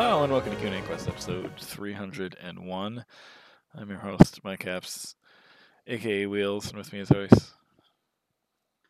Hello 0.00 0.22
and 0.22 0.32
welcome 0.32 0.52
to 0.52 0.60
Q&A 0.60 0.80
Quest 0.82 1.08
episode 1.08 1.50
301. 1.58 3.04
I'm 3.74 3.90
your 3.90 3.98
host, 3.98 4.38
Mike 4.44 4.60
Caps, 4.60 5.16
aka 5.88 6.24
Wheels, 6.26 6.68
and 6.68 6.78
with 6.78 6.92
me 6.92 7.00
as 7.00 7.10
always. 7.10 7.50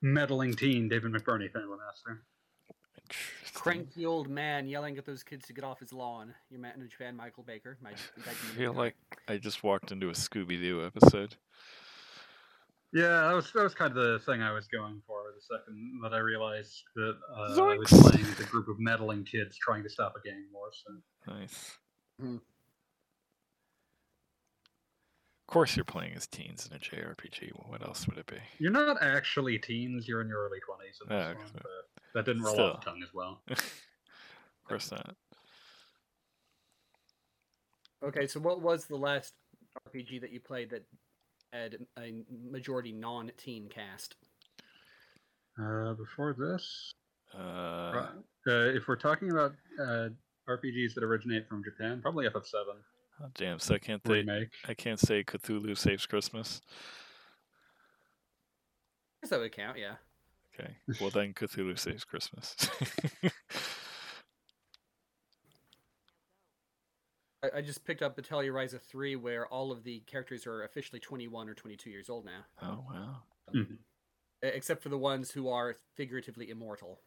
Meddling 0.02 0.54
teen, 0.54 0.86
David 0.86 1.12
McBurney, 1.12 1.50
Family 1.50 1.78
Master. 1.78 2.24
Interesting. 3.00 3.54
cranky 3.54 4.04
old 4.04 4.28
man 4.28 4.68
yelling 4.68 4.98
at 4.98 5.06
those 5.06 5.22
kids 5.22 5.46
to 5.46 5.54
get 5.54 5.64
off 5.64 5.80
his 5.80 5.94
lawn. 5.94 6.34
Your 6.50 6.60
man 6.60 6.78
in 6.78 6.86
Japan, 6.90 7.16
Michael 7.16 7.42
Baker. 7.42 7.78
My, 7.80 7.92
I 7.92 8.34
feel 8.34 8.74
like 8.74 8.94
I 9.26 9.38
just 9.38 9.62
walked 9.62 9.90
into 9.90 10.10
a 10.10 10.12
Scooby 10.12 10.60
Doo 10.60 10.84
episode. 10.84 11.36
Yeah, 12.92 13.28
that 13.28 13.34
was 13.34 13.52
that 13.52 13.62
was 13.64 13.74
kind 13.74 13.94
of 13.94 13.96
the 13.96 14.18
thing 14.20 14.40
I 14.40 14.52
was 14.52 14.66
going 14.66 15.02
for. 15.06 15.24
The 15.34 15.42
second 15.42 16.00
that 16.02 16.14
I 16.14 16.18
realized 16.18 16.84
that 16.96 17.16
uh, 17.36 17.62
I 17.62 17.76
was 17.76 17.90
playing 17.90 18.26
with 18.26 18.40
a 18.40 18.44
group 18.44 18.68
of 18.68 18.80
meddling 18.80 19.24
kids 19.24 19.58
trying 19.58 19.82
to 19.82 19.90
stop 19.90 20.14
a 20.16 20.26
gang 20.26 20.46
war. 20.52 20.70
So 20.72 21.34
Nice. 21.34 21.76
Hmm. 22.18 22.36
Of 25.48 25.52
course, 25.52 25.76
you're 25.76 25.84
playing 25.84 26.14
as 26.14 26.26
teens 26.26 26.68
in 26.70 26.76
a 26.76 26.78
JRPG. 26.78 27.52
What 27.68 27.82
else 27.82 28.06
would 28.06 28.18
it 28.18 28.26
be? 28.26 28.36
you're 28.58 28.72
not 28.72 29.02
actually 29.02 29.58
teens; 29.58 30.08
you're 30.08 30.20
in 30.22 30.28
your 30.28 30.44
early 30.46 30.60
twenties. 30.60 31.00
in 31.02 31.08
this 31.14 31.26
Ah, 31.26 31.30
okay. 31.30 31.64
that 32.14 32.24
didn't 32.24 32.42
roll 32.42 32.60
off 32.60 32.80
the 32.80 32.90
tongue 32.90 33.02
as 33.02 33.12
well. 33.12 33.42
of 33.50 33.58
course 34.66 34.90
not. 34.90 35.14
Okay, 38.02 38.26
so 38.26 38.40
what 38.40 38.62
was 38.62 38.86
the 38.86 38.96
last 38.96 39.34
RPG 39.88 40.20
that 40.20 40.32
you 40.32 40.40
played 40.40 40.70
that 40.70 40.84
had 41.52 41.76
a 41.98 42.22
majority 42.50 42.92
non-teen 42.92 43.68
cast? 43.68 44.16
Uh, 45.60 45.94
before 45.94 46.34
this, 46.34 46.92
Uh, 47.34 47.38
uh, 47.38 48.10
if 48.46 48.88
we're 48.88 48.96
talking 48.96 49.30
about 49.30 49.52
uh, 49.80 50.08
RPGs 50.48 50.94
that 50.94 51.04
originate 51.04 51.46
from 51.48 51.62
Japan, 51.62 52.00
probably 52.00 52.26
FF7 52.26 52.54
oh, 53.22 53.26
damn, 53.34 53.58
so 53.58 53.74
I 53.74 53.78
can't 53.78 54.00
say 54.06 54.12
remake. 54.12 54.48
I 54.66 54.74
can't 54.74 54.98
say 54.98 55.22
Cthulhu 55.24 55.76
saves 55.76 56.06
Christmas. 56.06 56.62
I 59.16 59.26
guess 59.26 59.30
that 59.30 59.40
would 59.40 59.52
count, 59.52 59.78
yeah. 59.78 59.96
Okay, 60.54 60.76
well 61.00 61.10
then 61.10 61.34
Cthulhu 61.34 61.78
saves 61.78 62.04
Christmas. 62.04 62.56
I, 67.54 67.58
I 67.58 67.60
just 67.62 67.84
picked 67.84 68.02
up 68.02 68.18
Atelier 68.18 68.52
Ryza 68.52 68.80
3 68.80 69.16
where 69.16 69.46
all 69.46 69.70
of 69.72 69.84
the 69.84 70.00
characters 70.00 70.46
are 70.46 70.62
officially 70.64 71.00
21 71.00 71.48
or 71.48 71.54
22 71.54 71.90
years 71.90 72.08
old 72.10 72.24
now. 72.24 72.44
oh 72.62 72.84
wow. 72.90 73.16
Mhm. 73.54 73.72
E- 74.44 74.48
Except 74.54 74.82
for 74.82 74.88
the 74.88 74.98
ones 74.98 75.30
who 75.32 75.48
are 75.48 75.74
figuratively 75.96 76.50
immortal. 76.50 77.00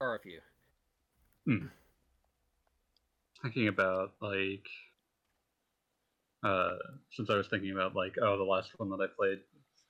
Or 0.00 0.14
a 0.14 0.18
few. 0.20 0.40
thinking 3.42 3.68
about 3.68 4.12
like 4.20 4.66
uh 6.44 6.76
since 7.10 7.28
I 7.30 7.36
was 7.36 7.48
thinking 7.48 7.72
about 7.72 7.94
like 7.96 8.14
oh 8.22 8.36
the 8.38 8.44
last 8.44 8.70
one 8.78 8.88
that 8.90 9.00
I 9.00 9.06
played 9.16 9.40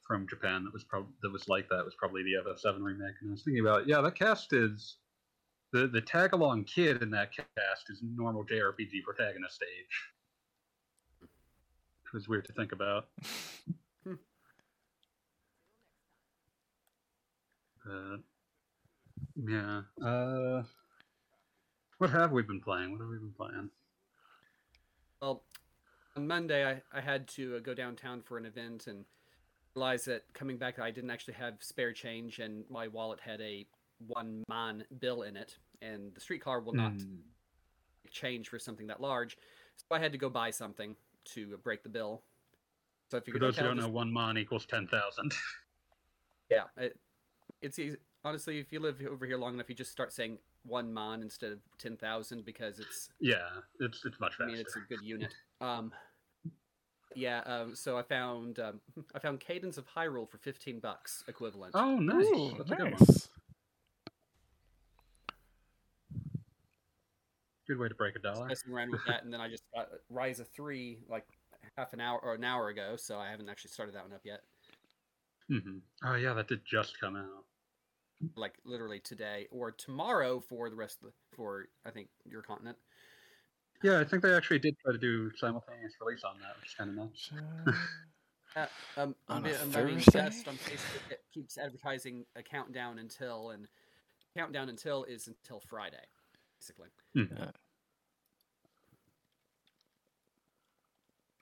from 0.07 0.27
Japan 0.29 0.65
that 0.65 0.73
was 0.73 0.85
probably 0.85 1.13
that 1.23 1.31
was 1.33 1.49
like 1.49 1.69
that 1.69 1.85
was 1.85 1.95
probably 1.99 2.23
the 2.23 2.51
FF7 2.51 2.79
remake 2.81 3.15
and 3.21 3.31
I 3.31 3.33
was 3.33 3.43
thinking 3.45 3.61
about 3.65 3.87
yeah 3.87 4.01
that 4.01 4.15
cast 4.15 4.53
is 4.55 4.97
the 5.73 5.87
the 5.87 6.01
tag 6.01 6.33
along 6.33 6.65
kid 6.65 7.03
in 7.03 7.11
that 7.11 7.33
cast 7.35 7.91
is 7.91 8.01
normal 8.03 8.45
JRPG 8.45 9.03
protagonist 9.05 9.63
age. 9.63 10.03
It 11.23 12.13
was 12.13 12.29
weird 12.29 12.45
to 12.47 12.53
think 12.53 12.73
about. 12.73 13.09
But 14.05 14.19
yeah. 19.37 19.83
Uh 20.05 20.63
what 21.99 22.11
have 22.11 22.33
we 22.33 22.43
been 22.43 22.61
playing? 22.61 22.91
What 22.91 23.01
have 23.01 23.09
we 23.09 23.19
been 23.19 23.33
playing? 23.37 23.71
Well, 25.21 25.45
on 26.17 26.27
Monday, 26.27 26.69
I, 26.69 26.83
I 26.93 27.01
had 27.01 27.29
to 27.29 27.57
uh, 27.57 27.59
go 27.61 27.75
downtown 27.75 28.23
for 28.23 28.37
an 28.37 28.45
event 28.45 28.89
and 28.89 29.05
realized 29.77 30.07
that 30.07 30.25
coming 30.35 30.57
back, 30.57 30.81
I 30.81 30.91
didn't 30.91 31.11
actually 31.11 31.35
have 31.35 31.55
spare 31.61 31.93
change, 31.93 32.41
and 32.41 32.65
my 32.69 32.89
wallet 32.89 33.21
had 33.21 33.41
a 33.41 33.67
one 34.07 34.45
man 34.49 34.85
bill 35.01 35.23
in 35.23 35.37
it, 35.37 35.57
and 35.81 36.15
the 36.15 36.21
streetcar 36.21 36.61
will 36.61 36.73
not 36.75 36.93
Hmm. 36.93 37.17
change 38.11 38.49
for 38.49 38.59
something 38.59 38.87
that 38.89 39.01
large. 39.01 39.37
So 39.77 39.85
I 39.91 39.99
had 39.99 40.13
to 40.13 40.19
go 40.19 40.29
buy 40.29 40.51
something 40.51 40.97
to 41.27 41.57
break 41.59 41.83
the 41.83 41.89
bill. 41.89 42.23
So 43.11 43.19
I 43.19 43.21
For 43.21 43.25
figured, 43.27 43.43
those 43.43 43.57
who 43.59 43.65
don't 43.65 43.77
know, 43.77 43.89
one 43.89 44.13
man 44.13 44.37
equals 44.39 44.67
ten 44.67 44.87
thousand. 44.87 45.35
yeah, 46.51 46.65
it, 46.77 46.99
it's 47.61 47.79
easy. 47.79 47.97
Honestly, 48.25 48.59
if 48.59 48.73
you 48.73 48.81
live 48.81 49.01
over 49.11 49.27
here 49.27 49.37
long 49.39 49.55
enough, 49.55 49.69
you 49.69 49.75
just 49.75 49.91
start 49.91 50.13
saying 50.13 50.39
one 50.65 50.93
man 50.93 51.23
instead 51.23 51.53
of 51.53 51.59
ten 51.79 51.97
thousand 51.97 52.45
because 52.45 52.79
it's 52.79 53.09
yeah, 53.21 53.49
it's 53.81 54.05
it's 54.05 54.19
much 54.21 54.33
faster. 54.37 54.45
I 54.45 54.47
mean, 54.47 54.57
it's 54.59 54.77
a 54.77 54.81
good 54.89 55.03
unit. 55.03 55.35
Um, 55.61 55.93
yeah. 57.15 57.41
Um, 57.41 57.75
so 57.75 57.99
I 57.99 58.03
found 58.03 58.59
um, 58.61 58.81
I 59.15 59.19
found 59.19 59.41
Cadence 59.41 59.77
of 59.79 59.87
Hyrule 59.89 60.29
for 60.29 60.39
fifteen 60.39 60.79
bucks 60.81 61.25
equivalent. 61.29 61.73
Oh, 61.75 61.99
nice. 61.99 62.25
Ooh, 62.27 62.55
That's 62.59 62.71
a 62.71 62.75
good 62.77 62.93
one. 62.93 62.97
nice. 63.01 63.29
Good 67.67 67.79
way 67.79 67.89
to 67.89 67.95
break 67.95 68.17
a 68.17 68.19
dollar. 68.19 68.47
Messing 68.47 68.73
around 68.73 68.91
with 68.91 69.05
that, 69.07 69.25
and 69.25 69.33
then 69.33 69.41
I 69.41 69.49
just 69.49 69.63
got 69.75 69.89
Ryza 70.13 70.47
three 70.47 70.99
like 71.09 71.25
half 71.77 71.93
an 71.93 72.01
hour 72.01 72.19
or 72.23 72.35
an 72.35 72.45
hour 72.45 72.69
ago, 72.69 72.97
so 72.97 73.19
I 73.19 73.31
haven't 73.31 73.49
actually 73.49 73.71
started 73.71 73.95
that 73.95 74.03
one 74.03 74.13
up 74.13 74.23
yet. 74.25 74.43
Mm-hmm. 75.51 75.79
Oh 76.05 76.15
yeah, 76.15 76.35
that 76.35 76.49
did 76.49 76.65
just 76.65 77.01
come 77.01 77.17
out. 77.17 77.45
Like 78.37 78.55
literally 78.65 79.01
today 79.01 79.49
or 79.51 79.73
tomorrow 79.73 80.41
for 80.41 80.71
the 80.71 80.77
rest 80.77 80.99
of 81.03 81.09
the 81.09 81.37
for 81.37 81.67
I 81.85 81.91
think 81.91 82.09
your 82.29 82.43
continent. 82.43 82.77
Yeah, 83.83 83.99
I 83.99 84.05
think 84.05 84.23
they 84.23 84.33
actually 84.33 84.61
did 84.61 84.77
try 84.79 84.93
to 84.93 84.99
do 84.99 85.31
simultaneous 85.37 85.95
release 86.01 86.23
on 86.23 86.37
that, 86.41 86.57
which 86.61 86.71
is 86.71 86.75
kind 86.75 86.91
of 86.91 86.97
nuts. 86.97 87.31
Uh, 88.55 88.67
um, 88.97 89.15
On 89.29 89.37
I 89.45 89.49
a 89.49 89.53
mean, 89.53 89.55
I 89.61 89.65
mean, 89.65 89.73
Thursday? 89.73 90.21
Quest 90.21 90.49
on 90.49 90.55
Facebook 90.55 91.11
it 91.11 91.21
keeps 91.35 91.59
advertising 91.59 92.25
a 92.37 92.43
countdown 92.45 93.01
until, 93.01 93.51
and 93.51 93.67
countdown 94.37 94.69
until 94.69 95.03
is 95.03 95.27
until 95.27 95.61
Friday, 95.69 96.05
basically. 96.63 96.89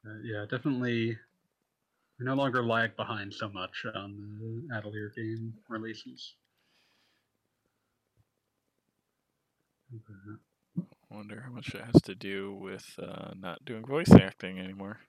Uh, 0.06 0.14
yeah, 0.24 0.46
definitely. 0.50 1.18
We 2.18 2.26
no 2.26 2.34
longer 2.34 2.62
lag 2.62 2.96
behind 2.96 3.32
so 3.32 3.48
much 3.48 3.84
on 3.94 4.38
the 4.40 4.76
Atelier 4.76 5.12
game 5.14 5.54
releases. 5.68 6.34
But, 9.92 10.84
Wonder 11.10 11.42
how 11.44 11.52
much 11.52 11.74
it 11.74 11.82
has 11.82 12.00
to 12.02 12.14
do 12.14 12.54
with 12.54 12.86
uh, 13.02 13.32
not 13.38 13.64
doing 13.64 13.84
voice 13.84 14.12
acting 14.12 14.58
anymore. 14.58 15.00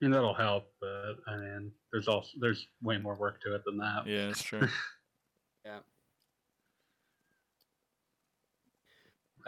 I 0.00 0.04
mean, 0.04 0.12
that'll 0.12 0.34
help, 0.34 0.70
but 0.80 1.14
I 1.26 1.36
mean, 1.36 1.72
there's 1.90 2.06
also 2.06 2.28
there's 2.38 2.68
way 2.82 2.98
more 2.98 3.16
work 3.16 3.40
to 3.42 3.54
it 3.54 3.62
than 3.64 3.78
that. 3.78 4.06
Yeah, 4.06 4.28
it's 4.28 4.42
true. 4.42 4.68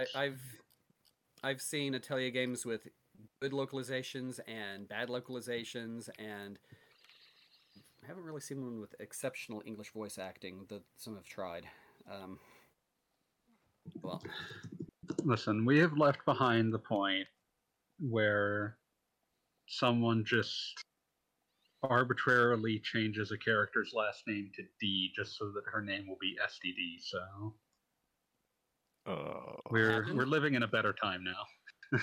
I, 0.00 0.06
I've 0.18 0.40
I've 1.42 1.60
seen 1.60 1.94
Atelier 1.94 2.30
games 2.30 2.64
with 2.64 2.88
good 3.40 3.52
localizations 3.52 4.40
and 4.48 4.88
bad 4.88 5.08
localizations, 5.08 6.08
and 6.18 6.58
I 8.02 8.06
haven't 8.06 8.24
really 8.24 8.40
seen 8.40 8.62
one 8.62 8.80
with 8.80 8.94
exceptional 9.00 9.62
English 9.66 9.92
voice 9.92 10.18
acting. 10.18 10.66
That 10.68 10.82
some 10.96 11.16
have 11.16 11.24
tried. 11.24 11.66
Um, 12.10 12.38
well, 14.02 14.22
Listen, 15.24 15.64
we 15.64 15.78
have 15.78 15.96
left 15.98 16.24
behind 16.24 16.72
the 16.72 16.78
point 16.78 17.26
where 17.98 18.76
someone 19.66 20.24
just 20.24 20.84
arbitrarily 21.82 22.78
changes 22.78 23.32
a 23.32 23.38
character's 23.38 23.92
last 23.94 24.22
name 24.26 24.50
to 24.54 24.62
D 24.80 25.10
just 25.14 25.36
so 25.36 25.50
that 25.50 25.64
her 25.70 25.82
name 25.82 26.06
will 26.06 26.18
be 26.20 26.36
Esty 26.42 26.72
Dee. 26.72 26.98
So 27.02 27.54
Oh, 29.06 29.56
we're 29.70 30.02
happened? 30.02 30.18
we're 30.18 30.26
living 30.26 30.54
in 30.54 30.62
a 30.62 30.68
better 30.68 30.92
time 30.92 31.24
now. 31.24 31.98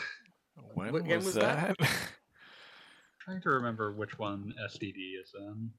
when 0.74 0.92
what 0.94 1.06
was, 1.06 1.26
was 1.26 1.34
that? 1.36 1.78
that? 1.78 1.90
trying 3.24 3.42
to 3.42 3.50
remember 3.50 3.92
which 3.92 4.18
one 4.18 4.54
Esty 4.64 4.92
Dee 4.92 5.20
is 5.22 5.32
in. 5.38 5.70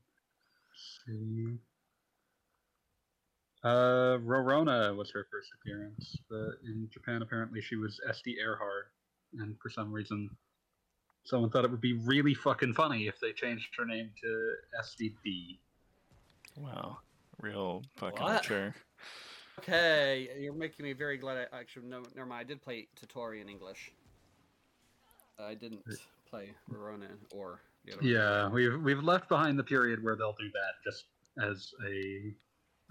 Let's 0.71 1.01
see. 1.07 1.59
Uh, 3.65 4.19
Rorona 4.25 4.97
was 4.97 5.11
her 5.11 5.27
first 5.33 5.49
appearance, 5.61 6.17
but 6.31 6.53
in 6.65 6.89
Japan 6.93 7.23
apparently 7.23 7.61
she 7.61 7.75
was 7.75 8.01
Esty 8.09 8.37
Erhard, 8.41 8.85
and 9.41 9.57
for 9.61 9.69
some 9.69 9.93
reason, 9.93 10.31
someone 11.25 11.51
thought 11.51 11.65
it 11.65 11.71
would 11.71 11.81
be 11.81 11.95
really 11.95 12.35
fucking 12.35 12.75
funny 12.75 13.09
if 13.09 13.19
they 13.19 13.33
changed 13.33 13.69
her 13.77 13.85
name 13.85 14.11
to 14.23 14.53
Esty 14.79 15.17
Dee. 15.25 15.59
wow, 16.57 16.99
real 17.41 17.83
fucking 17.97 18.23
What? 18.23 18.35
mature. 18.45 18.73
Okay, 19.59 20.29
you're 20.39 20.53
making 20.53 20.85
me 20.85 20.93
very 20.93 21.19
glad. 21.19 21.49
I 21.53 21.59
actually 21.59 21.87
no, 21.87 22.03
never 22.15 22.29
mind. 22.29 22.41
I 22.41 22.45
did 22.45 22.63
play 22.63 22.87
Totori 23.01 23.41
in 23.41 23.49
English. 23.49 23.93
I 25.39 25.55
didn't 25.55 25.85
play 26.29 26.51
Rorona 26.71 27.09
or 27.33 27.61
the 27.85 27.95
other 27.95 28.03
one. 28.03 28.11
Yeah, 28.11 28.49
we've 28.49 28.81
we've 28.83 29.03
left 29.03 29.29
behind 29.29 29.59
the 29.59 29.65
period 29.65 30.03
where 30.03 30.15
they'll 30.15 30.37
do 30.39 30.51
that 30.53 30.83
just 30.85 31.07
as 31.43 31.73
a 31.87 32.35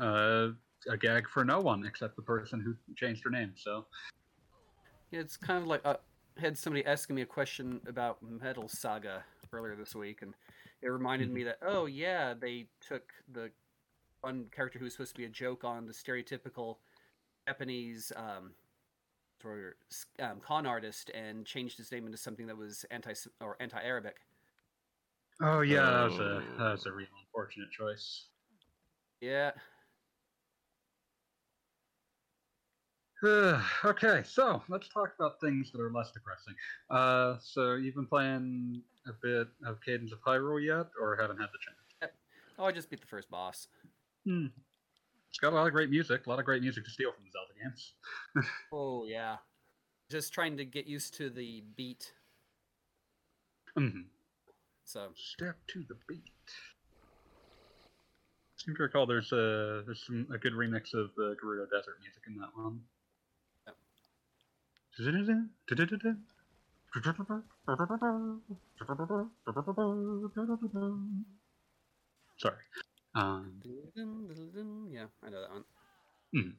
uh, 0.03 0.49
a 0.89 0.97
gag 0.97 1.29
for 1.29 1.45
no 1.45 1.61
one 1.61 1.85
except 1.85 2.15
the 2.17 2.21
person 2.21 2.59
who 2.59 2.75
changed 2.95 3.23
her 3.23 3.29
name. 3.29 3.53
So 3.55 3.85
Yeah, 5.11 5.21
it's 5.21 5.37
kind 5.37 5.61
of 5.61 5.67
like 5.67 5.81
uh, 5.85 5.95
I 6.37 6.41
had 6.41 6.57
somebody 6.57 6.85
asking 6.85 7.15
me 7.15 7.21
a 7.21 7.27
question 7.27 7.79
about 7.87 8.17
Metal 8.21 8.67
Saga 8.67 9.23
earlier 9.53 9.75
this 9.75 9.95
week, 9.95 10.21
and 10.21 10.33
it 10.81 10.89
reminded 10.89 11.31
me 11.31 11.43
that 11.43 11.59
oh 11.61 11.85
yeah, 11.85 12.33
they 12.33 12.67
took 12.85 13.13
the 13.31 13.51
one 14.21 14.45
character 14.55 14.79
who 14.79 14.85
was 14.85 14.93
supposed 14.93 15.11
to 15.15 15.17
be 15.17 15.25
a 15.25 15.29
joke 15.29 15.63
on 15.63 15.85
the 15.85 15.93
stereotypical 15.93 16.77
Japanese 17.47 18.11
um, 18.15 18.51
sort 19.41 19.77
um, 20.19 20.39
con 20.45 20.65
artist 20.65 21.11
and 21.13 21.45
changed 21.45 21.77
his 21.77 21.91
name 21.91 22.05
into 22.05 22.17
something 22.17 22.47
that 22.47 22.57
was 22.57 22.85
anti 22.91 23.13
or 23.41 23.55
anti-Arabic. 23.59 24.17
oh 25.41 25.61
yeah, 25.61 25.85
that 25.85 26.09
was 26.09 26.19
a 26.19 26.23
Oh. 26.23 26.57
that 26.57 26.71
was 26.71 26.85
a 26.85 26.91
real 26.91 27.07
unfortunate 27.25 27.71
choice. 27.71 28.25
Yeah, 29.21 29.51
okay, 33.85 34.21
so 34.23 34.61
let's 34.69 34.89
talk 34.89 35.13
about 35.17 35.39
things 35.41 35.71
that 35.71 35.81
are 35.81 35.91
less 35.91 36.11
depressing. 36.11 36.53
Uh, 36.89 37.35
so 37.41 37.73
you've 37.75 37.95
been 37.95 38.05
playing 38.05 38.81
a 39.07 39.11
bit 39.23 39.47
of 39.65 39.81
Cadence 39.83 40.11
of 40.11 40.19
Hyrule 40.21 40.63
yet, 40.63 40.87
or 41.01 41.15
haven't 41.19 41.37
had 41.37 41.47
the 41.51 41.57
chance? 41.65 42.13
oh, 42.59 42.65
I 42.65 42.71
just 42.71 42.89
beat 42.91 43.01
the 43.01 43.07
first 43.07 43.29
boss. 43.31 43.67
Hmm. 44.27 44.47
It's 45.29 45.39
got 45.39 45.53
a 45.53 45.55
lot 45.55 45.67
of 45.67 45.73
great 45.73 45.89
music, 45.89 46.27
a 46.27 46.29
lot 46.29 46.37
of 46.37 46.43
great 46.43 46.61
music 46.61 46.83
to 46.83 46.91
steal 46.91 47.13
from 47.13 47.23
the 47.23 47.31
Zelda 47.31 47.53
games. 47.63 47.93
Oh 48.73 49.05
yeah, 49.05 49.37
just 50.11 50.33
trying 50.33 50.57
to 50.57 50.65
get 50.65 50.85
used 50.85 51.13
to 51.15 51.29
the 51.29 51.63
beat. 51.77 52.11
Mhm. 53.77 54.03
So 54.83 55.11
Step 55.15 55.55
to 55.67 55.85
the 55.87 55.95
beat. 56.09 56.23
I 57.85 58.57
seem 58.57 58.75
to 58.75 58.83
recall 58.83 59.05
there's 59.05 59.31
a 59.31 59.83
there's 59.85 60.03
some 60.05 60.27
a 60.33 60.37
good 60.37 60.51
remix 60.51 60.93
of 60.93 61.15
the 61.15 61.37
Gerudo 61.41 61.69
Desert 61.71 61.99
music 62.01 62.23
in 62.27 62.35
that 62.35 62.49
one. 62.53 62.81
Sorry. 72.37 72.55
Um, 73.17 73.53
yeah, 74.91 75.05
I 75.23 75.29
know 75.29 75.41
that 75.41 75.49
one. 75.51 76.55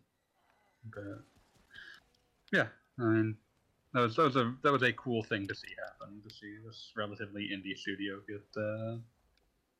but 0.92 1.22
yeah, 2.52 2.66
I 2.98 3.02
mean, 3.04 3.36
that 3.94 4.00
was 4.00 4.16
that 4.16 4.24
was 4.24 4.36
a 4.36 4.54
that 4.64 4.72
was 4.72 4.82
a 4.82 4.92
cool 4.94 5.22
thing 5.22 5.46
to 5.46 5.54
see 5.54 5.68
happen. 5.78 6.20
To 6.28 6.34
see 6.34 6.56
this 6.66 6.90
relatively 6.96 7.50
indie 7.54 7.76
studio 7.78 8.20
get 8.28 8.42
uh, 8.60 8.96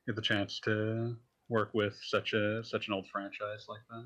get 0.06 0.14
the 0.14 0.22
chance 0.22 0.60
to 0.60 1.16
work 1.48 1.70
with 1.74 1.98
such 2.00 2.32
a 2.34 2.62
such 2.62 2.86
an 2.86 2.94
old 2.94 3.08
franchise 3.08 3.66
like 3.68 3.80
that. 3.90 4.04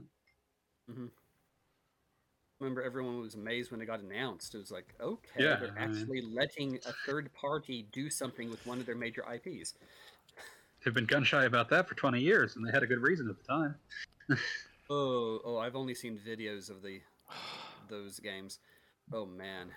remember 2.59 2.83
everyone 2.83 3.21
was 3.21 3.35
amazed 3.35 3.71
when 3.73 3.81
it 3.83 3.87
got 3.87 4.01
announced. 4.01 4.55
It 4.55 4.59
was 4.59 4.71
like, 4.71 4.95
okay, 5.01 5.43
Yeah, 5.45 5.57
they're 5.57 5.75
I 5.77 5.89
mean- 5.89 5.99
actually 5.99 6.23
letting 6.33 6.77
a 6.87 6.93
third 7.05 7.33
party 7.35 7.87
do 7.93 8.09
something 8.09 8.49
with 8.51 8.65
one 8.67 8.79
of 8.79 8.87
their 8.87 8.95
major 8.95 9.25
IPs. 9.29 9.75
They've 10.85 10.95
been 10.95 11.07
gun 11.07 11.25
shy 11.25 11.45
about 11.45 11.69
that 11.71 11.89
for 11.89 11.95
twenty 11.95 12.21
years, 12.21 12.57
and 12.57 12.67
they 12.67 12.73
had 12.73 12.83
a 12.83 12.87
good 12.87 13.01
reason 13.01 13.29
at 13.29 13.37
the 13.39 13.45
time. 13.45 13.75
Oh, 14.91 15.41
oh, 15.47 15.57
I've 15.57 15.77
only 15.77 15.95
seen 15.95 16.19
videos 16.19 16.69
of 16.69 16.83
the 16.83 17.01
those 17.89 18.19
games. 18.19 18.59
Oh 19.11 19.25
man. 19.25 19.69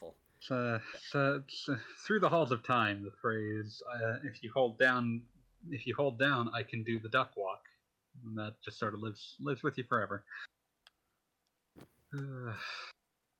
Full. 0.00 0.16
It's, 0.40 0.50
uh, 0.50 0.80
it's, 0.94 1.14
uh, 1.68 1.72
uh, 1.72 1.76
through 2.04 2.18
the 2.18 2.28
halls 2.28 2.50
of 2.50 2.64
time, 2.64 3.04
the 3.04 3.12
phrase 3.22 3.80
uh, 3.94 4.16
"if 4.24 4.42
you 4.42 4.50
hold 4.52 4.76
down, 4.76 5.22
if 5.70 5.86
you 5.86 5.94
hold 5.94 6.18
down, 6.18 6.50
I 6.52 6.64
can 6.64 6.82
do 6.82 6.98
the 6.98 7.08
duck 7.10 7.36
walk," 7.36 7.62
and 8.24 8.36
that 8.38 8.54
just 8.64 8.76
sort 8.78 8.94
of 8.94 9.02
lives 9.02 9.36
lives 9.40 9.62
with 9.62 9.78
you 9.78 9.84
forever. 9.84 10.24
Uh, 12.12 12.52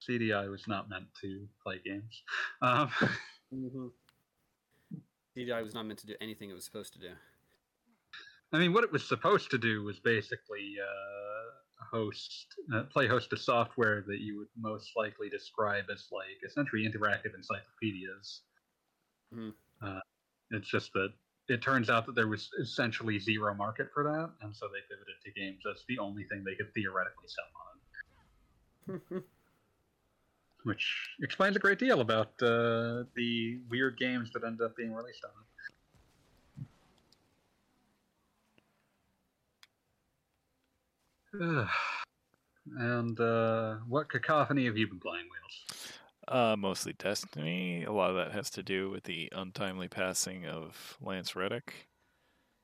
CDI 0.08 0.48
was 0.48 0.68
not 0.68 0.88
meant 0.88 1.06
to 1.20 1.48
play 1.60 1.80
games. 1.84 2.22
Um, 2.62 2.88
Mm-hmm. 3.52 3.88
CDI 5.36 5.62
was 5.62 5.74
not 5.74 5.86
meant 5.86 5.98
to 6.00 6.06
do 6.06 6.14
anything 6.20 6.50
it 6.50 6.54
was 6.54 6.64
supposed 6.64 6.92
to 6.94 6.98
do. 6.98 7.10
I 8.52 8.58
mean, 8.58 8.72
what 8.72 8.84
it 8.84 8.90
was 8.90 9.06
supposed 9.06 9.50
to 9.52 9.58
do 9.58 9.84
was 9.84 10.00
basically 10.00 10.74
uh, 10.82 11.84
host, 11.90 12.46
uh, 12.74 12.82
play 12.84 13.06
host 13.06 13.30
to 13.30 13.36
software 13.36 14.02
that 14.08 14.18
you 14.18 14.38
would 14.38 14.48
most 14.56 14.90
likely 14.96 15.28
describe 15.28 15.84
as 15.92 16.08
like 16.10 16.42
essentially 16.44 16.82
interactive 16.82 17.34
encyclopedias. 17.34 18.42
Mhm. 19.32 19.54
Uh, 19.80 20.00
it's 20.50 20.68
just 20.68 20.92
that 20.94 21.12
it 21.48 21.62
turns 21.62 21.90
out 21.90 22.06
that 22.06 22.14
there 22.14 22.28
was 22.28 22.50
essentially 22.60 23.18
zero 23.18 23.54
market 23.54 23.88
for 23.92 24.02
that, 24.04 24.32
and 24.44 24.54
so 24.54 24.68
they 24.68 24.80
pivoted 24.88 25.14
to 25.24 25.30
games 25.32 25.62
as 25.70 25.84
the 25.88 25.98
only 25.98 26.24
thing 26.24 26.42
they 26.44 26.54
could 26.56 26.72
theoretically 26.74 27.28
sell 27.28 28.98
on, 28.98 29.22
which 30.64 31.08
explains 31.22 31.56
a 31.56 31.58
great 31.58 31.78
deal 31.78 32.00
about 32.00 32.28
uh, 32.42 33.04
the 33.16 33.58
weird 33.68 33.98
games 33.98 34.30
that 34.32 34.44
ended 34.44 34.62
up 34.62 34.76
being 34.76 34.92
released 34.92 35.24
on 35.24 35.30
it. 41.40 41.66
And 42.78 43.18
uh, 43.18 43.76
what 43.88 44.08
cacophony 44.10 44.66
have 44.66 44.76
you 44.76 44.86
been 44.86 45.00
playing, 45.00 45.24
Wheels? 45.24 45.92
Uh, 46.28 46.56
mostly 46.56 46.92
Destiny. 46.92 47.84
A 47.84 47.92
lot 47.92 48.10
of 48.10 48.16
that 48.16 48.32
has 48.32 48.50
to 48.50 48.62
do 48.62 48.90
with 48.90 49.04
the 49.04 49.28
untimely 49.32 49.88
passing 49.88 50.46
of 50.46 50.96
Lance 51.00 51.34
Reddick, 51.34 51.88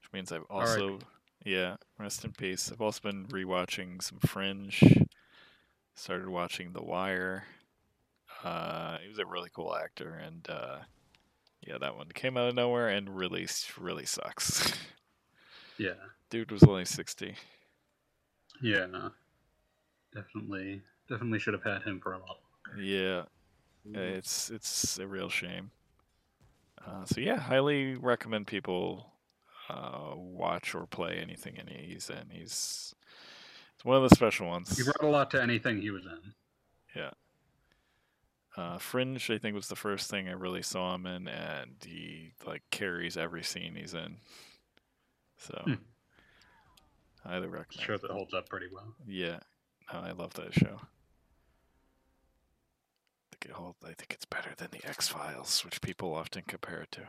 which 0.00 0.12
means 0.12 0.30
I've 0.30 0.44
also, 0.48 1.00
yeah, 1.44 1.76
rest 1.98 2.24
in 2.24 2.32
peace. 2.32 2.70
I've 2.70 2.80
also 2.82 3.00
been 3.02 3.26
rewatching 3.26 4.02
some 4.02 4.18
Fringe. 4.20 5.08
Started 5.94 6.28
watching 6.28 6.72
The 6.72 6.84
Wire. 6.84 7.44
Uh, 8.46 8.98
he 9.02 9.08
was 9.08 9.18
a 9.18 9.26
really 9.26 9.50
cool 9.52 9.74
actor, 9.74 10.14
and 10.24 10.46
uh, 10.48 10.78
yeah, 11.66 11.78
that 11.80 11.96
one 11.96 12.08
came 12.14 12.36
out 12.36 12.48
of 12.48 12.54
nowhere 12.54 12.88
and 12.88 13.16
really, 13.16 13.46
really 13.78 14.06
sucks. 14.06 14.72
Yeah, 15.78 15.92
Dude 16.30 16.50
was 16.52 16.62
only 16.62 16.86
sixty. 16.86 17.34
yeah, 18.62 18.86
no. 18.86 19.10
definitely, 20.14 20.80
definitely 21.06 21.38
should 21.38 21.52
have 21.52 21.64
had 21.64 21.82
him 21.82 22.00
for 22.00 22.14
a 22.14 22.18
lot. 22.18 22.38
Yeah, 22.80 23.24
Uh, 23.94 24.00
It's 24.00 24.48
it's 24.48 24.98
a 24.98 25.06
real 25.06 25.28
shame. 25.28 25.70
Uh, 26.86 27.04
so 27.04 27.20
yeah, 27.20 27.38
highly 27.38 27.94
recommend 27.94 28.46
people 28.46 29.12
uh, 29.68 30.12
watch 30.16 30.74
or 30.74 30.86
play 30.86 31.18
anything 31.20 31.56
in 31.56 31.66
he's 31.66 32.08
in. 32.08 32.30
He's 32.30 32.94
it's 33.74 33.84
one 33.84 34.02
of 34.02 34.08
the 34.08 34.16
special 34.16 34.46
ones. 34.46 34.78
He 34.78 34.82
brought 34.82 35.02
a 35.02 35.08
lot 35.08 35.30
to 35.32 35.42
anything 35.42 35.82
he 35.82 35.90
was 35.90 36.06
in. 36.06 36.32
Uh, 38.56 38.78
Fringe, 38.78 39.30
I 39.30 39.36
think, 39.38 39.54
was 39.54 39.68
the 39.68 39.76
first 39.76 40.08
thing 40.10 40.28
I 40.28 40.32
really 40.32 40.62
saw 40.62 40.94
him 40.94 41.06
in, 41.06 41.28
and 41.28 41.72
he 41.84 42.32
like 42.46 42.62
carries 42.70 43.16
every 43.16 43.42
scene 43.42 43.74
he's 43.74 43.92
in. 43.92 44.16
So 45.36 45.60
Hmm. 45.66 45.74
highly 47.22 47.48
recommend. 47.48 47.84
Sure, 47.84 47.98
that 47.98 48.10
holds 48.10 48.32
up 48.32 48.48
pretty 48.48 48.68
well. 48.72 48.94
Yeah, 49.06 49.40
no, 49.92 50.00
I 50.00 50.12
love 50.12 50.32
that 50.34 50.54
show. 50.54 50.80
I 53.20 53.26
think 53.32 53.44
it 53.44 53.50
hold, 53.50 53.76
I 53.84 53.88
think 53.92 54.14
it's 54.14 54.24
better 54.24 54.54
than 54.56 54.68
the 54.70 54.84
X 54.88 55.06
Files, 55.08 55.62
which 55.62 55.82
people 55.82 56.14
often 56.14 56.42
compare 56.48 56.80
it 56.80 56.92
to. 56.92 57.02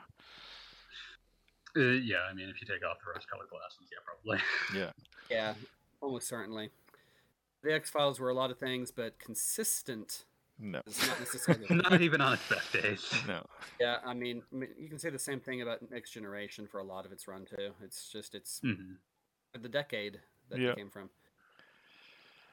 Uh, 1.77 1.93
yeah, 2.01 2.23
I 2.29 2.33
mean, 2.33 2.49
if 2.49 2.59
you 2.59 2.67
take 2.67 2.83
off 2.85 2.97
the 2.99 3.11
rose-colored 3.13 3.49
glasses, 3.49 3.87
yeah, 3.91 3.99
probably. 4.03 4.41
Yeah. 4.75 4.91
Yeah, 5.29 5.55
almost 6.01 6.27
certainly. 6.29 6.71
The 7.61 7.73
X 7.73 7.89
Files 7.89 8.17
were 8.17 8.29
a 8.29 8.33
lot 8.33 8.49
of 8.49 8.57
things, 8.57 8.91
but 8.91 9.19
consistent 9.19 10.23
No. 10.59 10.81
is 10.87 11.07
not 11.07 11.19
necessarily. 11.19 11.65
Not 11.89 12.01
even 12.01 12.21
on 12.21 12.33
its 12.33 12.49
best 12.49 12.73
days. 12.73 13.13
No. 13.27 13.45
yeah, 13.79 13.97
I 14.05 14.13
mean, 14.13 14.41
I 14.51 14.55
mean, 14.55 14.69
you 14.77 14.89
can 14.89 14.97
say 14.97 15.09
the 15.09 15.19
same 15.19 15.39
thing 15.39 15.61
about 15.61 15.89
Next 15.91 16.11
Generation 16.11 16.67
for 16.67 16.79
a 16.79 16.83
lot 16.83 17.05
of 17.05 17.11
its 17.11 17.27
run 17.27 17.45
too. 17.45 17.73
It's 17.83 18.09
just 18.11 18.33
it's 18.35 18.59
hmm 18.59 18.93
the 19.59 19.69
decade 19.69 20.19
that 20.49 20.59
Yeah. 20.59 20.69
it 20.69 20.75
came 20.75 20.89
from. 20.89 21.09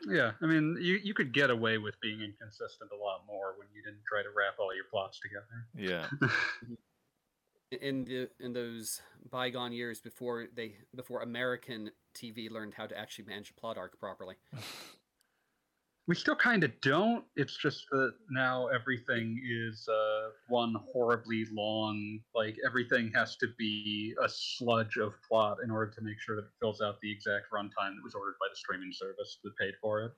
Yeah, 0.06 0.32
I 0.42 0.46
mean, 0.46 0.76
you 0.80 0.96
you 1.02 1.14
could 1.14 1.32
get 1.32 1.50
away 1.50 1.78
with 1.78 1.98
being 2.00 2.20
inconsistent 2.20 2.90
a 2.92 2.96
lot 2.96 3.26
more 3.26 3.54
when 3.58 3.68
you 3.74 3.82
didn't 3.82 4.04
try 4.06 4.22
to 4.22 4.28
wrap 4.30 4.58
all 4.58 4.74
your 4.74 4.84
plots 4.84 5.18
together. 5.20 5.66
Yeah. 5.74 6.08
in 7.80 8.04
the 8.04 8.28
in 8.40 8.52
those 8.52 9.00
bygone 9.30 9.72
years 9.72 10.00
before 10.00 10.46
they 10.54 10.76
before 10.94 11.22
American 11.22 11.90
TV 12.14 12.50
learned 12.50 12.74
how 12.74 12.86
to 12.86 12.96
actually 12.96 13.24
manage 13.24 13.50
a 13.50 13.54
plot 13.54 13.78
arc 13.78 13.98
properly. 13.98 14.36
We 16.06 16.14
still 16.14 16.36
kind 16.36 16.64
of 16.64 16.78
don't. 16.82 17.26
It's 17.34 17.56
just 17.56 17.86
that 17.90 18.14
now 18.30 18.66
everything 18.68 19.40
is 19.42 19.88
uh, 19.88 20.30
one 20.48 20.74
horribly 20.92 21.46
long. 21.50 22.20
Like 22.34 22.56
everything 22.66 23.10
has 23.14 23.36
to 23.38 23.48
be 23.56 24.14
a 24.22 24.28
sludge 24.28 24.98
of 24.98 25.14
plot 25.26 25.58
in 25.64 25.70
order 25.70 25.90
to 25.92 26.02
make 26.02 26.20
sure 26.20 26.36
that 26.36 26.44
it 26.46 26.52
fills 26.60 26.82
out 26.82 27.00
the 27.00 27.10
exact 27.10 27.46
runtime 27.52 27.96
that 27.96 28.02
was 28.04 28.14
ordered 28.14 28.36
by 28.38 28.48
the 28.50 28.56
streaming 28.56 28.92
service 28.92 29.38
that 29.44 29.56
paid 29.56 29.74
for 29.80 30.02
it. 30.04 30.12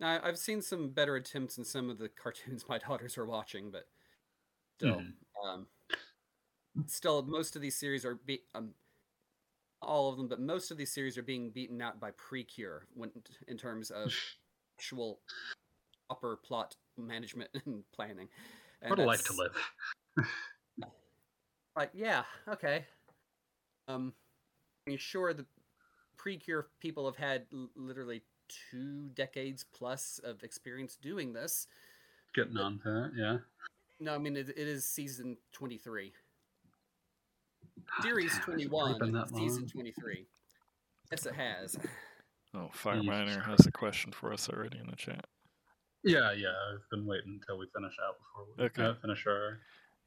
Now 0.00 0.20
I've 0.22 0.38
seen 0.38 0.62
some 0.62 0.90
better 0.90 1.16
attempts 1.16 1.58
in 1.58 1.64
some 1.64 1.90
of 1.90 1.98
the 1.98 2.08
cartoons 2.08 2.64
my 2.68 2.78
daughters 2.78 3.18
are 3.18 3.26
watching, 3.26 3.70
but 3.70 3.88
still, 4.78 5.06
Mhm. 5.06 5.18
um, 5.44 5.68
still 6.86 7.22
most 7.22 7.56
of 7.56 7.62
these 7.62 7.76
series 7.76 8.04
are 8.04 8.14
be, 8.14 8.42
um, 8.54 8.74
all 9.82 10.10
of 10.10 10.16
them, 10.16 10.28
but 10.28 10.40
most 10.40 10.70
of 10.70 10.76
these 10.76 10.92
series 10.92 11.16
are 11.18 11.22
being 11.22 11.50
beaten 11.50 11.80
out 11.80 12.00
by 12.00 12.10
Precure 12.12 12.86
when 12.94 13.10
in 13.46 13.56
terms 13.56 13.90
of 13.90 14.12
actual 14.78 15.20
upper 16.10 16.36
plot 16.36 16.76
management 16.96 17.50
and 17.66 17.82
planning. 17.92 18.28
And 18.82 18.90
what 18.90 18.98
a 18.98 19.04
life 19.04 19.24
to 19.24 19.32
live. 19.32 19.56
Like, 21.76 21.90
yeah, 21.94 22.24
okay. 22.48 22.84
Um, 23.86 24.12
I 24.86 24.90
mean, 24.90 24.98
sure, 24.98 25.32
the 25.32 25.46
Precure 26.16 26.68
people 26.80 27.06
have 27.06 27.16
had 27.16 27.46
l- 27.52 27.70
literally 27.76 28.22
two 28.70 29.10
decades 29.14 29.64
plus 29.72 30.20
of 30.24 30.42
experience 30.42 30.96
doing 31.00 31.32
this. 31.32 31.68
Getting 32.34 32.56
on 32.56 32.80
to 32.80 33.04
it, 33.04 33.10
yeah. 33.16 33.38
No, 34.00 34.14
I 34.14 34.18
mean 34.18 34.36
it, 34.36 34.48
it 34.48 34.56
is 34.56 34.84
season 34.84 35.36
twenty 35.52 35.76
three. 35.76 36.12
Series 38.02 38.32
Damn, 38.32 38.42
twenty 38.42 38.62
has 38.64 38.66
it 38.66 38.72
really 38.72 38.90
one, 38.92 38.98
been 38.98 39.12
that 39.12 39.28
season 39.28 39.66
twenty 39.66 39.92
three. 39.92 40.26
Yes, 41.10 41.26
it 41.26 41.34
has. 41.34 41.78
Oh, 42.54 42.70
Fire 42.72 43.02
Miner 43.02 43.40
has 43.40 43.66
a 43.66 43.72
question 43.72 44.12
for 44.12 44.32
us 44.32 44.48
already 44.48 44.78
in 44.78 44.86
the 44.86 44.96
chat. 44.96 45.26
Yeah, 46.02 46.32
yeah. 46.32 46.48
I've 46.72 46.88
been 46.90 47.06
waiting 47.06 47.40
until 47.40 47.58
we 47.58 47.66
finish 47.74 47.94
out 48.06 48.16
before 48.18 48.46
we 48.56 48.64
Okay. 48.64 48.82
uh, 48.82 49.00
finish 49.00 49.26
our. 49.26 49.58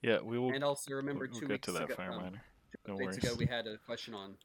Yeah, 0.01 0.21
we 0.21 0.39
will. 0.39 0.51
And 0.53 0.63
also 0.63 0.93
remember 0.93 1.27
we'll 1.31 1.39
two 1.39 1.47
get 1.47 1.53
weeks 1.53 1.65
to 1.67 1.71
that 1.73 1.83
ago, 1.83 1.95
Fire 1.95 2.11
um, 2.13 2.21
Miner. 2.21 2.41
No 2.87 2.97
days 2.97 3.05
worries. 3.05 3.17
ago, 3.17 3.35
we 3.37 3.45
had 3.45 3.67
a 3.67 3.77
question 3.77 4.13
on 4.13 4.35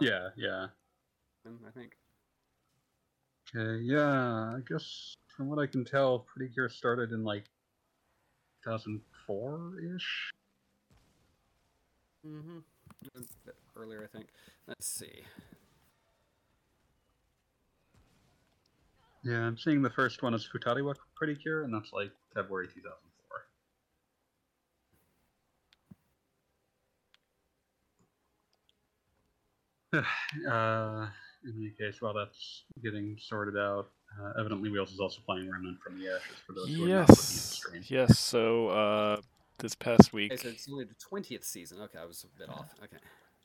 Yeah, 0.00 0.28
yeah. 0.36 0.66
I 1.46 1.70
think. 1.70 1.92
Okay, 3.54 3.82
yeah. 3.82 4.56
I 4.56 4.60
guess 4.68 5.14
from 5.36 5.48
what 5.48 5.58
I 5.58 5.66
can 5.66 5.84
tell, 5.84 6.20
Pretty 6.20 6.52
Cure 6.52 6.68
started 6.68 7.12
in 7.12 7.24
like 7.24 7.44
2004 8.64 9.72
ish. 9.96 10.32
Mm-hmm. 12.26 12.58
Earlier, 13.76 14.02
I 14.04 14.16
think. 14.16 14.28
Let's 14.66 14.86
see. 14.86 15.24
Yeah, 19.24 19.40
I'm 19.40 19.56
seeing 19.58 19.82
the 19.82 19.90
first 19.90 20.22
one 20.22 20.34
is 20.34 20.46
Futariwa 20.46 20.94
Pretty 21.16 21.34
Cure, 21.34 21.64
and 21.64 21.72
that's 21.72 21.92
like 21.92 22.10
February 22.34 22.68
2004. 29.92 30.04
uh, 30.52 31.08
in 31.44 31.52
any 31.58 31.70
case, 31.78 32.00
while 32.02 32.14
that's 32.14 32.64
getting 32.82 33.16
sorted 33.18 33.56
out, 33.56 33.90
uh, 34.20 34.32
evidently 34.38 34.70
Wheels 34.70 34.92
is 34.92 35.00
also 35.00 35.20
playing 35.26 35.50
Remnant 35.50 35.78
from 35.80 35.98
the 35.98 36.08
Ashes 36.08 36.36
for 36.46 36.52
those 36.52 36.68
who 36.68 36.84
are 36.84 36.88
not 36.88 37.08
looking 37.08 37.12
at 37.12 37.16
the 37.16 37.22
Yes. 37.24 37.52
stream. 37.54 37.82
Yes. 37.86 38.18
So 38.18 38.68
uh, 38.68 39.20
this 39.58 39.74
past 39.74 40.12
week, 40.12 40.32
Okay, 40.32 40.42
so 40.42 40.48
it's 40.48 40.68
only 40.70 40.84
the 40.84 40.94
twentieth 40.94 41.44
season. 41.44 41.80
Okay, 41.82 41.98
I 41.98 42.04
was 42.04 42.24
a 42.24 42.38
bit 42.38 42.48
off. 42.48 42.74
Okay. 42.82 42.96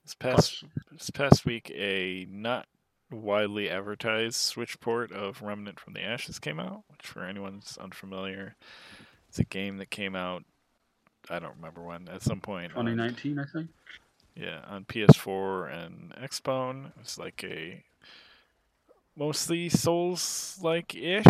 this 0.03 0.15
past 0.15 0.63
this 0.91 1.09
past 1.09 1.45
week, 1.45 1.71
a 1.75 2.27
not 2.29 2.67
widely 3.11 3.69
advertised 3.69 4.35
Switch 4.35 4.79
port 4.79 5.11
of 5.11 5.41
Remnant 5.41 5.79
from 5.79 5.93
the 5.93 6.01
Ashes 6.03 6.39
came 6.39 6.59
out. 6.59 6.83
Which, 6.89 7.05
for 7.07 7.23
anyone's 7.23 7.77
unfamiliar, 7.79 8.55
it's 9.27 9.39
a 9.39 9.43
game 9.45 9.77
that 9.77 9.89
came 9.89 10.15
out. 10.15 10.43
I 11.29 11.39
don't 11.39 11.55
remember 11.55 11.81
when. 11.83 12.07
At 12.07 12.21
some 12.23 12.41
point, 12.41 12.75
on- 12.75 12.85
2019, 12.85 13.39
I 13.39 13.43
think. 13.45 13.69
Yeah, 14.35 14.61
on 14.67 14.85
PS4 14.85 15.69
and 15.85 16.13
Xbone. 16.15 16.91
It's 17.01 17.17
like 17.17 17.43
a 17.43 17.83
mostly 19.17 19.67
Souls 19.69 20.57
like 20.61 20.95
ish, 20.95 21.25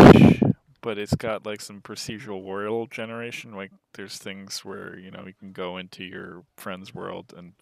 but 0.80 0.98
it's 0.98 1.14
got 1.14 1.46
like 1.46 1.60
some 1.60 1.80
procedural 1.80 2.42
world 2.42 2.90
generation. 2.90 3.52
Like 3.54 3.72
there's 3.94 4.16
things 4.18 4.64
where, 4.64 4.98
you 4.98 5.10
know, 5.10 5.24
you 5.26 5.34
can 5.38 5.52
go 5.52 5.76
into 5.76 6.04
your 6.04 6.44
friend's 6.56 6.94
world 6.94 7.34
and 7.36 7.52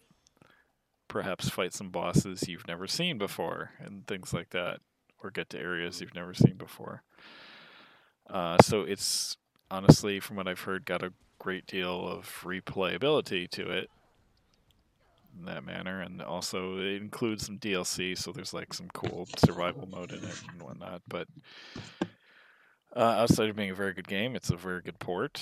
perhaps 1.07 1.49
fight 1.49 1.73
some 1.73 1.89
bosses 1.89 2.47
you've 2.47 2.67
never 2.67 2.87
seen 2.87 3.17
before 3.17 3.71
and 3.79 4.05
things 4.07 4.33
like 4.33 4.51
that. 4.51 4.79
Or 5.21 5.31
get 5.31 5.49
to 5.49 5.59
areas 5.59 5.99
you've 5.99 6.15
never 6.15 6.33
seen 6.33 6.55
before. 6.55 7.03
Uh, 8.29 8.57
so 8.61 8.81
it's 8.83 9.35
honestly, 9.69 10.21
from 10.21 10.37
what 10.37 10.47
I've 10.47 10.61
heard, 10.61 10.85
got 10.85 11.03
a 11.03 11.11
great 11.39 11.65
deal 11.65 12.07
of 12.07 12.41
replayability 12.45 13.49
to 13.49 13.69
it 13.69 13.89
in 15.37 15.45
that 15.45 15.65
manner, 15.65 16.01
and 16.01 16.21
also 16.21 16.77
it 16.77 17.01
includes 17.01 17.45
some 17.45 17.57
DLC, 17.57 18.17
so 18.17 18.31
there's 18.31 18.53
like 18.53 18.73
some 18.73 18.87
cool 18.93 19.27
survival 19.37 19.87
mode 19.87 20.11
in 20.11 20.23
it 20.23 20.43
and 20.51 20.61
whatnot. 20.61 21.01
But 21.07 21.27
uh, 22.95 22.99
outside 22.99 23.49
of 23.49 23.55
being 23.55 23.71
a 23.71 23.75
very 23.75 23.93
good 23.93 24.07
game, 24.07 24.35
it's 24.35 24.49
a 24.49 24.55
very 24.55 24.81
good 24.81 24.99
port. 24.99 25.41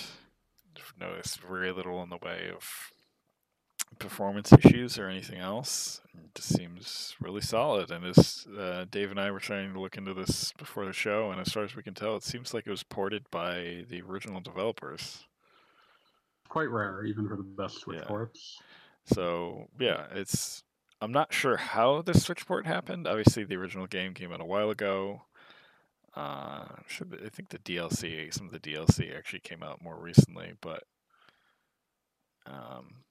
I've 0.78 0.94
noticed 1.00 1.40
very 1.42 1.72
little 1.72 2.02
in 2.04 2.10
the 2.10 2.18
way 2.18 2.52
of 2.54 2.92
performance 4.00 4.52
issues 4.54 5.00
or 5.00 5.08
anything 5.08 5.40
else. 5.40 6.02
It 6.14 6.36
just 6.36 6.54
seems 6.56 7.16
really 7.20 7.42
solid. 7.42 7.90
And 7.90 8.06
as 8.06 8.46
uh, 8.58 8.86
Dave 8.92 9.12
and 9.12 9.20
I 9.20 9.32
were 9.32 9.40
trying 9.40 9.74
to 9.74 9.80
look 9.80 9.98
into 9.98 10.14
this 10.14 10.52
before 10.58 10.86
the 10.86 10.94
show, 10.94 11.32
and 11.32 11.40
as 11.40 11.50
far 11.50 11.64
as 11.64 11.76
we 11.76 11.84
can 11.84 11.94
tell, 11.94 12.16
it 12.16 12.24
seems 12.24 12.54
like 12.54 12.68
it 12.68 12.72
was 12.72 12.84
ported 12.84 13.24
by 13.32 13.86
the 13.90 14.02
original 14.02 14.42
developers. 14.42 15.26
Quite 16.50 16.70
rare, 16.70 17.04
even 17.06 17.28
for 17.28 17.36
the 17.38 17.44
best 17.44 17.80
Switch 17.80 18.00
Yeah. 18.00 18.06
ports. 18.08 18.60
So 19.06 19.68
yeah, 19.80 20.08
it's. 20.12 20.64
I'm 21.00 21.12
not 21.12 21.32
sure 21.32 21.58
how 21.58 22.02
the 22.02 22.14
Switch 22.16 22.46
port 22.48 22.66
happened. 22.66 23.08
Obviously, 23.08 23.44
the 23.44 23.56
original 23.56 23.86
game 23.86 24.14
came 24.14 24.32
out 24.34 24.42
a 24.42 24.46
while 24.46 24.70
ago. 24.72 25.22
Uh, 26.18 26.66
should 26.88 27.20
I 27.24 27.30
think 27.30 27.50
the 27.50 27.60
DLC, 27.60 28.34
some 28.34 28.48
of 28.48 28.52
the 28.52 28.60
DLC 28.60 29.16
actually 29.16 29.42
came 29.42 29.62
out 29.62 29.84
more 29.84 30.00
recently, 30.00 30.54
but 30.62 30.84
um, 32.48 33.04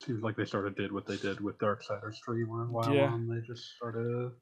Seems 0.00 0.22
like 0.22 0.36
they 0.36 0.44
sort 0.44 0.66
of 0.66 0.76
did 0.76 0.92
what 0.92 1.06
they 1.06 1.16
did 1.16 1.40
with 1.40 1.56
Darksiders 1.58 2.16
3 2.24 2.44
where 2.44 2.62
a 2.64 2.66
while 2.66 2.92
Yeah. 2.92 3.06
on. 3.12 3.28
They 3.28 3.40
just 3.46 3.78
sort 3.78 3.96
of 3.96 4.32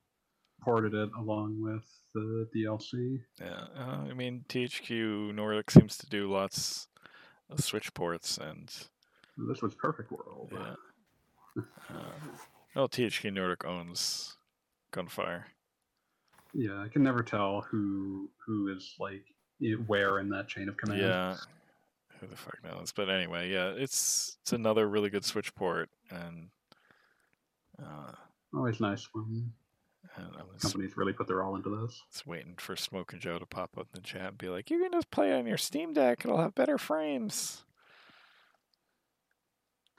ported 0.62 0.94
it 0.94 1.10
along 1.16 1.60
with 1.62 1.84
the 2.14 2.48
DLC. 2.54 3.20
yeah, 3.40 3.66
uh, 3.76 4.06
I 4.10 4.14
mean 4.14 4.44
THQ 4.48 5.32
Nordic 5.34 5.70
seems 5.70 5.96
to 5.98 6.06
do 6.08 6.30
lots 6.30 6.88
of 7.48 7.62
Switch 7.62 7.92
ports, 7.94 8.38
and 8.38 8.68
This 9.36 9.62
was 9.62 9.74
Perfect 9.74 10.10
World. 10.10 10.48
yeah. 10.52 10.74
Uh, 11.90 12.02
well, 12.74 12.88
THQ 12.88 13.32
Nordic 13.32 13.64
owns 13.64 14.36
Gunfire. 14.90 15.46
Yeah, 16.54 16.82
I 16.82 16.88
can 16.88 17.02
never 17.02 17.22
tell 17.22 17.62
who 17.62 18.28
who 18.44 18.68
is 18.74 18.94
like 18.98 19.24
where 19.86 20.18
in 20.18 20.28
that 20.30 20.48
chain 20.48 20.68
of 20.68 20.76
command. 20.76 21.00
Yeah. 21.00 21.36
Who 22.20 22.26
the 22.26 22.36
fuck 22.36 22.58
knows? 22.62 22.92
But 22.92 23.08
anyway, 23.08 23.50
yeah, 23.50 23.70
it's 23.70 24.36
it's 24.42 24.52
another 24.52 24.88
really 24.88 25.10
good 25.10 25.24
Switch 25.24 25.54
port, 25.54 25.88
and 26.10 26.48
uh, 27.82 28.12
Always 28.54 28.80
nice 28.80 29.08
when 29.12 29.52
companies 30.60 30.96
really 30.96 31.12
put 31.12 31.28
their 31.28 31.42
all 31.42 31.54
into 31.54 31.82
this. 31.82 32.02
It's 32.08 32.26
waiting 32.26 32.54
for 32.58 32.74
Smoke 32.74 33.12
and 33.12 33.22
Joe 33.22 33.38
to 33.38 33.46
pop 33.46 33.78
up 33.78 33.86
in 33.94 34.00
the 34.00 34.06
chat 34.06 34.28
and 34.28 34.38
be 34.38 34.48
like, 34.48 34.70
"You 34.70 34.80
can 34.80 34.90
just 34.92 35.10
play 35.10 35.32
on 35.32 35.46
your 35.46 35.56
Steam 35.56 35.92
Deck; 35.92 36.24
it'll 36.24 36.38
have 36.40 36.54
better 36.54 36.78
frames." 36.78 37.64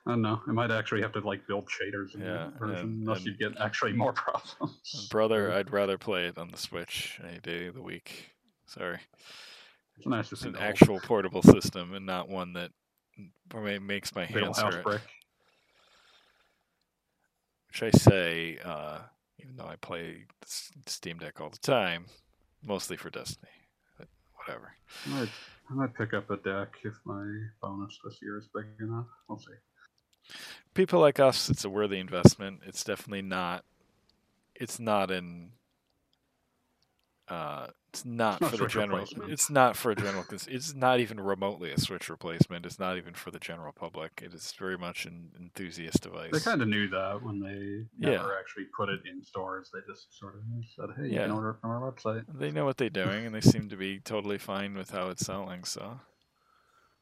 I 0.05 0.11
don't 0.11 0.21
know. 0.23 0.41
I 0.47 0.51
might 0.51 0.71
actually 0.71 1.01
have 1.03 1.11
to 1.13 1.19
like 1.19 1.45
build 1.47 1.67
shaders 1.67 2.15
in 2.15 2.21
Yeah, 2.21 2.33
that 2.33 2.59
version, 2.59 2.75
and- 2.87 3.01
unless 3.07 3.23
you'd 3.25 3.37
get 3.37 3.57
actually 3.59 3.93
more 3.93 4.13
problems. 4.13 5.07
Brother, 5.11 5.51
I'd 5.51 5.71
rather 5.71 5.97
play 5.97 6.25
it 6.25 6.37
on 6.37 6.49
the 6.49 6.57
Switch 6.57 7.19
any 7.27 7.39
day 7.39 7.67
of 7.67 7.75
the 7.75 7.81
week. 7.83 8.31
Sorry, 8.65 8.99
It's 9.97 10.07
nice 10.07 10.29
to 10.29 10.35
see 10.37 10.47
an 10.49 10.55
actual 10.55 10.99
portable 11.01 11.41
system 11.43 11.93
and 11.93 12.05
not 12.05 12.29
one 12.29 12.53
that 12.53 12.71
makes 13.81 14.15
my 14.15 14.25
hands 14.25 14.59
hurt. 14.59 14.83
brick. 14.83 15.01
Which 17.67 17.83
I 17.83 17.91
say, 17.91 18.57
uh, 18.63 18.99
even 19.39 19.55
though 19.57 19.65
I 19.67 19.75
play 19.75 20.25
Steam 20.45 21.17
Deck 21.19 21.39
all 21.41 21.49
the 21.49 21.57
time, 21.57 22.05
mostly 22.63 22.97
for 22.97 23.09
Destiny. 23.09 23.51
But 23.97 24.07
whatever. 24.35 24.73
I 25.05 25.09
might, 25.09 25.29
I 25.69 25.73
might 25.73 25.93
pick 25.95 26.13
up 26.13 26.29
a 26.31 26.37
deck 26.37 26.69
if 26.83 26.93
my 27.05 27.25
bonus 27.61 27.97
this 28.03 28.19
year 28.21 28.37
is 28.39 28.47
big 28.53 28.65
enough. 28.79 29.07
We'll 29.27 29.37
see. 29.39 29.53
People 30.73 30.99
like 30.99 31.19
us, 31.19 31.49
it's 31.49 31.65
a 31.65 31.69
worthy 31.69 31.99
investment. 31.99 32.61
It's 32.65 32.83
definitely 32.83 33.21
not. 33.23 33.65
It's 34.55 34.79
not 34.79 35.11
in. 35.11 35.51
Uh, 37.27 37.67
it's 37.93 38.05
not 38.05 38.39
not 38.41 38.51
for 38.51 38.57
the 38.57 38.67
general. 38.67 39.05
It's 39.27 39.49
not 39.49 39.75
for 39.75 39.91
a 39.91 39.95
general. 39.95 40.25
It's 40.31 40.73
not 40.73 41.01
even 41.01 41.19
remotely 41.19 41.71
a 41.71 41.77
Switch 41.77 42.09
replacement. 42.09 42.65
It's 42.65 42.79
not 42.79 42.95
even 42.97 43.13
for 43.13 43.31
the 43.31 43.39
general 43.39 43.73
public. 43.73 44.21
It 44.23 44.33
is 44.33 44.53
very 44.57 44.77
much 44.77 45.05
an 45.05 45.31
enthusiast 45.37 46.01
device. 46.01 46.31
They 46.31 46.39
kind 46.39 46.61
of 46.61 46.69
knew 46.69 46.87
that 46.89 47.21
when 47.21 47.39
they 47.41 47.85
Yeah. 47.99 48.17
never 48.17 48.37
actually 48.39 48.65
put 48.77 48.87
it 48.87 49.01
in 49.05 49.21
stores. 49.21 49.69
They 49.73 49.79
just 49.91 50.17
sort 50.17 50.35
of 50.35 50.41
said, 50.73 50.89
"Hey, 50.95 51.09
you 51.09 51.15
Yeah. 51.15 51.23
can 51.23 51.31
order 51.31 51.49
it 51.51 51.57
from 51.59 51.71
our 51.71 51.91
website." 51.91 52.25
They 52.33 52.49
know 52.51 52.63
what 52.63 52.77
they're 52.77 52.89
doing, 52.89 53.25
and 53.25 53.35
they 53.35 53.41
seem 53.41 53.67
to 53.69 53.75
be 53.77 53.99
totally 53.99 54.37
fine 54.37 54.73
with 54.75 54.91
how 54.91 55.09
it's 55.09 55.25
selling. 55.25 55.65
So, 55.65 55.99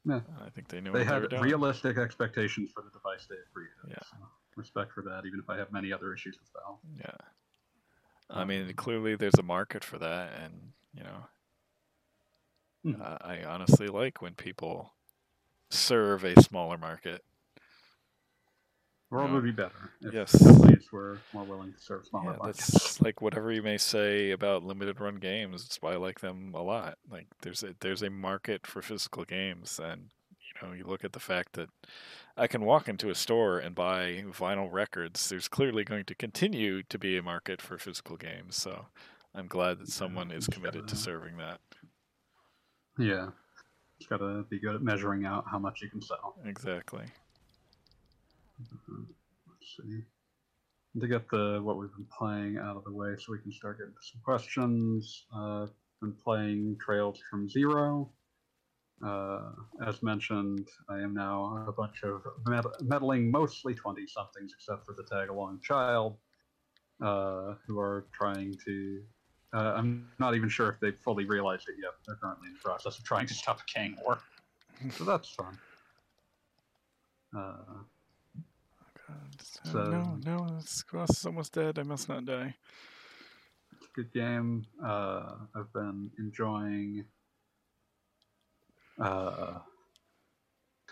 Yeah. 0.06 0.22
I 0.46 0.50
think 0.50 0.68
they 0.70 0.80
knew 0.82 0.92
They 0.92 1.00
what 1.00 1.08
they 1.08 1.14
were 1.16 1.22
had 1.22 1.30
doing. 1.30 1.42
realistic 1.44 1.98
expectations 1.98 2.72
for 2.74 2.82
the 2.82 2.90
device 2.90 3.28
they 3.30 3.36
had 3.36 3.52
created. 3.54 3.76
Yeah. 3.88 3.96
So 4.10 4.18
respect 4.56 4.94
for 4.94 5.02
that, 5.04 5.26
even 5.26 5.40
if 5.40 5.50
I 5.50 5.58
have 5.58 5.72
many 5.72 5.92
other 5.94 6.14
issues 6.14 6.38
with 6.40 6.50
Valve. 6.54 6.80
Yeah. 6.98 7.12
I 8.30 8.46
mean, 8.46 8.72
clearly 8.76 9.16
there's 9.16 9.40
a 9.40 9.44
market 9.44 9.84
for 9.84 9.98
that, 9.98 10.32
and 10.44 10.54
you 10.94 11.04
know, 12.94 13.04
uh, 13.04 13.18
I 13.22 13.44
honestly 13.44 13.88
like 13.88 14.22
when 14.22 14.36
people 14.36 14.94
serve 15.72 16.24
a 16.24 16.40
smaller 16.42 16.78
market. 16.78 17.24
The 19.10 19.16
world 19.16 19.30
Yeah. 19.30 19.36
would 19.36 19.44
be 19.44 19.52
better 19.52 19.92
if 20.02 20.14
Yes. 20.14 20.44
companies 20.44 20.92
were 20.92 21.20
more 21.34 21.44
willing 21.44 21.74
to 21.74 21.80
serve 21.80 22.06
smaller 22.06 22.34
Yeah, 22.34 22.46
that's 22.46 23.02
like 23.02 23.22
whatever 23.22 23.52
you 23.52 23.64
may 23.64 23.78
say 23.78 24.32
about 24.32 24.64
limited 24.64 25.00
run 25.02 25.16
games. 25.16 25.66
It's 25.66 25.82
why 25.82 25.94
I 25.94 25.98
like 25.98 26.20
them 26.20 26.54
a 26.54 26.62
lot. 26.62 26.98
Like 27.10 27.28
there's 27.42 27.64
a 27.64 27.76
there's 27.80 28.04
a 28.04 28.10
market 28.10 28.68
for 28.68 28.82
physical 28.84 29.26
games, 29.26 29.80
and 29.80 30.12
you 30.40 30.68
know 30.68 30.74
you 30.74 30.84
look 30.84 31.04
at 31.04 31.14
the 31.14 31.20
fact 31.20 31.54
that 31.54 31.70
I 32.38 32.46
can 32.48 32.62
walk 32.62 32.88
into 32.88 33.10
a 33.10 33.16
store 33.16 33.58
and 33.58 33.74
buy 33.74 34.24
vinyl 34.28 34.72
records. 34.72 35.28
There's 35.28 35.48
clearly 35.48 35.84
going 35.84 36.06
to 36.06 36.16
continue 36.16 36.84
to 36.84 37.00
be 37.00 37.18
a 37.18 37.24
market 37.24 37.62
for 37.64 37.78
physical 37.80 38.16
games. 38.16 38.56
So 38.58 38.86
I'm 39.34 39.48
glad 39.48 39.80
that 39.80 39.90
someone 39.90 40.30
is 40.32 40.46
committed 40.48 40.88
to 40.88 40.94
gotta- 40.94 40.96
serving 40.96 41.38
that. 41.38 41.60
Yeah. 42.98 43.30
It's 44.00 44.08
got 44.08 44.18
to 44.18 44.44
be 44.50 44.60
good 44.60 44.76
at 44.76 44.82
measuring 44.82 45.26
out 45.26 45.46
how 45.52 45.60
much 45.60 45.82
you 45.82 45.90
can 45.90 46.02
sell. 46.02 46.36
Exactly. 46.46 47.06
Let's 48.60 49.78
see. 49.78 50.04
To 51.00 51.08
get 51.08 51.30
the 51.30 51.62
what 51.64 51.78
we've 51.78 51.94
been 51.96 52.08
playing 52.18 52.58
out 52.58 52.76
of 52.76 52.84
the 52.84 52.92
way, 52.92 53.16
so 53.18 53.32
we 53.32 53.40
can 53.40 53.52
start 53.52 53.78
getting 53.78 53.94
to 53.94 54.00
some 54.02 54.22
questions. 54.24 55.26
Uh, 55.34 55.68
been 56.02 56.14
playing 56.14 56.78
Trails 56.80 57.22
from 57.30 57.50
Zero. 57.50 58.10
Uh, 59.06 59.52
as 59.86 60.02
mentioned, 60.04 60.68
I 60.90 60.96
am 61.00 61.14
now 61.14 61.64
a 61.68 61.72
bunch 61.72 62.04
of 62.04 62.22
med- 62.48 62.66
meddling, 62.82 63.32
mostly 63.32 63.74
twenty 63.74 64.08
somethings, 64.08 64.52
except 64.54 64.86
for 64.86 64.94
the 64.94 65.04
tag 65.04 65.30
along 65.30 65.62
child, 65.62 66.18
uh, 67.02 67.54
who 67.66 67.80
are 67.80 68.08
trying 68.14 68.56
to. 68.66 69.04
Uh, 69.54 69.74
I'm 69.78 70.08
not 70.20 70.36
even 70.36 70.50
sure 70.50 70.70
if 70.70 70.80
they've 70.80 70.98
fully 70.98 71.26
realized 71.26 71.70
it 71.70 71.76
yet. 71.82 71.92
They're 72.06 72.18
currently 72.18 72.48
in 72.48 72.56
the 72.56 72.60
process 72.60 72.98
of 72.98 73.04
trying 73.06 73.28
to 73.28 73.34
stop 73.34 73.60
a 73.60 73.74
gang 73.74 73.96
war, 74.04 74.20
so 74.92 75.04
that's 75.06 75.30
fun. 75.30 75.58
So- 79.72 79.84
no, 79.92 80.20
no, 80.26 80.48
this 80.58 80.84
grass 80.84 81.10
is 81.12 81.26
almost 81.26 81.54
dead. 81.54 81.78
I 81.80 81.84
must 81.84 82.10
not 82.10 82.26
die. 82.26 82.56
Good 83.96 84.12
game. 84.14 84.66
Uh, 84.84 85.36
I've 85.56 85.72
been 85.74 86.12
enjoying. 86.20 87.06
Uh, 89.00 89.60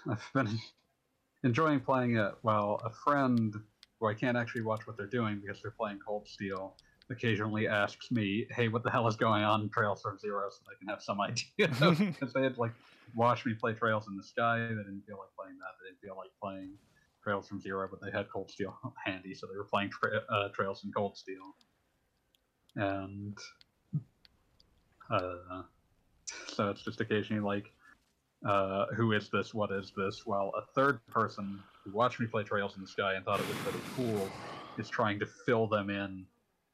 I've 0.10 0.30
been 0.34 0.60
enjoying 1.44 1.80
playing 1.80 2.18
it 2.18 2.34
while 2.42 2.82
a 2.84 2.90
friend 2.90 3.56
who 4.00 4.08
I 4.08 4.14
can't 4.14 4.38
actually 4.38 4.62
watch 4.64 4.86
what 4.88 4.98
they're 4.98 5.06
doing 5.08 5.40
because 5.40 5.62
they're 5.62 5.72
playing 5.72 6.00
Cold 6.06 6.28
Steel 6.28 6.76
occasionally 7.10 7.68
asks 7.68 8.12
me, 8.12 8.46
"Hey, 8.52 8.68
what 8.68 8.84
the 8.84 8.92
hell 8.92 9.08
is 9.08 9.16
going 9.16 9.44
on 9.44 9.62
in 9.62 9.70
Trails 9.70 10.02
from 10.02 10.18
Zero?" 10.20 10.50
So 10.50 10.60
I 10.72 10.78
can 10.80 10.88
have 10.90 11.02
some 11.02 11.20
idea 11.22 11.68
because 11.68 12.34
they 12.36 12.44
had 12.44 12.58
like 12.58 12.74
watched 13.16 13.46
me 13.46 13.54
play 13.54 13.74
Trails 13.74 14.08
in 14.08 14.18
the 14.18 14.24
Sky. 14.24 14.60
They 14.60 14.68
didn't 14.76 15.04
feel 15.08 15.18
like 15.18 15.30
playing 15.38 15.58
that. 15.60 15.74
They 15.82 15.90
didn't 15.90 16.02
feel 16.02 16.18
like 16.18 16.32
playing 16.42 16.72
Trails 17.28 17.50
from 17.50 17.60
Zero, 17.60 17.90
but 17.92 18.00
they 18.02 18.16
had 18.16 18.30
Cold 18.30 18.50
Steel 18.50 18.80
handy, 19.06 19.34
so 19.34 19.48
they 19.48 19.58
were 19.58 19.66
playing 19.66 19.90
tra- 19.90 20.24
uh, 20.30 20.48
Trails 20.56 20.86
in 20.86 20.94
Cold 20.94 21.18
Steel. 21.18 21.56
And 22.78 23.38
uh, 25.12 25.64
so 26.48 26.70
it's 26.70 26.84
just 26.84 27.02
occasionally 27.02 27.42
like, 27.42 27.66
uh, 28.48 28.86
who 28.96 29.12
is 29.12 29.30
this? 29.30 29.54
What 29.54 29.72
is 29.74 29.92
this? 29.98 30.26
Well, 30.26 30.54
a 30.58 30.62
third 30.74 31.06
person 31.08 31.60
who 31.84 31.92
watched 31.92 32.22
me 32.22 32.28
play 32.28 32.44
Trails 32.44 32.76
in 32.78 32.82
the 32.82 32.88
Sky 32.88 33.16
and 33.16 33.26
thought 33.26 33.42
it 33.42 33.48
was 33.48 33.58
pretty 33.58 33.80
cool 33.94 34.32
is 34.78 34.90
trying 34.90 35.20
to 35.20 35.26
fill 35.46 35.68
them 35.68 35.90
in 35.90 36.26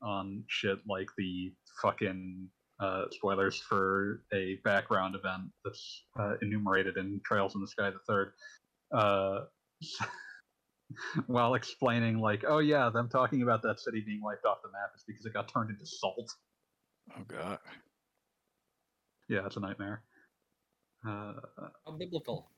on 0.03 0.43
shit 0.47 0.77
like 0.87 1.07
the 1.17 1.51
fucking 1.81 2.47
uh, 2.79 3.05
spoilers 3.09 3.57
for 3.57 4.21
a 4.33 4.59
background 4.63 5.15
event 5.15 5.49
that's 5.63 6.03
uh, 6.19 6.33
enumerated 6.43 6.97
in 6.97 7.21
Trails 7.25 7.55
in 7.55 7.61
the 7.61 7.67
Sky 7.67 7.89
the 7.89 7.97
Third. 8.07 8.33
Uh, 8.91 9.45
while 11.27 11.55
explaining, 11.55 12.19
like, 12.19 12.43
oh 12.47 12.59
yeah, 12.59 12.89
them 12.89 13.09
talking 13.09 13.41
about 13.41 13.61
that 13.63 13.79
city 13.79 14.01
being 14.05 14.21
wiped 14.21 14.45
off 14.45 14.61
the 14.63 14.69
map 14.69 14.91
is 14.95 15.03
because 15.07 15.25
it 15.25 15.33
got 15.33 15.47
turned 15.47 15.69
into 15.69 15.85
salt. 15.85 16.31
Oh 17.17 17.23
God. 17.27 17.59
Yeah, 19.29 19.45
it's 19.45 19.57
a 19.57 19.59
nightmare. 19.59 20.03
Uh, 21.07 21.33
How 21.85 21.97
biblical. 21.97 22.49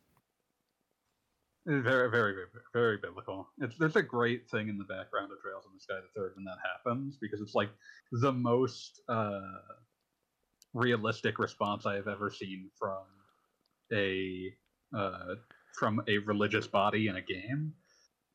It's 1.68 1.84
very, 1.84 2.12
very, 2.12 2.34
very, 2.34 2.48
very 2.74 2.98
biblical. 2.98 3.48
It's 3.60 3.76
there's 3.80 3.96
a 3.96 4.04
great 4.04 4.48
thing 4.50 4.70
in 4.70 4.78
the 4.78 4.84
background 4.84 5.32
of 5.32 5.40
Trails 5.42 5.66
in 5.66 5.74
the 5.74 5.80
Sky 5.80 5.96
the 5.96 6.20
Third 6.20 6.34
when 6.36 6.46
that 6.46 6.58
happens 6.64 7.18
because 7.20 7.42
it's 7.42 7.56
like 7.56 7.70
the 8.12 8.32
most 8.32 9.02
uh, 9.10 9.42
realistic 10.76 11.40
response 11.40 11.88
I 11.88 11.96
have 11.96 12.08
ever 12.08 12.30
seen 12.30 12.70
from 12.78 13.06
a 13.92 14.54
uh, 14.96 15.36
from 15.74 16.04
a 16.08 16.20
religious 16.20 16.68
body 16.68 17.08
in 17.08 17.16
a 17.16 17.22
game. 17.22 17.74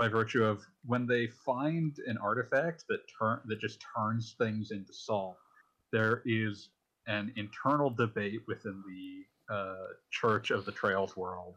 By 0.00 0.08
virtue 0.08 0.42
of 0.42 0.66
when 0.86 1.06
they 1.06 1.26
find 1.26 1.94
an 2.06 2.16
artifact 2.16 2.84
that 2.88 3.00
turn 3.18 3.40
that 3.44 3.60
just 3.60 3.84
turns 3.94 4.34
things 4.38 4.70
into 4.70 4.94
salt, 4.94 5.36
there 5.92 6.22
is 6.24 6.70
an 7.06 7.34
internal 7.36 7.90
debate 7.90 8.40
within 8.48 8.82
the 8.88 9.54
uh, 9.54 9.88
Church 10.10 10.52
of 10.52 10.64
the 10.64 10.72
Trails 10.72 11.18
world 11.18 11.56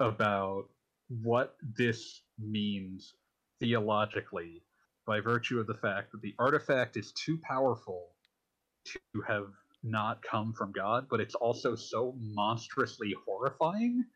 about 0.00 0.64
what 1.22 1.56
this 1.76 2.22
means 2.38 3.12
theologically 3.60 4.62
by 5.06 5.20
virtue 5.20 5.60
of 5.60 5.66
the 5.66 5.74
fact 5.74 6.12
that 6.12 6.22
the 6.22 6.34
artifact 6.38 6.96
is 6.96 7.12
too 7.12 7.38
powerful 7.42 8.06
to 8.86 8.98
have 9.26 9.48
not 9.82 10.22
come 10.22 10.54
from 10.54 10.72
God, 10.72 11.06
but 11.10 11.20
it's 11.20 11.34
also 11.34 11.74
so 11.74 12.14
monstrously 12.18 13.14
horrifying 13.26 14.06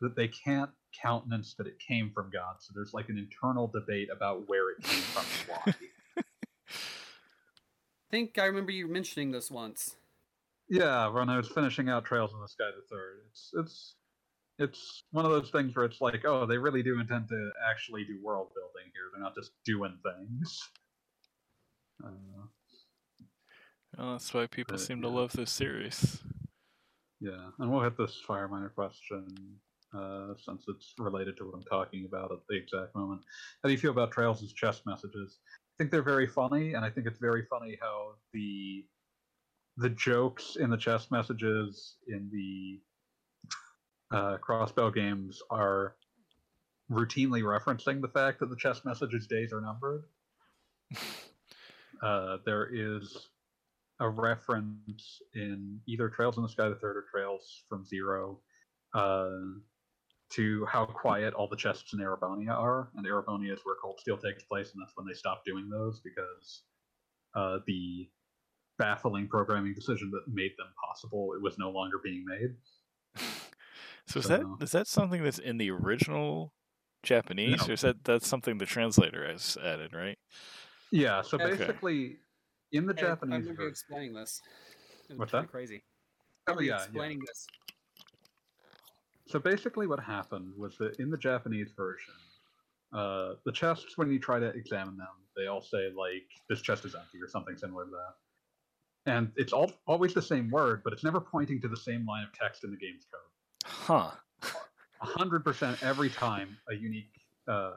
that 0.00 0.14
they 0.14 0.28
can't 0.28 0.70
countenance 1.00 1.54
that 1.54 1.66
it 1.66 1.78
came 1.78 2.10
from 2.14 2.30
God. 2.30 2.56
So 2.60 2.72
there's 2.74 2.92
like 2.94 3.08
an 3.08 3.18
internal 3.18 3.66
debate 3.68 4.08
about 4.14 4.48
where 4.48 4.70
it 4.70 4.82
came 4.82 5.00
from 5.00 5.24
and 5.24 5.62
why. 5.64 5.74
I 6.68 8.10
think 8.10 8.38
I 8.38 8.46
remember 8.46 8.72
you 8.72 8.88
mentioning 8.88 9.30
this 9.30 9.50
once. 9.50 9.96
Yeah, 10.68 11.08
when 11.08 11.28
I 11.28 11.36
was 11.36 11.48
finishing 11.48 11.88
out 11.88 12.04
Trails 12.04 12.32
in 12.32 12.40
the 12.40 12.48
Sky 12.48 12.64
the 12.76 12.82
Third, 12.94 13.18
it's 13.30 13.50
it's 13.54 13.94
it's 14.58 15.04
one 15.10 15.24
of 15.24 15.30
those 15.30 15.50
things 15.50 15.74
where 15.74 15.84
it's 15.84 16.00
like, 16.00 16.24
oh, 16.24 16.44
they 16.46 16.58
really 16.58 16.82
do 16.82 17.00
intend 17.00 17.28
to 17.28 17.50
actually 17.68 18.04
do 18.04 18.18
world 18.22 18.48
building 18.54 18.90
here. 18.92 19.04
They're 19.12 19.22
not 19.22 19.34
just 19.34 19.52
doing 19.64 19.96
things. 20.02 20.60
Uh, 22.04 22.10
Well, 23.96 24.12
that's 24.12 24.32
why 24.34 24.46
people 24.46 24.74
Uh, 24.76 24.78
seem 24.78 25.02
to 25.02 25.08
love 25.08 25.32
this 25.32 25.50
series. 25.50 26.22
yeah, 27.20 27.50
and 27.58 27.70
we'll 27.70 27.82
hit 27.82 27.96
this 27.96 28.20
fire 28.20 28.48
miner 28.48 28.68
question 28.70 29.26
uh, 29.96 30.34
since 30.36 30.64
it's 30.68 30.94
related 30.98 31.36
to 31.36 31.44
what 31.44 31.54
I'm 31.54 31.64
talking 31.64 32.04
about 32.06 32.32
at 32.32 32.38
the 32.48 32.56
exact 32.56 32.94
moment. 32.94 33.22
How 33.62 33.68
do 33.68 33.72
you 33.72 33.78
feel 33.78 33.90
about 33.90 34.12
Trails' 34.12 34.52
chess 34.52 34.82
messages? 34.86 35.38
I 35.48 35.74
think 35.78 35.90
they're 35.90 36.02
very 36.02 36.26
funny, 36.26 36.74
and 36.74 36.84
I 36.84 36.90
think 36.90 37.06
it's 37.06 37.18
very 37.18 37.44
funny 37.48 37.78
how 37.80 38.12
the 38.32 38.84
the 39.76 39.90
jokes 39.90 40.56
in 40.56 40.68
the 40.68 40.76
chess 40.76 41.10
messages 41.10 41.96
in 42.06 42.28
the 42.30 44.16
uh, 44.16 44.36
Crossbell 44.38 44.94
games 44.94 45.40
are 45.50 45.94
routinely 46.90 47.42
referencing 47.42 48.02
the 48.02 48.08
fact 48.08 48.40
that 48.40 48.50
the 48.50 48.56
chess 48.56 48.84
messages 48.84 49.26
days 49.26 49.52
are 49.52 49.60
numbered. 49.60 50.04
Uh, 52.02 52.38
there 52.46 52.66
is 52.72 53.28
a 54.00 54.08
reference 54.08 55.20
in 55.34 55.78
either 55.86 56.08
Trails 56.08 56.38
in 56.38 56.42
the 56.42 56.48
Sky 56.48 56.70
the 56.70 56.76
Third 56.76 56.96
or 56.96 57.04
Trails 57.10 57.62
from 57.68 57.84
Zero 57.84 58.40
uh, 58.94 59.28
to 60.30 60.64
how 60.66 60.86
quiet 60.86 61.34
all 61.34 61.48
the 61.48 61.56
chests 61.56 61.92
in 61.92 61.98
Erebonia 61.98 62.50
are, 62.56 62.90
and 62.96 63.04
Erebonia 63.06 63.52
is 63.52 63.60
where 63.64 63.74
Cold 63.82 63.98
Steel 64.00 64.16
takes 64.16 64.44
place, 64.44 64.72
and 64.72 64.80
that's 64.82 64.96
when 64.96 65.06
they 65.06 65.14
stopped 65.14 65.44
doing 65.44 65.68
those 65.68 66.00
because 66.00 66.62
uh, 67.34 67.58
the 67.66 68.08
baffling 68.78 69.28
programming 69.28 69.74
decision 69.74 70.10
that 70.10 70.22
made 70.32 70.52
them 70.56 70.68
possible 70.82 71.32
it 71.34 71.42
was 71.42 71.58
no 71.58 71.70
longer 71.70 71.98
being 72.02 72.24
made. 72.24 72.54
So 74.06 74.18
is 74.20 74.24
So- 74.26 74.28
that 74.28 74.64
is 74.64 74.72
that 74.72 74.86
something 74.86 75.22
that's 75.22 75.38
in 75.38 75.58
the 75.58 75.70
original 75.70 76.52
Japanese, 77.02 77.60
No. 77.60 77.66
or 77.68 77.72
is 77.74 77.80
that 77.82 78.04
that's 78.04 78.26
something 78.26 78.58
the 78.58 78.66
translator 78.66 79.26
has 79.26 79.56
added, 79.62 79.92
right? 79.92 80.18
Yeah, 80.90 81.22
so 81.22 81.38
Okay. 81.40 81.56
basically, 81.56 82.18
in 82.72 82.86
the 82.86 82.94
Hey, 82.94 83.02
I 83.02 83.08
Japanese 83.10 83.32
remember 83.42 83.54
version, 83.62 83.70
explaining 83.70 84.14
this. 84.14 84.40
It 85.08 85.10
was 85.12 85.18
What's 85.18 85.32
that? 85.32 85.50
Crazy. 85.50 85.82
Oh, 86.46 86.54
Remember 86.54 86.62
you 86.62 86.70
yeah, 86.70 86.86
yeah. 86.92 87.14
this. 87.26 87.46
So 89.30 89.38
basically, 89.38 89.86
what 89.86 90.00
happened 90.00 90.52
was 90.58 90.76
that 90.78 90.96
in 90.98 91.08
the 91.08 91.16
Japanese 91.16 91.70
version, 91.76 92.14
uh, 92.92 93.34
the 93.44 93.52
chests, 93.52 93.96
when 93.96 94.10
you 94.10 94.18
try 94.18 94.40
to 94.40 94.48
examine 94.48 94.96
them, 94.96 95.06
they 95.36 95.46
all 95.46 95.62
say 95.62 95.90
like 95.96 96.26
this 96.48 96.60
chest 96.60 96.84
is 96.84 96.96
empty 96.96 97.18
or 97.22 97.28
something 97.28 97.56
similar 97.56 97.84
to 97.84 97.90
that. 97.92 99.10
And 99.12 99.30
it's 99.36 99.52
all 99.52 99.70
always 99.86 100.14
the 100.14 100.20
same 100.22 100.50
word, 100.50 100.82
but 100.82 100.92
it's 100.92 101.04
never 101.04 101.20
pointing 101.20 101.60
to 101.60 101.68
the 101.68 101.76
same 101.76 102.04
line 102.04 102.24
of 102.24 102.32
text 102.32 102.64
in 102.64 102.72
the 102.72 102.76
game's 102.76 103.06
code. 103.06 103.62
Huh. 103.64 104.10
hundred 105.00 105.44
percent 105.44 105.80
every 105.82 106.10
time 106.10 106.56
a 106.68 106.74
unique 106.74 107.12
uh 107.46 107.72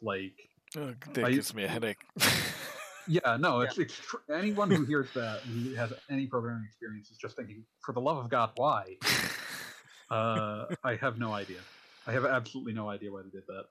like 0.00 0.48
Ugh, 0.76 0.96
that 1.12 1.24
I- 1.26 1.32
gives 1.32 1.54
me 1.54 1.64
a 1.64 1.68
headache. 1.68 2.02
yeah 3.06 3.36
no 3.38 3.60
it's, 3.60 3.76
it's 3.78 3.94
tr- 3.94 4.16
anyone 4.32 4.70
who 4.70 4.84
hears 4.86 5.08
that 5.14 5.44
and 5.44 5.66
who 5.66 5.74
has 5.74 5.92
any 6.10 6.26
programming 6.26 6.64
experience 6.66 7.10
is 7.10 7.18
just 7.18 7.36
thinking 7.36 7.62
for 7.84 7.92
the 7.92 8.00
love 8.00 8.16
of 8.16 8.30
god 8.30 8.50
why 8.56 8.96
uh 10.10 10.66
i 10.84 10.94
have 10.96 11.18
no 11.18 11.32
idea 11.32 11.60
i 12.06 12.12
have 12.12 12.24
absolutely 12.24 12.72
no 12.72 12.88
idea 12.90 13.10
why 13.10 13.22
they 13.22 13.30
did 13.30 13.46
that 13.46 13.64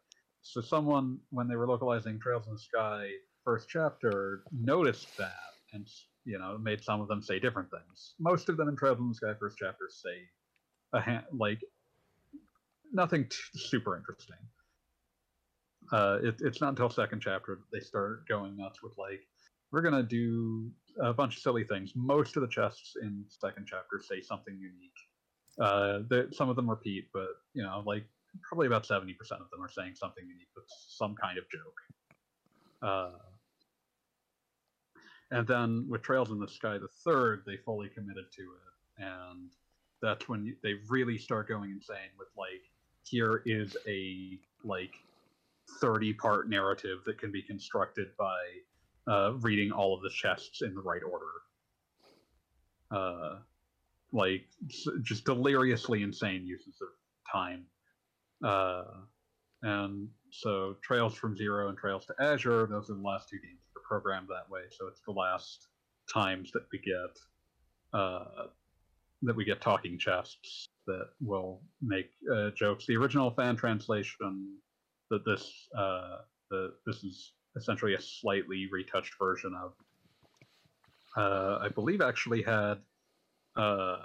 so 0.43 0.59
someone 0.61 1.19
when 1.29 1.47
they 1.47 1.55
were 1.55 1.67
localizing 1.67 2.19
Trails 2.19 2.47
in 2.47 2.53
the 2.53 2.59
Sky 2.59 3.09
first 3.45 3.69
chapter 3.69 4.43
noticed 4.51 5.15
that 5.17 5.31
and 5.71 5.87
you 6.25 6.37
know 6.37 6.57
made 6.57 6.83
some 6.83 7.01
of 7.01 7.07
them 7.07 7.21
say 7.21 7.39
different 7.39 7.71
things. 7.71 8.15
Most 8.19 8.49
of 8.49 8.57
them 8.57 8.67
in 8.67 8.75
Trails 8.75 8.99
in 8.99 9.07
the 9.07 9.15
Sky 9.15 9.33
first 9.39 9.57
chapter 9.57 9.89
say 9.89 10.27
a 10.93 10.99
ha- 11.01 11.23
like 11.31 11.61
nothing 12.91 13.23
t- 13.23 13.37
super 13.55 13.97
interesting. 13.97 14.37
Uh, 15.91 16.19
it, 16.23 16.35
it's 16.41 16.59
not 16.59 16.69
until 16.69 16.89
second 16.89 17.21
chapter 17.21 17.55
that 17.55 17.71
they 17.71 17.83
start 17.83 18.27
going 18.27 18.57
nuts 18.57 18.83
with 18.83 18.93
like 18.97 19.21
we're 19.71 19.81
gonna 19.81 20.03
do 20.03 20.69
a 21.01 21.13
bunch 21.13 21.37
of 21.37 21.41
silly 21.41 21.63
things. 21.63 21.93
Most 21.95 22.35
of 22.35 22.41
the 22.41 22.49
chests 22.49 22.95
in 23.01 23.23
second 23.29 23.65
chapter 23.65 24.01
say 24.01 24.21
something 24.21 24.55
unique. 24.59 24.91
Uh, 25.59 25.99
some 26.31 26.49
of 26.49 26.55
them 26.55 26.69
repeat, 26.69 27.07
but 27.13 27.29
you 27.53 27.63
know, 27.63 27.83
like 27.85 28.05
probably 28.41 28.67
about 28.67 28.85
seventy 28.85 29.13
percent 29.13 29.41
of 29.41 29.49
them 29.51 29.61
are 29.61 29.69
saying 29.69 29.95
something 29.95 30.23
unique 30.27 30.47
some 30.67 31.15
kind 31.15 31.37
of 31.37 31.43
joke. 31.49 31.79
Uh, 32.81 33.11
and 35.31 35.47
then 35.47 35.85
with 35.89 36.01
Trails 36.01 36.29
in 36.31 36.39
the 36.39 36.47
Sky, 36.47 36.77
the 36.77 36.87
third, 37.03 37.43
they 37.45 37.57
fully 37.57 37.89
committed 37.89 38.25
to 38.35 38.41
it, 38.41 39.03
and 39.03 39.49
that's 40.01 40.27
when 40.29 40.45
you, 40.45 40.55
they 40.61 40.75
really 40.89 41.17
start 41.17 41.47
going 41.47 41.71
insane 41.71 42.11
with 42.19 42.27
like, 42.37 42.61
here 43.03 43.41
is 43.45 43.75
a 43.87 44.37
like 44.63 44.93
30 45.79 46.13
part 46.13 46.49
narrative 46.49 46.99
that 47.05 47.17
can 47.17 47.31
be 47.31 47.41
constructed 47.41 48.09
by 48.17 48.37
uh, 49.11 49.33
reading 49.39 49.71
all 49.71 49.95
of 49.95 50.01
the 50.01 50.09
chests 50.09 50.61
in 50.61 50.75
the 50.75 50.81
right 50.81 51.01
order. 51.03 51.25
Uh, 52.91 53.39
like 54.13 54.45
just 55.01 55.25
deliriously 55.25 56.03
insane 56.03 56.45
uses 56.45 56.75
of 56.81 56.89
time. 57.29 57.65
Uh, 58.45 58.83
and 59.63 60.07
so 60.29 60.75
Trails 60.83 61.15
from 61.15 61.35
Zero 61.35 61.69
and 61.69 61.77
Trails 61.77 62.05
to 62.05 62.13
Azure, 62.19 62.67
those 62.67 62.89
are 62.89 62.95
the 62.95 63.01
last 63.01 63.29
two 63.29 63.37
games 63.37 63.59
that 63.73 63.79
are 63.79 63.83
programmed 63.87 64.27
that 64.29 64.49
way. 64.49 64.61
So 64.69 64.87
it's 64.87 65.01
the 65.05 65.13
last 65.13 65.67
times 66.13 66.51
that 66.51 66.63
we 66.71 66.79
get 66.79 67.99
uh, 67.99 68.47
that 69.23 69.35
we 69.35 69.45
get 69.45 69.61
talking 69.61 69.97
chests 69.97 70.67
that 70.85 71.07
will 71.21 71.61
make 71.81 72.09
uh, 72.33 72.49
jokes. 72.51 72.85
The 72.85 72.97
original 72.97 73.31
fan 73.31 73.55
translation 73.55 74.57
that 75.09 75.23
this 75.25 75.69
uh, 75.77 76.17
the 76.51 76.73
this 76.85 77.03
is 77.03 77.33
essentially 77.55 77.93
a 77.93 78.01
slightly 78.01 78.67
retouched 78.71 79.13
version 79.17 79.53
of. 79.63 79.73
Uh, 81.15 81.59
I 81.61 81.69
believe 81.69 82.01
actually 82.01 82.41
had 82.41 82.79
uh, 83.55 83.97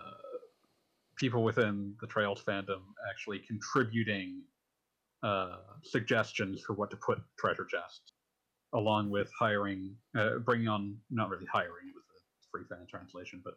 people 1.16 1.42
within 1.42 1.94
the 2.00 2.06
Trails 2.06 2.42
fandom 2.46 2.80
actually 3.10 3.40
contributing 3.40 4.42
uh, 5.22 5.56
suggestions 5.82 6.62
for 6.62 6.74
what 6.74 6.90
to 6.90 6.96
put 6.96 7.18
treasure 7.38 7.66
chests, 7.68 8.12
along 8.74 9.10
with 9.10 9.30
hiring, 9.38 9.94
uh, 10.16 10.38
bringing 10.38 10.68
on 10.68 10.96
not 11.10 11.28
really 11.28 11.46
hiring, 11.52 11.88
it 11.88 11.94
was 11.94 12.22
a 12.42 12.48
free 12.50 12.64
fan 12.68 12.86
translation, 12.88 13.40
but 13.44 13.54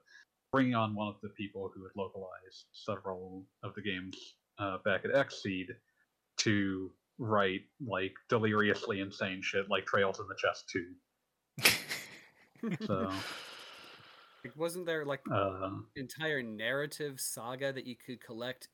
bringing 0.51 0.75
on 0.75 0.95
one 0.95 1.07
of 1.07 1.15
the 1.21 1.29
people 1.29 1.71
who 1.73 1.83
had 1.83 1.91
localized 1.95 2.65
several 2.71 3.45
of 3.63 3.73
the 3.75 3.81
games 3.81 4.35
uh, 4.59 4.77
back 4.83 5.05
at 5.05 5.11
Xseed 5.11 5.67
to 6.37 6.91
write 7.19 7.61
like 7.85 8.13
deliriously 8.29 8.99
insane 8.99 9.41
shit 9.43 9.69
like 9.69 9.85
Trails 9.85 10.19
in 10.19 10.25
the 10.27 10.35
Chest 10.35 10.73
2. 11.59 12.85
so 12.87 13.11
like, 14.43 14.55
wasn't 14.55 14.85
there 14.85 15.05
like 15.05 15.21
uh, 15.31 15.69
entire 15.95 16.41
narrative 16.41 17.19
saga 17.19 17.71
that 17.73 17.85
you 17.85 17.95
could 17.95 18.21
collect 18.21 18.69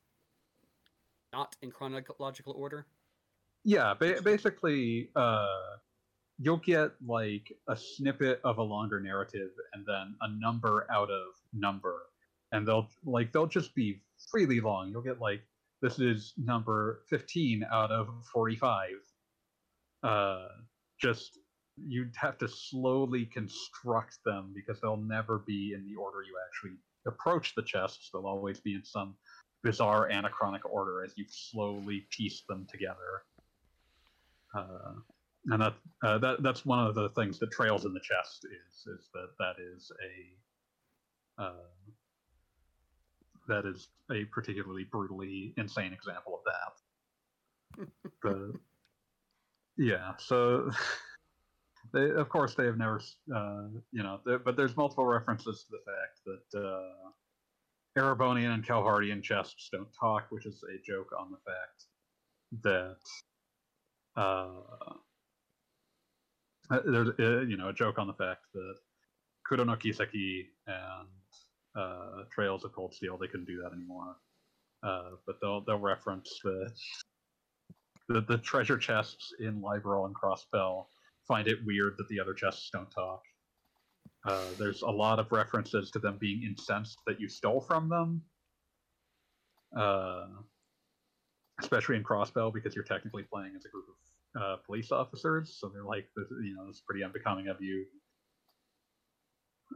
not 1.34 1.56
in 1.62 1.72
chronological 1.72 2.54
order? 2.54 2.86
Yeah, 3.64 3.94
ba- 3.94 4.22
basically 4.24 5.10
uh 5.16 5.48
you'll 6.40 6.58
get 6.58 6.92
like 7.06 7.52
a 7.68 7.76
snippet 7.76 8.40
of 8.44 8.60
a 8.60 8.64
longer 8.64 9.00
narrative 9.00 9.50
and 9.74 9.86
then 9.86 10.16
a 10.22 10.30
number 10.30 10.86
out 10.92 11.10
of 11.10 11.34
number 11.52 12.04
and 12.52 12.68
they'll 12.68 12.88
like 13.04 13.32
they'll 13.32 13.48
just 13.48 13.76
be 13.76 14.02
freely 14.32 14.60
long. 14.60 14.90
You'll 14.92 15.02
get 15.02 15.20
like 15.20 15.42
this 15.82 16.00
is 16.00 16.34
number 16.38 17.02
15 17.10 17.64
out 17.72 17.92
of 17.92 18.08
45. 18.34 18.90
Uh, 20.04 20.48
just 21.00 21.40
you'd 21.86 22.16
have 22.16 22.38
to 22.40 22.48
slowly 22.48 23.26
construct 23.26 24.18
them 24.26 24.52
because 24.56 24.82
they'll 24.82 24.98
never 24.98 25.40
be 25.40 25.74
in 25.74 25.86
the 25.86 25.96
order 25.96 26.22
you 26.24 26.36
actually 26.48 26.78
approach 27.06 27.54
the 27.56 27.62
chests. 27.62 28.10
They'll 28.12 28.26
always 28.26 28.60
be 28.60 28.76
in 28.76 28.84
some 28.84 29.16
bizarre 29.64 30.10
anachronic 30.10 30.66
order 30.66 31.04
as 31.04 31.14
you 31.16 31.26
slowly 31.30 32.08
piece 32.10 32.44
them 32.48 32.66
together. 32.70 33.24
Uh, 34.56 34.94
and 35.46 35.62
that, 35.62 35.74
uh, 36.04 36.18
that 36.18 36.44
that's 36.44 36.66
one 36.66 36.80
of 36.80 36.96
the 36.96 37.10
things 37.10 37.40
that 37.40 37.52
trails 37.52 37.86
in 37.86 37.94
the 37.94 38.02
chest 38.02 38.46
is 38.46 38.88
is 38.88 39.10
that 39.14 39.30
that 39.40 39.56
is 39.62 39.92
a 41.40 41.44
uh, 41.44 41.68
that 43.48 43.66
is 43.66 43.88
a 44.12 44.26
particularly 44.26 44.86
brutally 44.92 45.54
insane 45.58 45.94
example 45.94 46.34
of 46.40 46.42
that. 46.46 47.88
but 48.22 48.60
yeah, 49.78 50.14
so 50.18 50.70
they, 51.94 52.12
of 52.12 52.30
course, 52.30 52.56
they 52.56 52.66
have 52.66 52.78
never, 52.78 53.02
uh, 53.34 53.64
you 53.92 54.04
know, 54.04 54.20
but 54.26 54.56
there's 54.56 54.76
multiple 54.78 55.06
references 55.06 55.66
to 55.66 55.72
the 55.72 55.84
fact 55.92 56.20
that 56.52 56.60
uh, 56.60 58.02
Erebonian 58.02 58.54
and 58.54 58.66
Calvardian 58.66 59.24
chests 59.24 59.70
don't 59.72 59.88
talk, 60.00 60.28
which 60.30 60.46
is 60.46 60.64
a 60.64 60.82
joke 60.86 61.12
on 61.18 61.32
the 61.32 61.38
fact 61.46 61.86
that 62.64 62.98
uh, 64.22 64.62
uh 66.70 66.80
there's, 66.86 67.10
uh, 67.20 67.42
you 67.42 67.58
know, 67.58 67.70
a 67.70 67.74
joke 67.74 68.00
on 68.00 68.08
the 68.08 68.14
fact 68.14 68.46
that 68.54 68.76
Kuro 69.48 69.64
no 69.64 69.76
Kiseki 69.76 70.46
and 70.68 71.08
uh, 71.76 72.24
Trails 72.32 72.64
of 72.64 72.74
Cold 72.74 72.94
Steel, 72.94 73.18
they 73.18 73.28
couldn't 73.28 73.48
do 73.48 73.62
that 73.62 73.74
anymore. 73.74 74.18
Uh, 74.84 75.12
but 75.26 75.38
they'll 75.42 75.62
they'll 75.62 75.80
reference 75.80 76.40
the, 76.44 76.70
the 78.10 78.22
the 78.22 78.38
treasure 78.38 78.78
chests 78.78 79.34
in 79.40 79.62
Liberl 79.62 80.06
and 80.06 80.16
Crossbell 80.16 80.86
find 81.28 81.48
it 81.48 81.58
weird 81.66 81.96
that 81.98 82.08
the 82.08 82.20
other 82.20 82.34
chests 82.34 82.70
don't 82.72 82.90
talk. 82.92 83.22
Uh, 84.26 84.46
there's 84.58 84.82
a 84.82 84.90
lot 84.90 85.20
of 85.20 85.32
references 85.32 85.92
to 85.92 86.00
them 86.00 86.18
being 86.20 86.44
incensed 86.44 87.00
that 87.06 87.20
you 87.20 87.30
stole 87.30 87.62
from 87.62 87.90
them. 87.90 88.22
Uh, 89.76 90.28
especially 91.60 91.96
in 91.96 92.04
Crossbell 92.04 92.54
because 92.54 92.76
you're 92.76 92.84
technically 92.84 93.24
playing 93.24 93.54
as 93.56 93.66
a 93.66 93.70
group 93.70 93.86
of 93.90 94.42
uh, 94.42 94.56
police 94.66 94.92
officers, 94.92 95.58
so 95.60 95.70
they're 95.70 95.84
like, 95.84 96.08
you 96.16 96.56
know, 96.56 96.66
it's 96.70 96.82
pretty 96.82 97.04
unbecoming 97.04 97.48
of 97.48 97.58
you. 97.62 97.86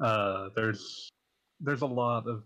Uh, 0.01 0.49
there's 0.55 1.09
there's 1.59 1.81
a 1.81 1.87
lot 1.87 2.27
of 2.27 2.43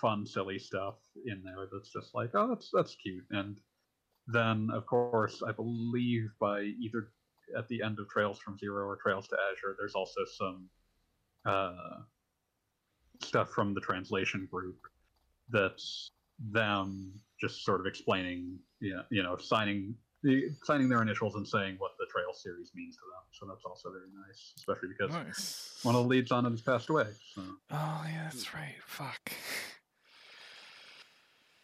fun, 0.00 0.26
silly 0.26 0.58
stuff 0.58 0.96
in 1.26 1.42
there 1.44 1.66
that's 1.72 1.92
just 1.92 2.14
like, 2.14 2.30
oh, 2.34 2.48
that's 2.48 2.70
that's 2.72 2.94
cute. 2.96 3.24
And 3.30 3.58
then, 4.26 4.68
of 4.72 4.86
course, 4.86 5.42
I 5.46 5.52
believe 5.52 6.28
by 6.40 6.60
either 6.60 7.10
at 7.56 7.68
the 7.68 7.82
end 7.82 7.98
of 7.98 8.08
Trails 8.08 8.38
from 8.38 8.58
Zero 8.58 8.86
or 8.86 8.96
Trails 8.96 9.28
to 9.28 9.36
Azure, 9.52 9.76
there's 9.78 9.94
also 9.94 10.20
some 10.36 10.68
uh, 11.44 12.00
stuff 13.22 13.50
from 13.50 13.74
the 13.74 13.80
translation 13.80 14.48
group 14.50 14.78
that's 15.50 16.10
them 16.52 17.12
just 17.40 17.64
sort 17.64 17.80
of 17.80 17.86
explaining, 17.86 18.58
you 18.80 18.94
know, 18.94 19.02
you 19.10 19.22
know 19.22 19.36
signing 19.36 19.94
signing 20.64 20.88
their 20.88 21.02
initials 21.02 21.36
and 21.36 21.46
saying 21.46 21.76
what 21.78 21.92
the 21.98 22.06
Trail 22.10 22.32
series 22.32 22.70
means 22.74 22.96
to 22.96 23.02
them. 23.02 23.22
So 23.32 23.46
that's 23.46 23.64
also 23.64 23.90
very 23.90 24.08
nice, 24.26 24.52
especially 24.56 24.88
because 24.88 25.12
nice. 25.12 25.78
one 25.82 25.94
of 25.94 26.02
the 26.02 26.08
leads 26.08 26.32
on 26.32 26.46
it 26.46 26.50
has 26.50 26.62
passed 26.62 26.88
away. 26.88 27.06
So. 27.34 27.42
Oh 27.70 28.04
yeah, 28.06 28.24
that's 28.24 28.54
right. 28.54 28.74
Fuck. 28.86 29.32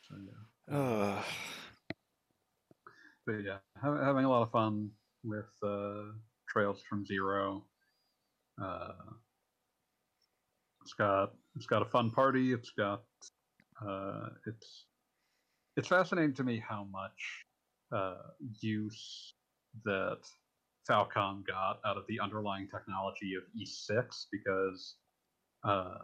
So, 0.09 0.15
yeah. 0.25 0.77
Uh. 0.77 1.23
But 3.25 3.45
yeah, 3.45 3.59
having 3.81 4.25
a 4.25 4.29
lot 4.29 4.43
of 4.43 4.51
fun 4.51 4.91
with 5.25 5.51
uh, 5.63 6.13
Trails 6.49 6.83
from 6.89 7.05
Zero. 7.07 7.65
Uh, 8.63 8.93
it's 10.83 10.93
got 10.95 11.33
it's 11.57 11.67
got 11.67 11.83
a 11.83 11.87
fun 11.87 12.11
party. 12.11 12.53
It's 12.53 12.71
got 12.71 13.03
uh, 13.87 14.29
it's 14.47 14.87
it's 15.77 15.89
fascinating 15.89 16.35
to 16.35 16.45
me 16.45 16.63
how 16.67 16.87
much 16.91 17.47
uh, 17.95 18.17
use 18.61 19.35
that 19.85 20.19
Falcom 20.89 21.47
got 21.47 21.79
out 21.87 21.97
of 21.97 22.05
the 22.09 22.21
underlying 22.21 22.69
technology 22.69 23.35
of 23.35 23.43
Ys 23.55 23.85
6 23.87 24.27
because 24.33 24.97
uh, 25.65 25.95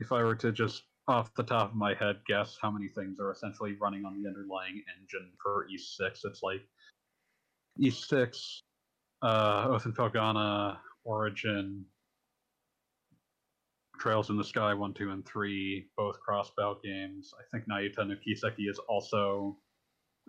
if 0.00 0.12
I 0.12 0.22
were 0.22 0.34
to 0.36 0.52
just 0.52 0.82
off 1.08 1.32
the 1.34 1.44
top 1.44 1.70
of 1.70 1.76
my 1.76 1.94
head 1.94 2.16
guess 2.26 2.58
how 2.60 2.70
many 2.70 2.88
things 2.88 3.20
are 3.20 3.30
essentially 3.30 3.76
running 3.80 4.04
on 4.04 4.20
the 4.20 4.28
underlying 4.28 4.82
engine 4.98 5.30
for 5.42 5.66
Ys 5.70 5.94
6, 5.96 6.22
it's 6.24 6.42
like 6.42 6.62
Ys 7.78 8.06
6, 8.08 8.62
uh, 9.22 9.66
Oath 9.68 9.84
and 9.84 9.96
Felghana, 9.96 10.78
Origin, 11.04 11.84
Trails 13.98 14.30
in 14.30 14.36
the 14.36 14.44
Sky 14.44 14.74
1, 14.74 14.94
2, 14.94 15.10
and 15.10 15.26
3, 15.26 15.86
both 15.96 16.16
Crossbell 16.26 16.82
games. 16.82 17.32
I 17.38 17.42
think 17.50 17.68
Nayuta 17.68 18.06
no 18.06 18.14
Kiseki 18.14 18.68
is 18.68 18.78
also 18.88 19.56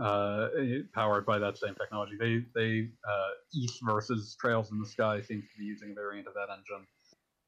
uh, 0.01 0.47
powered 0.93 1.25
by 1.25 1.39
that 1.39 1.57
same 1.57 1.75
technology. 1.75 2.13
They 2.19 2.43
they 2.55 2.89
uh, 3.07 3.29
Ys 3.53 3.79
versus 3.83 4.35
Trails 4.39 4.71
in 4.71 4.79
the 4.79 4.85
Sky 4.85 5.21
seems 5.21 5.43
to 5.51 5.57
be 5.57 5.65
using 5.65 5.91
a 5.91 5.93
variant 5.95 6.27
of 6.27 6.33
that 6.35 6.47
engine. 6.51 6.85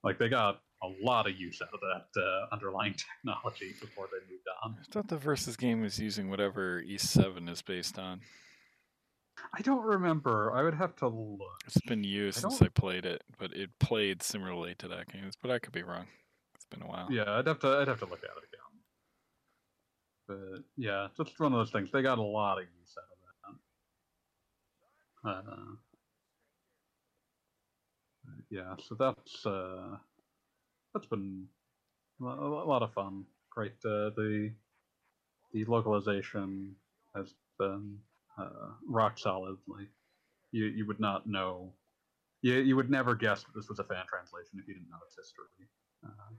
Like 0.03 0.17
they 0.17 0.29
got 0.29 0.62
a 0.81 0.88
lot 1.03 1.27
of 1.27 1.38
use 1.38 1.62
out 1.62 1.69
of 1.73 1.79
that 1.81 2.21
uh, 2.21 2.53
underlying 2.53 2.95
technology 3.23 3.73
before 3.79 4.07
they 4.12 4.19
moved 4.31 4.45
on. 4.63 4.75
I 4.79 4.91
thought 4.91 5.07
the 5.07 5.17
Versus 5.17 5.55
game 5.55 5.81
was 5.81 5.99
using 5.99 6.29
whatever 6.29 6.79
Ys 6.79 7.09
7 7.09 7.47
is 7.49 7.62
based 7.62 7.99
on. 7.99 8.21
I 9.53 9.62
don't 9.62 9.83
remember. 9.83 10.51
I 10.53 10.63
would 10.63 10.75
have 10.75 10.95
to 10.97 11.07
look. 11.07 11.62
It's 11.65 11.81
been 11.81 12.03
years 12.03 12.38
I 12.38 12.41
since 12.41 12.62
I 12.62 12.67
played 12.67 13.05
it, 13.05 13.23
but 13.38 13.51
it 13.53 13.69
played 13.79 14.21
similarly 14.21 14.75
to 14.79 14.88
that 14.89 15.12
game. 15.12 15.29
But 15.41 15.51
I 15.51 15.59
could 15.59 15.73
be 15.73 15.83
wrong. 15.83 16.05
It's 16.55 16.65
been 16.65 16.81
a 16.81 16.88
while. 16.88 17.07
Yeah, 17.12 17.31
I'd 17.31 17.47
have 17.47 17.59
to 17.59 17.67
I'd 17.79 17.88
have 17.88 17.99
to 17.99 18.05
look 18.05 18.23
at 18.23 18.29
it 18.29 18.43
again. 18.47 18.59
But 20.27 20.63
yeah, 20.77 21.05
it's 21.05 21.17
just 21.17 21.39
one 21.39 21.53
of 21.53 21.59
those 21.59 21.71
things. 21.71 21.89
They 21.91 22.03
got 22.03 22.19
a 22.19 22.23
lot 22.23 22.59
of 22.59 22.65
use 22.79 22.95
out 22.97 23.03
of 23.12 23.17
that. 25.23 25.49
Uh, 25.51 25.75
yeah, 28.51 28.75
so 28.88 28.95
that's 28.95 29.45
uh, 29.45 29.97
that's 30.93 31.07
been 31.07 31.47
a 32.21 32.25
a 32.25 32.67
lot 32.67 32.83
of 32.83 32.93
fun. 32.93 33.25
Great. 33.49 33.73
Uh, 33.83 34.12
the 34.15 34.51
the 35.53 35.65
localization 35.65 36.75
has 37.15 37.33
been 37.57 37.97
uh, 38.39 38.69
rock 38.88 39.17
solid. 39.19 39.58
Like 39.67 39.89
you 40.52 40.65
you 40.65 40.88
would 40.88 40.99
not 40.99 41.28
know. 41.28 41.73
You, 42.41 42.56
you 42.60 42.75
would 42.78 42.89
never 42.89 43.15
guess 43.15 43.43
that 43.43 43.54
this 43.56 43.67
was 43.69 43.80
a 43.80 43.84
fan 43.84 44.06
translation 44.08 44.60
if 44.60 44.67
you 44.67 44.73
didn't 44.75 44.89
know 44.89 44.97
its 45.06 45.15
history. 45.17 45.67
Uh, 46.06 46.36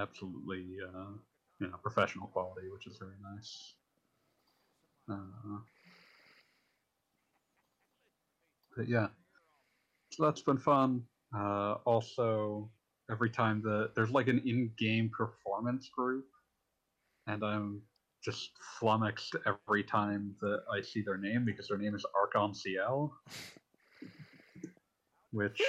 absolutely, 0.00 0.76
uh, 0.82 1.12
you 1.60 1.68
know, 1.68 1.76
professional 1.82 2.28
quality, 2.28 2.68
which 2.70 2.86
is 2.86 2.98
very 2.98 3.16
nice. 3.22 3.74
Uh, 5.10 5.58
but 8.76 8.88
yeah, 8.88 9.08
so 10.10 10.24
that's 10.24 10.42
been 10.42 10.58
fun. 10.58 11.02
Uh, 11.36 11.74
also, 11.84 12.70
every 13.10 13.30
time 13.30 13.62
the 13.62 13.90
there's 13.94 14.10
like 14.10 14.28
an 14.28 14.42
in-game 14.44 15.10
performance 15.16 15.88
group, 15.96 16.26
and 17.26 17.42
I'm 17.44 17.82
just 18.24 18.50
flummoxed 18.78 19.36
every 19.46 19.82
time 19.82 20.34
that 20.40 20.60
I 20.72 20.80
see 20.80 21.02
their 21.02 21.18
name 21.18 21.44
because 21.44 21.68
their 21.68 21.78
name 21.78 21.94
is 21.94 22.04
Arc 22.16 22.32
en 22.36 22.54
Ciel. 22.54 23.12
Which, 25.32 25.62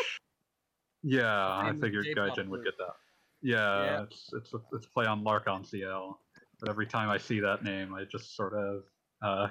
yeah, 1.04 1.58
I 1.58 1.74
figured 1.80 2.06
Gaijin 2.16 2.48
would 2.50 2.64
get 2.66 2.78
that. 2.78 2.96
Yeah, 3.42 3.84
Yeah. 3.84 4.04
it's 4.04 4.30
it's 4.34 4.54
it's 4.74 4.86
play 4.88 5.06
on 5.06 5.24
L'Arc-en-Ciel. 5.24 6.20
But 6.60 6.70
every 6.70 6.86
time 6.86 7.10
I 7.10 7.18
see 7.18 7.40
that 7.42 7.64
name, 7.64 7.94
I 7.94 8.06
just 8.06 8.36
sort 8.36 8.54
of 8.54 8.84
uh, 9.22 9.50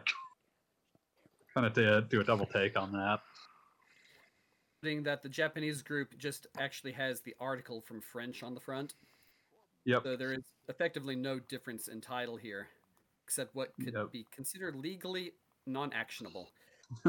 kind 1.55 1.67
of 1.67 1.75
do, 1.75 2.01
do 2.03 2.21
a 2.21 2.25
double 2.25 2.47
take 2.47 2.79
on 2.79 2.93
that. 2.93 3.21
That 5.05 5.23
the 5.23 5.29
Japanese 5.29 5.81
group 5.83 6.19
just 6.19 6.47
actually 6.59 6.93
has 6.93 7.21
the 7.21 7.35
article 7.39 7.81
from 7.81 8.01
French 8.01 8.43
on 8.43 8.55
the 8.55 8.61
front, 8.61 8.95
Yep. 9.85 10.03
so 10.03 10.17
there 10.17 10.33
is 10.33 10.43
effectively 10.69 11.15
no 11.15 11.39
difference 11.39 11.87
in 11.89 12.01
title 12.01 12.37
here, 12.37 12.67
except 13.33 13.55
what 13.55 13.73
could 13.83 13.95
Yep. 13.95 14.13
be 14.13 14.27
considered 14.31 14.77
legally 14.77 15.33
non-actionable. 15.67 16.53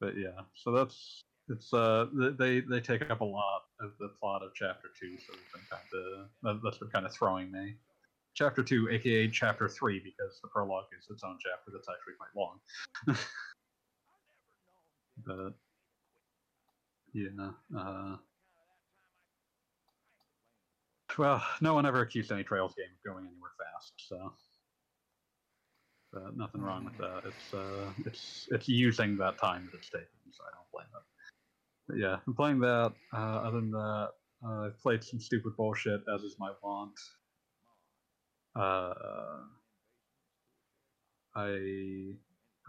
but 0.00 0.16
yeah, 0.16 0.40
so 0.54 0.72
that's 0.72 1.20
it's 1.48 1.74
uh 1.74 2.06
they 2.38 2.60
they 2.60 2.80
take 2.80 3.10
up 3.10 3.20
a 3.20 3.24
lot 3.24 3.64
of 3.80 3.90
the 3.98 4.08
plot 4.18 4.42
of 4.42 4.54
chapter 4.54 4.88
two, 4.98 5.18
so 5.18 5.34
it's 5.34 5.52
been 5.52 5.60
kind 5.68 5.82
of 5.92 6.30
that, 6.42 6.60
that's 6.64 6.78
been 6.78 6.88
kind 6.88 7.04
of 7.04 7.12
throwing 7.12 7.52
me. 7.52 7.76
Chapter 8.32 8.62
two, 8.62 8.88
aka 8.90 9.28
chapter 9.28 9.68
three, 9.68 9.98
because 9.98 10.40
the 10.40 10.48
prologue 10.48 10.86
is 10.98 11.10
its 11.10 11.22
own 11.22 11.36
chapter 11.38 11.70
that's 11.70 11.88
actually 11.90 12.14
quite 12.16 12.34
long. 12.34 12.60
but 15.26 15.52
yeah, 17.12 17.50
uh, 17.78 18.16
well, 21.18 21.42
no 21.60 21.74
one 21.74 21.86
ever 21.86 22.00
accused 22.00 22.32
any 22.32 22.44
Trails 22.44 22.74
game 22.74 22.86
of 22.86 23.12
going 23.12 23.26
anywhere 23.26 23.50
fast, 23.58 23.92
so. 24.08 24.32
But 26.12 26.36
nothing 26.36 26.60
wrong 26.60 26.84
with 26.84 26.98
that. 26.98 27.22
It's 27.24 27.54
uh, 27.54 27.90
it's 28.04 28.48
it's 28.50 28.68
using 28.68 29.16
that 29.16 29.38
time 29.38 29.68
that 29.72 29.78
it's 29.78 29.88
taking, 29.88 30.06
so 30.30 30.44
I 30.44 30.50
don't 30.54 30.70
blame 30.70 30.86
it. 30.94 31.02
But 31.88 31.98
yeah, 31.98 32.16
I'm 32.26 32.34
playing 32.34 32.60
that. 32.60 32.92
Uh, 33.14 33.16
other 33.16 33.60
than 33.60 33.70
that, 33.70 34.10
uh, 34.44 34.66
I've 34.66 34.80
played 34.82 35.02
some 35.02 35.20
stupid 35.20 35.56
bullshit, 35.56 36.02
as 36.12 36.22
is 36.22 36.36
my 36.38 36.50
wont. 36.62 36.98
Uh, 38.54 38.92
I, 41.34 42.12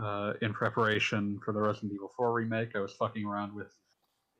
uh, 0.02 0.34
in 0.42 0.54
preparation 0.54 1.40
for 1.44 1.52
the 1.52 1.60
Resident 1.60 1.92
Evil 1.94 2.12
4 2.16 2.32
remake, 2.32 2.76
I 2.76 2.80
was 2.80 2.94
fucking 2.94 3.26
around 3.26 3.54
with 3.54 3.74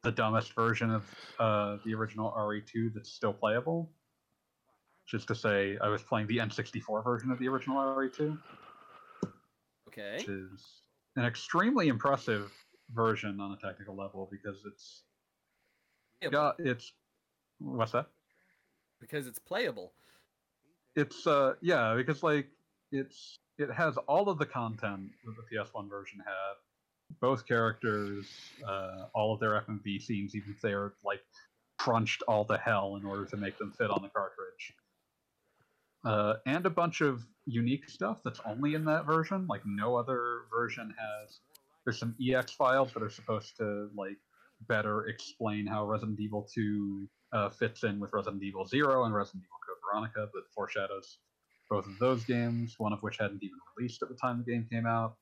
the 0.04 0.12
dumbest 0.12 0.54
version 0.54 0.92
of 0.92 1.06
uh, 1.40 1.78
the 1.86 1.94
original 1.94 2.32
RE2 2.32 2.94
that's 2.94 3.10
still 3.12 3.34
playable. 3.34 3.90
Just 5.08 5.28
to 5.30 5.36
say, 5.36 5.78
I 5.82 5.88
was 5.88 6.04
playing 6.04 6.28
the 6.28 6.38
N64 6.38 7.04
version 7.04 7.32
of 7.32 7.40
the 7.40 7.48
original 7.48 7.78
RE2 7.78 8.38
Okay. 9.88 10.16
which 10.18 10.28
is 10.28 10.82
an 11.18 11.26
extremely 11.26 11.88
impressive 11.88 12.52
version 12.94 13.40
on 13.40 13.52
a 13.52 13.58
technical 13.58 13.96
level 13.96 14.28
because 14.32 14.66
it's 14.66 15.04
Yeah, 16.22 16.30
got 16.30 16.60
it's 16.60 16.94
what's 17.60 17.92
that? 17.92 18.08
because 19.00 19.28
it's 19.28 19.40
playable. 19.40 19.94
It's 20.96 21.28
uh 21.28 21.56
yeah 21.62 21.94
because 21.96 22.24
like 22.24 22.48
it's 22.92 23.38
it 23.60 23.72
has 23.72 23.98
all 23.98 24.30
of 24.30 24.40
the 24.40 24.46
content 24.48 25.12
that 25.26 25.36
the 25.36 25.56
PS1 25.56 25.90
version 25.90 26.20
had. 26.26 26.56
Both 27.22 27.48
characters, 27.48 28.26
uh, 28.68 29.06
all 29.14 29.34
of 29.34 29.40
their 29.40 29.52
FMV 29.62 30.02
scenes, 30.02 30.36
even 30.36 30.52
if 30.56 30.62
they 30.62 30.74
are 30.74 30.94
like 31.04 31.22
crunched 31.78 32.24
all 32.28 32.46
to 32.46 32.58
hell 32.58 32.96
in 32.96 33.06
order 33.06 33.26
to 33.26 33.38
make 33.38 33.58
them 33.58 33.74
fit 33.78 33.90
on 33.90 34.02
the 34.02 34.10
cartridge. 34.10 34.74
Uh, 36.06 36.36
and 36.46 36.66
a 36.66 36.70
bunch 36.70 37.02
of 37.02 37.26
unique 37.46 37.90
stuff 37.90 38.22
that's 38.24 38.40
only 38.46 38.74
in 38.74 38.86
that 38.86 39.06
version. 39.06 39.48
Like 39.48 39.62
no 39.66 39.96
other 39.96 40.42
version 40.52 40.94
has. 40.98 41.40
There's 41.86 42.00
some 42.00 42.16
EX 42.22 42.54
files 42.54 42.94
that 42.94 43.04
are 43.04 43.10
supposed 43.10 43.58
to 43.58 43.90
like 43.96 44.18
better 44.68 45.08
explain 45.08 45.66
how 45.66 45.86
Resident 45.86 46.20
Evil 46.20 46.48
2 46.54 47.10
uh, 47.34 47.50
fits 47.50 47.84
in 47.84 48.00
with 48.00 48.14
Resident 48.14 48.44
Evil 48.44 48.66
0 48.66 49.04
and 49.04 49.14
Resident 49.14 49.44
Evil 49.44 49.58
Code 49.68 49.78
Veronica 49.84 50.30
that 50.34 50.44
foreshadows 50.54 51.18
both 51.70 51.86
of 51.86 51.98
those 52.00 52.24
games, 52.24 52.76
one 52.78 52.94
of 52.94 53.02
which 53.02 53.18
hadn't 53.18 53.44
even 53.44 53.58
released 53.78 54.02
at 54.04 54.10
the 54.10 54.16
time 54.16 54.44
the 54.46 54.52
game 54.52 54.68
came 54.72 54.86
out. 54.86 55.16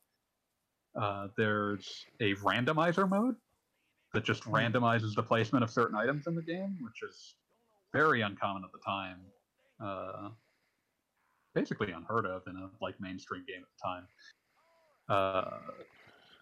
Uh, 0.96 1.28
there's 1.38 2.06
a 2.20 2.36
randomizer 2.36 3.08
mode 3.10 3.36
that 4.14 4.26
just 4.26 4.44
randomizes 4.44 5.16
the 5.16 5.24
placement 5.24 5.64
of 5.64 5.70
certain 5.70 5.96
items 5.96 6.28
in 6.28 6.36
the 6.36 6.42
game, 6.42 6.78
which 6.82 7.02
is 7.04 7.36
very 7.94 8.22
uncommon 8.22 8.64
at 8.64 8.72
the 8.72 8.80
time. 8.86 9.20
Uh, 9.82 10.30
basically 11.54 11.92
unheard 11.92 12.26
of 12.26 12.44
in 12.48 12.56
a 12.56 12.70
like 12.82 13.00
mainstream 13.00 13.44
game 13.48 13.62
at 13.62 13.68
the 13.78 13.84
time. 13.84 14.08
Uh, 15.10 15.58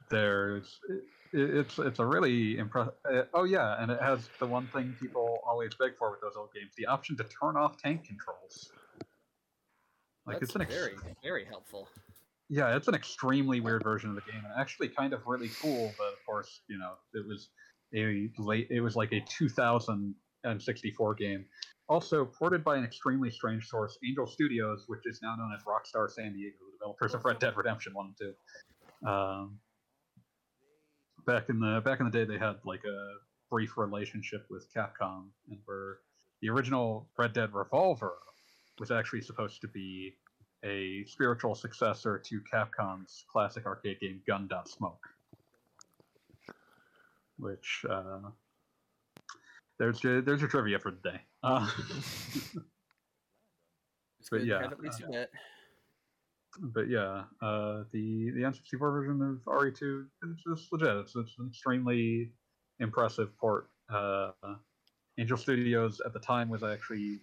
there's 0.09 0.79
it, 0.89 1.03
it's 1.33 1.79
it's 1.79 1.99
a 1.99 2.05
really 2.05 2.57
impressive. 2.57 2.93
Uh, 3.12 3.23
oh 3.33 3.43
yeah, 3.43 3.81
and 3.81 3.91
it 3.91 4.01
has 4.01 4.29
the 4.39 4.47
one 4.47 4.67
thing 4.67 4.95
people 4.99 5.39
always 5.47 5.73
beg 5.75 5.97
for 5.97 6.12
with 6.12 6.21
those 6.21 6.35
old 6.35 6.53
games: 6.53 6.71
the 6.77 6.85
option 6.85 7.15
to 7.17 7.23
turn 7.25 7.55
off 7.55 7.77
tank 7.77 8.05
controls. 8.05 8.71
Like 10.25 10.39
That's 10.39 10.49
it's 10.49 10.55
an 10.55 10.62
ex- 10.62 10.73
very, 10.73 10.95
very 11.23 11.45
helpful. 11.45 11.88
Yeah, 12.49 12.75
it's 12.75 12.88
an 12.88 12.95
extremely 12.95 13.59
weird 13.59 13.83
version 13.83 14.09
of 14.09 14.15
the 14.15 14.21
game, 14.21 14.41
and 14.43 14.53
actually 14.57 14.89
kind 14.89 15.13
of 15.13 15.21
really 15.27 15.49
cool. 15.62 15.93
But 15.97 16.13
of 16.13 16.25
course, 16.25 16.62
you 16.67 16.79
know, 16.79 16.93
it 17.13 17.25
was 17.27 17.49
a 17.93 18.29
late. 18.41 18.67
It 18.71 18.81
was 18.81 18.95
like 18.95 19.12
a 19.12 19.21
2064 19.21 21.15
game, 21.15 21.45
also 21.88 22.25
ported 22.25 22.63
by 22.63 22.77
an 22.77 22.83
extremely 22.83 23.29
strange 23.29 23.67
source, 23.67 23.97
Angel 24.03 24.25
Studios, 24.25 24.85
which 24.88 25.01
is 25.05 25.19
now 25.21 25.35
known 25.35 25.51
as 25.55 25.63
Rockstar 25.63 26.09
San 26.09 26.33
Diego, 26.33 26.55
the 26.59 26.77
developers 26.79 27.13
of 27.13 27.23
Red 27.23 27.38
Dead 27.39 27.55
Redemption 27.55 27.93
One 27.93 28.07
and 28.07 28.17
Two. 28.17 28.33
Um, 29.07 29.59
back 31.27 31.49
in 31.49 31.59
the 31.59 31.81
back 31.85 31.99
in 31.99 32.05
the 32.05 32.12
day, 32.12 32.25
they 32.25 32.39
had 32.39 32.55
like 32.65 32.83
a 32.83 33.13
brief 33.51 33.77
relationship 33.77 34.47
with 34.49 34.65
Capcom, 34.73 35.25
and 35.49 35.59
were 35.67 35.99
the 36.41 36.49
original 36.49 37.07
Red 37.15 37.33
Dead 37.33 37.53
Revolver 37.53 38.13
was 38.79 38.89
actually 38.89 39.21
supposed 39.21 39.62
to 39.62 39.67
be 39.67 40.13
a 40.63 41.06
spiritual 41.06 41.56
successor 41.56 42.17
to 42.19 42.41
Capcom's 42.52 43.26
classic 43.32 43.65
arcade 43.65 44.00
game 44.00 44.22
Gun 44.28 44.48
Dot 44.48 44.67
Smoke, 44.67 45.08
Which 47.38 47.86
uh, 47.89 48.19
there's 49.78 50.04
your, 50.04 50.22
there's 50.22 50.41
your 50.41 50.50
trivia 50.50 50.80
for 50.80 50.91
the 50.91 51.10
day. 51.12 51.22
Uh, 51.41 51.67
But 54.30 54.45
yeah, 54.45 54.58
to 54.58 54.63
have 54.63 54.72
at 54.74 54.80
least 54.82 55.02
uh, 55.04 55.08
a 55.08 55.12
bit. 55.12 55.32
but 56.60 56.89
yeah, 56.89 57.24
uh, 57.41 57.84
the 57.91 58.32
the 58.32 58.41
N64 58.41 58.80
version 58.80 59.22
of 59.22 59.38
RE2 59.45 60.06
is 60.24 60.38
just 60.48 60.72
legit. 60.72 60.98
It's, 60.98 61.15
it's 61.15 61.36
an 61.39 61.48
extremely 61.48 62.32
impressive 62.80 63.36
port. 63.38 63.69
Uh, 63.89 64.32
Angel 65.17 65.38
Studios 65.38 66.02
at 66.06 66.13
the 66.13 66.19
time 66.19 66.50
was 66.50 66.62
actually 66.63 67.22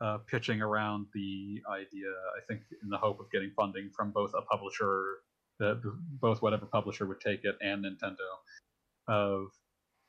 uh, 0.00 0.18
pitching 0.26 0.62
around 0.62 1.06
the 1.14 1.60
idea. 1.70 2.08
I 2.36 2.40
think 2.48 2.62
in 2.82 2.88
the 2.88 2.96
hope 2.98 3.20
of 3.20 3.30
getting 3.30 3.50
funding 3.56 3.90
from 3.90 4.10
both 4.10 4.32
a 4.36 4.42
publisher, 4.42 5.18
uh, 5.60 5.74
both 6.20 6.40
whatever 6.42 6.66
publisher 6.66 7.06
would 7.06 7.20
take 7.20 7.44
it, 7.44 7.56
and 7.60 7.84
Nintendo, 7.84 8.16
of 9.08 9.48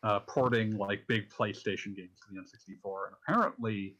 uh, 0.03 0.19
porting 0.21 0.77
like 0.77 1.05
big 1.07 1.29
PlayStation 1.29 1.95
games 1.95 2.19
to 2.27 2.33
the 2.33 2.39
N64. 2.39 3.07
And 3.07 3.15
apparently, 3.21 3.97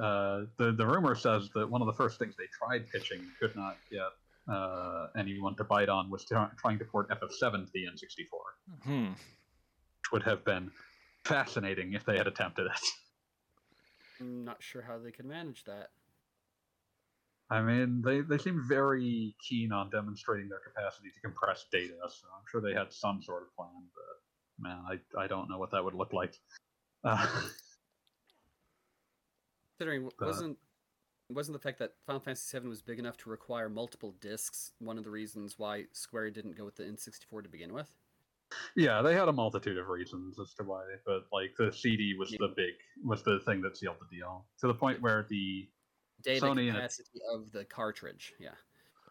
uh, 0.00 0.42
the 0.56 0.72
the 0.72 0.86
rumor 0.86 1.14
says 1.14 1.48
that 1.54 1.68
one 1.70 1.80
of 1.80 1.86
the 1.86 1.92
first 1.94 2.18
things 2.18 2.34
they 2.36 2.48
tried 2.58 2.88
pitching 2.90 3.20
could 3.38 3.54
not 3.54 3.76
get 3.90 4.08
uh, 4.52 5.08
anyone 5.16 5.54
to 5.56 5.64
bite 5.64 5.88
on 5.88 6.10
was 6.10 6.24
try- 6.24 6.48
trying 6.58 6.78
to 6.78 6.84
port 6.84 7.08
FF7 7.10 7.66
to 7.66 7.72
the 7.72 7.84
N64, 7.84 8.84
Hmm. 8.84 9.06
which 9.12 10.12
would 10.12 10.22
have 10.24 10.44
been 10.44 10.70
fascinating 11.24 11.92
if 11.92 12.04
they 12.04 12.16
had 12.16 12.26
attempted 12.26 12.66
it. 12.66 12.72
I'm 14.20 14.44
not 14.44 14.62
sure 14.62 14.82
how 14.82 14.98
they 14.98 15.10
could 15.10 15.26
manage 15.26 15.64
that. 15.64 15.88
I 17.50 17.62
mean, 17.62 18.02
they, 18.04 18.20
they 18.20 18.38
seem 18.38 18.62
very 18.68 19.34
keen 19.46 19.72
on 19.72 19.90
demonstrating 19.90 20.48
their 20.48 20.60
capacity 20.60 21.08
to 21.08 21.20
compress 21.20 21.66
data, 21.72 21.94
so 22.08 22.28
I'm 22.36 22.44
sure 22.48 22.60
they 22.60 22.78
had 22.78 22.92
some 22.92 23.20
sort 23.22 23.42
of 23.42 23.56
plan, 23.56 23.70
but 23.94 24.20
man, 24.68 24.84
I, 24.88 25.00
I 25.20 25.26
don't 25.26 25.50
know 25.50 25.58
what 25.58 25.72
that 25.72 25.84
would 25.84 25.94
look 25.94 26.12
like. 26.12 26.38
Uh, 27.02 27.26
Considering 29.78 30.06
Uh, 30.06 30.26
wasn't 30.26 30.58
wasn't 31.30 31.54
the 31.54 31.62
fact 31.62 31.78
that 31.78 31.94
Final 32.06 32.20
Fantasy 32.20 32.58
VII 32.58 32.68
was 32.68 32.82
big 32.82 32.98
enough 32.98 33.16
to 33.18 33.30
require 33.30 33.68
multiple 33.68 34.12
discs 34.20 34.72
one 34.78 34.98
of 34.98 35.04
the 35.04 35.10
reasons 35.10 35.58
why 35.58 35.84
Square 35.92 36.32
didn't 36.32 36.56
go 36.56 36.64
with 36.64 36.74
the 36.74 36.82
N64 36.82 37.44
to 37.44 37.48
begin 37.48 37.72
with? 37.72 37.88
Yeah, 38.76 39.02
they 39.02 39.14
had 39.14 39.28
a 39.28 39.32
multitude 39.32 39.78
of 39.78 39.88
reasons 39.88 40.38
as 40.38 40.54
to 40.54 40.64
why, 40.64 40.82
but 41.06 41.26
like 41.32 41.54
the 41.58 41.72
CD 41.72 42.14
was 42.18 42.30
the 42.30 42.52
big 42.56 42.74
was 43.04 43.22
the 43.22 43.40
thing 43.40 43.60
that 43.62 43.76
sealed 43.76 43.96
the 44.00 44.16
deal 44.16 44.44
to 44.60 44.66
the 44.66 44.74
point 44.74 45.00
where 45.00 45.26
the 45.28 45.68
Data 46.22 46.46
Sony 46.46 46.68
and 46.68 46.76
capacity 46.76 47.20
of 47.32 47.50
the 47.52 47.64
cartridge. 47.64 48.32
Yeah. 48.38 48.50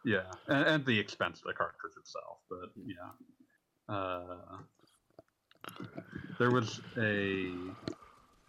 yeah, 0.05 0.31
and, 0.47 0.67
and 0.67 0.85
the 0.85 0.99
expense 0.99 1.39
of 1.39 1.45
the 1.45 1.53
cartridge 1.53 1.93
itself, 1.97 2.39
but 2.49 2.69
yeah, 2.85 3.93
uh, 3.93 4.57
there 6.37 6.51
was 6.51 6.81
a 6.97 7.51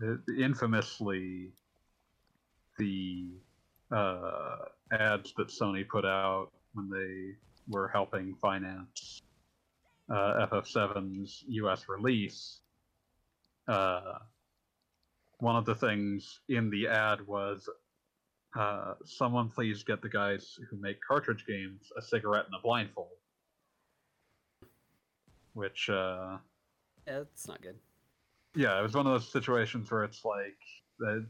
uh, 0.02 0.16
infamously 0.38 1.52
the 2.78 3.28
uh, 3.92 4.56
ads 4.92 5.32
that 5.36 5.48
Sony 5.48 5.86
put 5.86 6.04
out 6.04 6.50
when 6.74 6.88
they 6.88 7.36
were 7.68 7.88
helping 7.88 8.34
finance 8.40 9.22
uh, 10.10 10.46
FF7's 10.50 11.44
US 11.48 11.84
release. 11.88 12.60
Uh, 13.68 14.18
one 15.38 15.56
of 15.56 15.64
the 15.64 15.74
things 15.74 16.40
in 16.48 16.68
the 16.70 16.88
ad 16.88 17.26
was 17.26 17.68
uh, 18.58 18.94
someone 19.04 19.48
please 19.48 19.84
get 19.84 20.02
the 20.02 20.08
guys 20.08 20.58
who 20.68 20.76
make 20.78 20.98
cartridge 21.06 21.44
games 21.46 21.92
a 21.96 22.02
cigarette 22.02 22.46
and 22.46 22.54
a 22.54 22.62
blindfold. 22.62 23.08
Which, 25.54 25.88
uh, 25.88 26.38
Yeah, 27.06 27.20
it's 27.20 27.46
not 27.48 27.62
good. 27.62 27.76
yeah, 28.54 28.78
it 28.78 28.82
was 28.82 28.94
one 28.94 29.06
of 29.06 29.12
those 29.12 29.30
situations 29.30 29.90
where 29.90 30.04
it's 30.04 30.24
like 30.24 30.58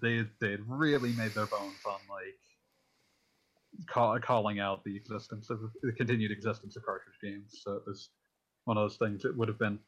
they 0.03 0.27
they 0.40 0.57
really 0.66 1.12
made 1.12 1.33
their 1.35 1.47
bones 1.47 1.79
on 1.87 2.01
like 2.11 3.87
call, 3.87 4.19
calling 4.21 4.59
out 4.61 4.83
the 4.85 4.97
existence 4.97 5.49
of 5.51 5.61
the 5.83 5.93
continued 5.93 6.33
existence 6.33 6.77
of 6.77 6.85
cartridge 6.85 7.19
games. 7.23 7.61
So 7.62 7.75
it 7.75 7.83
was 7.87 8.11
one 8.64 8.77
of 8.77 8.85
those 8.85 8.96
things. 8.96 9.25
It 9.25 9.37
would 9.37 9.49
have 9.49 9.59
been 9.59 9.79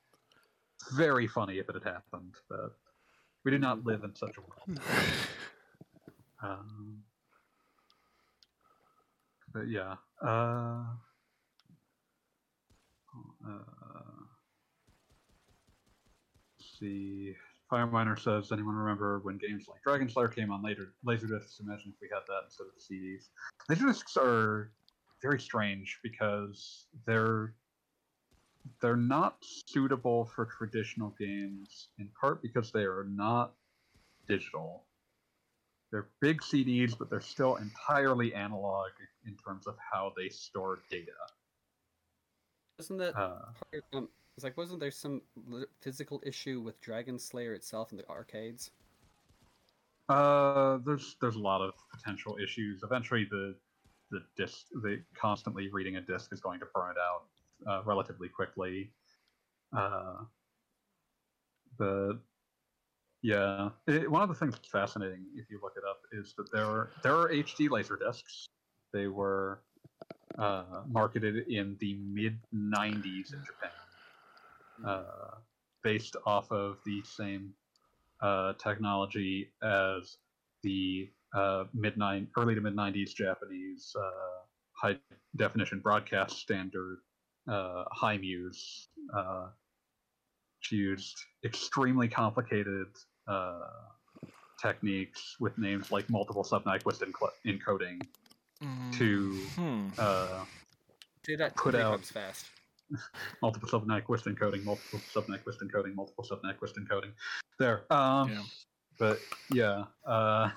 very 0.92 1.26
funny 1.26 1.58
if 1.58 1.68
it 1.68 1.74
had 1.74 1.84
happened, 1.84 2.34
but 2.48 2.76
we 3.44 3.50
do 3.50 3.58
not 3.58 3.84
live 3.84 4.04
in 4.04 4.14
such 4.14 4.36
a 4.36 4.40
world. 4.40 4.80
Um, 6.44 7.04
but 9.52 9.68
yeah. 9.68 9.94
Uh, 10.20 10.82
uh, 13.46 13.62
let's 16.58 16.78
see. 16.80 17.36
Fireminer 17.70 18.18
says, 18.18 18.52
anyone 18.52 18.74
remember 18.74 19.20
when 19.20 19.38
games 19.38 19.66
like 19.68 19.82
Dragon's 19.82 20.16
Lair 20.16 20.26
came 20.28 20.50
on 20.50 20.62
later 20.62 20.94
Laserdiscs? 21.06 21.60
Imagine 21.60 21.94
if 21.94 22.00
we 22.02 22.08
had 22.12 22.22
that 22.26 22.42
instead 22.46 22.64
of 22.64 22.74
CDs. 22.82 23.28
Laserdiscs 23.70 24.16
are 24.16 24.72
very 25.22 25.40
strange 25.40 26.00
because 26.02 26.86
they're 27.06 27.54
they're 28.80 28.96
not 28.96 29.36
suitable 29.66 30.24
for 30.24 30.46
traditional 30.46 31.10
games 31.18 31.88
in 31.98 32.08
part 32.20 32.42
because 32.42 32.70
they 32.72 32.84
are 32.84 33.06
not 33.08 33.54
digital. 34.28 34.84
They're 35.90 36.08
big 36.20 36.40
CDs, 36.40 36.96
but 36.98 37.10
they're 37.10 37.20
still 37.20 37.56
entirely 37.56 38.34
analog 38.34 38.90
in 39.26 39.36
terms 39.36 39.66
of 39.66 39.76
how 39.92 40.12
they 40.16 40.28
store 40.28 40.80
data. 40.90 41.12
Wasn't 42.78 42.98
that 43.00 43.14
Uh, 43.14 43.52
part- 43.70 43.84
um, 43.92 44.08
it's 44.36 44.44
like 44.44 44.56
wasn't 44.56 44.80
there 44.80 44.90
some 44.90 45.20
physical 45.80 46.22
issue 46.24 46.60
with 46.60 46.80
Dragon's 46.80 47.34
Lair 47.34 47.54
itself 47.54 47.92
in 47.92 47.98
the 47.98 48.08
arcades? 48.08 48.70
Uh, 50.08 50.78
there's 50.78 51.16
there's 51.20 51.36
a 51.36 51.40
lot 51.40 51.60
of 51.60 51.74
potential 51.90 52.36
issues. 52.42 52.82
Eventually, 52.82 53.24
the 53.24 53.54
the 54.10 54.24
disc, 54.36 54.66
the 54.82 55.02
constantly 55.14 55.68
reading 55.68 55.96
a 55.96 56.00
disc 56.00 56.32
is 56.32 56.40
going 56.40 56.60
to 56.60 56.66
burn 56.74 56.90
it 56.90 56.96
out 56.98 57.24
uh, 57.66 57.82
relatively 57.84 58.28
quickly. 58.28 58.92
Uh, 59.76 60.24
but 61.78 62.14
yeah, 63.22 63.70
it, 63.86 64.10
one 64.10 64.22
of 64.22 64.28
the 64.28 64.34
things 64.34 64.54
that's 64.54 64.68
fascinating 64.68 65.24
if 65.36 65.50
you 65.50 65.60
look 65.62 65.74
it 65.76 65.84
up 65.88 66.00
is 66.12 66.34
that 66.36 66.50
there 66.52 66.66
are 66.66 66.90
there 67.02 67.14
are 67.14 67.28
HD 67.30 67.70
laser 67.70 67.96
discs. 67.96 68.46
They 68.92 69.06
were 69.06 69.62
uh, 70.38 70.82
marketed 70.88 71.48
in 71.48 71.76
the 71.80 71.94
mid 71.94 72.38
'90s 72.54 73.32
in 73.32 73.42
Japan 73.44 73.70
uh, 74.84 75.36
based 75.82 76.16
off 76.26 76.50
of 76.50 76.78
the 76.84 77.02
same 77.04 77.52
uh, 78.20 78.54
technology 78.54 79.52
as 79.62 80.18
the 80.62 81.08
uh, 81.34 81.64
mid 81.72 81.94
early 82.36 82.54
to 82.54 82.60
mid 82.60 82.74
'90s 82.74 83.14
Japanese 83.14 83.94
high 84.74 84.98
definition 85.36 85.78
broadcast 85.78 86.38
standard 86.38 86.98
uh, 87.48 87.84
high 87.92 88.16
muse. 88.18 88.88
Uh, 89.16 89.48
which 90.60 90.70
used 90.72 91.16
extremely 91.44 92.06
complicated 92.06 92.86
uh, 93.26 93.58
techniques 94.60 95.34
with 95.40 95.58
names 95.58 95.90
like 95.90 96.08
multiple 96.08 96.44
sub-Nyquist 96.44 97.02
encl- 97.02 97.34
encoding 97.44 98.00
to 98.92 99.32
Hmm. 99.56 99.88
uh, 99.98 100.44
Dude, 101.24 101.40
that 101.40 101.56
Put 101.56 101.74
out- 101.74 102.04
fast. 102.04 102.46
multiple 103.42 103.68
sub-Nyquist 103.68 104.24
encoding, 104.32 104.62
multiple 104.62 105.00
sub-Nyquist 105.10 105.58
encoding, 105.64 105.96
multiple 105.96 106.22
sub-Nyquist 106.22 106.74
encoding. 106.78 107.10
There. 107.58 107.82
Um, 107.92 108.30
Yeah. 108.30 108.42
But 109.00 109.18
yeah. 109.52 109.84
Uh, 110.06 110.50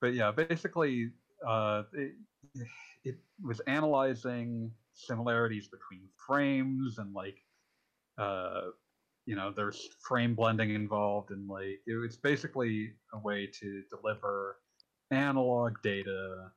but 0.00 0.14
yeah, 0.14 0.30
basically, 0.30 1.10
uh, 1.44 1.82
it, 1.92 2.12
it 3.06 3.16
was 3.42 3.60
analyzing 3.60 4.72
similarities 4.92 5.68
between 5.68 6.08
frames 6.16 6.98
and 6.98 7.14
like, 7.14 7.36
uh, 8.18 8.62
you 9.26 9.36
know, 9.36 9.52
there's 9.54 9.88
frame 10.00 10.34
blending 10.34 10.74
involved, 10.74 11.30
and 11.30 11.48
like 11.48 11.80
it 11.86 11.94
was 11.94 12.16
basically 12.16 12.92
a 13.12 13.18
way 13.18 13.48
to 13.60 13.82
deliver 13.90 14.56
analog 15.10 15.80
data 15.82 16.50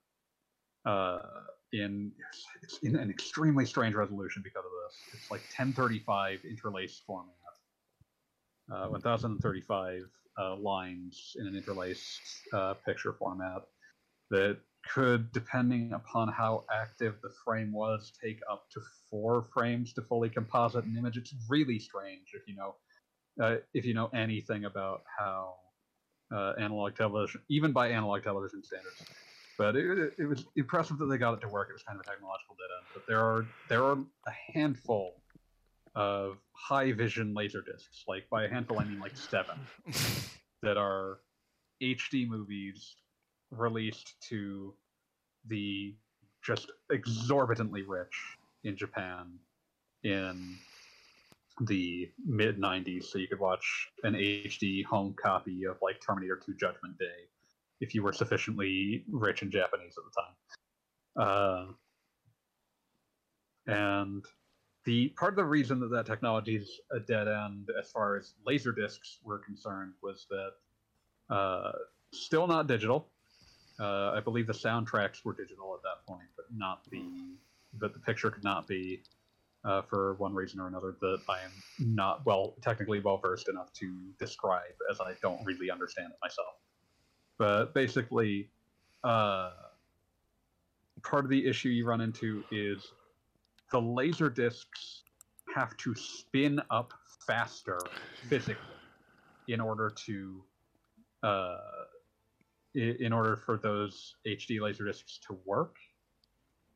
uh, 0.85 1.19
in 1.73 2.11
it's 2.63 2.79
in 2.79 2.95
an 2.95 3.09
extremely 3.09 3.65
strange 3.65 3.93
resolution 3.93 4.41
because 4.43 4.65
of 4.65 4.71
this. 4.83 5.21
It's 5.21 5.31
like 5.31 5.41
1035 5.41 6.39
interlaced 6.49 7.03
format, 7.05 7.33
uh, 8.71 8.87
1035 8.87 10.03
uh, 10.39 10.55
lines 10.55 11.35
in 11.39 11.47
an 11.47 11.55
interlaced 11.55 12.21
uh, 12.53 12.73
picture 12.85 13.13
format 13.13 13.63
that 14.31 14.57
could, 14.87 15.31
depending 15.31 15.93
upon 15.93 16.29
how 16.29 16.65
active 16.71 17.15
the 17.21 17.31
frame 17.43 17.71
was, 17.71 18.11
take 18.23 18.39
up 18.49 18.69
to 18.71 18.81
four 19.09 19.43
frames 19.53 19.93
to 19.93 20.01
fully 20.01 20.29
composite 20.29 20.85
an 20.85 20.95
image. 20.97 21.17
It's 21.17 21.33
really 21.49 21.79
strange 21.79 22.31
if 22.33 22.47
you 22.47 22.55
know 22.55 22.75
uh, 23.41 23.57
if 23.73 23.85
you 23.85 23.93
know 23.93 24.09
anything 24.13 24.65
about 24.65 25.03
how 25.17 25.55
uh, 26.33 26.53
analog 26.59 26.95
television, 26.95 27.41
even 27.49 27.71
by 27.71 27.89
analog 27.89 28.23
television 28.23 28.63
standards, 28.63 29.03
but 29.57 29.75
it, 29.75 30.13
it 30.17 30.25
was 30.25 30.45
impressive 30.55 30.97
that 30.97 31.05
they 31.05 31.17
got 31.17 31.33
it 31.33 31.41
to 31.41 31.47
work. 31.47 31.69
It 31.69 31.73
was 31.73 31.83
kind 31.83 31.99
of 31.99 32.05
a 32.05 32.09
technological 32.09 32.55
dead 32.55 32.73
end. 32.77 32.87
But 32.93 33.03
there 33.07 33.19
are 33.19 33.45
there 33.67 33.83
are 33.83 33.97
a 34.27 34.53
handful 34.53 35.21
of 35.95 36.37
high 36.53 36.91
vision 36.91 37.33
laser 37.33 37.61
discs. 37.61 38.03
Like 38.07 38.29
by 38.29 38.45
a 38.45 38.49
handful, 38.49 38.79
I 38.79 38.85
mean 38.85 38.99
like 38.99 39.17
seven 39.17 39.57
that 40.61 40.77
are 40.77 41.19
HD 41.81 42.27
movies 42.27 42.95
released 43.51 44.15
to 44.29 44.73
the 45.47 45.95
just 46.43 46.71
exorbitantly 46.91 47.83
rich 47.83 48.37
in 48.63 48.75
Japan 48.77 49.27
in 50.03 50.55
the 51.61 52.09
mid 52.25 52.57
90s, 52.57 53.05
so 53.05 53.17
you 53.17 53.27
could 53.27 53.39
watch 53.39 53.89
an 54.03 54.13
HD 54.13 54.85
home 54.85 55.13
copy 55.21 55.65
of 55.65 55.77
like 55.81 55.99
Terminator 55.99 56.39
2 56.43 56.53
Judgment 56.53 56.97
Day 56.97 57.27
if 57.81 57.93
you 57.93 58.03
were 58.03 58.13
sufficiently 58.13 59.03
rich 59.11 59.41
and 59.41 59.51
Japanese 59.51 59.95
at 59.97 60.03
the 60.05 60.21
time. 60.21 61.75
Uh, 63.67 63.71
and 63.71 64.25
the 64.85 65.09
part 65.09 65.33
of 65.33 65.37
the 65.37 65.45
reason 65.45 65.79
that 65.79 65.91
that 65.91 66.05
technology 66.05 66.55
is 66.55 66.79
a 66.91 66.99
dead 66.99 67.27
end 67.27 67.69
as 67.79 67.91
far 67.91 68.17
as 68.17 68.33
laser 68.45 68.71
discs 68.71 69.19
were 69.23 69.39
concerned 69.39 69.93
was 70.01 70.25
that 70.29 71.33
uh, 71.33 71.71
still 72.13 72.47
not 72.47 72.67
digital. 72.67 73.09
Uh, 73.79 74.11
I 74.11 74.19
believe 74.19 74.47
the 74.47 74.53
soundtracks 74.53 75.23
were 75.23 75.33
digital 75.33 75.73
at 75.73 75.81
that 75.83 76.05
point, 76.05 76.27
but 76.35 76.45
not 76.55 76.83
the 76.91 77.03
but 77.79 77.93
the 77.93 77.99
picture 77.99 78.31
could 78.31 78.43
not 78.43 78.67
be 78.67 79.01
uh, 79.63 79.81
for 79.83 80.15
one 80.15 80.33
reason 80.33 80.59
or 80.59 80.67
another 80.67 80.95
that 81.01 81.19
I 81.29 81.39
am 81.39 81.51
not 81.79 82.25
well 82.25 82.55
technically 82.61 82.99
well 82.99 83.17
versed 83.17 83.47
enough 83.47 83.71
to 83.73 83.95
describe, 84.17 84.73
as 84.89 84.99
I 84.99 85.13
don't 85.21 85.43
really 85.45 85.69
understand 85.71 86.11
it 86.11 86.17
myself. 86.21 86.55
But 87.37 87.73
basically, 87.73 88.49
uh, 89.03 89.51
part 91.03 91.23
of 91.23 91.29
the 91.29 91.45
issue 91.45 91.69
you 91.69 91.85
run 91.85 92.01
into 92.01 92.43
is 92.51 92.91
the 93.71 93.79
laser 93.79 94.29
discs 94.29 95.03
have 95.55 95.75
to 95.77 95.95
spin 95.95 96.61
up 96.69 96.93
faster 97.25 97.79
physically 98.27 98.55
in 99.47 99.59
order 99.59 99.89
to 100.05 100.43
uh, 101.23 101.57
in 102.75 103.11
order 103.13 103.35
for 103.35 103.57
those 103.57 104.15
HD 104.27 104.59
laser 104.61 104.85
discs 104.85 105.19
to 105.27 105.37
work. 105.45 105.75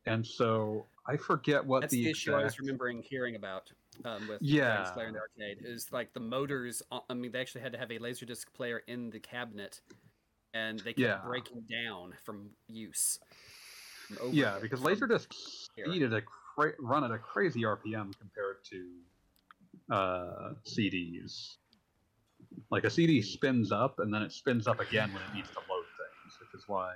And 0.06 0.26
so 0.26 0.86
I 1.06 1.16
forget 1.16 1.64
what 1.64 1.82
That's 1.82 1.92
the, 1.92 2.04
the, 2.04 2.10
issue 2.10 2.34
I 2.34 2.44
was 2.44 2.58
remembering 2.58 3.02
hearing 3.02 3.36
about 3.36 3.70
um, 4.04 4.28
with 4.28 4.38
Yeah. 4.42 4.92
Lair 4.96 5.08
in 5.08 5.14
the 5.14 5.20
arcade. 5.20 5.58
Is 5.64 5.92
like 5.92 6.12
the 6.12 6.20
motors. 6.20 6.82
uh, 6.92 7.00
I 7.08 7.14
mean, 7.14 7.32
they 7.32 7.40
actually 7.40 7.62
had 7.62 7.72
to 7.72 7.78
have 7.78 7.90
a 7.90 7.98
laserdisc 7.98 8.44
player 8.52 8.82
in 8.86 9.10
the 9.10 9.20
cabinet, 9.20 9.80
and 10.52 10.78
they 10.80 10.92
kept 10.92 10.98
Yeah. 10.98 11.20
breaking 11.24 11.62
down 11.70 12.14
from 12.24 12.50
use. 12.68 13.18
from 14.08 14.32
Yeah, 14.32 14.58
because 14.60 14.80
here. 14.82 15.86
speed 15.86 16.02
at 16.02 16.12
a 16.12 16.20
cra- 16.22 16.74
run 16.80 17.04
at 17.04 17.10
a 17.10 17.18
crazy 17.18 17.62
RPM 17.62 18.12
compared 18.18 18.62
to 18.70 19.94
uh, 19.94 20.52
CDs. 20.66 21.56
Like 22.70 22.84
a 22.84 22.90
CD 22.90 23.22
spins 23.22 23.72
up 23.72 23.98
and 23.98 24.12
then 24.12 24.22
it 24.22 24.32
spins 24.32 24.66
up 24.66 24.80
again 24.80 25.12
when 25.12 25.22
it 25.22 25.34
needs 25.34 25.48
to 25.50 25.58
load 25.68 25.83
which 26.54 26.60
is 26.60 26.68
why 26.68 26.94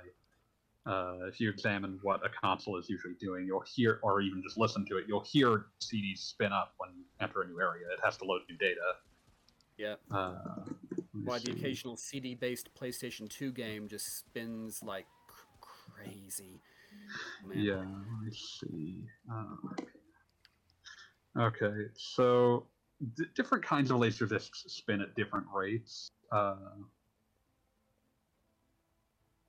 uh, 0.85 1.25
if 1.27 1.39
you 1.39 1.49
examine 1.49 1.99
what 2.01 2.25
a 2.25 2.29
console 2.29 2.77
is 2.77 2.89
usually 2.89 3.15
doing, 3.19 3.45
you'll 3.45 3.63
hear, 3.75 3.99
or 4.01 4.21
even 4.21 4.41
just 4.41 4.57
listen 4.57 4.85
to 4.85 4.97
it, 4.97 5.05
you'll 5.07 5.23
hear 5.23 5.65
CDs 5.81 6.19
spin 6.19 6.51
up 6.53 6.73
when 6.77 6.91
you 6.95 7.03
enter 7.19 7.41
a 7.41 7.47
new 7.47 7.59
area. 7.59 7.85
It 7.91 7.99
has 8.03 8.17
to 8.17 8.25
load 8.25 8.41
new 8.49 8.57
data. 8.57 8.95
Yeah. 9.77 9.95
Uh, 10.11 10.63
Why 11.23 11.39
the 11.39 11.51
occasional 11.51 11.97
CD-based 11.97 12.69
PlayStation 12.79 13.29
2 13.29 13.51
game 13.51 13.87
just 13.87 14.17
spins 14.19 14.81
like 14.83 15.05
cr- 15.27 16.03
crazy. 16.03 16.61
Man. 17.45 17.59
Yeah, 17.59 17.75
let 17.75 18.23
me 18.23 18.31
see. 18.31 19.05
Uh, 19.31 19.55
okay, 21.41 21.85
so 21.95 22.67
d- 23.15 23.25
different 23.35 23.63
kinds 23.63 23.91
of 23.91 23.97
laser 23.97 24.25
discs 24.25 24.63
spin 24.67 25.01
at 25.01 25.15
different 25.15 25.45
rates. 25.53 26.09
Uh, 26.31 26.55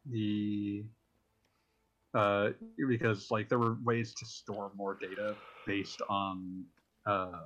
the 0.06 0.84
uh, 2.14 2.50
because 2.88 3.30
like 3.30 3.48
there 3.48 3.58
were 3.58 3.76
ways 3.84 4.14
to 4.14 4.26
store 4.26 4.72
more 4.76 4.98
data 5.00 5.36
based 5.66 6.02
on 6.08 6.64
uh, 7.06 7.40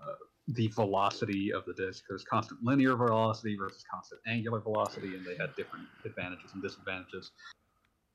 the 0.48 0.68
velocity 0.68 1.52
of 1.52 1.64
the 1.66 1.74
disk. 1.74 2.04
There's 2.08 2.24
constant 2.24 2.62
linear 2.62 2.96
velocity 2.96 3.56
versus 3.56 3.84
constant 3.92 4.20
angular 4.26 4.60
velocity, 4.60 5.14
and 5.14 5.24
they 5.24 5.36
had 5.38 5.54
different 5.56 5.86
advantages 6.04 6.52
and 6.54 6.62
disadvantages 6.62 7.32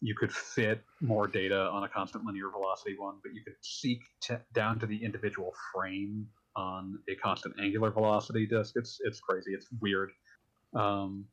you 0.02 0.16
could 0.16 0.32
fit 0.32 0.82
more 1.02 1.28
data 1.28 1.70
on 1.72 1.84
a 1.84 1.90
constant 1.90 2.26
linear 2.26 2.50
velocity 2.50 2.96
one, 2.98 3.16
but 3.22 3.34
you 3.34 3.42
could 3.44 3.56
seek 3.62 4.02
to, 4.22 4.40
down 4.54 4.80
to 4.80 4.86
the 4.86 5.04
individual 5.04 5.54
frame 5.74 6.26
on 6.56 7.00
a 7.10 7.16
constant 7.16 7.56
angular 7.62 7.92
velocity 7.92 8.46
disk. 8.46 8.74
It's 8.76 9.00
it's 9.04 9.20
crazy. 9.20 9.54
It's 9.54 9.68
weird. 9.82 10.12
Um, 10.74 11.26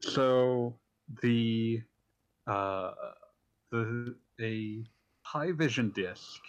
so 0.00 0.78
the 1.22 1.82
uh, 2.46 2.92
the 3.70 4.14
a 4.40 4.84
high 5.22 5.52
vision 5.52 5.90
disk 5.90 6.42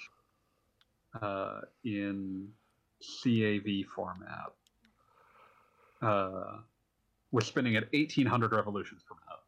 uh, 1.21 1.61
in 1.83 2.49
CAV 3.01 3.85
format 3.95 4.53
uh, 6.01 6.57
was 7.31 7.45
spinning 7.45 7.75
at 7.75 7.83
1800 7.93 8.51
revolutions 8.51 9.03
per 9.03 9.15
minute. 9.15 9.43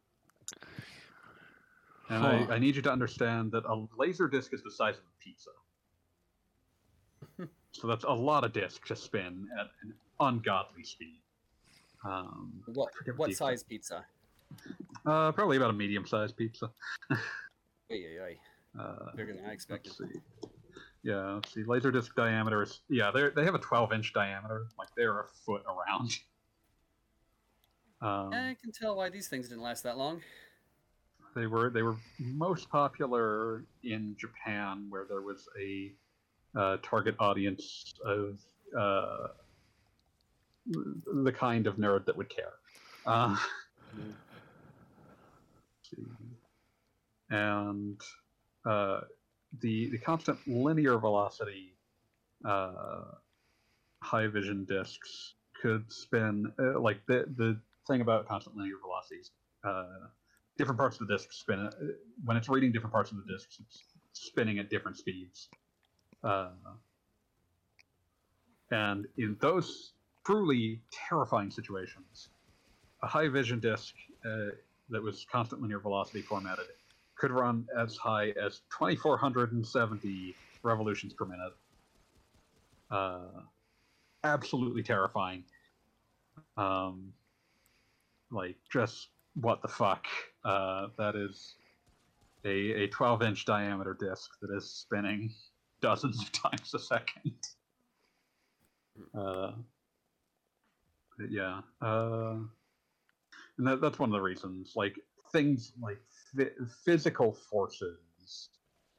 And 2.09 2.23
Huh. 2.23 2.53
I, 2.53 2.55
I 2.55 2.59
need 2.59 2.75
you 2.75 2.81
to 2.81 2.91
understand 2.91 3.51
that 3.51 3.65
a 3.65 3.85
laser 3.97 4.27
disc 4.27 4.53
is 4.53 4.63
the 4.63 4.71
size 4.71 4.95
of 4.95 5.03
a 5.03 5.23
pizza. 5.23 5.51
so 7.71 7.87
that's 7.87 8.03
a 8.03 8.11
lot 8.11 8.43
of 8.43 8.51
disk 8.53 8.85
to 8.87 8.95
spin 8.95 9.47
at 9.59 9.67
an 9.83 9.93
ungodly 10.19 10.83
speed. 10.83 11.21
Um, 12.03 12.63
What 12.65 12.91
what 13.05 13.17
what 13.17 13.33
size 13.33 13.63
pizza? 13.63 14.05
Uh, 15.05 15.31
probably 15.31 15.57
about 15.57 15.69
a 15.69 15.73
medium-sized 15.73 16.35
pizza. 16.37 16.69
Ay, 17.11 17.17
ay, 17.91 18.19
ay. 18.25 18.35
Uh, 18.79 19.11
Bigger 19.15 19.33
than 19.33 19.43
I 19.45 19.51
expected. 19.51 19.93
let's 19.99 20.13
see. 20.13 20.19
Yeah, 21.01 21.33
let's 21.33 21.51
see. 21.53 21.63
Laser 21.63 21.89
disc 21.91 22.13
diameter 22.15 22.61
is 22.61 22.81
yeah. 22.87 23.09
They 23.09 23.29
they 23.35 23.43
have 23.43 23.55
a 23.55 23.59
12-inch 23.59 24.13
diameter. 24.13 24.67
Like 24.77 24.89
they're 24.95 25.21
a 25.21 25.25
foot 25.45 25.63
around. 25.65 26.11
Um, 28.01 28.31
I 28.31 28.55
can 28.61 28.71
tell 28.71 28.95
why 28.95 29.09
these 29.09 29.27
things 29.27 29.49
didn't 29.49 29.61
last 29.63 29.83
that 29.83 29.97
long. 29.97 30.21
They 31.35 31.47
were 31.47 31.69
they 31.69 31.81
were 31.81 31.97
most 32.17 32.69
popular 32.69 33.65
in 33.83 34.15
Japan, 34.17 34.85
where 34.89 35.03
there 35.09 35.21
was 35.21 35.49
a 35.59 35.91
uh, 36.57 36.77
target 36.81 37.15
audience 37.19 37.93
of 38.05 38.39
uh, 38.77 39.27
the 40.67 41.31
kind 41.33 41.67
of 41.67 41.75
nerd 41.75 42.05
that 42.05 42.15
would 42.15 42.29
care. 42.29 42.53
Uh, 43.05 43.35
Mhm. 43.97 44.13
See. 45.89 46.03
and 47.29 48.01
uh, 48.65 49.01
the 49.61 49.89
the 49.91 49.97
constant 49.97 50.37
linear 50.47 50.97
velocity 50.97 51.75
uh, 52.45 53.03
high 54.01 54.27
vision 54.27 54.65
discs 54.65 55.35
could 55.61 55.91
spin 55.91 56.51
uh, 56.59 56.79
like 56.79 57.05
the 57.07 57.25
the 57.37 57.59
thing 57.87 58.01
about 58.01 58.27
constant 58.27 58.55
linear 58.55 58.75
velocities. 58.81 59.31
Uh, 59.63 60.07
different 60.57 60.77
parts 60.77 60.99
of 60.99 61.07
the 61.07 61.13
disk 61.13 61.31
spin 61.31 61.59
uh, 61.59 61.71
when 62.25 62.37
it's 62.37 62.49
reading 62.49 62.71
different 62.71 62.93
parts 62.93 63.11
of 63.11 63.17
the 63.17 63.33
disk. 63.33 63.49
It's 63.59 63.83
spinning 64.13 64.59
at 64.59 64.69
different 64.69 64.97
speeds, 64.97 65.49
uh, 66.23 66.49
and 68.71 69.07
in 69.17 69.37
those 69.41 69.93
truly 70.25 70.81
terrifying 70.91 71.51
situations, 71.51 72.29
a 73.03 73.07
high 73.07 73.27
vision 73.27 73.59
disk 73.59 73.95
that 74.89 75.01
was 75.01 75.25
constant 75.31 75.61
linear 75.61 75.79
velocity 75.79 76.21
formatted 76.21 76.65
could 77.19 77.31
run 77.31 77.67
as 77.77 77.97
high 77.97 78.29
as 78.41 78.61
2470 78.77 80.35
revolutions 80.63 81.13
per 81.13 81.25
minute. 81.25 81.53
Uh, 82.89 83.41
absolutely 84.23 84.81
terrifying. 84.81 85.43
Um, 86.57 87.13
like 88.31 88.55
just 88.71 89.09
what 89.35 89.61
the 89.61 89.67
fuck? 89.67 90.05
Uh, 90.43 90.87
that 90.97 91.15
is 91.15 91.55
a 92.45 92.83
a 92.83 92.87
12 92.87 93.21
inch 93.23 93.45
diameter 93.45 93.95
disc 93.99 94.31
that 94.41 94.55
is 94.55 94.69
spinning 94.71 95.29
dozens 95.81 96.21
of 96.21 96.31
times 96.51 96.73
a 96.73 96.79
second. 96.79 97.33
Uh, 99.17 99.51
yeah, 101.29 101.61
uh, 101.81 102.35
and 103.59 103.67
that, 103.67 103.81
that's 103.81 103.99
one 103.99 104.09
of 104.09 104.13
the 104.13 104.21
reasons. 104.21 104.73
Like 104.75 104.95
things 105.31 105.73
like 105.79 105.99
phy- 106.35 106.65
physical 106.85 107.33
forces, 107.33 108.49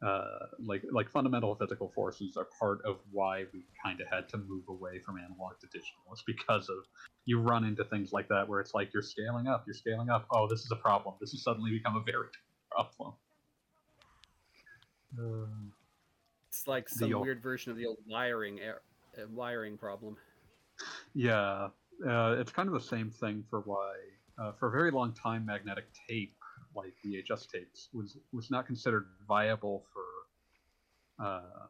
uh, 0.06 0.46
like 0.62 0.82
like 0.92 1.11
fundamental 1.11 1.54
physical 1.56 1.90
forces, 1.94 2.36
are 2.36 2.46
part 2.61 2.80
of 2.84 2.98
why 3.11 3.44
we 3.52 3.64
kind 3.82 4.00
of 4.00 4.06
had 4.08 4.28
to 4.28 4.36
move 4.36 4.64
away 4.68 5.00
from 5.04 5.16
analog 5.18 5.58
to 5.61 5.66
digital. 5.66 6.02
It's 6.12 6.22
because 6.22 6.68
of 6.68 6.84
you 7.24 7.40
run 7.40 7.64
into 7.64 7.84
things 7.84 8.12
like 8.12 8.28
that 8.28 8.46
where 8.48 8.61
it's 8.61 8.74
like 8.74 8.92
you're 8.92 9.02
scaling 9.02 9.48
up, 9.48 9.64
you're 9.66 9.74
scaling 9.74 10.11
up. 10.11 10.26
Oh, 10.30 10.46
this 10.46 10.61
is 10.61 10.70
a 10.70 10.76
problem. 10.76 11.14
This 11.20 11.32
has 11.32 11.42
suddenly 11.42 11.70
become 11.72 11.96
a 11.96 12.02
very 12.02 12.28
problem. 12.70 13.14
Uh, 15.18 15.72
It's 16.50 16.68
like 16.68 16.88
some 16.88 17.08
Deal. 17.08 17.22
weird 17.22 17.42
version 17.42 17.72
of 17.72 17.78
the 17.78 17.86
old 17.86 17.98
wiring 18.06 18.61
er- 18.61 18.82
uh, 19.18 19.26
wiring 19.30 19.78
problem. 19.78 20.16
Yeah, 21.14 21.68
uh, 22.06 22.36
it's 22.38 22.52
kind 22.52 22.68
of 22.68 22.74
the 22.74 22.80
same 22.80 23.11
thing 23.11 23.44
for 23.50 23.61
why, 23.61 23.94
uh, 24.41 24.53
for 24.53 24.68
a 24.68 24.70
very 24.70 24.91
long 24.91 25.12
time, 25.12 25.45
magnetic 25.45 25.86
tape, 26.09 26.34
like 26.74 26.95
VHS 27.05 27.49
tapes, 27.49 27.88
was 27.93 28.16
was 28.32 28.51
not 28.51 28.66
considered 28.66 29.07
viable 29.28 29.84
for 29.93 31.24
uh, 31.24 31.66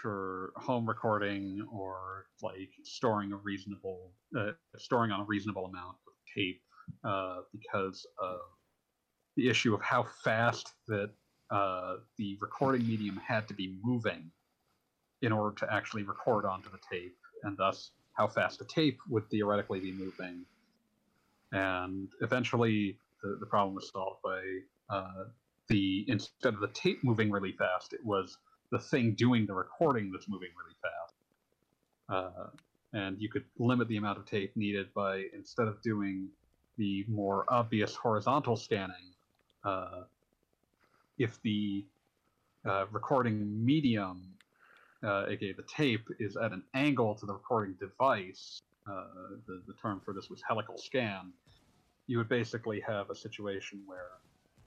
for 0.00 0.52
home 0.56 0.86
recording 0.86 1.66
or 1.72 2.26
like 2.42 2.70
storing 2.82 3.32
a 3.32 3.36
reasonable 3.36 4.12
uh, 4.38 4.52
storing 4.76 5.10
on 5.10 5.20
a 5.20 5.24
reasonable 5.24 5.64
amount 5.66 5.96
of 6.06 6.12
tape 6.34 6.60
uh, 7.04 7.40
because 7.52 8.06
of 8.20 8.40
the 9.36 9.48
issue 9.48 9.74
of 9.74 9.80
how 9.80 10.04
fast 10.22 10.74
that 10.86 11.10
uh, 11.50 11.96
the 12.18 12.36
recording 12.40 12.86
medium 12.86 13.16
had 13.16 13.48
to 13.48 13.54
be 13.54 13.78
moving 13.82 14.30
in 15.22 15.32
order 15.32 15.54
to 15.56 15.72
actually 15.72 16.02
record 16.02 16.44
onto 16.44 16.70
the 16.70 16.78
tape, 16.90 17.16
and 17.44 17.56
thus 17.56 17.90
how 18.12 18.28
fast 18.28 18.58
the 18.58 18.64
tape 18.66 18.98
would 19.08 19.28
theoretically 19.30 19.80
be 19.80 19.92
moving. 19.92 20.44
And 21.54 22.08
eventually, 22.20 22.98
the, 23.22 23.36
the 23.38 23.46
problem 23.46 23.76
was 23.76 23.88
solved 23.88 24.20
by 24.22 24.40
uh, 24.90 25.24
the 25.68 26.04
instead 26.08 26.52
of 26.52 26.60
the 26.60 26.68
tape 26.68 27.02
moving 27.04 27.30
really 27.30 27.52
fast, 27.52 27.92
it 27.92 28.04
was 28.04 28.36
the 28.72 28.78
thing 28.78 29.14
doing 29.14 29.46
the 29.46 29.54
recording 29.54 30.10
that's 30.12 30.28
moving 30.28 30.48
really 30.60 30.76
fast. 30.82 31.14
Uh, 32.08 32.46
and 32.92 33.20
you 33.20 33.28
could 33.28 33.44
limit 33.58 33.88
the 33.88 33.96
amount 33.96 34.18
of 34.18 34.26
tape 34.26 34.56
needed 34.56 34.92
by 34.94 35.24
instead 35.32 35.68
of 35.68 35.80
doing 35.82 36.28
the 36.76 37.04
more 37.08 37.44
obvious 37.48 37.94
horizontal 37.94 38.56
scanning, 38.56 39.14
uh, 39.64 40.02
if 41.18 41.40
the 41.42 41.84
uh, 42.68 42.86
recording 42.90 43.64
medium, 43.64 44.22
uh, 45.04 45.26
aka 45.28 45.52
the 45.52 45.62
tape, 45.62 46.08
is 46.18 46.36
at 46.36 46.52
an 46.52 46.64
angle 46.74 47.14
to 47.14 47.26
the 47.26 47.32
recording 47.32 47.74
device, 47.74 48.62
uh, 48.90 49.04
the, 49.46 49.62
the 49.66 49.74
term 49.80 50.00
for 50.04 50.12
this 50.12 50.28
was 50.28 50.42
helical 50.46 50.76
scan, 50.76 51.32
you 52.06 52.18
would 52.18 52.28
basically 52.28 52.80
have 52.80 53.10
a 53.10 53.14
situation 53.14 53.82
where 53.86 54.10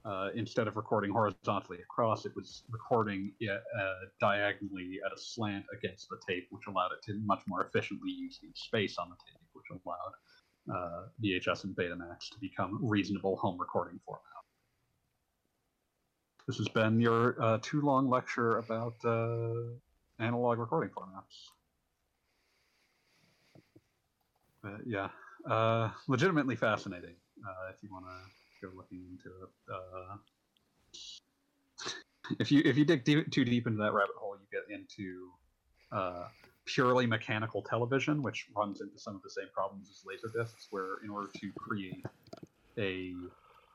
uh, 0.05 0.29
instead 0.35 0.67
of 0.67 0.77
recording 0.77 1.11
horizontally 1.11 1.79
across, 1.81 2.25
it 2.25 2.31
was 2.35 2.63
recording 2.69 3.31
uh, 3.43 3.87
diagonally 4.21 4.99
at 5.05 5.11
a 5.11 5.19
slant 5.19 5.65
against 5.77 6.07
the 6.09 6.17
tape, 6.27 6.47
which 6.49 6.63
allowed 6.67 6.91
it 6.93 7.03
to 7.03 7.19
much 7.25 7.41
more 7.45 7.65
efficiently 7.65 8.11
use 8.11 8.39
the 8.41 8.47
space 8.55 8.97
on 8.97 9.09
the 9.09 9.15
tape, 9.15 9.41
which 9.53 9.65
allowed 9.69 10.13
uh, 10.73 11.07
VHS 11.23 11.65
and 11.65 11.75
Betamax 11.75 12.29
to 12.31 12.39
become 12.39 12.79
reasonable 12.81 13.35
home 13.35 13.59
recording 13.59 13.99
format. 14.05 14.23
This 16.47 16.57
has 16.57 16.69
been 16.69 17.01
your 17.01 17.41
uh, 17.41 17.57
too 17.61 17.81
long 17.81 18.09
lecture 18.09 18.59
about 18.59 18.95
uh, 19.03 19.73
analog 20.19 20.59
recording 20.59 20.91
formats. 20.91 21.51
But 24.63 24.87
yeah, 24.87 25.09
uh, 25.49 25.89
legitimately 26.07 26.55
fascinating 26.55 27.15
if 27.73 27.83
you 27.83 27.89
want 27.91 28.05
to 28.05 28.67
go 28.67 28.73
looking 28.75 29.03
into 29.09 29.29
it. 29.43 29.49
Uh, 29.73 30.17
if 32.39 32.51
you 32.51 32.61
if 32.65 32.77
you 32.77 32.85
dig 32.85 33.03
deep, 33.03 33.31
too 33.31 33.45
deep 33.45 33.67
into 33.67 33.81
that 33.81 33.93
rabbit 33.93 34.15
hole, 34.17 34.35
you 34.39 34.47
get 34.51 34.73
into 34.73 35.29
uh, 35.91 36.27
purely 36.65 37.05
mechanical 37.05 37.61
television, 37.61 38.21
which 38.21 38.47
runs 38.55 38.81
into 38.81 38.99
some 38.99 39.15
of 39.15 39.21
the 39.23 39.29
same 39.29 39.47
problems 39.53 39.89
as 39.89 40.03
laserdiscs, 40.03 40.67
where 40.69 40.97
in 41.03 41.09
order 41.09 41.29
to 41.39 41.51
create 41.57 42.05
a, 42.77 43.13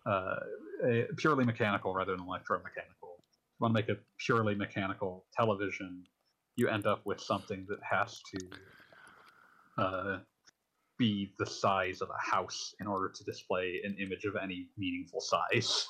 uh, 0.06 0.36
a 0.84 1.06
purely 1.16 1.44
mechanical 1.44 1.94
rather 1.94 2.12
than 2.16 2.24
electromechanical, 2.24 3.16
you 3.18 3.60
want 3.60 3.74
to 3.74 3.74
make 3.74 3.88
a 3.88 3.96
purely 4.18 4.54
mechanical 4.54 5.24
television, 5.34 6.04
you 6.56 6.68
end 6.68 6.86
up 6.86 7.00
with 7.04 7.20
something 7.20 7.66
that 7.68 7.78
has 7.82 8.20
to 8.30 9.82
uh, 9.82 10.18
be 10.98 11.32
the 11.38 11.46
size 11.46 12.00
of 12.00 12.08
a 12.10 12.30
house 12.30 12.74
in 12.80 12.86
order 12.86 13.08
to 13.08 13.24
display 13.24 13.80
an 13.84 13.96
image 14.00 14.24
of 14.24 14.36
any 14.40 14.68
meaningful 14.76 15.20
size. 15.20 15.86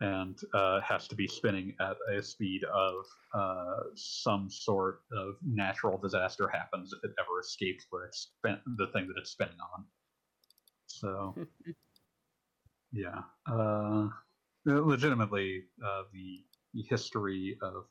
And 0.00 0.38
uh, 0.52 0.80
has 0.82 1.08
to 1.08 1.14
be 1.14 1.26
spinning 1.26 1.74
at 1.80 1.96
a 2.14 2.22
speed 2.22 2.62
of 2.64 3.06
uh, 3.32 3.80
some 3.94 4.50
sort 4.50 5.00
of 5.10 5.36
natural 5.42 5.96
disaster 5.96 6.50
happens 6.52 6.92
if 6.92 7.02
it 7.02 7.14
ever 7.18 7.40
escapes 7.40 7.86
where 7.88 8.04
it's 8.04 8.32
spent 8.36 8.60
the 8.76 8.88
thing 8.88 9.08
that 9.08 9.18
it's 9.18 9.30
spinning 9.30 9.56
on. 9.74 9.84
So, 10.86 11.34
yeah, 12.92 13.22
uh, 13.50 14.08
legitimately, 14.66 15.64
uh, 15.82 16.02
the, 16.12 16.44
the 16.74 16.82
history 16.90 17.56
of 17.62 17.86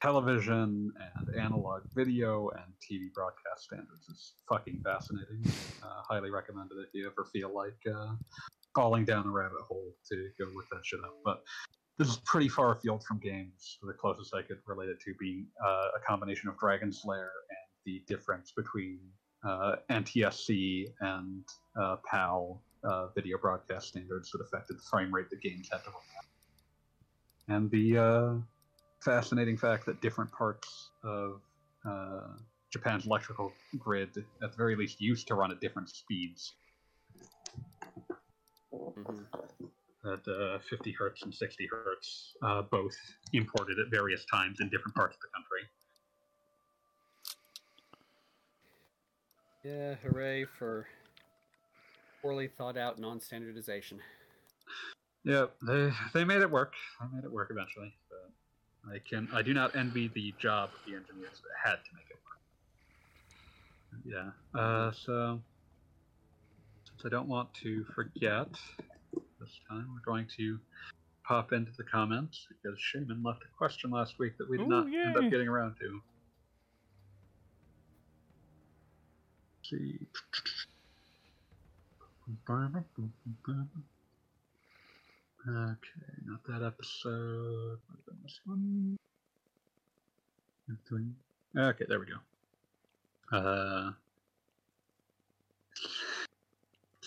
television 0.00 0.92
and 1.16 1.36
analog 1.36 1.82
video 1.94 2.48
and 2.50 2.72
TV 2.80 3.12
broadcast 3.12 3.64
standards 3.64 4.08
is 4.08 4.34
fucking 4.48 4.80
fascinating. 4.82 5.44
Uh, 5.82 6.02
highly 6.08 6.30
recommended 6.30 6.76
if 6.78 6.88
you 6.94 7.06
ever 7.06 7.26
feel 7.32 7.54
like 7.54 7.76
uh, 7.94 8.14
falling 8.74 9.04
down 9.04 9.26
a 9.26 9.30
rabbit 9.30 9.60
hole 9.68 9.92
to 10.08 10.28
go 10.38 10.46
look 10.54 10.64
that 10.70 10.80
shit 10.84 11.00
up. 11.00 11.14
But 11.24 11.42
this 11.98 12.08
is 12.08 12.16
pretty 12.24 12.48
far 12.48 12.72
afield 12.72 13.04
from 13.04 13.18
games. 13.18 13.78
The 13.82 13.92
closest 13.92 14.34
I 14.34 14.42
could 14.42 14.58
relate 14.66 14.88
it 14.88 15.00
to 15.00 15.14
being 15.20 15.46
uh, 15.64 15.88
a 15.96 16.00
combination 16.06 16.48
of 16.48 16.58
Dragon's 16.58 17.02
Lair 17.04 17.30
and 17.50 17.58
the 17.84 18.02
difference 18.06 18.52
between 18.52 18.98
uh, 19.46 19.76
NTSC 19.90 20.86
and 21.00 21.44
uh, 21.78 21.96
PAL 22.10 22.62
uh, 22.84 23.08
video 23.14 23.36
broadcast 23.36 23.88
standards 23.88 24.30
that 24.30 24.40
affected 24.40 24.78
the 24.78 24.82
frame 24.82 25.14
rate 25.14 25.28
the 25.28 25.36
games 25.36 25.68
had 25.70 25.84
to 25.84 25.90
run. 25.90 26.00
And 27.48 27.70
the 27.70 28.42
fascinating 29.00 29.56
fact 29.56 29.86
that 29.86 30.00
different 30.00 30.30
parts 30.32 30.90
of 31.02 31.40
uh, 31.86 32.28
Japan's 32.70 33.06
electrical 33.06 33.52
grid, 33.78 34.10
at 34.42 34.52
the 34.52 34.56
very 34.56 34.76
least, 34.76 35.00
used 35.00 35.26
to 35.28 35.34
run 35.34 35.50
at 35.50 35.60
different 35.60 35.88
speeds. 35.88 36.54
Mm-hmm. 38.72 39.18
At 40.06 40.26
uh, 40.26 40.58
50 40.68 40.92
hertz 40.92 41.22
and 41.22 41.34
60 41.34 41.68
hertz, 41.70 42.34
uh, 42.42 42.62
both 42.62 42.94
imported 43.32 43.78
at 43.78 43.90
various 43.90 44.24
times 44.24 44.60
in 44.60 44.70
different 44.70 44.94
parts 44.94 45.16
of 45.16 45.20
the 45.20 45.28
country. 45.34 45.60
Yeah, 49.62 49.94
hooray 50.02 50.46
for 50.58 50.86
poorly 52.22 52.48
thought 52.48 52.78
out 52.78 52.98
non 52.98 53.20
standardization. 53.20 54.00
Yeah, 55.22 55.46
they 55.66 55.92
they 56.14 56.24
made 56.24 56.40
it 56.40 56.50
work. 56.50 56.72
They 56.98 57.14
made 57.14 57.24
it 57.24 57.30
work 57.30 57.50
eventually. 57.50 57.92
I 58.88 58.98
can 59.08 59.28
I 59.32 59.42
do 59.42 59.52
not 59.52 59.76
envy 59.76 60.08
the 60.08 60.34
job 60.38 60.70
of 60.72 60.80
the 60.86 60.96
engineers 60.96 61.40
that 61.42 61.70
had 61.70 61.76
to 61.76 61.90
make 61.94 62.06
it 62.10 62.18
work. 62.24 62.40
Yeah. 64.04 64.58
Uh, 64.58 64.92
so 64.92 65.40
since 66.84 67.04
I 67.04 67.08
don't 67.08 67.28
want 67.28 67.52
to 67.62 67.84
forget 67.94 68.48
this 69.40 69.60
time, 69.68 69.88
we're 69.94 70.12
going 70.12 70.26
to 70.36 70.58
pop 71.24 71.52
into 71.52 71.72
the 71.76 71.84
comments 71.84 72.46
because 72.48 72.78
Shaman 72.80 73.22
left 73.22 73.42
a 73.42 73.56
question 73.56 73.90
last 73.90 74.18
week 74.18 74.36
that 74.38 74.48
we 74.48 74.58
did 74.58 74.66
Ooh, 74.66 74.68
not 74.68 74.90
yay. 74.90 75.00
end 75.00 75.16
up 75.16 75.30
getting 75.30 75.48
around 75.48 75.76
to. 75.80 76.00
Let's 79.58 79.70
see. 79.70 79.98
Okay, 85.48 86.12
not 86.26 86.40
that 86.48 86.64
episode. 86.64 87.78
This 88.22 88.40
one. 88.44 88.96
Okay, 91.56 91.84
there 91.88 91.98
we 91.98 92.06
go. 92.06 93.36
Uh, 93.36 93.92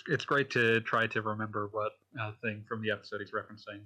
it's 0.08 0.26
great 0.26 0.50
to 0.52 0.82
try 0.82 1.08
to 1.08 1.22
remember 1.22 1.70
what 1.72 1.94
uh, 2.20 2.32
thing 2.42 2.64
from 2.68 2.82
the 2.82 2.92
episode 2.92 3.22
he's 3.22 3.32
referencing. 3.32 3.82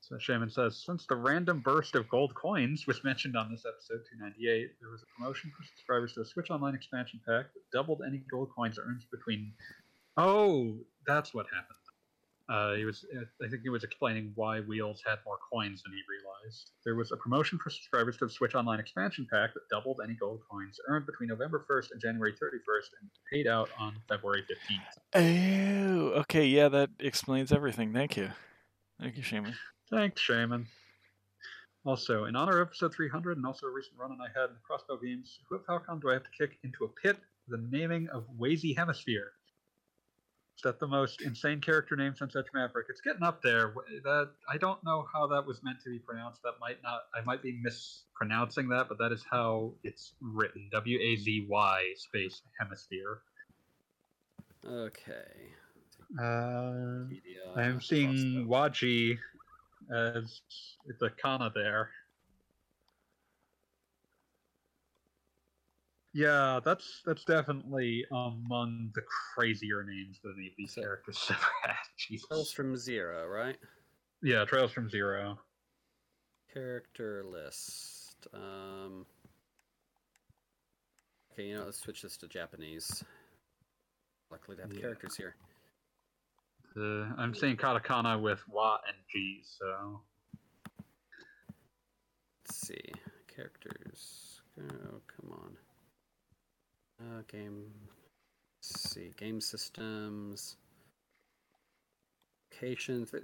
So 0.00 0.18
Shaman 0.18 0.50
says, 0.50 0.76
since 0.76 1.06
the 1.06 1.16
random 1.16 1.60
burst 1.60 1.94
of 1.94 2.08
gold 2.08 2.34
coins 2.34 2.86
was 2.86 3.02
mentioned 3.04 3.36
on 3.36 3.50
this 3.50 3.64
episode 3.66 4.04
298, 4.10 4.70
there 4.80 4.90
was 4.90 5.02
a 5.02 5.06
promotion 5.16 5.52
for 5.56 5.64
subscribers 5.64 6.12
to 6.14 6.22
a 6.22 6.24
Switch 6.24 6.50
Online 6.50 6.74
expansion 6.74 7.20
pack 7.26 7.46
that 7.54 7.62
doubled 7.72 8.02
any 8.06 8.22
gold 8.30 8.50
coins 8.54 8.78
earned 8.78 9.04
between. 9.10 9.52
Oh, 10.16 10.76
that's 11.06 11.32
what 11.32 11.46
happened. 11.46 11.79
Uh, 12.50 12.74
he 12.74 12.84
was, 12.84 13.04
I 13.44 13.48
think 13.48 13.62
he 13.62 13.68
was 13.68 13.84
explaining 13.84 14.32
why 14.34 14.58
Wheels 14.58 15.00
had 15.06 15.18
more 15.24 15.38
coins 15.52 15.84
than 15.84 15.92
he 15.92 16.00
realized. 16.08 16.72
There 16.84 16.96
was 16.96 17.12
a 17.12 17.16
promotion 17.16 17.60
for 17.62 17.70
subscribers 17.70 18.16
to 18.16 18.26
the 18.26 18.32
Switch 18.32 18.56
Online 18.56 18.80
expansion 18.80 19.24
pack 19.30 19.54
that 19.54 19.60
doubled 19.70 20.00
any 20.02 20.14
gold 20.14 20.40
coins 20.50 20.80
earned 20.88 21.06
between 21.06 21.28
November 21.28 21.64
1st 21.70 21.92
and 21.92 22.00
January 22.00 22.32
31st 22.32 22.88
and 23.00 23.10
paid 23.32 23.46
out 23.46 23.70
on 23.78 23.94
February 24.08 24.42
15th. 24.42 24.98
Oh, 25.14 26.20
okay, 26.20 26.44
yeah, 26.44 26.68
that 26.68 26.90
explains 26.98 27.52
everything. 27.52 27.92
Thank 27.92 28.16
you. 28.16 28.30
Thank 29.00 29.16
you, 29.16 29.22
Shaman. 29.22 29.54
Thanks, 29.88 30.20
Shaman. 30.20 30.66
Also, 31.86 32.24
in 32.24 32.34
honor 32.34 32.60
of 32.60 32.68
episode 32.68 32.92
300 32.92 33.36
and 33.36 33.46
also 33.46 33.66
a 33.66 33.70
recent 33.70 33.96
run 33.96 34.10
and 34.10 34.20
I 34.20 34.26
had 34.38 34.50
in 34.50 34.56
the 34.56 34.60
Crossbell 34.68 35.00
games, 35.00 35.38
who 35.48 35.54
at 35.54 35.64
Falcom 35.64 36.00
do 36.00 36.10
I 36.10 36.14
have 36.14 36.24
to 36.24 36.30
kick 36.36 36.58
into 36.64 36.84
a 36.84 36.88
pit 36.88 37.16
the 37.46 37.64
naming 37.70 38.08
of 38.08 38.24
Wazy 38.36 38.76
Hemisphere? 38.76 39.32
That 40.62 40.80
the 40.80 40.86
most 40.86 41.22
insane 41.22 41.60
character 41.60 41.96
name 41.96 42.14
since 42.16 42.34
Edge 42.36 42.46
Maverick. 42.54 42.86
It's 42.88 43.00
getting 43.00 43.22
up 43.22 43.42
there. 43.42 43.74
That 44.04 44.30
I 44.52 44.56
don't 44.56 44.82
know 44.84 45.06
how 45.12 45.26
that 45.28 45.46
was 45.46 45.62
meant 45.62 45.80
to 45.84 45.90
be 45.90 45.98
pronounced. 45.98 46.42
That 46.42 46.54
might 46.60 46.82
not. 46.82 47.02
I 47.14 47.22
might 47.24 47.42
be 47.42 47.58
mispronouncing 47.62 48.68
that, 48.68 48.88
but 48.88 48.98
that 48.98 49.12
is 49.12 49.24
how 49.30 49.72
it's 49.84 50.12
written. 50.20 50.68
W 50.72 50.98
A 51.00 51.16
Z 51.16 51.46
Y 51.48 51.92
space 51.96 52.42
hemisphere. 52.58 53.20
Okay. 54.66 55.52
Uh, 56.20 57.06
I'm 57.56 57.80
seeing 57.80 58.46
Waji 58.48 59.18
as 59.94 60.40
the 60.98 61.10
kana 61.10 61.50
there. 61.54 61.90
Yeah, 66.12 66.58
that's 66.64 67.02
that's 67.06 67.24
definitely 67.24 68.04
among 68.10 68.90
the 68.94 69.02
crazier 69.34 69.84
names 69.84 70.18
that 70.24 70.34
any 70.36 70.48
of 70.48 70.52
these 70.58 70.74
So- 70.74 70.82
characters 70.82 71.24
ever 71.30 71.40
had. 71.62 71.74
Jesus. 71.96 72.26
Trails 72.28 72.52
from 72.52 72.76
Zero, 72.76 73.26
right? 73.28 73.56
Yeah, 74.22 74.44
Trails 74.44 74.72
from 74.72 74.90
Zero. 74.90 75.38
Character 76.52 77.24
list. 77.24 78.26
Um. 78.34 79.06
Okay, 81.32 81.44
you 81.44 81.54
know, 81.58 81.64
let's 81.66 81.78
switch 81.80 82.02
this 82.02 82.16
to 82.18 82.26
Japanese. 82.28 83.04
Luckily, 84.32 84.56
to 84.56 84.62
have 84.62 84.72
Yeah. 84.72 84.80
characters 84.80 85.16
here. 85.16 85.36
Uh, 86.76 87.12
I'm 87.18 87.34
seeing 87.34 87.56
katakana 87.56 88.20
with 88.20 88.40
wa 88.48 88.78
and 88.86 88.96
g, 89.12 89.42
so 89.44 90.00
Let's 92.44 92.66
see. 92.66 92.92
Characters. 93.28 94.40
Oh, 94.60 95.00
come 95.06 95.32
on. 95.32 95.56
Uh, 97.00 97.22
game. 97.30 97.64
Let's 98.62 98.90
see. 98.90 99.10
Game 99.16 99.40
systems. 99.40 100.56
Locations. 102.52 103.14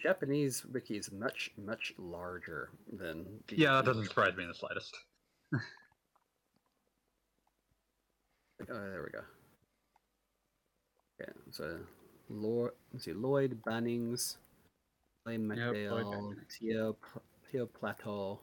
Japanese 0.00 0.64
wiki 0.66 0.96
is 0.96 1.12
much, 1.12 1.50
much 1.56 1.94
larger 1.98 2.70
than. 2.92 3.24
the 3.48 3.56
yeah, 3.56 3.76
that 3.76 3.84
doesn't 3.84 4.06
surprise 4.06 4.36
me 4.36 4.42
in 4.42 4.48
the 4.48 4.54
slightest. 4.54 4.96
Oh, 8.70 8.90
there 8.90 9.02
we 9.02 9.10
go. 9.10 9.24
Okay, 11.20 11.32
so 11.50 11.78
Lord, 12.28 12.72
let's 12.92 13.04
see, 13.04 13.12
Lloyd 13.12 13.60
Bannings, 13.66 14.36
Blaine 15.24 15.48
Yep, 15.54 15.58
Lloyd 15.58 15.76
McDale, 15.76 16.14
Bannings. 16.14 16.36
Theo, 16.58 16.96
Tio 17.50 17.66
Plato, 17.66 18.40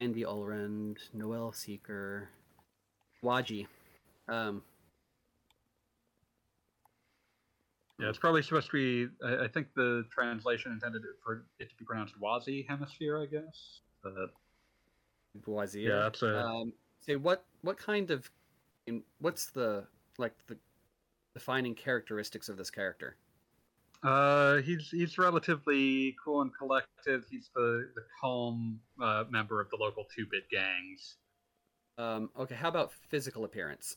Andy 0.00 0.22
Allrand, 0.22 0.98
Noel 1.14 1.52
Seeker, 1.52 2.28
Waji. 3.22 3.66
Um, 4.28 4.62
Yeah, 8.00 8.08
it's 8.08 8.18
probably 8.18 8.42
supposed 8.42 8.70
to 8.70 8.72
be. 8.72 9.12
I, 9.24 9.44
I 9.44 9.48
think 9.48 9.68
the 9.76 10.04
translation 10.10 10.72
intended 10.72 11.02
it 11.02 11.16
for 11.22 11.44
it 11.58 11.68
to 11.68 11.76
be 11.76 11.84
pronounced 11.84 12.14
Wazi 12.18 12.66
Hemisphere, 12.66 13.20
I 13.20 13.26
guess. 13.26 13.80
But 14.02 14.30
Boisier. 15.46 15.88
yeah, 15.88 15.96
that's 16.04 16.22
a. 16.22 16.40
Um, 16.40 16.72
so 17.06 17.16
what 17.18 17.44
what 17.60 17.76
kind 17.76 18.10
of, 18.10 18.30
what's 19.20 19.46
the 19.50 19.84
like 20.16 20.32
the 20.46 20.56
defining 21.34 21.74
characteristics 21.74 22.48
of 22.48 22.56
this 22.56 22.70
character? 22.70 23.16
Uh, 24.02 24.56
he's 24.62 24.88
he's 24.90 25.18
relatively 25.18 26.16
cool 26.24 26.40
and 26.40 26.52
collected. 26.56 27.22
He's 27.30 27.50
the 27.54 27.90
the 27.94 28.02
calm 28.18 28.80
uh, 29.02 29.24
member 29.28 29.60
of 29.60 29.68
the 29.68 29.76
local 29.76 30.06
two 30.16 30.24
bit 30.30 30.48
gangs. 30.50 31.16
Um, 32.00 32.30
okay, 32.38 32.54
how 32.54 32.68
about 32.68 32.92
physical 33.10 33.44
appearance? 33.44 33.96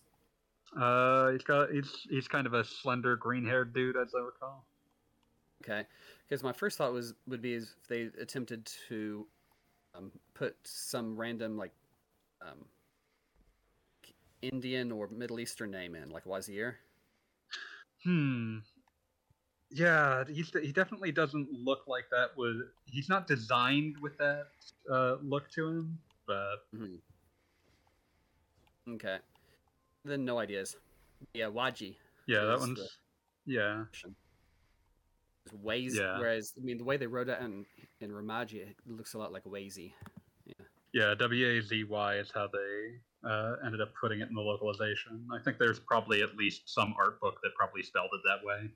Uh, 0.77 1.31
he's 1.31 1.43
got 1.43 1.71
he's 1.71 1.89
he's 2.09 2.27
kind 2.27 2.45
of 2.47 2.53
a 2.53 2.65
slender 2.65 3.15
green 3.15 3.45
haired 3.45 3.73
dude, 3.73 3.95
as 3.95 4.13
I 4.13 4.19
recall. 4.19 4.65
Okay, 5.63 5.85
because 6.27 6.43
my 6.43 6.51
first 6.51 6.77
thought 6.77 6.91
was 6.91 7.13
would 7.27 7.41
be 7.41 7.53
if 7.53 7.69
they 7.87 8.09
attempted 8.19 8.69
to 8.89 9.25
um, 9.95 10.11
put 10.33 10.55
some 10.63 11.15
random 11.15 11.57
like 11.57 11.71
um, 12.41 12.65
Indian 14.41 14.91
or 14.91 15.07
Middle 15.07 15.39
Eastern 15.39 15.71
name 15.71 15.95
in, 15.95 16.09
like 16.09 16.25
Wazir. 16.25 16.79
Hmm. 18.03 18.57
Yeah, 19.71 20.23
he's 20.27 20.51
he 20.61 20.71
definitely 20.71 21.11
doesn't 21.11 21.49
look 21.51 21.87
like 21.87 22.05
that. 22.11 22.35
Was 22.35 22.57
he's 22.85 23.07
not 23.09 23.27
designed 23.27 23.95
with 24.01 24.17
that 24.17 24.47
uh, 24.91 25.15
look 25.21 25.49
to 25.51 25.67
him, 25.67 25.99
but 26.27 26.57
Mhm. 26.75 26.99
Okay, 28.89 29.17
then 30.05 30.25
no 30.25 30.39
ideas. 30.39 30.75
Yeah, 31.33 31.47
Waji. 31.47 31.97
yeah, 32.27 32.43
that 32.45 32.59
one's 32.59 32.79
the- 32.79 32.89
yeah. 33.45 33.85
is 35.45 35.51
Waze, 35.53 35.95
Yeah. 35.95 36.19
whereas 36.19 36.53
I 36.57 36.61
mean 36.63 36.77
the 36.77 36.83
way 36.83 36.97
they 36.97 37.07
wrote 37.07 37.29
it 37.29 37.39
in 37.41 37.65
in 38.01 38.11
Romaji, 38.11 38.67
it 38.69 38.75
looks 38.85 39.13
a 39.13 39.17
lot 39.17 39.31
like 39.31 39.43
Wazy. 39.45 39.93
Yeah, 40.93 41.15
W 41.15 41.47
A 41.47 41.61
Z 41.61 41.83
Y 41.85 42.15
is 42.17 42.29
how 42.31 42.47
they 42.47 42.99
uh, 43.27 43.55
ended 43.65 43.81
up 43.81 43.93
putting 43.99 44.19
it 44.19 44.27
in 44.29 44.35
the 44.35 44.41
localization. 44.41 45.25
I 45.31 45.39
think 45.39 45.57
there's 45.57 45.79
probably 45.79 46.21
at 46.21 46.35
least 46.35 46.69
some 46.69 46.93
art 46.99 47.19
book 47.21 47.39
that 47.41 47.55
probably 47.55 47.81
spelled 47.81 48.09
it 48.13 48.21
that 48.25 48.45
way. 48.45 48.69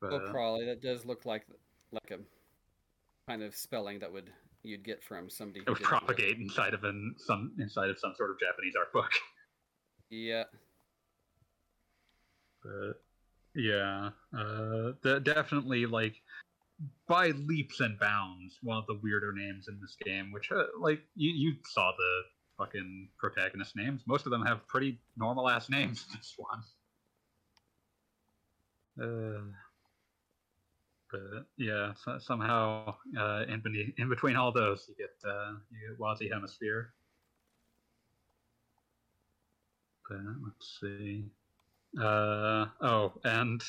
But, 0.00 0.10
Well, 0.10 0.30
probably 0.32 0.64
that 0.66 0.80
does 0.82 1.04
look 1.04 1.24
like 1.26 1.46
like 1.92 2.10
a 2.10 2.18
kind 3.28 3.42
of 3.42 3.54
spelling 3.54 3.98
that 4.00 4.10
would 4.12 4.32
you'd 4.64 4.84
get 4.84 5.04
from 5.04 5.30
somebody. 5.30 5.60
it 5.60 5.68
would 5.68 5.78
didn't 5.78 5.86
it. 5.86 5.88
propagate 5.88 6.38
inside 6.38 6.74
of 6.74 6.84
an 6.84 7.14
some 7.18 7.52
inside 7.58 7.90
of 7.90 7.98
some 7.98 8.14
sort 8.16 8.30
of 8.30 8.40
Japanese 8.40 8.74
art 8.76 8.92
book. 8.92 9.10
Yeah. 10.10 10.44
But 12.62 13.02
yeah, 13.54 14.10
uh, 14.36 14.92
de- 15.02 15.20
definitely 15.20 15.86
like 15.86 16.14
by 17.06 17.28
leaps 17.28 17.80
and 17.80 17.98
bounds 17.98 18.58
one 18.62 18.78
of 18.78 18.86
the 18.86 18.98
weirder 19.02 19.32
names 19.32 19.68
in 19.68 19.78
this 19.80 19.96
game. 20.04 20.32
Which 20.32 20.50
uh, 20.50 20.64
like 20.80 21.00
you 21.14 21.30
you 21.30 21.56
saw 21.66 21.92
the 21.96 22.22
fucking 22.58 23.08
protagonist 23.18 23.76
names. 23.76 24.02
Most 24.06 24.26
of 24.26 24.30
them 24.30 24.44
have 24.46 24.66
pretty 24.68 25.00
normal 25.16 25.48
ass 25.48 25.68
names. 25.68 26.06
This 26.14 26.34
one. 26.36 26.62
Uh, 29.00 29.42
but 31.14 31.46
yeah, 31.56 31.92
so, 32.04 32.18
somehow 32.18 32.94
uh, 33.18 33.44
in, 33.48 33.60
beneath, 33.60 33.94
in 33.98 34.08
between 34.08 34.36
all 34.36 34.50
those, 34.50 34.88
you 34.88 34.94
get 34.96 35.14
uh, 35.28 35.52
you 35.70 35.88
get 35.88 35.98
Wazi 35.98 36.32
Hemisphere. 36.32 36.92
But 40.08 40.18
let's 40.44 40.78
see. 40.80 41.24
Uh, 42.00 42.66
oh, 42.80 43.12
and 43.24 43.62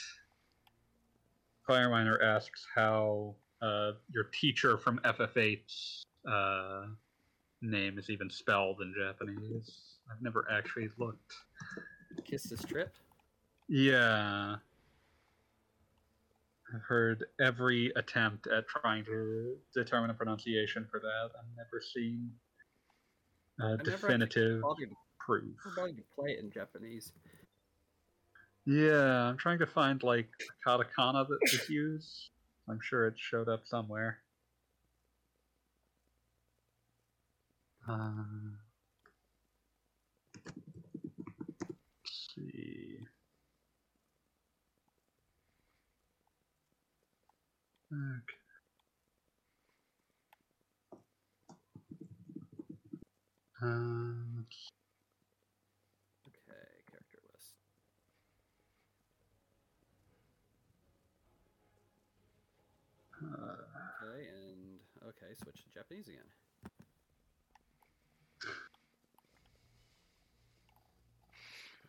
Fireminer 1.69 2.23
asks 2.23 2.65
how 2.73 3.35
uh, 3.61 3.91
your 4.11 4.25
teacher 4.25 4.77
from 4.77 4.99
FF8's 5.05 6.03
uh, 6.29 6.87
name 7.61 7.99
is 7.99 8.09
even 8.09 8.29
spelled 8.29 8.81
in 8.81 8.93
Japanese. 8.97 9.97
I've 10.11 10.21
never 10.21 10.47
actually 10.51 10.89
looked. 10.97 11.33
Quistis 12.27 12.65
Trepe. 12.65 12.89
Yeah. 13.67 14.55
I've 16.73 16.81
heard 16.81 17.25
every 17.39 17.91
attempt 17.95 18.47
at 18.47 18.67
trying 18.67 19.05
to 19.05 19.55
determine 19.73 20.09
a 20.09 20.13
pronunciation 20.13 20.87
for 20.89 20.99
that. 20.99 21.29
I've 21.37 21.55
never 21.55 21.81
seen 21.93 22.31
a 23.59 23.77
never 23.77 23.83
definitive 23.83 24.63
proof. 25.19 25.43
never 25.65 25.75
bothered 25.75 25.97
to 25.97 26.03
play 26.15 26.31
it 26.31 26.39
in 26.39 26.51
Japanese. 26.51 27.11
Yeah, 28.65 29.27
I'm 29.27 29.37
trying 29.37 29.59
to 29.59 29.67
find 29.67 30.01
like 30.01 30.29
a 30.41 30.69
katakana 30.69 31.27
that 31.27 31.39
was 31.41 31.69
used. 31.69 32.29
I'm 32.67 32.79
sure 32.81 33.07
it 33.07 33.13
showed 33.17 33.47
up 33.47 33.61
somewhere. 33.65 34.19
Uh, 37.87 38.23
Okay. 47.95 48.37
Um, 53.61 54.45
Okay, 56.27 56.83
character 56.91 57.19
list. 57.31 57.55
uh, 63.23 63.63
Okay, 64.03 64.27
and 64.27 64.79
okay, 65.07 65.33
switch 65.41 65.63
to 65.63 65.69
Japanese 65.73 66.07
again. 66.07 66.27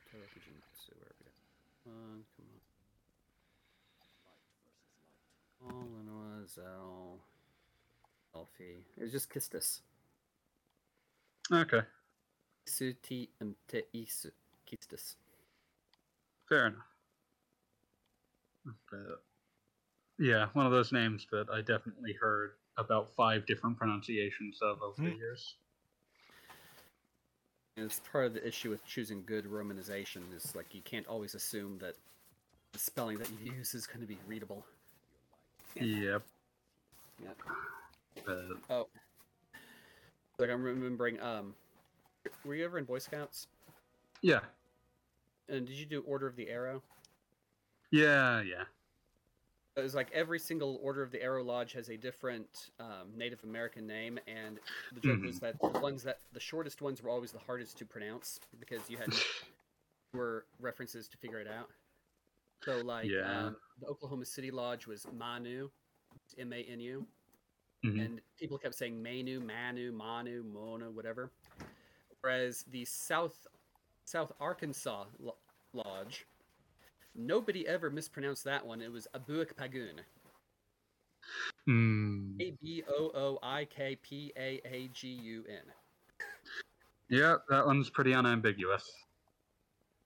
Toroku 0.09 0.39
Jinbutsu, 0.45 0.93
where 1.01 1.13
we 1.19 1.25
go? 1.27 1.33
Come 1.85 1.95
on, 1.95 2.25
come 2.37 2.47
on. 2.55 2.61
All 6.09 6.36
Zell, 6.49 7.19
Elfie. 8.35 8.85
It 8.97 9.03
was 9.03 9.13
just 9.13 9.31
Quistis. 9.31 9.81
okay, 11.53 11.83
Suti 12.67 13.29
Mte 13.43 13.83
Isu. 13.95 14.31
Quistis. 14.71 15.15
fair 16.49 16.69
enough. 16.69 16.87
But, 18.91 19.23
yeah, 20.19 20.49
one 20.55 20.67
of 20.67 20.73
those 20.73 20.93
names 20.93 21.27
that 21.31 21.47
I 21.53 21.61
definitely 21.61 22.13
heard 22.21 22.53
about 22.77 23.15
five 23.17 23.47
different 23.47 23.79
pronunciations 23.79 24.59
of 24.63 24.83
over 24.83 25.01
the 25.03 25.11
Hmm. 25.11 25.17
years. 25.19 25.57
And 27.77 27.85
it's 27.87 28.01
part 28.01 28.27
of 28.27 28.35
the 28.35 28.47
issue 28.47 28.71
with 28.71 28.85
choosing 28.87 29.25
good 29.25 29.45
romanization 29.45 30.33
is 30.35 30.55
like 30.55 30.75
you 30.75 30.81
can't 30.83 31.07
always 31.07 31.35
assume 31.35 31.79
that 31.79 31.95
the 32.73 32.79
spelling 32.79 33.19
that 33.19 33.31
you 33.31 33.53
use 33.53 33.75
is 33.75 33.87
going 33.87 34.01
to 34.01 34.07
be 34.07 34.19
readable. 34.27 34.65
Yep. 35.75 36.23
Yeah. 37.23 37.31
But, 38.25 38.45
Oh, 38.71 38.89
like 40.39 40.51
I'm 40.51 40.63
remembering, 40.63 41.21
um, 41.21 41.55
Were 42.45 42.55
you 42.55 42.65
ever 42.65 42.79
in 42.79 42.85
Boy 42.85 42.99
Scouts? 42.99 43.47
Yeah, 44.23 44.41
And 45.49 45.67
did 45.67 45.77
you 45.77 45.87
do 45.87 46.01
Order 46.03 46.27
of 46.27 46.37
the 46.37 46.49
Arrow? 46.49 46.83
yeah, 47.91 48.41
yeah. 48.43 48.65
It 49.77 49.83
was 49.83 49.95
like 49.95 50.11
every 50.13 50.39
single 50.39 50.81
Order 50.83 51.03
of 51.03 51.11
the 51.13 51.23
Arrow 51.23 51.45
Lodge 51.45 51.73
has 51.75 51.91
a 51.91 51.97
different 51.99 52.71
um, 52.81 53.09
Native 53.15 53.45
American 53.45 53.87
name, 53.87 54.19
and 54.27 54.59
the 54.95 55.01
joke 55.01 55.23
was 55.23 55.39
that 55.41 55.61
the 55.61 55.79
ones 55.81 56.03
that 56.05 56.21
the 56.33 56.41
shortest 56.41 56.81
ones 56.81 57.03
were 57.03 57.11
always 57.11 57.31
the 57.31 57.39
hardest 57.39 57.77
to 57.79 57.85
pronounce 57.85 58.41
because 58.59 58.89
you 58.89 58.97
had 58.97 59.13
were 60.15 60.47
references 60.61 61.09
to 61.09 61.17
figure 61.19 61.41
it 61.41 61.47
out. 61.47 61.69
So 62.65 62.79
like 62.81 63.11
Yeah. 63.11 63.49
um, 63.49 63.57
the 63.79 63.87
Oklahoma 63.87 64.25
City 64.25 64.51
Lodge 64.51 64.87
was 64.87 65.07
Manu, 65.17 65.69
M 66.39 66.53
A 66.53 66.63
N 66.63 66.81
U, 66.81 67.07
Mhm. 67.85 68.05
and 68.05 68.21
people 68.39 68.59
kept 68.59 68.75
saying 68.75 69.03
Manu, 69.03 69.41
Manu, 69.41 69.93
Manu, 69.93 70.43
Mona, 70.43 70.91
whatever. 70.91 71.31
Whereas 72.21 72.65
the 72.65 72.85
South 72.85 73.47
South 74.05 74.33
Arkansas 74.41 75.07
Lo- 75.19 75.39
Lodge, 75.73 76.27
nobody 77.15 77.67
ever 77.67 77.91
mispronounced 77.91 78.45
that 78.45 78.65
one. 78.65 78.81
It 78.81 78.91
was 78.91 79.07
Abuik 79.15 79.55
Pagun. 79.55 80.01
Mm. 81.69 82.41
A 82.41 82.51
B 82.63 82.85
O 82.89 83.11
O 83.15 83.39
I 83.43 83.65
K 83.65 83.97
P 83.97 84.33
A 84.37 84.61
A 84.65 84.89
G 84.89 85.09
U 85.09 85.45
N. 85.49 85.73
Yeah, 87.09 87.37
that 87.49 87.67
one's 87.67 87.91
pretty 87.91 88.15
unambiguous. 88.15 88.91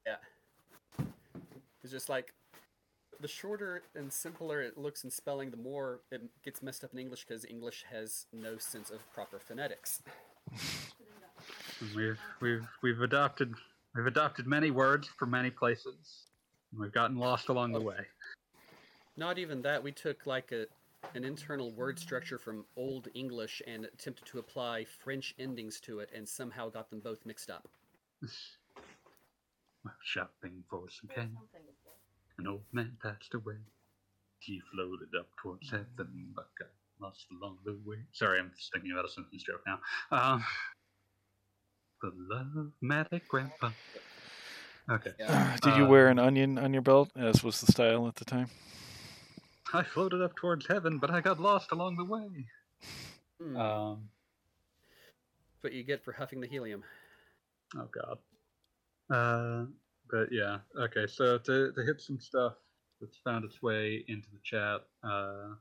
Yeah. 0.07 0.17
It's 1.83 1.91
just 1.91 2.09
like 2.09 2.35
the 3.21 3.29
shorter 3.29 3.83
and 3.95 4.13
simpler 4.13 4.61
it 4.61 4.79
looks 4.79 5.05
in 5.05 5.11
spelling, 5.11 5.51
the 5.51 5.57
more 5.57 6.01
it 6.11 6.23
gets 6.45 6.63
messed 6.63 6.85
up 6.85 6.93
in 6.93 6.99
English 6.99 7.25
because 7.27 7.45
English 7.45 7.85
has 7.91 8.27
no 8.33 8.59
sense 8.59 8.91
of 8.91 8.99
proper 9.13 9.39
phonetics. 9.39 10.03
We've 11.95 12.21
we've 12.41 12.67
we've 12.83 13.01
adopted 13.01 13.55
we've 13.95 14.07
adopted 14.07 14.47
many 14.47 14.71
words 14.71 15.09
from 15.19 15.31
many 15.31 15.51
places. 15.51 16.27
and 16.73 16.81
We've 16.81 16.93
gotten 16.93 17.17
lost 17.17 17.49
along 17.49 17.73
the 17.73 17.81
way. 17.81 18.07
Not 19.17 19.39
even 19.39 19.63
that, 19.63 19.83
we 19.83 19.93
took 19.93 20.27
like 20.27 20.53
a 20.53 20.67
an 21.15 21.25
internal 21.25 21.73
word 21.73 21.99
structure 21.99 22.39
from 22.39 22.65
Old 22.77 23.09
English 23.15 23.63
and 23.67 23.87
attempted 23.87 24.27
to 24.27 24.39
apply 24.39 24.85
French 24.85 25.35
endings 25.39 25.81
to 25.81 26.01
it 26.01 26.11
and 26.15 26.29
somehow 26.29 26.69
got 26.69 26.91
them 26.91 27.01
both 27.01 27.25
mixed 27.25 27.51
up. 27.51 27.67
Shopping 30.03 30.63
for 30.69 30.91
some 30.91 31.09
pen, 31.09 31.35
an 32.41 32.47
old 32.49 32.63
man 32.73 32.97
passed 33.03 33.35
away. 33.35 33.57
He 34.41 34.61
floated 34.73 35.09
up 35.19 35.29
towards 35.43 35.71
heaven, 35.71 36.33
but 36.35 36.49
got 36.59 36.69
lost 37.01 37.27
along 37.31 37.59
the 37.65 37.79
way. 37.85 37.99
Sorry, 38.13 38.39
I'm 38.41 38.51
just 38.57 38.73
thinking 38.73 38.93
about 38.93 39.05
a 39.05 39.09
Simpsons 39.11 39.43
joke 39.43 39.63
now. 39.67 39.79
Um, 40.11 40.45
the 42.03 42.13
love-matic 42.17 43.29
grandpa. 43.29 43.71
Okay. 44.91 45.13
Yeah. 45.19 45.57
Did 45.61 45.77
you 45.77 45.85
Uh, 45.85 45.89
wear 45.89 46.09
an 46.09 46.19
onion 46.19 46.57
on 46.59 46.73
your 46.73 46.83
belt, 46.83 47.11
as 47.15 47.45
was 47.45 47.61
the 47.61 47.71
style 47.71 48.09
at 48.09 48.17
the 48.17 48.25
time? 48.25 48.49
I 49.75 49.83
floated 49.83 50.23
up 50.23 50.35
towards 50.35 50.67
heaven, 50.67 50.99
but 50.99 51.11
I 51.11 51.21
got 51.21 51.39
lost 51.39 51.71
along 51.73 51.97
the 51.97 52.05
way. 52.05 52.47
Hmm, 53.41 53.57
Um, 53.57 54.11
That's 55.53 55.63
what 55.65 55.73
you 55.75 55.85
get 55.85 56.03
for 56.03 56.13
huffing 56.13 56.41
the 56.41 56.47
helium. 56.49 56.83
Oh 57.77 57.89
god. 57.93 58.19
Uh, 59.11 59.67
but 60.11 60.29
yeah. 60.33 60.59
Okay, 60.77 61.07
so 61.07 61.39
to 61.39 61.73
to 61.73 61.83
hit 61.85 62.01
some 62.01 62.21
stuff 62.21 62.55
that's 63.01 63.19
found 63.19 63.45
its 63.45 63.63
way 63.63 64.05
into 64.09 64.29
the 64.31 64.41
chat. 64.43 64.81
Uh, 65.03 65.55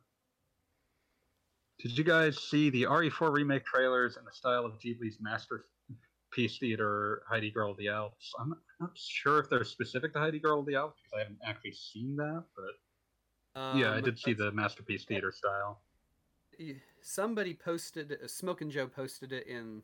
did 1.80 1.98
you 1.98 2.04
guys 2.04 2.38
see 2.38 2.70
the 2.70 2.84
RE4 2.84 3.32
remake 3.32 3.66
trailers 3.66 4.18
in 4.18 4.26
the 4.26 4.32
style 4.34 4.66
of 4.66 4.74
Ghibli's 4.80 5.18
masterpiece 5.22 6.58
theater, 6.60 7.24
Heidi 7.30 7.52
Girl 7.52 7.72
of 7.72 7.78
the 7.78 7.88
Alps? 7.88 8.34
I'm 8.38 8.54
not 8.82 8.98
sure 8.98 9.40
if 9.40 9.50
they're 9.50 9.64
specific 9.64 10.12
to 10.14 10.20
Heidi 10.20 10.40
Girl 10.40 10.60
of 10.60 10.66
the 10.66 10.76
Alps 10.76 11.00
because 11.02 11.14
I 11.16 11.20
haven't 11.20 11.40
actually 11.46 11.72
seen 11.72 12.18
that, 12.18 12.44
but 12.56 13.78
yeah, 13.78 13.92
I 13.94 13.98
Um, 13.98 14.04
did 14.04 14.20
see 14.20 14.34
the 14.34 14.52
masterpiece 14.52 15.06
theater 15.06 15.32
style. 15.32 15.82
Somebody 17.02 17.54
posted, 17.54 18.30
Smoke 18.30 18.60
and 18.60 18.70
Joe 18.70 18.88
posted 18.88 19.32
it 19.32 19.48
in 19.48 19.82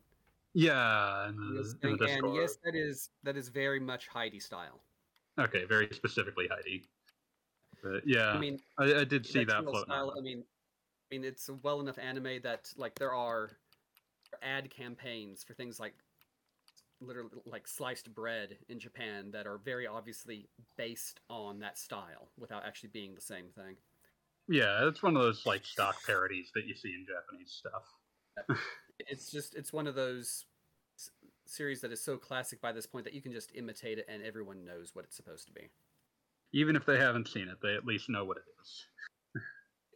Yeah, 0.58 1.28
in 1.28 1.36
the, 1.36 1.76
in 1.86 1.96
the 1.98 2.06
and 2.06 2.34
yes, 2.34 2.56
that 2.64 2.74
is 2.74 3.10
that 3.24 3.36
is 3.36 3.50
very 3.50 3.78
much 3.78 4.08
Heidi 4.08 4.40
style. 4.40 4.80
Okay, 5.38 5.66
very 5.66 5.86
specifically 5.92 6.48
Heidi. 6.50 6.82
But 7.82 8.06
yeah, 8.06 8.30
I 8.30 8.38
mean, 8.38 8.58
I, 8.78 9.00
I 9.00 9.04
did 9.04 9.26
see 9.26 9.44
that 9.44 9.68
style. 9.68 10.14
I 10.16 10.22
mean, 10.22 10.42
I 10.42 11.14
mean, 11.14 11.24
it's 11.24 11.50
a 11.50 11.54
well 11.62 11.80
enough 11.80 11.98
anime 11.98 12.40
that 12.42 12.72
like 12.78 12.94
there 12.94 13.12
are 13.12 13.50
ad 14.42 14.70
campaigns 14.70 15.44
for 15.44 15.52
things 15.52 15.78
like 15.78 15.92
literally 17.02 17.28
like 17.44 17.68
sliced 17.68 18.14
bread 18.14 18.56
in 18.70 18.78
Japan 18.80 19.30
that 19.32 19.46
are 19.46 19.58
very 19.58 19.86
obviously 19.86 20.48
based 20.78 21.20
on 21.28 21.58
that 21.58 21.76
style 21.76 22.30
without 22.38 22.64
actually 22.64 22.88
being 22.94 23.14
the 23.14 23.20
same 23.20 23.48
thing. 23.54 23.76
Yeah, 24.48 24.88
it's 24.88 25.02
one 25.02 25.16
of 25.16 25.22
those 25.22 25.44
like 25.44 25.66
stock 25.66 25.96
parodies 26.06 26.50
that 26.54 26.64
you 26.64 26.74
see 26.74 26.94
in 26.94 27.04
Japanese 27.06 27.52
stuff. 27.52 28.58
It's 29.00 29.30
just 29.30 29.54
it's 29.54 29.72
one 29.72 29.86
of 29.86 29.94
those 29.94 30.46
s- 30.98 31.10
series 31.46 31.80
that 31.82 31.92
is 31.92 32.02
so 32.02 32.16
classic 32.16 32.60
by 32.60 32.72
this 32.72 32.86
point 32.86 33.04
that 33.04 33.14
you 33.14 33.20
can 33.22 33.32
just 33.32 33.52
imitate 33.54 33.98
it 33.98 34.06
and 34.08 34.22
everyone 34.22 34.64
knows 34.64 34.94
what 34.94 35.04
it's 35.04 35.16
supposed 35.16 35.46
to 35.48 35.52
be. 35.52 35.68
Even 36.52 36.76
if 36.76 36.86
they 36.86 36.98
haven't 36.98 37.28
seen 37.28 37.48
it, 37.48 37.58
they 37.62 37.74
at 37.74 37.84
least 37.84 38.08
know 38.08 38.24
what 38.24 38.38
it 38.38 38.44
is. 38.62 38.86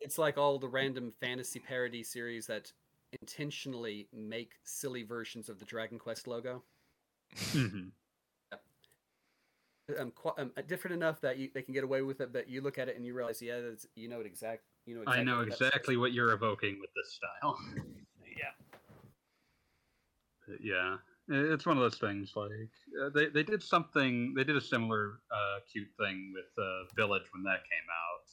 It's 0.03 0.16
like 0.16 0.38
all 0.38 0.59
the 0.59 0.66
random 0.66 1.12
fantasy 1.20 1.59
parody 1.59 2.03
series 2.03 2.46
that 2.46 2.72
intentionally 3.20 4.09
make 4.14 4.53
silly 4.64 5.03
versions 5.03 5.51
of 5.51 5.59
the 5.59 5.66
Dragon 5.66 5.98
Quest 5.98 6.26
logo. 6.26 6.62
Mhm. 7.36 7.92
um, 9.98 10.11
qu- 10.12 10.32
um, 10.38 10.53
different 10.66 10.94
enough 10.94 11.20
that 11.20 11.36
you, 11.36 11.51
they 11.53 11.61
can 11.61 11.74
get 11.74 11.84
away 11.84 12.01
with 12.01 12.22
it, 12.22 12.32
but 12.32 12.48
you 12.48 12.62
look 12.62 12.78
at 12.78 12.88
it 12.88 12.96
and 12.96 13.05
you 13.05 13.12
realize, 13.12 13.42
yeah, 13.42 13.61
that's, 13.61 13.86
you 13.94 14.09
know 14.09 14.20
it 14.20 14.26
exact. 14.26 14.62
You 14.86 14.94
know 14.94 15.03
exactly 15.03 15.20
I 15.20 15.24
know 15.24 15.40
exactly 15.40 15.96
what 15.98 16.12
you're 16.12 16.32
evoking 16.32 16.78
with 16.80 16.90
this 16.94 17.12
style. 17.12 17.59
Yeah. 20.61 20.98
I- 21.30 21.53
it's 21.53 21.64
one 21.66 21.76
of 21.76 21.82
those 21.82 21.98
things. 21.98 22.32
Like 22.34 22.51
uh, 23.01 23.11
they 23.14 23.26
they 23.26 23.42
did 23.44 23.62
something. 23.62 24.34
They 24.34 24.42
did 24.44 24.57
a 24.57 24.61
similar 24.61 25.20
uh, 25.30 25.61
cute 25.70 25.88
thing 25.98 26.32
with 26.34 26.51
uh, 26.59 26.84
Village 26.96 27.24
when 27.32 27.42
that 27.44 27.61
came 27.64 27.86
out. 27.88 28.26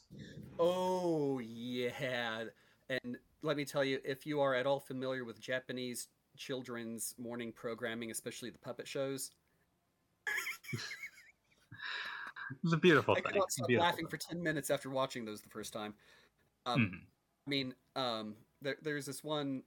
Oh 0.59 1.37
yeah, 1.39 2.45
and 2.89 3.17
let 3.43 3.55
me 3.57 3.65
tell 3.65 3.83
you, 3.83 3.99
if 4.03 4.25
you 4.25 4.41
are 4.41 4.55
at 4.55 4.65
all 4.65 4.79
familiar 4.79 5.23
with 5.25 5.39
Japanese 5.39 6.07
children's 6.37 7.13
morning 7.19 7.51
programming, 7.51 8.09
especially 8.11 8.49
the 8.49 8.57
puppet 8.57 8.87
shows, 8.87 9.29
It's 12.63 12.73
a 12.73 12.77
beautiful 12.77 13.13
I 13.15 13.21
thing. 13.21 13.31
cannot 13.33 13.51
stop 13.51 13.67
Beautiful 13.67 13.87
laughing 13.89 14.07
for 14.07 14.17
ten 14.17 14.41
minutes 14.41 14.69
after 14.71 14.89
watching 14.89 15.25
those 15.25 15.41
the 15.41 15.49
first 15.49 15.73
time. 15.73 15.93
thing. 15.93 16.73
Um, 16.73 16.81
Mhm. 16.91 17.01
I 17.45 17.49
mean, 17.49 17.75
um, 17.95 18.35
there, 18.61 18.77
there's 18.81 19.05
this 19.05 19.23
one 19.23 19.63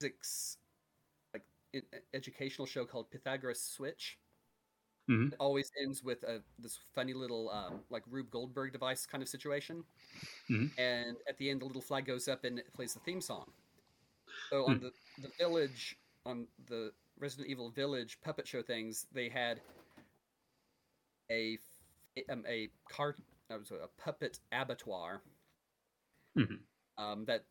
physics, 0.00 0.58
educational 2.14 2.66
show 2.66 2.84
called 2.86 3.10
Pythagoras 3.10 3.62
Switch. 3.62 4.18
Mhm. 5.08 5.32
It 5.32 5.36
always 5.38 5.70
ends 5.80 6.02
with 6.02 6.22
a 6.24 6.42
this 6.58 6.76
funny 6.76 7.14
little 7.14 7.48
um, 7.50 7.84
like 7.90 8.02
Rube 8.08 8.30
Goldberg 8.30 8.72
device 8.72 9.06
kind 9.06 9.22
of 9.22 9.28
situation, 9.28 9.84
Mhm. 10.48 10.72
and 10.78 11.16
at 11.28 11.38
the 11.38 11.50
end 11.50 11.60
the 11.62 11.66
little 11.66 11.82
flag 11.82 12.06
goes 12.06 12.28
up 12.28 12.44
and 12.44 12.58
it 12.58 12.72
plays 12.74 12.94
the 12.94 13.00
theme 13.00 13.20
song. 13.20 13.52
So 14.50 14.66
on 14.66 14.80
the 14.80 14.92
the 15.18 15.28
village 15.38 15.96
on 16.24 16.48
the 16.66 16.92
Resident 17.18 17.48
Evil 17.48 17.70
Village 17.70 18.20
puppet 18.20 18.46
show 18.48 18.62
things, 18.62 19.06
they 19.12 19.28
had 19.28 19.62
a 21.30 21.58
um, 22.28 22.44
a 22.46 22.68
car 22.88 23.16
that 23.48 23.58
was 23.58 23.70
a 23.70 23.88
puppet 23.96 24.40
abattoir 24.52 25.22
Mhm. 26.36 26.66
um, 26.98 27.24
that 27.26 27.46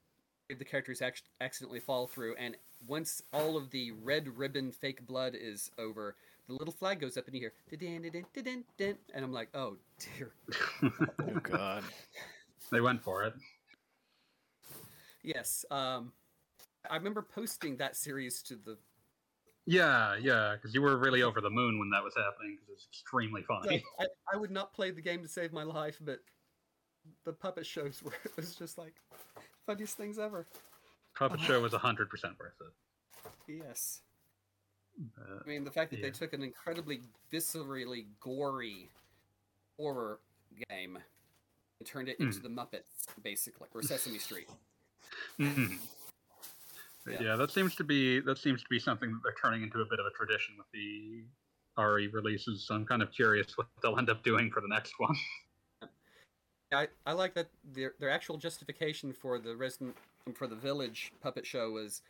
the 0.50 0.66
characters 0.66 1.02
act- 1.02 1.24
accidentally 1.42 1.80
fall 1.80 2.08
through, 2.08 2.36
and 2.36 2.56
once 2.88 3.22
all 3.34 3.58
of 3.58 3.72
the 3.72 3.92
red 3.92 4.38
ribbon 4.38 4.72
fake 4.72 5.06
blood 5.06 5.36
is 5.36 5.72
over, 5.78 6.16
the 6.48 6.54
little 6.54 6.74
flag 6.74 7.00
goes 7.00 7.18
up, 7.18 7.26
and 7.26 7.36
you 7.36 7.42
hear 7.42 7.54
"Da-din, 7.70 8.04
da-din, 8.04 8.26
da-din, 8.34 8.64
din," 8.78 8.98
and 9.14 9.26
I'm 9.26 9.34
like, 9.34 9.50
oh 9.54 9.78
dear. 10.18 10.34
Oh 11.20 11.40
God. 11.42 11.84
they 12.72 12.82
went 12.82 13.02
for 13.02 13.24
it. 13.24 13.34
Yes, 15.24 15.66
um, 15.72 16.12
I 16.90 16.96
remember 16.96 17.24
posting 17.24 17.78
that 17.78 17.96
series 17.96 18.44
to 18.44 18.56
the. 18.56 18.78
Yeah, 19.66 20.16
yeah, 20.22 20.56
because 20.56 20.76
you 20.76 20.82
were 20.84 20.98
really 20.98 21.24
over 21.24 21.42
the 21.42 21.50
moon 21.50 21.80
when 21.80 21.90
that 21.90 22.04
was 22.04 22.14
happening 22.16 22.58
because 22.60 22.76
it's 22.76 22.88
extremely 22.92 23.42
funny. 23.42 23.68
Like, 23.68 23.84
I, 24.00 24.36
I 24.36 24.38
would 24.38 24.52
not 24.52 24.74
play 24.74 24.92
the 24.92 25.02
game 25.02 25.24
to 25.24 25.28
save 25.28 25.52
my 25.52 25.64
life, 25.64 25.98
but 26.00 26.20
the 27.24 27.34
puppet 27.34 27.66
shows 27.66 28.04
were 28.04 28.14
it 28.24 28.36
was 28.36 28.56
just 28.56 28.78
like 28.78 28.94
funniest 29.66 29.98
things 29.98 30.18
ever. 30.20 30.46
Puppet 31.18 31.40
Show 31.42 31.62
was 31.62 31.74
hundred 31.74 32.10
percent 32.10 32.34
worth 32.40 32.54
it. 32.62 33.62
Yes. 33.64 34.02
Uh, 35.20 35.40
I 35.46 35.48
mean, 35.48 35.64
the 35.64 35.72
fact 35.72 35.92
that 35.92 35.98
Yeah. 36.00 36.06
they 36.08 36.12
took 36.12 36.34
an 36.34 36.42
incredibly 36.42 37.02
viscerally 37.32 38.06
gory 38.20 38.90
horror 39.78 40.20
game 40.70 40.98
and 41.80 41.88
turned 41.88 42.08
it 42.10 42.20
into 42.20 42.40
the 42.40 42.48
Muppets, 42.50 43.06
basically, 43.24 43.68
or 43.74 43.82
Sesame 43.82 44.20
Street. 44.20 44.50
mhm. 45.40 45.78
Yeah. 47.08 47.22
yeah, 47.22 47.36
that 47.36 47.52
seems 47.52 47.76
to 47.76 47.84
be 47.84 48.20
that 48.22 48.38
seems 48.40 48.64
to 48.64 48.70
be 48.70 48.80
something 48.80 49.12
that 49.12 49.20
they're 49.24 49.36
turning 49.42 49.62
into 49.64 49.82
a 49.82 49.86
bit 49.86 50.00
of 50.00 50.06
a 50.08 50.12
tradition 50.12 50.56
with 50.58 50.66
the 50.74 51.24
RE 51.78 52.08
releases. 52.08 52.66
So 52.66 52.74
I'm 52.74 52.86
kind 52.86 53.04
of 53.04 53.12
curious 53.12 53.56
what 53.58 53.68
they'll 53.82 53.98
end 53.98 54.10
up 54.10 54.24
doing 54.24 54.50
for 54.50 54.62
the 54.62 54.68
next 54.68 54.94
one. 54.98 55.16
I, 56.76 56.88
I 57.06 57.14
like 57.14 57.34
that 57.36 57.50
their 57.74 57.94
their 58.00 58.10
actual 58.10 58.38
justification 58.38 59.14
for 59.14 59.40
the 59.40 59.56
resident 59.56 59.96
for 60.34 60.48
the 60.48 60.56
village 60.56 61.12
puppet 61.22 61.46
show 61.46 61.72
was 61.72 62.02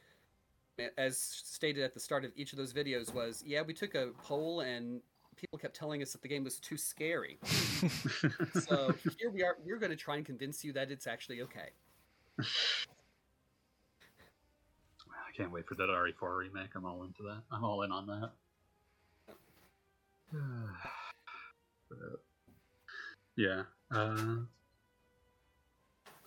as 0.98 1.18
stated 1.18 1.84
at 1.84 1.94
the 1.94 2.00
start 2.00 2.26
of 2.26 2.32
each 2.36 2.52
of 2.52 2.58
those 2.58 2.74
videos 2.74 3.14
was 3.14 3.44
yeah 3.46 3.62
we 3.62 3.74
took 3.74 3.96
a 3.96 4.10
poll 4.24 4.62
and 4.62 5.02
people 5.36 5.60
kept 5.60 5.76
telling 5.76 6.02
us 6.02 6.12
that 6.12 6.22
the 6.22 6.28
game 6.28 6.44
was 6.44 6.60
too 6.60 6.78
scary 6.78 7.38
so 8.62 8.94
here 9.20 9.30
we 9.30 9.44
are 9.44 9.58
we're 9.66 9.78
going 9.78 9.90
to 9.90 9.96
try 9.96 10.16
and 10.16 10.26
convince 10.26 10.64
you 10.64 10.74
that 10.74 10.92
it's 10.92 11.08
actually 11.08 11.42
okay 11.42 11.70
I 15.28 15.32
can't 15.36 15.52
wait 15.52 15.68
for 15.68 15.76
that 15.76 15.90
RE4 15.90 16.38
remake. 16.38 16.70
I'm 16.76 16.86
all 16.86 17.04
into 17.04 17.24
that. 17.24 17.42
I'm 17.52 17.66
all 17.66 17.82
in 17.84 17.92
on 17.92 18.08
that. 18.08 18.32
Yeah. 23.38 23.64
Uh, 23.92 24.38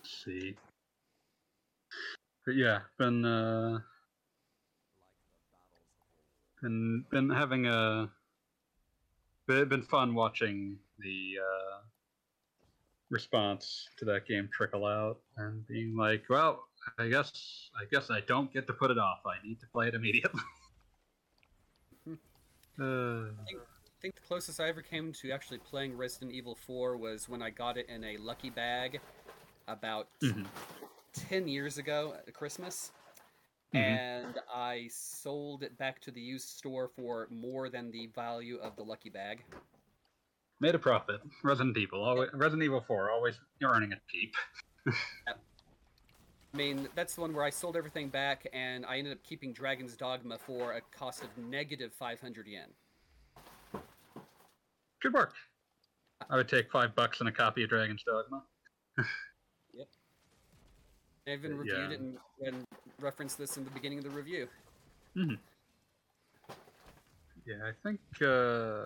see. 0.09 0.55
But 2.45 2.55
yeah, 2.55 2.79
been 2.97 3.25
uh, 3.25 3.79
been 6.61 7.05
been 7.11 7.29
having 7.29 7.67
a 7.67 8.09
been, 9.47 9.81
fun 9.81 10.13
watching 10.13 10.77
the 10.99 11.37
uh, 11.41 11.79
response 13.09 13.87
to 13.97 14.05
that 14.05 14.27
game 14.27 14.49
trickle 14.53 14.85
out 14.85 15.17
and 15.37 15.65
being 15.67 15.95
like, 15.95 16.23
well, 16.29 16.63
I 16.97 17.07
guess 17.07 17.69
I 17.79 17.85
guess 17.91 18.09
I 18.09 18.21
don't 18.21 18.51
get 18.53 18.67
to 18.67 18.73
put 18.73 18.91
it 18.91 18.97
off. 18.97 19.19
I 19.25 19.45
need 19.45 19.59
to 19.59 19.67
play 19.67 19.87
it 19.87 19.95
immediately. 19.95 20.41
uh, 22.79 22.83
I 22.83 24.01
think 24.01 24.15
the 24.15 24.21
closest 24.21 24.59
I 24.59 24.69
ever 24.69 24.81
came 24.81 25.11
to 25.13 25.31
actually 25.31 25.57
playing 25.57 25.97
Resident 25.97 26.31
Evil 26.31 26.55
4 26.55 26.95
was 26.95 27.27
when 27.27 27.41
I 27.41 27.49
got 27.49 27.77
it 27.77 27.89
in 27.89 28.03
a 28.03 28.15
lucky 28.17 28.49
bag 28.49 29.01
about 29.69 30.09
Mhm. 30.21 30.47
10 31.13 31.47
years 31.47 31.77
ago 31.77 32.13
at 32.13 32.33
Christmas. 32.33 32.91
Mhm. 33.73 33.79
And 33.79 34.39
I 34.51 34.87
sold 34.87 35.63
it 35.63 35.77
back 35.77 35.99
to 36.01 36.11
the 36.11 36.21
used 36.21 36.49
store 36.49 36.87
for 36.89 37.27
more 37.29 37.69
than 37.69 37.91
the 37.91 38.07
value 38.07 38.57
of 38.57 38.75
the 38.75 38.83
lucky 38.83 39.09
bag. 39.09 39.43
made 40.61 40.75
a 40.75 40.79
profit. 40.79 41.21
Resident 41.41 41.77
Evil, 41.77 42.03
always, 42.03 42.29
Resident 42.33 42.63
Evil 42.63 42.81
4, 42.81 43.09
always 43.11 43.39
you're 43.59 43.71
earning 43.71 43.93
a 43.93 43.99
keep. 44.11 44.35
I 45.25 45.33
mean, 46.51 46.89
that's 46.95 47.15
the 47.15 47.21
one 47.21 47.33
where 47.33 47.45
I 47.45 47.49
sold 47.49 47.77
everything 47.77 48.09
back 48.09 48.45
and 48.51 48.85
I 48.85 48.97
ended 48.97 49.13
up 49.13 49.23
keeping 49.23 49.53
Dragon's 49.53 49.95
Dogma 49.95 50.37
for 50.37 50.73
a 50.73 50.81
cost 50.81 51.23
of 51.23 51.37
negative 51.37 51.93
500 51.93 52.45
yen. 52.45 52.75
Good 54.99 55.13
work. 55.13 55.33
I 56.29 56.35
would 56.35 56.49
take 56.49 56.69
five 56.69 56.93
bucks 56.93 57.21
and 57.21 57.29
a 57.29 57.31
copy 57.31 57.63
of 57.63 57.69
Dragon's 57.69 58.03
Dogma. 58.03 58.43
I 61.29 61.33
even 61.33 61.57
reviewed 61.57 61.77
yeah. 61.77 61.95
it 61.95 61.99
and, 61.99 62.17
and 62.45 62.67
referenced 62.99 63.37
this 63.37 63.57
in 63.57 63.63
the 63.63 63.69
beginning 63.71 63.99
of 63.99 64.03
the 64.03 64.09
review. 64.09 64.47
Yeah, 67.45 67.65
I 67.65 67.71
think. 67.83 67.99
Uh... 68.21 68.85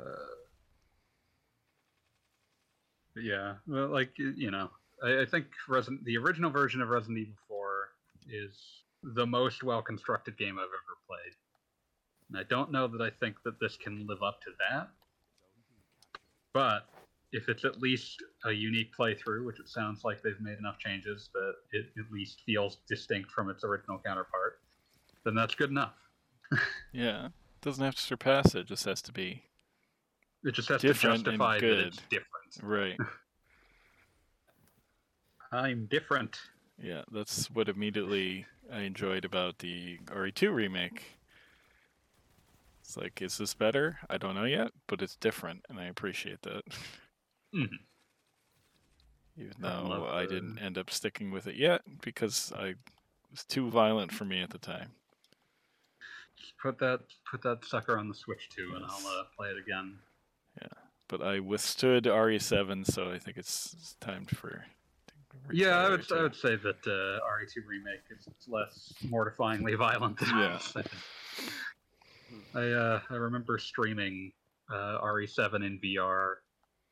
Yeah, 3.16 3.56
well, 3.68 3.88
like 3.88 4.18
you 4.18 4.50
know, 4.50 4.70
I, 5.04 5.22
I 5.22 5.26
think 5.26 5.46
Resident 5.68 6.04
the 6.06 6.18
original 6.18 6.50
version 6.50 6.82
of 6.82 6.90
Resident 6.90 7.20
Evil 7.20 7.36
4 7.48 7.90
is 8.30 8.58
the 9.04 9.26
most 9.26 9.64
well 9.64 9.82
constructed 9.82 10.38
game 10.38 10.58
I've 10.58 10.64
ever 10.64 10.98
played. 11.08 11.36
And 12.30 12.40
I 12.40 12.44
don't 12.44 12.72
know 12.72 12.88
that 12.88 13.02
I 13.02 13.10
think 13.10 13.36
that 13.44 13.60
this 13.60 13.78
can 13.78 14.08
live 14.08 14.24
up 14.24 14.42
to 14.42 14.52
that. 14.70 14.90
But 16.54 16.88
if 17.34 17.50
it's 17.50 17.66
at 17.66 17.82
least 17.82 18.24
a 18.46 18.52
unique 18.52 18.92
playthrough, 18.98 19.44
which 19.44 19.60
it 19.60 19.68
sounds 19.68 20.04
like 20.04 20.22
they've 20.22 20.40
made 20.40 20.60
enough 20.60 20.78
changes 20.78 21.30
that 21.34 21.54
it 21.72 21.88
at 21.98 22.12
least 22.12 22.44
feels 22.46 22.78
distinct 22.88 23.32
from 23.32 23.50
its 23.50 23.64
original 23.64 24.00
counterpart, 24.06 24.60
then 25.26 25.36
that's 25.36 25.56
good 25.56 25.70
enough. 25.70 25.96
Yeah. 26.94 27.30
Doesn't 27.62 27.84
have 27.84 27.96
to 27.96 28.02
surpass 28.02 28.54
it, 28.54 28.60
it. 28.60 28.68
just 28.68 28.86
has 28.86 29.02
to 29.02 29.12
be. 29.12 29.42
It 30.44 30.54
just 30.54 30.70
has 30.70 30.82
to 30.82 30.94
justify 30.94 31.60
that 31.60 31.80
it's 31.80 32.02
different. 32.10 32.62
Right. 32.62 32.98
I'm 35.52 35.88
different. 35.90 36.38
Yeah, 36.82 37.02
that's 37.12 37.50
what 37.50 37.70
immediately 37.70 38.46
I 38.72 38.82
enjoyed 38.82 39.26
about 39.26 39.60
the 39.60 39.98
RE2 40.06 40.54
remake. 40.54 41.04
It's 42.82 42.98
like, 42.98 43.22
is 43.22 43.38
this 43.38 43.54
better? 43.54 44.00
I 44.10 44.18
don't 44.18 44.36
know 44.36 44.44
yet, 44.44 44.72
but 44.88 45.02
it's 45.02 45.16
different, 45.16 45.66
and 45.70 45.80
I 45.80 45.86
appreciate 45.86 46.42
that. 46.44 46.64
Mhm. 47.54 47.80
Even 49.38 49.54
though 49.60 50.08
I 50.08 50.26
the- 50.26 50.34
didn't 50.36 50.60
end 50.60 50.78
up 50.78 50.90
sticking 50.90 51.32
with 51.32 51.48
it 51.48 51.56
yet 51.56 51.82
because 52.02 52.52
I 52.54 52.68
it 52.70 52.78
was 53.32 53.44
too 53.46 53.70
violent 53.70 54.12
for 54.12 54.26
me 54.26 54.42
at 54.42 54.52
the 54.52 54.60
time. 54.60 54.92
Just 56.38 56.58
put 56.58 56.78
that 56.80 57.02
put 57.30 57.42
that 57.44 57.64
sucker 57.66 57.98
on 57.98 58.08
the 58.08 58.14
Switch 58.16 58.50
too, 58.50 58.74
and 58.76 58.86
I'll 58.86 59.08
uh, 59.08 59.24
play 59.36 59.50
it 59.50 59.58
again. 59.58 59.98
Yeah, 60.62 60.68
but 61.08 61.22
I 61.22 61.40
withstood 61.40 62.04
RE7, 62.06 62.86
so 62.86 63.12
I 63.12 63.18
think 63.18 63.38
it's, 63.38 63.74
it's 63.74 63.96
time 63.96 64.26
for. 64.26 64.66
Yeah, 65.52 65.78
I 65.78 65.90
would 65.90 66.12
I 66.12 66.22
would 66.22 66.36
say 66.36 66.56
that 66.58 66.86
uh, 66.86 67.26
RE2 67.26 67.66
remake 67.68 68.04
is 68.12 68.28
less 68.48 68.94
mortifyingly 69.06 69.76
violent 69.78 70.18
than 70.20 70.30
Yeah. 70.30 70.60
I 72.56 72.70
uh, 72.70 73.02
I 73.10 73.16
remember 73.16 73.58
streaming 73.58 74.32
uh, 74.70 75.00
RE7 75.02 75.66
in 75.66 75.80
VR, 75.80 76.36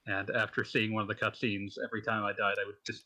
and 0.07 0.29
after 0.31 0.63
seeing 0.63 0.93
one 0.93 1.01
of 1.01 1.07
the 1.07 1.15
cutscenes, 1.15 1.75
every 1.83 2.01
time 2.01 2.23
I 2.23 2.31
died, 2.31 2.55
I 2.61 2.65
would 2.65 2.75
just 2.85 3.05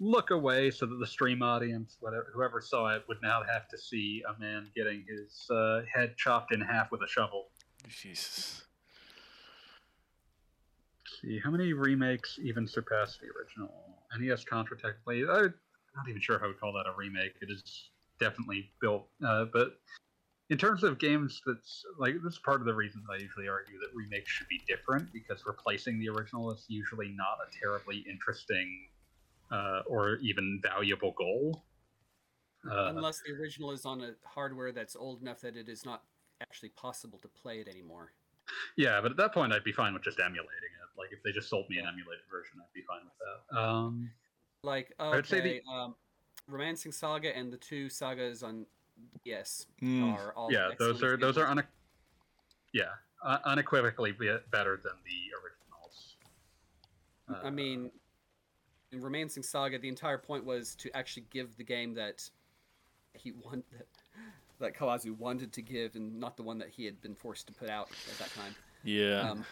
look 0.00 0.30
away 0.30 0.70
so 0.70 0.86
that 0.86 0.96
the 0.96 1.06
stream 1.06 1.42
audience, 1.42 1.96
whatever 2.00 2.30
whoever 2.34 2.60
saw 2.60 2.94
it, 2.94 3.04
would 3.08 3.18
now 3.22 3.42
have 3.42 3.68
to 3.68 3.78
see 3.78 4.22
a 4.28 4.38
man 4.40 4.70
getting 4.74 5.04
his 5.08 5.48
uh, 5.50 5.82
head 5.92 6.16
chopped 6.16 6.52
in 6.52 6.60
half 6.60 6.90
with 6.90 7.02
a 7.02 7.08
shovel. 7.08 7.46
Jesus. 7.88 8.62
Let's 11.04 11.20
see 11.22 11.40
how 11.42 11.50
many 11.50 11.72
remakes 11.72 12.38
even 12.42 12.66
surpass 12.66 13.18
the 13.18 13.28
original 13.38 13.72
NES 14.18 14.44
Contra 14.44 14.76
technically. 14.76 15.22
I'm 15.22 15.54
not 15.96 16.08
even 16.08 16.20
sure 16.20 16.38
how 16.38 16.48
to 16.48 16.54
call 16.54 16.72
that 16.72 16.86
a 16.86 16.94
remake. 16.96 17.36
It 17.40 17.48
is 17.50 17.90
definitely 18.18 18.70
built, 18.80 19.06
uh, 19.26 19.46
but 19.52 19.78
in 20.48 20.58
terms 20.58 20.84
of 20.84 20.98
games, 20.98 21.42
that's 21.44 21.84
like 21.98 22.14
this 22.22 22.34
is 22.34 22.38
part 22.38 22.60
of 22.60 22.66
the 22.66 22.74
reason 22.74 23.02
I 23.10 23.16
usually 23.20 23.48
argue 23.48 23.78
that 23.80 23.88
remakes 23.94 24.30
should 24.30 24.48
be 24.48 24.60
different 24.68 25.12
because 25.12 25.44
replacing 25.46 25.98
the 25.98 26.08
original 26.08 26.52
is 26.52 26.64
usually 26.68 27.08
not 27.08 27.38
a 27.46 27.58
terribly 27.58 28.04
interesting 28.08 28.88
uh, 29.50 29.82
or 29.88 30.16
even 30.16 30.60
valuable 30.62 31.12
goal. 31.18 31.64
Uh, 32.70 32.92
Unless 32.96 33.22
the 33.26 33.32
original 33.32 33.72
is 33.72 33.84
on 33.84 34.00
a 34.02 34.12
hardware 34.24 34.72
that's 34.72 34.96
old 34.96 35.20
enough 35.20 35.40
that 35.40 35.56
it 35.56 35.68
is 35.68 35.84
not 35.84 36.02
actually 36.40 36.68
possible 36.70 37.18
to 37.22 37.28
play 37.28 37.60
it 37.60 37.68
anymore. 37.68 38.12
Yeah, 38.76 39.00
but 39.00 39.10
at 39.10 39.16
that 39.16 39.34
point, 39.34 39.52
I'd 39.52 39.64
be 39.64 39.72
fine 39.72 39.94
with 39.94 40.02
just 40.04 40.20
emulating 40.20 40.44
it. 40.46 40.98
Like 40.98 41.08
if 41.12 41.22
they 41.24 41.32
just 41.32 41.48
sold 41.48 41.68
me 41.68 41.78
an 41.78 41.86
emulated 41.86 42.24
version, 42.30 42.60
I'd 42.60 42.72
be 42.72 42.82
fine 42.82 43.00
with 43.04 43.14
that. 43.50 43.58
Um, 43.58 44.10
Like, 44.62 44.92
okay, 45.00 45.40
the- 45.40 45.62
um, 45.70 45.96
Romancing 46.48 46.92
Saga 46.92 47.36
and 47.36 47.52
the 47.52 47.56
two 47.56 47.88
sagas 47.88 48.44
on 48.44 48.66
yes 49.24 49.66
Mm, 49.82 50.14
are 50.14 50.32
all 50.34 50.52
yeah, 50.52 50.70
those 50.78 51.02
are 51.02 51.16
those 51.16 51.36
are 51.36 51.42
examples. 51.42 51.64
une- 51.64 52.80
yeah 52.80 52.84
uh, 53.22 53.38
unequivocally 53.44 54.12
be- 54.12 54.36
better 54.50 54.76
than 54.82 54.92
the 55.04 55.32
originals. 55.42 56.16
I 57.44 57.48
Uh, 57.48 57.50
mean, 57.50 57.90
in 58.92 59.00
Romancing 59.00 59.42
Saga, 59.42 59.78
the 59.78 59.88
entire 59.88 60.18
point 60.18 60.44
was 60.44 60.74
to 60.76 60.94
actually 60.96 61.26
give 61.30 61.56
the 61.56 61.64
game 61.64 61.94
that 61.94 62.28
he 63.14 63.32
wanted 63.32 63.64
that, 63.72 63.86
that 64.60 64.74
Kawazu 64.76 65.16
wanted 65.16 65.52
to 65.54 65.62
give, 65.62 65.96
and 65.96 66.20
not 66.20 66.36
the 66.36 66.42
one 66.42 66.58
that 66.58 66.68
he 66.68 66.84
had 66.84 67.00
been 67.00 67.14
forced 67.14 67.46
to 67.48 67.52
put 67.52 67.68
out 67.68 67.90
at 68.12 68.18
that 68.18 68.30
time. 68.34 68.54
yeah. 68.84 69.30
Um, 69.30 69.44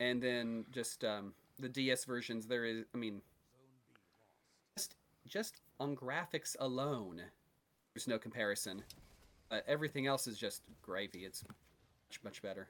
and 0.00 0.22
then 0.22 0.64
just 0.72 1.04
um, 1.04 1.34
the 1.58 1.68
DS 1.68 2.04
versions, 2.04 2.46
there 2.46 2.64
is, 2.64 2.84
I 2.94 2.98
mean, 2.98 3.20
just 4.76 4.94
just 5.26 5.60
on 5.80 5.96
graphics 5.96 6.54
alone, 6.60 7.20
there's 7.96 8.06
no 8.06 8.18
comparison. 8.18 8.82
Uh, 9.50 9.60
everything 9.66 10.06
else 10.06 10.26
is 10.26 10.36
just 10.36 10.60
gravy. 10.82 11.24
It's 11.24 11.42
much 11.48 12.22
much 12.22 12.42
better. 12.42 12.68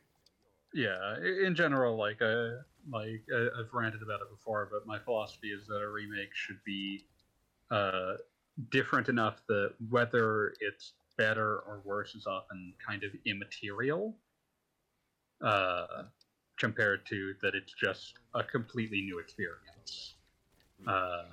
yeah, 0.72 1.16
in 1.44 1.52
general, 1.52 1.96
like 1.96 2.22
uh, 2.22 2.62
like 2.92 3.24
uh, 3.34 3.58
I've 3.58 3.72
ranted 3.72 4.02
about 4.02 4.20
it 4.20 4.30
before, 4.30 4.68
but 4.70 4.86
my 4.86 5.00
philosophy 5.00 5.48
is 5.48 5.66
that 5.66 5.82
a 5.82 5.88
remake 5.88 6.32
should 6.32 6.62
be 6.64 7.06
uh, 7.72 8.14
different 8.70 9.08
enough 9.08 9.42
that 9.48 9.72
whether 9.90 10.54
it's 10.60 10.92
better 11.18 11.58
or 11.66 11.82
worse 11.84 12.14
is 12.14 12.28
often 12.28 12.72
kind 12.86 13.02
of 13.02 13.10
immaterial. 13.26 14.14
Uh, 15.42 16.04
compared 16.56 17.04
to 17.04 17.34
that 17.42 17.54
it's 17.54 17.74
just 17.74 18.14
a 18.34 18.44
completely 18.44 19.02
new 19.02 19.18
experience. 19.18 20.14
Uh, 20.86 21.24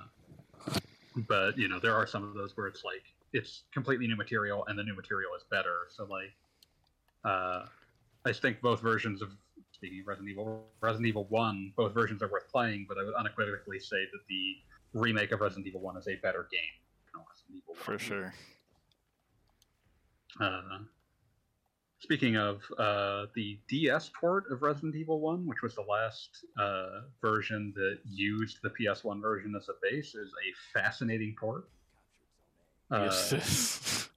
but 1.28 1.56
you 1.56 1.68
know, 1.68 1.78
there 1.78 1.94
are 1.94 2.08
some 2.08 2.24
of 2.24 2.34
those 2.34 2.56
where 2.56 2.66
it's 2.66 2.84
like 2.84 3.13
it's 3.34 3.64
completely 3.72 4.06
new 4.06 4.16
material, 4.16 4.64
and 4.68 4.78
the 4.78 4.84
new 4.84 4.94
material 4.94 5.32
is 5.36 5.44
better. 5.50 5.88
So 5.90 6.04
like, 6.04 6.32
uh, 7.24 7.66
I 8.24 8.32
think 8.32 8.62
both 8.62 8.80
versions 8.80 9.20
of 9.20 9.30
speaking 9.72 10.00
of 10.00 10.06
Resident 10.06 10.30
Evil, 10.30 10.64
Resident 10.80 11.08
Evil 11.08 11.26
One, 11.28 11.72
both 11.76 11.92
versions 11.92 12.22
are 12.22 12.28
worth 12.28 12.48
playing, 12.50 12.86
but 12.88 12.96
I 12.96 13.02
would 13.02 13.14
unequivocally 13.14 13.80
say 13.80 13.96
that 14.12 14.20
the 14.28 14.54
remake 14.98 15.32
of 15.32 15.40
Resident 15.40 15.66
Evil 15.66 15.80
One 15.80 15.96
is 15.96 16.06
a 16.06 16.14
better 16.22 16.48
game. 16.50 16.60
than 17.12 17.22
Resident 17.28 17.62
Evil 17.62 17.74
For 17.74 17.98
sure. 17.98 18.32
Uh, 20.40 20.78
speaking 21.98 22.36
of 22.36 22.62
uh, 22.78 23.26
the 23.34 23.58
DS 23.68 24.10
port 24.18 24.44
of 24.50 24.62
Resident 24.62 24.94
Evil 24.94 25.20
1, 25.20 25.46
which 25.46 25.62
was 25.62 25.74
the 25.74 25.82
last 25.82 26.44
uh, 26.58 27.02
version 27.20 27.72
that 27.76 27.98
used 28.04 28.58
the 28.62 28.70
PS1 28.70 29.20
version 29.20 29.54
as 29.56 29.68
a 29.68 29.74
base, 29.82 30.14
is 30.14 30.30
a 30.30 30.78
fascinating 30.78 31.34
port. 31.38 31.68
Uh, 32.94 33.04
yes. 33.06 34.08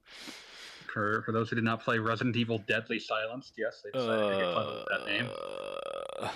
for, 0.92 1.22
for 1.22 1.32
those 1.32 1.50
who 1.50 1.56
did 1.56 1.64
not 1.64 1.82
play 1.82 1.98
Resident 1.98 2.36
Evil 2.36 2.62
Deadly 2.68 2.98
Silence, 3.00 3.52
yes, 3.56 3.82
they 3.82 3.90
decided 3.90 4.30
to 4.30 4.36
get 4.44 4.54
fun 4.54 4.66
with 4.66 4.86
that 4.90 5.06
name. 5.06 5.28
Uh, 6.22 6.28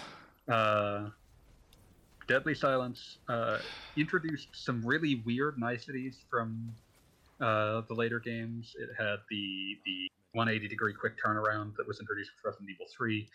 Uh, 0.48 1.10
Deadly 2.26 2.54
Silence 2.54 3.18
uh, 3.28 3.58
introduced 3.96 4.48
some 4.52 4.82
really 4.84 5.22
weird 5.24 5.56
niceties 5.58 6.24
from 6.28 6.72
uh, 7.40 7.82
the 7.88 7.94
later 7.94 8.18
games. 8.18 8.74
It 8.78 8.90
had 8.98 9.18
the 9.30 9.78
the 9.84 10.08
180 10.32 10.66
degree 10.68 10.94
quick 10.94 11.12
turnaround 11.24 11.76
that 11.76 11.86
was 11.86 12.00
introduced 12.00 12.30
with 12.34 12.44
Resident 12.52 12.70
Evil 12.70 12.86
3, 12.90 13.28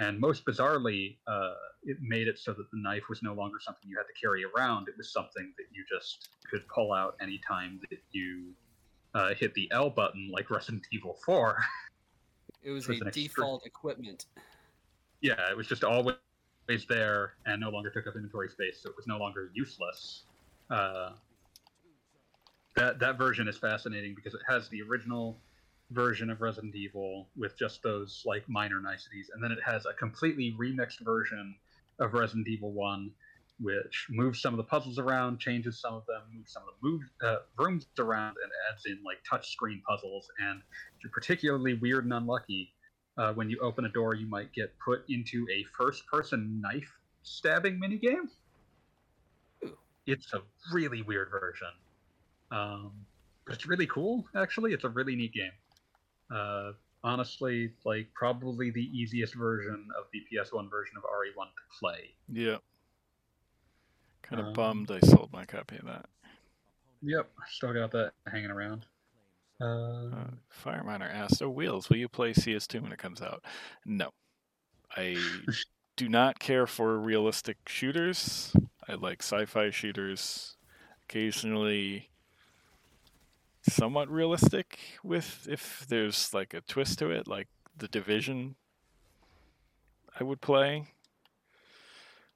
and 0.00 0.18
most 0.18 0.44
bizarrely, 0.46 1.16
uh, 1.26 1.52
it 1.84 1.98
made 2.00 2.26
it 2.26 2.38
so 2.38 2.52
that 2.52 2.70
the 2.72 2.78
knife 2.78 3.04
was 3.08 3.22
no 3.22 3.34
longer 3.34 3.58
something 3.60 3.88
you 3.88 3.96
had 3.96 4.04
to 4.04 4.20
carry 4.20 4.44
around. 4.44 4.88
It 4.88 4.94
was 4.96 5.12
something 5.12 5.52
that 5.58 5.64
you 5.72 5.84
just 5.88 6.30
could 6.50 6.66
pull 6.68 6.92
out 6.92 7.16
anytime 7.20 7.78
that 7.90 7.98
you 8.10 8.54
uh, 9.14 9.34
hit 9.34 9.52
the 9.54 9.70
L 9.72 9.90
button, 9.90 10.30
like 10.32 10.50
Resident 10.50 10.86
Evil 10.92 11.16
4. 11.24 11.56
It 12.62 12.72
was 12.72 12.86
was 12.86 12.98
a 12.98 13.00
an 13.00 13.08
extra- 13.08 13.22
default 13.22 13.64
equipment. 13.64 14.26
yeah, 15.22 15.50
it 15.50 15.56
was 15.56 15.66
just 15.66 15.82
always 15.82 16.16
there 16.90 17.32
and 17.46 17.58
no 17.58 17.70
longer 17.70 17.88
took 17.88 18.06
up 18.06 18.16
inventory 18.16 18.50
space, 18.50 18.82
so 18.82 18.90
it 18.90 18.96
was 18.96 19.06
no 19.06 19.16
longer 19.16 19.50
useless. 19.54 20.24
Uh, 20.68 21.12
that 22.76 22.98
that 22.98 23.16
version 23.16 23.48
is 23.48 23.56
fascinating 23.56 24.14
because 24.14 24.34
it 24.34 24.42
has 24.46 24.68
the 24.68 24.82
original 24.82 25.38
version 25.90 26.30
of 26.30 26.40
Resident 26.40 26.74
Evil 26.74 27.28
with 27.36 27.58
just 27.58 27.82
those 27.82 28.22
like 28.24 28.48
minor 28.48 28.80
niceties, 28.80 29.30
and 29.34 29.42
then 29.42 29.52
it 29.52 29.58
has 29.64 29.86
a 29.86 29.92
completely 29.94 30.54
remixed 30.58 31.00
version 31.04 31.54
of 31.98 32.14
Resident 32.14 32.48
Evil 32.48 32.72
One, 32.72 33.10
which 33.58 34.06
moves 34.08 34.40
some 34.40 34.54
of 34.54 34.58
the 34.58 34.64
puzzles 34.64 34.98
around, 34.98 35.38
changes 35.38 35.80
some 35.80 35.94
of 35.94 36.06
them, 36.06 36.22
moves 36.32 36.52
some 36.52 36.62
of 36.62 36.68
the 36.80 36.88
move 36.88 37.02
uh, 37.22 37.36
rooms 37.58 37.86
around, 37.98 38.36
and 38.42 38.50
adds 38.72 38.86
in 38.86 38.98
like 39.04 39.18
touchscreen 39.30 39.82
puzzles. 39.82 40.30
And 40.40 40.62
you're 41.02 41.12
particularly 41.12 41.74
weird 41.74 42.04
and 42.04 42.12
unlucky, 42.14 42.72
uh, 43.18 43.32
when 43.34 43.50
you 43.50 43.58
open 43.60 43.84
a 43.84 43.88
door, 43.90 44.14
you 44.14 44.26
might 44.26 44.52
get 44.54 44.72
put 44.78 45.04
into 45.10 45.46
a 45.52 45.64
first-person 45.76 46.60
knife 46.62 46.90
stabbing 47.22 47.78
minigame. 47.78 48.28
It's 50.06 50.32
a 50.32 50.40
really 50.72 51.02
weird 51.02 51.28
version, 51.30 51.68
um, 52.50 52.92
but 53.44 53.56
it's 53.56 53.66
really 53.66 53.86
cool. 53.86 54.24
Actually, 54.34 54.72
it's 54.72 54.84
a 54.84 54.88
really 54.88 55.14
neat 55.14 55.34
game. 55.34 55.52
Uh, 56.30 56.72
honestly, 57.02 57.72
like 57.84 58.08
probably 58.14 58.70
the 58.70 58.84
easiest 58.96 59.34
version 59.34 59.88
of 59.98 60.04
the 60.12 60.20
PS1 60.30 60.68
version 60.70 60.96
of 60.96 61.04
RE1 61.04 61.46
to 61.48 61.78
play. 61.78 62.14
yeah. 62.28 62.58
Kind 64.22 64.40
of 64.40 64.46
Um, 64.46 64.52
bummed 64.52 64.90
I 64.90 65.00
sold 65.00 65.32
my 65.32 65.44
copy 65.44 65.76
of 65.76 65.84
that. 65.86 66.06
Yep, 67.02 67.30
still 67.48 67.72
got 67.72 67.90
that 67.92 68.12
hanging 68.26 68.50
around. 68.50 68.86
Uh, 69.60 70.10
Uh, 70.12 70.30
Fireminer 70.50 71.12
asked, 71.12 71.42
"Oh, 71.42 71.50
Wheels, 71.50 71.88
will 71.88 71.96
you 71.96 72.08
play 72.08 72.32
CS2 72.32 72.80
when 72.82 72.92
it 72.92 72.98
comes 72.98 73.22
out?" 73.22 73.44
No, 73.84 74.10
I 74.96 75.44
do 75.96 76.08
not 76.08 76.38
care 76.40 76.66
for 76.66 76.98
realistic 77.00 77.58
shooters. 77.68 78.54
I 78.88 78.94
like 78.94 79.22
sci-fi 79.22 79.70
shooters, 79.70 80.56
occasionally 81.04 82.09
somewhat 83.62 84.08
realistic 84.08 84.78
with 85.02 85.46
if 85.50 85.86
there's 85.88 86.32
like 86.34 86.54
a 86.54 86.60
twist 86.62 86.98
to 87.00 87.10
it, 87.10 87.26
like 87.28 87.48
The 87.76 87.88
Division. 87.88 88.56
I 90.18 90.24
would 90.24 90.40
play, 90.40 90.86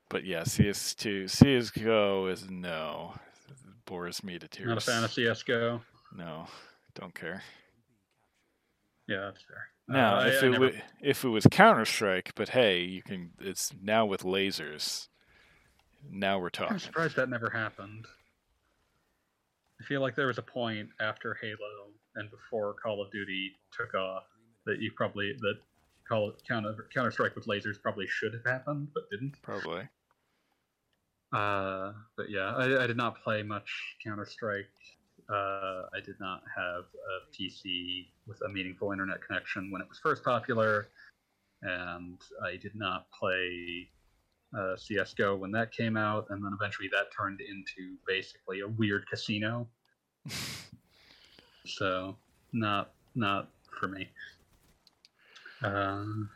but 0.08 0.24
yeah, 0.24 0.42
CS2, 0.42 1.28
CS:GO 1.28 2.26
is 2.28 2.48
no. 2.48 3.14
It 3.48 3.56
bores 3.84 4.22
me 4.24 4.38
to 4.38 4.48
tears. 4.48 4.68
not 4.68 4.78
a 4.78 4.80
fan 4.80 5.04
of 5.04 5.12
CS:GO. 5.12 5.82
No, 6.16 6.46
don't 6.94 7.14
care. 7.14 7.42
Yeah, 9.06 9.20
that's 9.26 9.42
fair. 9.42 9.68
Now, 9.86 10.20
Uh, 10.20 10.26
if 10.26 10.42
I 10.42 10.46
it 10.46 10.50
never- 10.50 10.66
wa- 10.70 10.80
if 11.02 11.24
it 11.24 11.28
was 11.28 11.46
Counter 11.50 11.84
Strike, 11.84 12.32
but 12.34 12.50
hey, 12.50 12.82
you 12.84 13.02
can. 13.02 13.32
It's 13.40 13.72
now 13.82 14.06
with 14.06 14.22
lasers. 14.22 15.08
Now 16.08 16.38
we're 16.38 16.48
talking. 16.50 16.74
I'm 16.74 16.78
surprised 16.78 17.16
that 17.16 17.28
never 17.28 17.50
happened. 17.50 18.06
I 19.84 19.86
feel 19.86 20.00
like 20.00 20.16
there 20.16 20.28
was 20.28 20.38
a 20.38 20.42
point 20.42 20.88
after 21.00 21.36
Halo 21.42 21.92
and 22.14 22.30
before 22.30 22.74
Call 22.82 23.02
of 23.02 23.10
Duty 23.10 23.52
took 23.76 23.94
off 23.94 24.22
that 24.64 24.80
you 24.80 24.90
probably 24.96 25.34
that 25.40 25.56
Call 26.08 26.32
Counter 26.48 26.88
Counter 26.94 27.10
Strike 27.10 27.34
with 27.34 27.46
lasers 27.46 27.80
probably 27.82 28.06
should 28.06 28.32
have 28.32 28.44
happened, 28.46 28.88
but 28.94 29.10
didn't. 29.10 29.40
Probably. 29.42 29.86
Uh, 31.34 31.92
but 32.16 32.30
yeah, 32.30 32.54
I, 32.54 32.84
I 32.84 32.86
did 32.86 32.96
not 32.96 33.22
play 33.22 33.42
much 33.42 33.70
Counter 34.02 34.24
Strike. 34.24 34.70
Uh, 35.28 35.82
I 35.94 36.00
did 36.02 36.16
not 36.18 36.42
have 36.56 36.84
a 36.84 37.34
PC 37.34 38.06
with 38.26 38.40
a 38.46 38.48
meaningful 38.48 38.90
internet 38.92 39.20
connection 39.26 39.70
when 39.70 39.82
it 39.82 39.88
was 39.88 39.98
first 39.98 40.24
popular, 40.24 40.88
and 41.60 42.18
I 42.42 42.56
did 42.56 42.74
not 42.74 43.06
play 43.10 43.88
uh, 44.56 44.76
CS:GO 44.76 45.36
when 45.36 45.50
that 45.52 45.72
came 45.72 45.96
out, 45.96 46.26
and 46.30 46.44
then 46.44 46.52
eventually 46.52 46.88
that 46.92 47.06
turned 47.16 47.40
into 47.40 47.96
basically 48.06 48.60
a 48.60 48.68
weird 48.68 49.06
casino. 49.08 49.68
so 51.66 52.16
not 52.52 52.92
not 53.14 53.50
for 53.78 53.88
me. 53.88 54.08
Um, 55.62 56.30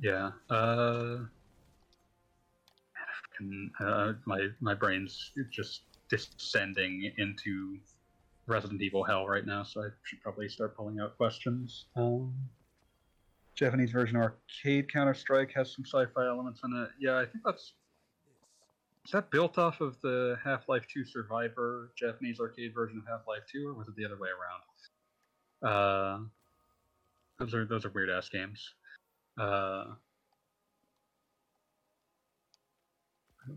yeah. 0.00 0.30
Uh, 0.48 1.18
uh, 3.80 4.12
my 4.26 4.48
my 4.60 4.74
brain's 4.74 5.32
just 5.50 5.82
descending 6.08 7.12
into 7.16 7.78
Resident 8.46 8.82
Evil 8.82 9.04
hell 9.04 9.26
right 9.26 9.46
now, 9.46 9.62
so 9.62 9.82
I 9.82 9.88
should 10.02 10.20
probably 10.22 10.48
start 10.48 10.76
pulling 10.76 11.00
out 11.00 11.16
questions. 11.16 11.86
Um, 11.96 12.34
Japanese 13.60 13.90
version 13.90 14.16
arcade 14.16 14.90
Counter 14.90 15.12
Strike 15.12 15.52
has 15.52 15.70
some 15.74 15.84
sci-fi 15.84 16.26
elements 16.26 16.62
in 16.64 16.74
it. 16.74 16.88
Yeah, 16.98 17.18
I 17.18 17.26
think 17.26 17.44
that's 17.44 17.74
is 19.04 19.12
that 19.12 19.30
built 19.30 19.58
off 19.58 19.82
of 19.82 20.00
the 20.02 20.38
Half-Life 20.42 20.86
2 20.92 21.04
Survivor 21.04 21.92
Japanese 21.96 22.40
arcade 22.40 22.74
version 22.74 22.98
of 22.98 23.04
Half-Life 23.06 23.42
2, 23.52 23.68
or 23.68 23.74
was 23.74 23.88
it 23.88 23.96
the 23.96 24.04
other 24.04 24.16
way 24.18 24.28
around? 25.62 25.72
Uh, 25.72 26.24
those 27.38 27.54
are 27.54 27.66
those 27.66 27.84
are 27.84 27.90
weird 27.90 28.08
ass 28.08 28.30
games. 28.30 28.74
Uh, 29.38 29.84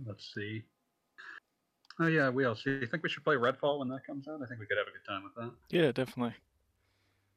let's 0.06 0.34
see. 0.34 0.64
Oh 2.01 2.08
yeah, 2.08 2.30
we 2.30 2.43
all 2.43 2.56
see. 2.56 2.72
You 2.72 2.88
think 2.88 3.04
we 3.04 3.10
should 3.10 3.24
play 3.24 3.36
Redfall 3.36 3.80
when 3.80 3.88
that 3.88 4.06
comes 4.06 4.28
out? 4.28 4.41
I 4.43 4.47
think 4.47 4.60
we 4.60 4.66
could 4.66 4.78
have 4.78 4.88
a 4.88 4.91
good 4.91 5.08
time 5.08 5.24
with 5.24 5.36
that. 5.36 5.51
Yeah, 5.70 5.93
definitely. 5.93 6.36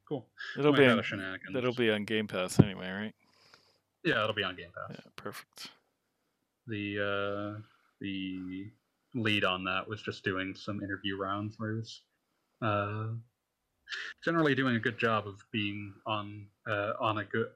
Cool. 0.09 0.27
It'll 0.59 0.73
be 0.73 0.87
on, 0.87 1.03
that'll 1.53 1.75
be 1.75 1.91
on 1.91 2.05
Game 2.05 2.29
Pass 2.29 2.61
anyway, 2.61 2.91
right? 2.91 3.15
Yeah, 4.05 4.23
it'll 4.23 4.35
be 4.35 4.45
on 4.45 4.55
Game 4.57 4.71
Pass. 4.75 4.97
Yeah, 5.05 5.11
perfect. 5.17 5.71
The 6.69 7.57
uh, 7.57 7.61
the 8.01 8.71
lead 9.15 9.45
on 9.45 9.65
that 9.65 9.89
was 9.89 10.03
just 10.03 10.23
doing 10.23 10.55
some 10.55 10.83
interview 10.83 11.19
rounds 11.19 11.57
where 11.59 11.73
he 11.73 11.77
was 11.79 12.03
uh, 12.63 13.07
generally 14.25 14.55
doing 14.55 14.77
a 14.77 14.81
good 14.81 14.99
job 14.99 15.27
of 15.27 15.45
being 15.53 15.93
on 16.07 16.47
uh, 16.69 16.93
on 17.01 17.19
a 17.19 17.25
good 17.25 17.49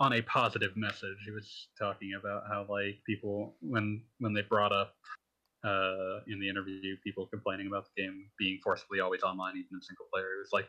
on 0.00 0.12
a 0.12 0.22
positive 0.22 0.76
message. 0.76 1.16
He 1.24 1.30
was 1.30 1.68
talking 1.78 2.12
about 2.18 2.44
how 2.48 2.66
like 2.68 3.00
people 3.06 3.54
when 3.60 4.02
when 4.18 4.34
they 4.34 4.42
brought 4.42 4.72
up 4.72 4.94
uh, 5.64 6.20
in 6.28 6.38
the 6.40 6.48
interview 6.48 6.96
people 7.02 7.26
complaining 7.26 7.66
about 7.66 7.86
the 7.86 8.02
game 8.02 8.26
being 8.38 8.60
forcibly 8.62 9.00
always 9.00 9.22
online 9.22 9.56
even 9.56 9.68
in 9.72 9.82
single 9.82 10.06
player. 10.12 10.36
It 10.36 10.40
was 10.40 10.52
like, 10.52 10.68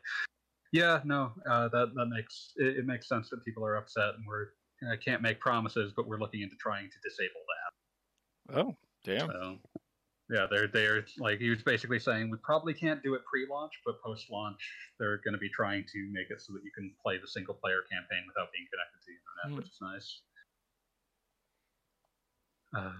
yeah, 0.71 1.01
no, 1.05 1.33
uh, 1.49 1.67
that 1.69 1.93
that 1.95 2.05
makes 2.07 2.53
it, 2.57 2.77
it 2.77 2.85
makes 2.85 3.07
sense 3.07 3.29
that 3.29 3.43
people 3.45 3.65
are 3.65 3.75
upset 3.75 4.15
and 4.15 4.25
we're 4.27 4.47
I 4.89 4.95
can't 4.95 5.21
make 5.21 5.39
promises, 5.41 5.91
but 5.95 6.07
we're 6.07 6.19
looking 6.19 6.41
into 6.41 6.55
trying 6.55 6.89
to 6.89 6.95
disable 7.03 7.43
that. 7.49 8.59
Oh, 8.59 8.77
damn. 9.03 9.27
So, 9.29 9.57
yeah, 10.29 10.45
they're 10.49 10.67
they're 10.67 11.05
like 11.17 11.39
he 11.39 11.49
was 11.49 11.63
basically 11.63 11.99
saying 11.99 12.29
we 12.29 12.37
probably 12.43 12.73
can't 12.73 13.03
do 13.03 13.15
it 13.15 13.21
pre-launch, 13.25 13.73
but 13.85 14.01
post-launch 14.01 14.61
they're 14.99 15.17
going 15.17 15.33
to 15.33 15.39
be 15.39 15.49
trying 15.49 15.83
to 15.91 16.09
make 16.13 16.29
it 16.29 16.41
so 16.41 16.53
that 16.53 16.61
you 16.63 16.71
can 16.71 16.93
play 17.03 17.17
the 17.17 17.27
single-player 17.27 17.81
campaign 17.91 18.23
without 18.27 18.47
being 18.53 18.67
connected 18.71 18.99
to 19.01 19.05
the 19.07 19.17
internet, 19.17 19.51
Hmm. 19.51 19.55
which 19.57 19.67
is 19.67 19.79
nice. 19.81 20.21
Uh, 22.75 22.93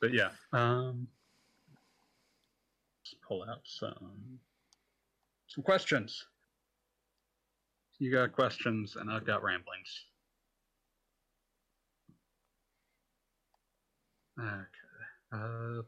but 0.00 0.12
yeah, 0.12 0.30
um, 0.52 1.08
Let's 3.02 3.14
pull 3.26 3.42
out 3.48 3.62
some 3.64 4.38
some 5.48 5.64
questions. 5.64 6.26
You 8.00 8.10
got 8.10 8.32
questions, 8.32 8.96
and 8.96 9.10
I've 9.10 9.26
got 9.26 9.42
ramblings. 9.42 10.06
Okay. 14.38 14.48
Uh, 15.34 15.82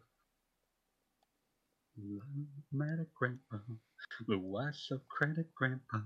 Matic 2.74 3.06
Grandpa, 3.14 3.56
the 4.28 4.36
Grandpa, 5.56 5.98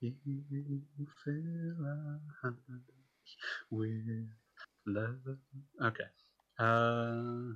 you 0.00 0.14
fill 1.22 1.86
our 1.86 2.20
hearts 2.40 3.36
with 3.70 4.30
love. 4.86 5.20
Okay. 5.84 6.04
Uh, 6.58 7.52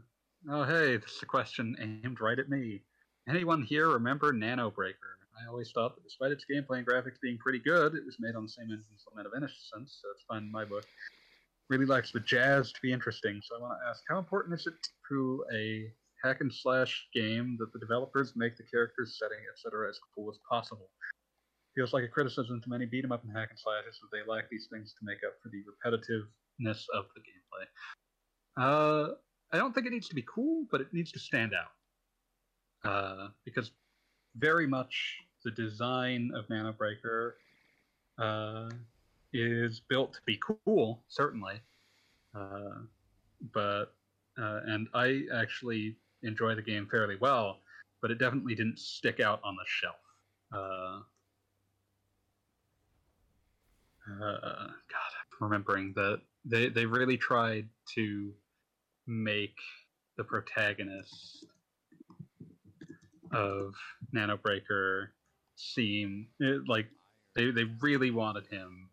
oh, 0.50 0.64
hey, 0.64 0.98
this 0.98 1.10
is 1.10 1.22
a 1.22 1.26
question 1.26 1.74
aimed 1.80 2.20
right 2.20 2.38
at 2.38 2.50
me. 2.50 2.82
Anyone 3.28 3.62
here 3.62 3.88
remember 3.88 4.32
Nano 4.32 4.70
Breaker? 4.70 5.18
I 5.42 5.48
always 5.48 5.72
thought 5.72 5.96
that 5.96 6.04
despite 6.04 6.30
its 6.30 6.44
gameplay 6.50 6.78
and 6.78 6.86
graphics 6.86 7.20
being 7.20 7.38
pretty 7.38 7.58
good, 7.58 7.94
it 7.94 8.04
was 8.06 8.16
made 8.20 8.36
on 8.36 8.44
the 8.44 8.48
same 8.48 8.70
engine 8.70 8.86
as 8.94 9.04
Lament 9.10 9.26
of 9.26 9.36
Innocence, 9.36 9.98
so 10.00 10.08
it's 10.14 10.24
fine 10.28 10.44
in 10.44 10.52
my 10.52 10.64
book. 10.64 10.84
Really 11.68 11.86
likes 11.86 12.12
the 12.12 12.20
jazz 12.20 12.70
to 12.72 12.80
be 12.80 12.92
interesting, 12.92 13.40
so 13.42 13.56
I 13.56 13.60
want 13.60 13.78
to 13.80 13.88
ask 13.88 14.02
how 14.08 14.18
important 14.18 14.58
is 14.58 14.66
it 14.68 14.74
to 15.08 15.44
a 15.52 15.92
hack 16.22 16.40
and 16.40 16.52
slash 16.54 17.08
game 17.12 17.56
that 17.58 17.72
the 17.72 17.80
developers 17.80 18.34
make 18.36 18.56
the 18.56 18.62
characters, 18.62 19.18
setting, 19.18 19.38
etc., 19.52 19.88
as 19.90 19.98
cool 20.14 20.30
as 20.30 20.38
possible? 20.48 20.88
Feels 21.74 21.92
like 21.92 22.04
a 22.04 22.08
criticism 22.08 22.60
to 22.62 22.70
many 22.70 22.86
beat 22.86 23.04
'em 23.04 23.12
up 23.12 23.24
and 23.24 23.36
hack 23.36 23.50
and 23.50 23.58
slashes 23.58 23.98
that 24.00 24.08
they 24.16 24.24
lack 24.30 24.48
these 24.48 24.68
things 24.70 24.94
to 24.94 25.04
make 25.04 25.18
up 25.26 25.34
for 25.42 25.50
the 25.50 25.62
repetitiveness 25.64 26.86
of 26.94 27.06
the 27.14 27.20
gameplay. 27.20 27.66
Uh, 28.56 29.14
I 29.52 29.58
don't 29.58 29.74
think 29.74 29.86
it 29.86 29.92
needs 29.92 30.08
to 30.08 30.14
be 30.14 30.22
cool, 30.22 30.66
but 30.70 30.80
it 30.80 30.92
needs 30.92 31.12
to 31.12 31.18
stand 31.18 31.52
out. 31.52 31.75
Uh, 32.86 33.28
because 33.44 33.70
very 34.38 34.66
much 34.66 35.18
the 35.44 35.50
design 35.50 36.30
of 36.34 36.48
Nano 36.48 36.72
Breaker 36.72 37.36
uh, 38.18 38.68
is 39.32 39.80
built 39.80 40.14
to 40.14 40.20
be 40.26 40.38
cool, 40.64 41.02
certainly. 41.08 41.60
Uh, 42.34 42.82
but 43.52 43.94
uh, 44.38 44.60
and 44.66 44.88
I 44.94 45.22
actually 45.34 45.96
enjoy 46.22 46.54
the 46.54 46.62
game 46.62 46.86
fairly 46.90 47.16
well, 47.20 47.58
but 48.02 48.10
it 48.10 48.18
definitely 48.18 48.54
didn't 48.54 48.78
stick 48.78 49.20
out 49.20 49.40
on 49.44 49.56
the 49.56 49.64
shelf. 49.66 49.96
Uh, 50.52 51.00
uh, 54.08 54.66
God, 54.66 55.12
I'm 55.20 55.40
remembering 55.40 55.92
that 55.96 56.20
they 56.44 56.68
they 56.68 56.86
really 56.86 57.16
tried 57.16 57.68
to 57.94 58.32
make 59.06 59.56
the 60.16 60.24
protagonist 60.24 61.46
of 63.32 63.74
Nano 64.12 64.36
Breaker 64.36 65.12
seem 65.56 66.28
it, 66.40 66.68
like 66.68 66.86
they 67.34 67.50
they 67.50 67.64
really 67.80 68.10
wanted 68.10 68.46
him 68.46 68.88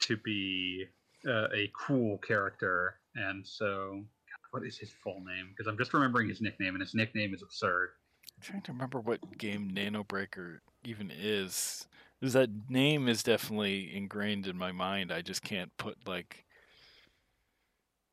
to 0.00 0.16
be 0.18 0.86
uh, 1.26 1.48
a 1.54 1.70
cool 1.76 2.18
character, 2.18 2.96
and 3.14 3.46
so 3.46 3.92
God, 3.94 4.60
what 4.60 4.66
is 4.66 4.78
his 4.78 4.90
full 4.90 5.22
name? 5.24 5.48
Because 5.50 5.66
I'm 5.66 5.78
just 5.78 5.94
remembering 5.94 6.28
his 6.28 6.40
nickname, 6.40 6.74
and 6.74 6.82
his 6.82 6.94
nickname 6.94 7.34
is 7.34 7.42
absurd. 7.42 7.90
I'm 8.36 8.42
trying 8.42 8.62
to 8.62 8.72
remember 8.72 9.00
what 9.00 9.38
game 9.38 9.70
Nano 9.72 10.04
Breaker 10.04 10.62
even 10.84 11.10
is. 11.10 11.86
Because 12.20 12.32
that 12.34 12.50
name 12.70 13.08
is 13.08 13.22
definitely 13.22 13.94
ingrained 13.94 14.46
in 14.46 14.56
my 14.56 14.72
mind. 14.72 15.12
I 15.12 15.20
just 15.20 15.42
can't 15.42 15.70
put 15.76 15.96
like 16.06 16.44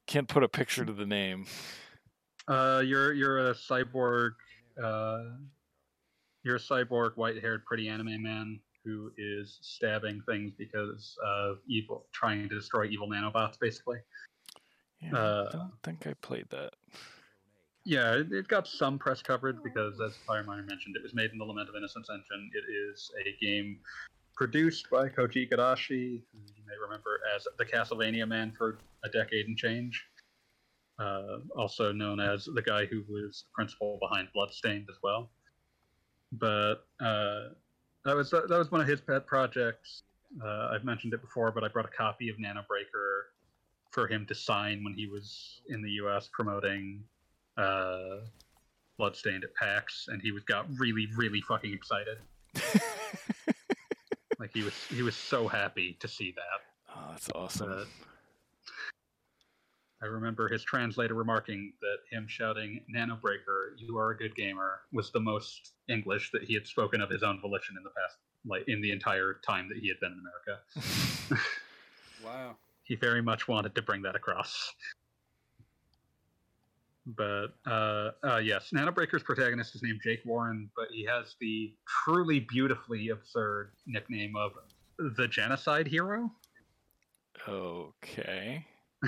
can't 0.07 0.27
put 0.27 0.43
a 0.43 0.49
picture 0.49 0.83
to 0.83 0.91
the 0.91 1.05
name. 1.05 1.45
Uh, 2.47 2.81
you're 2.85 3.13
you're 3.13 3.49
a 3.49 3.53
cyborg. 3.53 4.31
Uh, 4.81 5.23
you're 6.43 6.55
a 6.55 6.59
cyborg, 6.59 7.15
white-haired, 7.15 7.65
pretty 7.65 7.87
anime 7.87 8.21
man 8.21 8.59
who 8.83 9.11
is 9.17 9.59
stabbing 9.61 10.21
things 10.27 10.53
because 10.57 11.15
of 11.23 11.57
evil, 11.67 12.07
trying 12.13 12.49
to 12.49 12.55
destroy 12.55 12.85
evil 12.85 13.07
nanobots, 13.07 13.59
basically. 13.59 13.99
Yeah, 15.01 15.15
Uh, 15.15 15.49
I 15.49 15.57
don't 15.57 15.71
think 15.83 16.07
I 16.07 16.13
played 16.21 16.47
that. 16.49 16.73
Yeah, 17.83 18.13
it, 18.13 18.31
it 18.31 18.47
got 18.47 18.67
some 18.67 18.99
press 18.99 19.21
coverage 19.21 19.57
because, 19.63 19.99
as 20.01 20.13
Fireminer 20.27 20.67
mentioned, 20.67 20.95
it 20.95 21.03
was 21.03 21.13
made 21.13 21.31
in 21.31 21.39
the 21.39 21.45
Lament 21.45 21.69
of 21.69 21.75
Innocence 21.75 22.09
engine. 22.11 22.51
It 22.53 22.71
is 22.71 23.11
a 23.25 23.43
game 23.43 23.79
produced 24.35 24.89
by 24.89 25.09
Koji 25.09 25.49
Igarashi, 25.49 26.21
who 26.31 26.39
you 26.55 26.63
may 26.67 26.75
remember 26.81 27.19
as 27.35 27.47
the 27.57 27.65
Castlevania 27.65 28.27
man 28.27 28.51
for 28.55 28.79
a 29.03 29.09
decade 29.09 29.47
and 29.47 29.57
change. 29.57 30.03
Uh, 31.01 31.39
also 31.55 31.91
known 31.91 32.19
as 32.19 32.45
the 32.45 32.61
guy 32.61 32.85
who 32.85 33.03
was 33.09 33.45
the 33.47 33.53
principal 33.53 33.97
behind 34.01 34.27
Bloodstained 34.33 34.87
as 34.89 34.97
well. 35.01 35.31
But 36.33 36.85
uh, 36.99 37.49
that 38.05 38.15
was 38.15 38.29
that 38.29 38.49
was 38.49 38.71
one 38.71 38.81
of 38.81 38.87
his 38.87 39.01
pet 39.01 39.25
projects. 39.25 40.03
Uh, 40.43 40.69
I've 40.73 40.83
mentioned 40.83 41.13
it 41.13 41.21
before, 41.21 41.51
but 41.51 41.63
I 41.63 41.67
brought 41.67 41.85
a 41.85 41.95
copy 41.97 42.29
of 42.29 42.39
Nano 42.39 42.63
Breaker 42.67 43.27
for 43.89 44.07
him 44.07 44.25
to 44.27 44.35
sign 44.35 44.83
when 44.83 44.93
he 44.93 45.07
was 45.07 45.61
in 45.67 45.81
the 45.81 45.89
U.S. 46.03 46.29
promoting 46.31 47.03
uh, 47.57 48.17
Bloodstained 48.97 49.43
at 49.43 49.53
PAX, 49.55 50.07
and 50.07 50.21
he 50.21 50.31
was 50.31 50.43
got 50.43 50.67
really, 50.77 51.07
really 51.17 51.41
fucking 51.41 51.73
excited. 51.73 52.19
Like 54.41 54.49
he 54.55 54.63
was, 54.63 54.73
he 54.89 55.03
was 55.03 55.15
so 55.15 55.47
happy 55.47 55.97
to 55.99 56.07
see 56.07 56.33
that. 56.35 56.95
Oh, 56.97 57.11
that's 57.11 57.29
awesome. 57.35 57.69
But 57.69 57.87
I 60.03 60.07
remember 60.07 60.47
his 60.47 60.63
translator 60.63 61.13
remarking 61.13 61.73
that 61.81 61.97
him 62.09 62.25
shouting 62.27 62.81
"Nano 62.87 63.15
Breaker, 63.15 63.75
you 63.77 63.97
are 63.97 64.11
a 64.11 64.17
good 64.17 64.35
gamer" 64.35 64.81
was 64.91 65.11
the 65.11 65.19
most 65.19 65.73
English 65.89 66.31
that 66.31 66.43
he 66.43 66.53
had 66.55 66.65
spoken 66.65 67.01
of 67.01 67.09
his 67.09 67.21
own 67.23 67.39
volition 67.39 67.75
in 67.77 67.83
the 67.83 67.91
past, 67.91 68.17
like 68.45 68.67
in 68.67 68.81
the 68.81 68.91
entire 68.91 69.39
time 69.45 69.69
that 69.69 69.77
he 69.77 69.87
had 69.87 69.99
been 69.99 70.13
in 70.13 70.19
America. 70.19 71.37
Wow. 72.23 72.55
he 72.83 72.95
very 72.95 73.21
much 73.21 73.47
wanted 73.47 73.73
to 73.73 73.81
bring 73.81 74.03
that 74.03 74.15
across. 74.15 74.75
But 77.07 77.55
uh, 77.65 78.11
uh, 78.23 78.37
yes, 78.37 78.69
Nano 78.71 78.91
Breaker's 78.91 79.23
protagonist 79.23 79.73
is 79.75 79.81
named 79.81 80.01
Jake 80.03 80.21
Warren, 80.23 80.69
but 80.75 80.89
he 80.91 81.03
has 81.05 81.35
the 81.41 81.73
truly 81.87 82.41
beautifully 82.41 83.09
absurd 83.09 83.71
nickname 83.87 84.35
of 84.35 84.51
the 85.17 85.27
Genocide 85.27 85.87
Hero. 85.87 86.31
okay. 87.47 88.65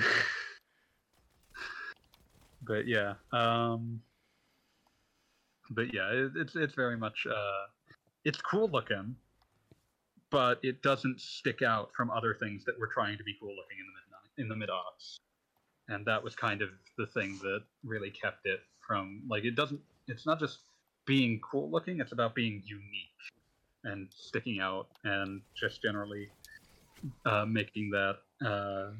but 2.66 2.86
yeah, 2.86 3.14
um, 3.32 4.00
but 5.70 5.92
yeah, 5.92 6.10
it, 6.10 6.32
it's 6.36 6.56
it's 6.56 6.74
very 6.74 6.96
much 6.96 7.26
uh, 7.30 7.66
it's 8.24 8.40
cool 8.40 8.68
looking, 8.68 9.16
but 10.30 10.58
it 10.62 10.82
doesn't 10.82 11.20
stick 11.20 11.62
out 11.62 11.90
from 11.94 12.10
other 12.10 12.34
things 12.34 12.64
that 12.64 12.78
were 12.78 12.86
trying 12.86 13.18
to 13.18 13.24
be 13.24 13.34
cool 13.40 13.50
looking 13.50 13.78
in 13.78 13.86
the 13.86 13.92
mid 13.92 14.44
in 14.44 14.48
the 14.48 14.56
mid 14.56 14.68
aughts, 14.68 15.16
and 15.88 16.04
that 16.06 16.22
was 16.22 16.34
kind 16.34 16.62
of 16.62 16.70
the 16.98 17.06
thing 17.06 17.38
that 17.42 17.62
really 17.84 18.10
kept 18.10 18.46
it 18.46 18.60
from 18.86 19.22
like 19.28 19.44
it 19.44 19.54
doesn't. 19.54 19.80
It's 20.06 20.26
not 20.26 20.38
just 20.38 20.60
being 21.06 21.40
cool 21.40 21.70
looking; 21.70 22.00
it's 22.00 22.12
about 22.12 22.34
being 22.34 22.62
unique 22.66 23.10
and 23.84 24.08
sticking 24.14 24.60
out, 24.60 24.88
and 25.04 25.42
just 25.54 25.82
generally 25.82 26.28
uh, 27.26 27.44
making 27.46 27.90
that. 27.90 28.18
Uh, 28.44 28.90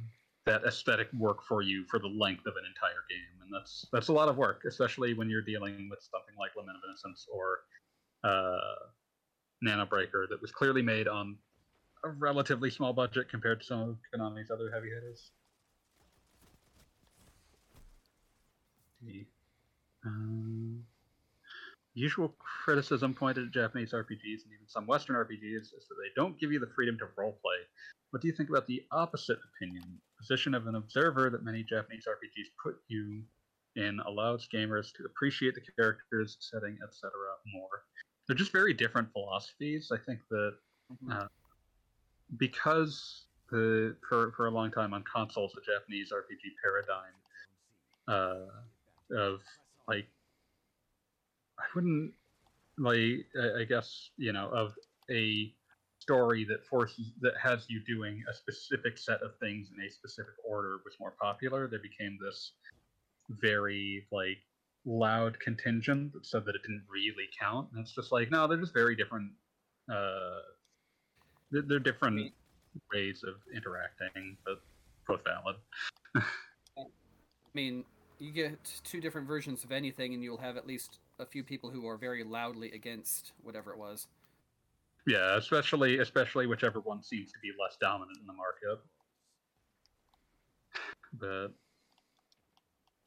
that 0.47 0.63
aesthetic 0.65 1.09
work 1.15 1.43
for 1.43 1.63
you 1.63 1.85
for 1.87 1.99
the 1.99 2.07
length 2.07 2.47
of 2.47 2.55
an 2.57 2.65
entire 2.67 3.05
game, 3.09 3.34
and 3.45 3.55
that's 3.55 3.87
that's 3.93 4.09
a 4.09 4.13
lot 4.13 4.29
of 4.29 4.37
work, 4.37 4.63
especially 4.67 5.15
when 5.15 5.29
you're 5.29 5.43
dealing 5.43 5.89
with 5.91 6.01
something 6.01 6.35
like 6.39 6.51
Lament 6.57 6.77
of 6.77 6.83
Innocence 6.89 7.27
or 7.33 7.61
uh, 8.25 8.89
Nano 9.63 9.87
Breaker 9.87 10.27
that 10.31 10.41
was 10.41 10.51
clearly 10.51 10.83
made 10.83 11.09
on 11.09 11.37
a 12.05 12.11
relatively 12.11 12.71
small 12.71 12.93
budget 12.93 13.29
compared 13.31 13.61
to 13.61 13.67
some 13.67 13.81
of 13.81 13.97
Konami's 14.15 14.51
other 14.51 14.71
heavy 14.73 14.89
hitters. 14.89 15.31
The, 19.03 19.27
um, 20.07 20.85
usual 21.95 22.35
criticism 22.65 23.15
pointed 23.15 23.47
at 23.47 23.53
Japanese 23.53 23.93
RPGs 23.93 24.45
and 24.45 24.53
even 24.53 24.67
some 24.67 24.87
Western 24.87 25.17
RPGs 25.17 25.63
is 25.63 25.71
that 25.89 25.97
they 25.97 26.11
don't 26.17 26.39
give 26.39 26.53
you 26.53 26.59
the 26.59 26.71
freedom 26.75 26.99
to 26.99 27.07
roleplay. 27.19 27.61
What 28.11 28.21
do 28.21 28.29
you 28.29 28.35
think 28.35 28.49
about 28.49 28.67
the 28.67 28.83
opposite 28.91 29.39
opinion? 29.55 29.85
Position 30.19 30.55
of 30.55 30.67
an 30.67 30.75
observer 30.75 31.31
that 31.31 31.45
many 31.45 31.63
Japanese 31.63 32.05
RPGs 32.09 32.49
put 32.63 32.77
you 32.89 33.23
in 33.77 34.01
allows 34.07 34.49
gamers 34.53 34.93
to 34.95 35.05
appreciate 35.05 35.55
the 35.55 35.61
characters, 35.77 36.37
setting, 36.41 36.79
etc. 36.87 37.11
more. 37.53 37.85
They're 38.27 38.37
just 38.37 38.53
very 38.53 38.73
different 38.73 39.13
philosophies. 39.13 39.91
I 39.93 39.99
think 39.99 40.21
that 40.31 40.55
uh, 41.11 41.27
because 42.39 43.27
the 43.51 43.97
for 44.09 44.33
for 44.33 44.47
a 44.47 44.51
long 44.51 44.71
time 44.71 44.95
on 44.95 45.03
consoles, 45.03 45.53
the 45.53 45.61
Japanese 45.61 46.13
RPG 46.13 46.55
paradigm 46.63 47.15
uh, 48.09 49.17
of 49.17 49.41
like 49.89 50.07
I 51.59 51.65
wouldn't 51.75 52.13
like 52.79 53.27
I, 53.41 53.61
I 53.61 53.65
guess 53.69 54.11
you 54.17 54.33
know 54.33 54.49
of 54.51 54.75
a 55.11 55.53
story 55.99 56.45
that 56.45 56.67
forces 56.67 57.13
that 57.21 57.33
has 57.43 57.67
you 57.69 57.81
doing 57.87 58.23
a 58.31 58.35
specific 58.35 58.99
set 58.99 59.23
of 59.23 59.39
things 59.41 59.71
in 59.75 59.85
a 59.85 59.91
specific 59.91 60.35
order 60.47 60.79
was 60.85 60.95
more 61.01 61.15
popular. 61.21 61.67
There 61.67 61.79
became 61.79 62.19
this 62.21 62.53
very 63.29 64.07
like 64.13 64.39
loud 64.85 65.39
contingent 65.41 66.13
that 66.13 66.27
said 66.27 66.45
that 66.45 66.55
it 66.55 66.63
didn't 66.63 66.85
really 66.89 67.29
count. 67.39 67.69
And 67.73 67.81
it's 67.81 67.95
just 67.95 68.13
like, 68.13 68.31
no, 68.31 68.47
they're 68.47 68.59
just 68.59 68.75
very 68.75 68.97
different. 68.97 69.31
Uh, 69.91 70.41
they're, 71.51 71.63
they're 71.63 71.79
different 71.79 72.33
ways 72.93 73.25
of 73.27 73.35
interacting, 73.55 74.37
but 74.45 74.61
both 75.07 75.21
valid. 75.25 75.57
I 76.77 76.83
mean, 77.55 77.85
you 78.19 78.33
get 78.33 78.59
two 78.85 79.01
different 79.01 79.27
versions 79.27 79.65
of 79.65 79.73
anything, 79.73 80.15
and 80.15 80.23
you'll 80.23 80.39
have 80.39 80.57
at 80.57 80.67
least 80.67 80.99
a 81.19 81.27
few 81.27 81.45
people 81.45 81.71
who 81.71 81.87
are 81.87 81.97
very 81.97 82.25
loudly 82.25 82.73
against 82.73 83.33
whatever 83.43 83.73
it 83.73 83.79
was. 83.79 84.09
Yeah, 85.07 85.37
especially 85.37 85.99
especially 85.99 86.47
whichever 86.47 86.81
one 86.81 87.03
seems 87.03 87.31
to 87.33 87.39
be 87.43 87.51
less 87.61 87.77
dominant 87.81 88.19
in 88.21 88.27
the 88.27 88.33
market. 88.33 88.81
But 91.17 91.53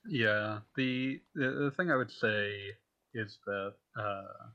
yeah, 0.09 0.59
the 0.75 1.21
the, 1.35 1.51
the 1.51 1.71
thing 1.71 1.91
I 1.91 1.95
would 1.95 2.11
say 2.11 2.53
is 3.13 3.39
that 3.45 3.73
uh, 3.99 4.47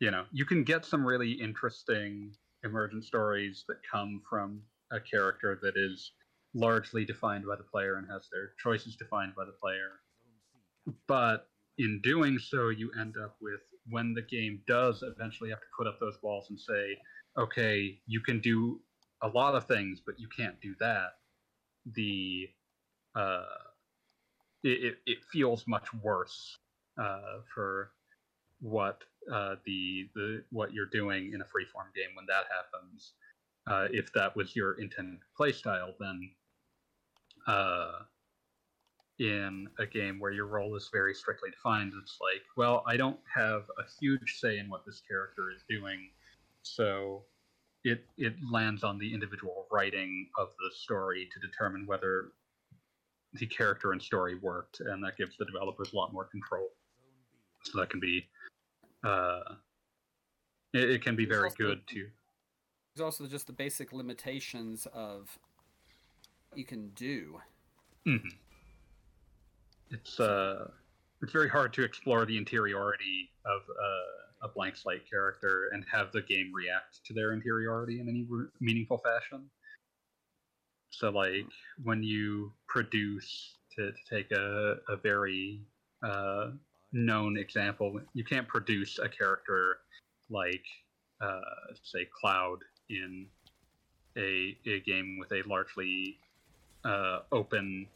you 0.00 0.10
know 0.10 0.24
you 0.32 0.44
can 0.44 0.64
get 0.64 0.84
some 0.84 1.06
really 1.06 1.32
interesting 1.32 2.32
emergent 2.64 3.04
stories 3.04 3.64
that 3.68 3.76
come 3.90 4.22
from 4.28 4.62
a 4.92 5.00
character 5.00 5.58
that 5.62 5.74
is 5.76 6.12
largely 6.54 7.04
defined 7.04 7.44
by 7.46 7.56
the 7.56 7.64
player 7.64 7.96
and 7.96 8.06
has 8.10 8.28
their 8.32 8.52
choices 8.62 8.96
defined 8.96 9.34
by 9.36 9.44
the 9.44 9.54
player. 9.60 10.00
But 11.08 11.48
in 11.78 12.00
doing 12.02 12.38
so, 12.38 12.68
you 12.68 12.90
end 12.98 13.16
up 13.22 13.36
with 13.40 13.60
when 13.90 14.14
the 14.14 14.22
game 14.22 14.60
does 14.66 15.02
eventually 15.02 15.50
have 15.50 15.60
to 15.60 15.66
put 15.76 15.86
up 15.86 15.98
those 15.98 16.18
walls 16.22 16.46
and 16.50 16.58
say, 16.58 16.96
okay, 17.38 17.98
you 18.06 18.20
can 18.20 18.40
do 18.40 18.80
a 19.22 19.28
lot 19.28 19.54
of 19.54 19.66
things, 19.66 20.00
but 20.04 20.18
you 20.18 20.28
can't 20.36 20.60
do 20.60 20.74
that. 20.80 21.14
The 21.94 22.48
uh, 23.14 23.44
it, 24.64 24.98
it 25.06 25.18
feels 25.30 25.66
much 25.66 25.92
worse 26.02 26.58
uh, 26.98 27.40
for 27.54 27.90
what 28.60 29.02
uh, 29.32 29.56
the 29.64 30.08
the 30.14 30.42
what 30.50 30.72
you're 30.72 30.86
doing 30.86 31.32
in 31.34 31.40
a 31.40 31.44
freeform 31.44 31.94
game 31.94 32.14
when 32.14 32.26
that 32.26 32.44
happens. 32.50 33.12
Uh, 33.66 33.88
if 33.92 34.12
that 34.12 34.34
was 34.36 34.54
your 34.54 34.74
intended 34.74 35.20
playstyle, 35.38 35.92
then 35.98 36.30
uh, 37.46 37.92
in 39.18 39.66
a 39.78 39.86
game 39.86 40.18
where 40.18 40.32
your 40.32 40.46
role 40.46 40.76
is 40.76 40.90
very 40.92 41.14
strictly 41.14 41.50
defined, 41.50 41.92
it's 42.02 42.18
like, 42.20 42.42
well, 42.58 42.82
I 42.86 42.98
don't 42.98 43.20
have 43.34 43.62
a 43.78 43.84
huge 44.00 44.38
say 44.38 44.58
in 44.58 44.68
what 44.68 44.84
this 44.84 45.00
character 45.08 45.50
is 45.54 45.62
doing, 45.68 46.10
so 46.62 47.24
it 47.84 48.04
it 48.16 48.34
lands 48.50 48.82
on 48.82 48.98
the 48.98 49.12
individual 49.12 49.66
writing 49.70 50.28
of 50.38 50.48
the 50.58 50.70
story 50.74 51.28
to 51.32 51.46
determine 51.46 51.86
whether 51.86 52.32
the 53.34 53.46
character 53.46 53.92
and 53.92 54.00
story 54.00 54.36
worked, 54.40 54.80
and 54.80 55.02
that 55.04 55.16
gives 55.16 55.36
the 55.36 55.44
developers 55.44 55.92
a 55.92 55.96
lot 55.96 56.12
more 56.12 56.24
control. 56.24 56.68
So 57.62 57.80
that 57.80 57.90
can 57.90 58.00
be, 58.00 58.26
uh, 59.04 59.40
it, 60.72 60.90
it 60.90 61.02
can 61.02 61.16
be 61.16 61.26
There's 61.26 61.54
very 61.54 61.70
good 61.70 61.86
to. 61.88 62.06
There's 62.94 63.04
also 63.04 63.26
just 63.26 63.46
the 63.46 63.52
basic 63.52 63.92
limitations 63.92 64.86
of 64.92 65.36
what 66.50 66.58
you 66.58 66.64
can 66.64 66.90
do. 66.90 67.40
Mm-hmm. 68.06 68.28
It's 69.90 70.20
uh, 70.20 70.68
it's 71.22 71.32
very 71.32 71.48
hard 71.48 71.72
to 71.74 71.82
explore 71.82 72.26
the 72.26 72.36
interiority 72.36 73.30
of 73.46 73.62
uh, 73.62 74.46
a 74.46 74.48
blank 74.48 74.76
slate 74.76 75.08
character 75.10 75.70
and 75.72 75.84
have 75.90 76.12
the 76.12 76.22
game 76.22 76.52
react 76.54 77.04
to 77.06 77.14
their 77.14 77.32
interiority 77.32 78.00
in 78.00 78.08
any 78.08 78.26
re- 78.28 78.46
meaningful 78.60 78.98
fashion. 78.98 79.48
So, 80.98 81.10
like 81.10 81.46
when 81.82 82.02
you 82.02 82.52
produce 82.68 83.56
to, 83.76 83.92
to 83.92 83.98
take 84.08 84.30
a 84.32 84.76
a 84.88 84.96
very 84.96 85.60
uh, 86.02 86.50
known 86.92 87.36
example, 87.36 88.00
you 88.14 88.24
can't 88.24 88.48
produce 88.48 88.98
a 88.98 89.08
character 89.08 89.78
like 90.30 90.64
uh, 91.20 91.40
say 91.82 92.06
Cloud 92.20 92.58
in 92.90 93.26
a 94.16 94.56
a 94.66 94.80
game 94.80 95.18
with 95.18 95.32
a 95.32 95.42
largely 95.48 96.18
uh, 96.84 97.20
open 97.32 97.86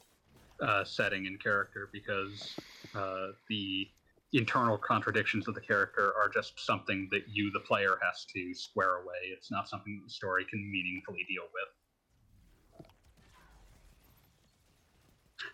uh, 0.63 0.85
setting 0.85 1.27
and 1.27 1.43
character 1.43 1.89
because 1.93 2.61
uh, 2.95 3.29
the 3.49 3.89
internal 4.33 4.77
contradictions 4.77 5.49
of 5.49 5.55
the 5.55 5.61
character 5.61 6.13
are 6.21 6.29
just 6.29 6.59
something 6.65 7.09
that 7.11 7.23
you, 7.29 7.51
the 7.53 7.61
player, 7.61 7.99
has 8.03 8.27
to 8.35 8.53
square 8.55 8.97
away. 8.97 9.33
It's 9.33 9.51
not 9.51 9.69
something 9.69 9.99
that 9.99 10.05
the 10.05 10.13
story 10.13 10.45
can 10.51 10.71
meaningfully 10.71 11.25
deal 11.29 11.45
with. 11.45 11.78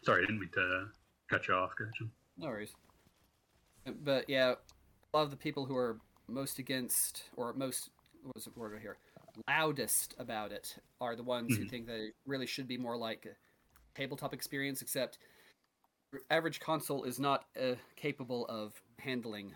Sorry, 0.04 0.22
I 0.22 0.26
didn't 0.26 0.40
mean 0.40 0.50
to 0.54 0.86
cut 1.28 1.48
you 1.48 1.54
off, 1.54 1.74
Gretchen. 1.76 2.10
No 2.36 2.48
worries. 2.48 2.74
But 4.02 4.28
yeah, 4.28 4.54
a 5.12 5.16
lot 5.16 5.24
of 5.24 5.30
the 5.30 5.36
people 5.36 5.66
who 5.66 5.76
are 5.76 5.98
most 6.28 6.58
against, 6.58 7.24
or 7.36 7.52
most, 7.52 7.90
what 8.22 8.34
was 8.34 8.44
the 8.44 8.58
word 8.58 8.78
here, 8.80 8.96
loudest 9.48 10.14
about 10.18 10.52
it, 10.52 10.78
are 11.00 11.16
the 11.16 11.22
ones 11.22 11.54
who 11.54 11.64
Mhm. 11.64 11.70
think 11.70 11.86
that 11.86 12.00
it 12.00 12.14
really 12.26 12.46
should 12.46 12.66
be 12.66 12.78
more 12.78 12.96
like 12.96 13.26
a 13.26 13.36
tabletop 13.94 14.32
experience, 14.32 14.80
except 14.82 15.18
average 16.30 16.60
console 16.60 17.04
is 17.04 17.18
not 17.18 17.44
uh, 17.60 17.74
capable 17.96 18.46
of 18.46 18.80
handling 18.98 19.54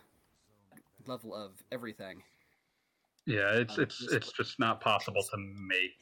level 1.06 1.34
of 1.34 1.62
everything. 1.72 2.22
Yeah, 3.26 3.52
it's 3.52 3.78
Um, 3.78 3.84
it's 3.84 4.00
it's 4.12 4.32
just 4.32 4.58
not 4.58 4.80
possible 4.80 5.22
to 5.22 5.36
make 5.36 5.92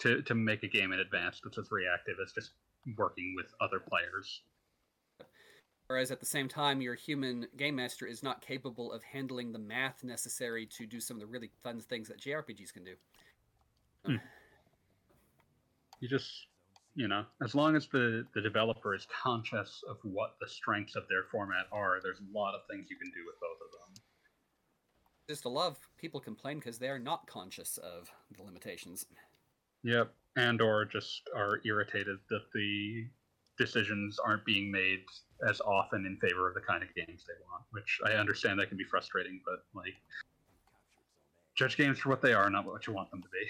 to 0.00 0.22
to 0.22 0.34
make 0.34 0.62
a 0.62 0.68
game 0.68 0.92
in 0.92 1.00
advance 1.00 1.40
that's 1.42 1.58
as 1.58 1.70
reactive 1.70 2.16
as 2.22 2.32
just 2.32 2.52
working 2.96 3.34
with 3.36 3.46
other 3.60 3.80
players. 3.80 4.42
Whereas 5.88 6.10
at 6.10 6.20
the 6.20 6.26
same 6.26 6.48
time, 6.48 6.82
your 6.82 6.94
human 6.94 7.46
game 7.56 7.76
master 7.76 8.06
is 8.06 8.22
not 8.22 8.42
capable 8.42 8.92
of 8.92 9.02
handling 9.02 9.52
the 9.52 9.58
math 9.58 10.04
necessary 10.04 10.66
to 10.76 10.86
do 10.86 11.00
some 11.00 11.16
of 11.16 11.20
the 11.20 11.26
really 11.26 11.50
fun 11.62 11.80
things 11.80 12.08
that 12.08 12.20
JRPGs 12.20 12.72
can 12.72 12.84
do. 12.84 12.94
Hmm. 14.06 14.16
you 16.00 16.08
just 16.08 16.46
you 16.94 17.08
know 17.08 17.24
as 17.42 17.54
long 17.54 17.74
as 17.74 17.88
the 17.88 18.24
the 18.34 18.40
developer 18.40 18.94
is 18.94 19.06
conscious 19.10 19.82
of 19.88 19.96
what 20.04 20.36
the 20.40 20.48
strengths 20.48 20.94
of 20.94 21.02
their 21.08 21.24
format 21.30 21.66
are 21.72 21.98
there's 22.02 22.20
a 22.20 22.38
lot 22.38 22.54
of 22.54 22.60
things 22.70 22.86
you 22.90 22.96
can 22.96 23.10
do 23.10 23.26
with 23.26 23.34
both 23.40 23.58
of 23.60 23.72
them 23.72 24.02
Just 25.28 25.44
a 25.46 25.48
lot 25.48 25.66
of 25.66 25.78
people 25.98 26.20
complain 26.20 26.58
because 26.60 26.78
they 26.78 26.88
are 26.88 26.98
not 26.98 27.26
conscious 27.26 27.76
of 27.78 28.08
the 28.36 28.42
limitations. 28.44 29.04
yep 29.82 30.14
and 30.38 30.60
or 30.62 30.84
just 30.84 31.28
are 31.34 31.60
irritated 31.64 32.18
that 32.30 32.42
the 32.54 33.04
decisions 33.58 34.18
aren't 34.24 34.44
being 34.44 34.70
made 34.70 35.00
as 35.48 35.60
often 35.60 36.06
in 36.06 36.16
favor 36.16 36.48
of 36.48 36.54
the 36.54 36.60
kind 36.60 36.82
of 36.82 36.88
games 36.94 37.24
they 37.26 37.34
want 37.50 37.64
which 37.72 38.00
i 38.06 38.12
understand 38.12 38.58
that 38.58 38.68
can 38.68 38.78
be 38.78 38.84
frustrating 38.84 39.40
but 39.44 39.64
like 39.74 39.94
judge 41.56 41.76
games 41.76 41.98
for 41.98 42.08
what 42.08 42.22
they 42.22 42.32
are 42.32 42.48
not 42.48 42.64
what 42.64 42.86
you 42.86 42.92
want 42.92 43.10
them 43.10 43.20
to 43.20 43.28
be 43.28 43.46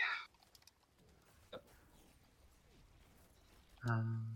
Um. 3.89 4.27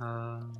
Um, 0.00 0.52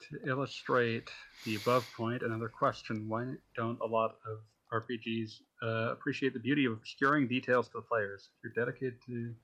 to 0.00 0.28
illustrate 0.28 1.10
the 1.44 1.56
above 1.56 1.88
point, 1.96 2.22
another 2.22 2.48
question: 2.48 3.08
Why 3.08 3.34
don't 3.56 3.78
a 3.80 3.86
lot 3.86 4.16
of 4.26 4.40
RPGs 4.72 5.40
uh, 5.62 5.92
appreciate 5.92 6.32
the 6.32 6.40
beauty 6.40 6.64
of 6.64 6.72
obscuring 6.72 7.28
details 7.28 7.68
to 7.68 7.74
the 7.76 7.82
players? 7.82 8.30
If 8.36 8.44
you're 8.44 8.64
dedicated 8.64 8.98
to 9.06 9.34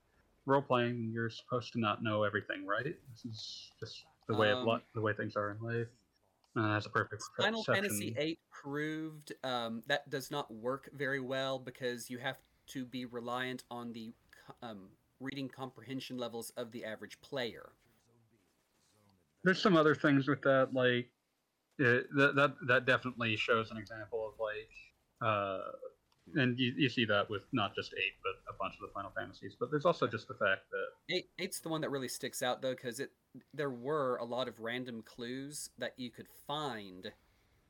role 0.45 0.61
playing, 0.61 1.11
you're 1.13 1.29
supposed 1.29 1.73
to 1.73 1.79
not 1.79 2.03
know 2.03 2.23
everything, 2.23 2.65
right? 2.65 2.95
This 3.11 3.25
is 3.25 3.71
just 3.79 4.05
the 4.27 4.35
way 4.35 4.51
of 4.51 4.59
Um, 4.59 4.67
li- 4.67 4.85
the 4.95 5.01
way 5.01 5.13
things 5.13 5.35
are 5.35 5.51
in 5.51 5.61
life. 5.61 5.87
Uh, 6.55 6.73
that's 6.73 6.87
a 6.87 6.89
perfect 6.89 7.23
Final 7.37 7.63
Fantasy. 7.63 8.11
VIII 8.11 8.39
proved 8.49 9.33
um, 9.43 9.83
that 9.87 10.09
does 10.09 10.31
not 10.31 10.51
work 10.51 10.89
very 10.93 11.19
well 11.19 11.59
because 11.59 12.09
you 12.09 12.17
have 12.17 12.37
to 12.67 12.85
be 12.85 13.05
reliant 13.05 13.63
on 13.69 13.93
the 13.93 14.13
um, 14.61 14.89
reading 15.19 15.47
comprehension 15.47 16.17
levels 16.17 16.51
of 16.57 16.71
the 16.71 16.83
average 16.83 17.19
player. 17.21 17.71
there's 19.43 19.61
some 19.61 19.75
other 19.75 19.95
things 19.95 20.27
with 20.27 20.41
that 20.41 20.73
like 20.73 21.09
uh, 21.79 22.03
that 22.15 22.33
that 22.35 22.55
that 22.67 22.85
definitely 22.85 23.35
shows 23.37 23.71
an 23.71 23.77
example 23.77 24.27
of 24.27 24.39
like 24.39 24.69
uh 25.21 25.59
and 26.35 26.59
you, 26.59 26.73
you 26.77 26.89
see 26.89 27.05
that 27.05 27.29
with 27.29 27.43
not 27.53 27.75
just 27.75 27.93
eight 27.95 28.13
but 28.23 28.35
a 28.53 28.57
bunch 28.59 28.75
of 28.75 28.81
the 28.81 28.93
final 28.93 29.11
fantasies 29.11 29.55
but 29.59 29.71
there's 29.71 29.85
also 29.85 30.07
just 30.07 30.27
the 30.27 30.35
fact 30.35 30.69
that 30.71 30.87
Eight, 31.09 31.31
eight's 31.39 31.59
the 31.59 31.69
one 31.69 31.81
that 31.81 31.89
really 31.89 32.07
sticks 32.07 32.43
out 32.43 32.61
though 32.61 32.75
because 32.75 32.99
it 32.99 33.11
there 33.53 33.71
were 33.71 34.17
a 34.17 34.25
lot 34.25 34.47
of 34.47 34.59
random 34.59 35.01
clues 35.01 35.69
that 35.77 35.93
you 35.97 36.11
could 36.11 36.27
find 36.47 37.03
to 37.03 37.13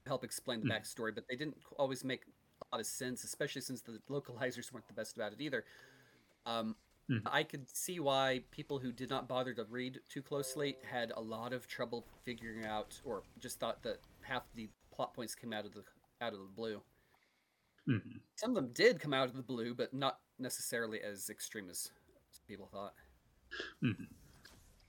help 0.08 0.24
explain 0.24 0.62
the 0.62 0.66
Hmm. 0.66 0.72
backstory, 0.74 1.14
but 1.16 1.26
they 1.30 1.36
didn't 1.38 1.58
always 1.78 2.04
make 2.04 2.26
a 2.28 2.76
lot 2.76 2.80
of 2.82 2.88
sense, 2.88 3.24
especially 3.26 3.62
since 3.62 3.82
the 3.82 4.02
localizers 4.10 4.72
weren't 4.72 4.88
the 4.88 4.94
best 4.94 5.18
about 5.18 5.34
it 5.34 5.42
either. 5.42 5.66
Um, 6.46 6.78
Mhm. 7.10 7.30
I 7.32 7.44
could 7.44 7.70
see 7.76 8.00
why 8.00 8.46
people 8.52 8.80
who 8.80 8.92
did 8.94 9.10
not 9.10 9.28
bother 9.30 9.54
to 9.56 9.66
read 9.66 10.02
too 10.10 10.24
closely 10.24 10.80
had 10.84 11.12
a 11.12 11.22
lot 11.22 11.54
of 11.54 11.68
trouble 11.68 12.08
figuring 12.26 12.66
out, 12.66 13.00
or 13.06 13.26
just 13.40 13.60
thought 13.60 13.84
that 13.84 14.02
half 14.24 14.52
the 14.54 14.72
plot 14.92 15.14
points 15.14 15.36
came 15.36 15.54
out 15.54 15.66
of 15.66 15.74
the 15.74 15.86
out 16.22 16.34
of 16.34 16.40
the 16.40 16.46
blue. 16.46 16.84
Mhm. 17.90 18.20
Some 18.36 18.52
of 18.52 18.56
them 18.56 18.72
did 18.74 18.99
come 18.99 19.14
out 19.14 19.28
of 19.28 19.36
the 19.36 19.41
blue, 19.41 19.74
but 19.74 19.94
not 19.94 20.20
necessarily 20.38 21.02
as 21.02 21.30
extreme 21.30 21.70
as 21.70 21.91
people 22.48 22.68
thought. 22.68 22.94
Mhm. 23.82 24.07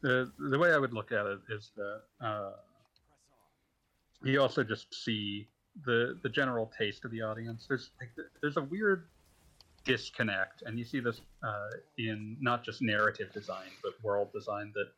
The 0.01 0.33
the 0.39 0.59
way 0.59 0.73
I 0.73 0.79
would 0.79 0.95
look 0.95 1.13
at 1.13 1.27
it 1.27 1.41
is 1.49 1.73
that 1.77 2.03
uh, 2.21 2.53
you 4.23 4.41
also 4.41 4.63
just 4.63 4.95
see 4.95 5.49
the 5.85 6.19
the 6.23 6.29
general 6.29 6.71
taste 6.77 7.05
of 7.05 7.11
the 7.11 7.23
audience. 7.23 7.67
There's 7.67 7.91
like, 8.01 8.11
there's 8.41 8.57
a 8.57 8.63
weird 8.63 9.09
disconnect, 9.85 10.63
and 10.63 10.79
you 10.79 10.85
see 10.85 11.01
this 11.01 11.21
uh, 11.43 11.71
in 11.99 12.37
not 12.41 12.63
just 12.65 12.83
narrative 12.83 13.33
design 13.33 13.69
but 13.83 13.93
world 14.03 14.33
design 14.33 14.73
that 14.75 14.89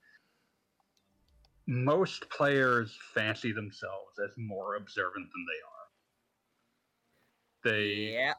most 1.66 2.28
players 2.30 2.98
fancy 3.14 3.52
themselves 3.52 4.18
as 4.22 4.30
more 4.36 4.74
observant 4.76 5.28
than 5.32 5.46
they 5.46 5.60
are. 5.66 5.71
They 7.64 8.14
Yeah. 8.14 8.34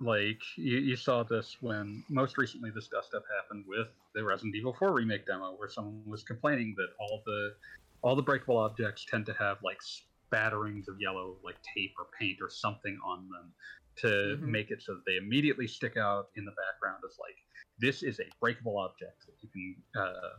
like 0.00 0.42
you, 0.56 0.78
you 0.78 0.96
saw 0.96 1.22
this 1.22 1.56
when 1.62 2.04
most 2.10 2.36
recently 2.36 2.70
this 2.70 2.88
dust 2.88 3.14
up 3.14 3.24
happened 3.40 3.64
with 3.66 3.88
the 4.14 4.24
Resident 4.24 4.54
Evil 4.56 4.74
4 4.74 4.92
remake 4.92 5.26
demo 5.26 5.54
where 5.56 5.68
someone 5.68 6.04
was 6.06 6.24
complaining 6.24 6.74
that 6.76 6.88
all 6.98 7.22
the 7.26 7.56
all 8.02 8.16
the 8.16 8.22
breakable 8.22 8.58
objects 8.58 9.04
tend 9.06 9.24
to 9.26 9.34
have 9.34 9.58
like 9.62 9.78
spatterings 9.80 10.88
of 10.88 11.00
yellow 11.00 11.38
like 11.44 11.56
tape 11.76 11.92
or 11.98 12.06
paint 12.18 12.38
or 12.42 12.50
something 12.50 12.98
on 13.04 13.28
them 13.28 13.54
to 13.96 14.40
Mhm. 14.40 14.42
make 14.42 14.70
it 14.72 14.82
so 14.82 14.94
that 14.94 15.04
they 15.06 15.16
immediately 15.16 15.68
stick 15.68 15.96
out 15.96 16.30
in 16.36 16.44
the 16.44 16.52
background 16.52 17.02
as 17.08 17.16
like 17.20 17.36
this 17.78 18.02
is 18.02 18.18
a 18.20 18.24
breakable 18.40 18.78
object 18.78 19.24
that 19.26 19.36
you 19.42 19.48
can 19.50 19.84
uh, 20.02 20.30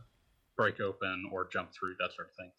break 0.56 0.80
open 0.80 1.28
or 1.32 1.48
jump 1.48 1.72
through 1.72 1.96
that 1.98 2.12
sort 2.12 2.28
of 2.28 2.34
thing 2.36 2.52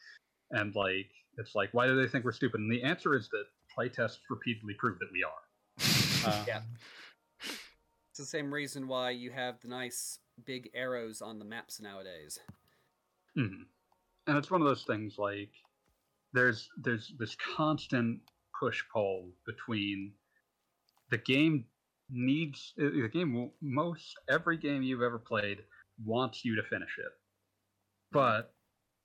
and 0.52 0.76
like 0.76 1.12
it's 1.38 1.56
like 1.56 1.74
why 1.74 1.88
do 1.88 1.96
they 1.96 2.08
think 2.08 2.26
we're 2.26 2.32
stupid 2.32 2.60
and 2.62 2.72
the 2.72 2.84
answer 2.84 3.16
is 3.16 3.30
that 3.30 3.46
playtests 3.78 4.20
repeatedly 4.30 4.74
prove 4.76 4.98
that 5.00 5.12
we 5.12 5.24
are 5.24 5.42
uh, 6.32 6.44
Yeah. 6.48 6.62
It's 7.42 8.18
the 8.20 8.26
same 8.26 8.52
reason 8.52 8.88
why 8.88 9.12
you 9.12 9.30
have 9.32 9.60
the 9.60 9.68
nice 9.68 10.20
big 10.46 10.70
arrows 10.74 11.22
on 11.22 11.38
the 11.40 11.46
maps 11.46 11.80
nowadays. 11.80 12.40
Mhm. 13.38 13.66
And 14.26 14.38
it's 14.38 14.50
one 14.50 14.62
of 14.62 14.68
those 14.68 14.84
things 14.86 15.18
like 15.20 15.52
there's 16.34 16.70
there's 16.78 17.14
this 17.20 17.36
constant 17.36 18.20
push 18.60 18.84
pull 18.92 19.30
between 19.46 20.14
the 21.12 21.18
game 21.20 21.66
needs 22.10 22.74
the 22.78 23.08
game 23.14 23.34
will- 23.34 23.54
most 23.62 24.18
every 24.30 24.58
game 24.58 24.82
you've 24.82 25.02
ever 25.04 25.20
played 25.20 25.64
wants 26.04 26.44
you 26.44 26.56
to 26.56 26.64
finish 26.64 26.98
it. 26.98 27.12
But 28.12 28.54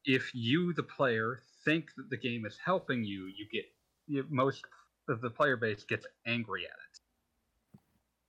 if 0.05 0.35
you 0.35 0.73
the 0.73 0.82
player 0.82 1.40
think 1.65 1.94
that 1.97 2.09
the 2.11 2.16
game 2.16 2.47
is 2.47 2.57
helping 2.59 3.05
you, 3.05 3.27
you 3.27 3.47
get 3.53 3.66
you, 4.12 4.26
most 4.28 4.64
of 5.09 5.20
the 5.20 5.30
player 5.30 5.56
base 5.56 5.84
gets 5.84 6.06
angry 6.26 6.64
at 6.64 6.70
it. 6.70 7.01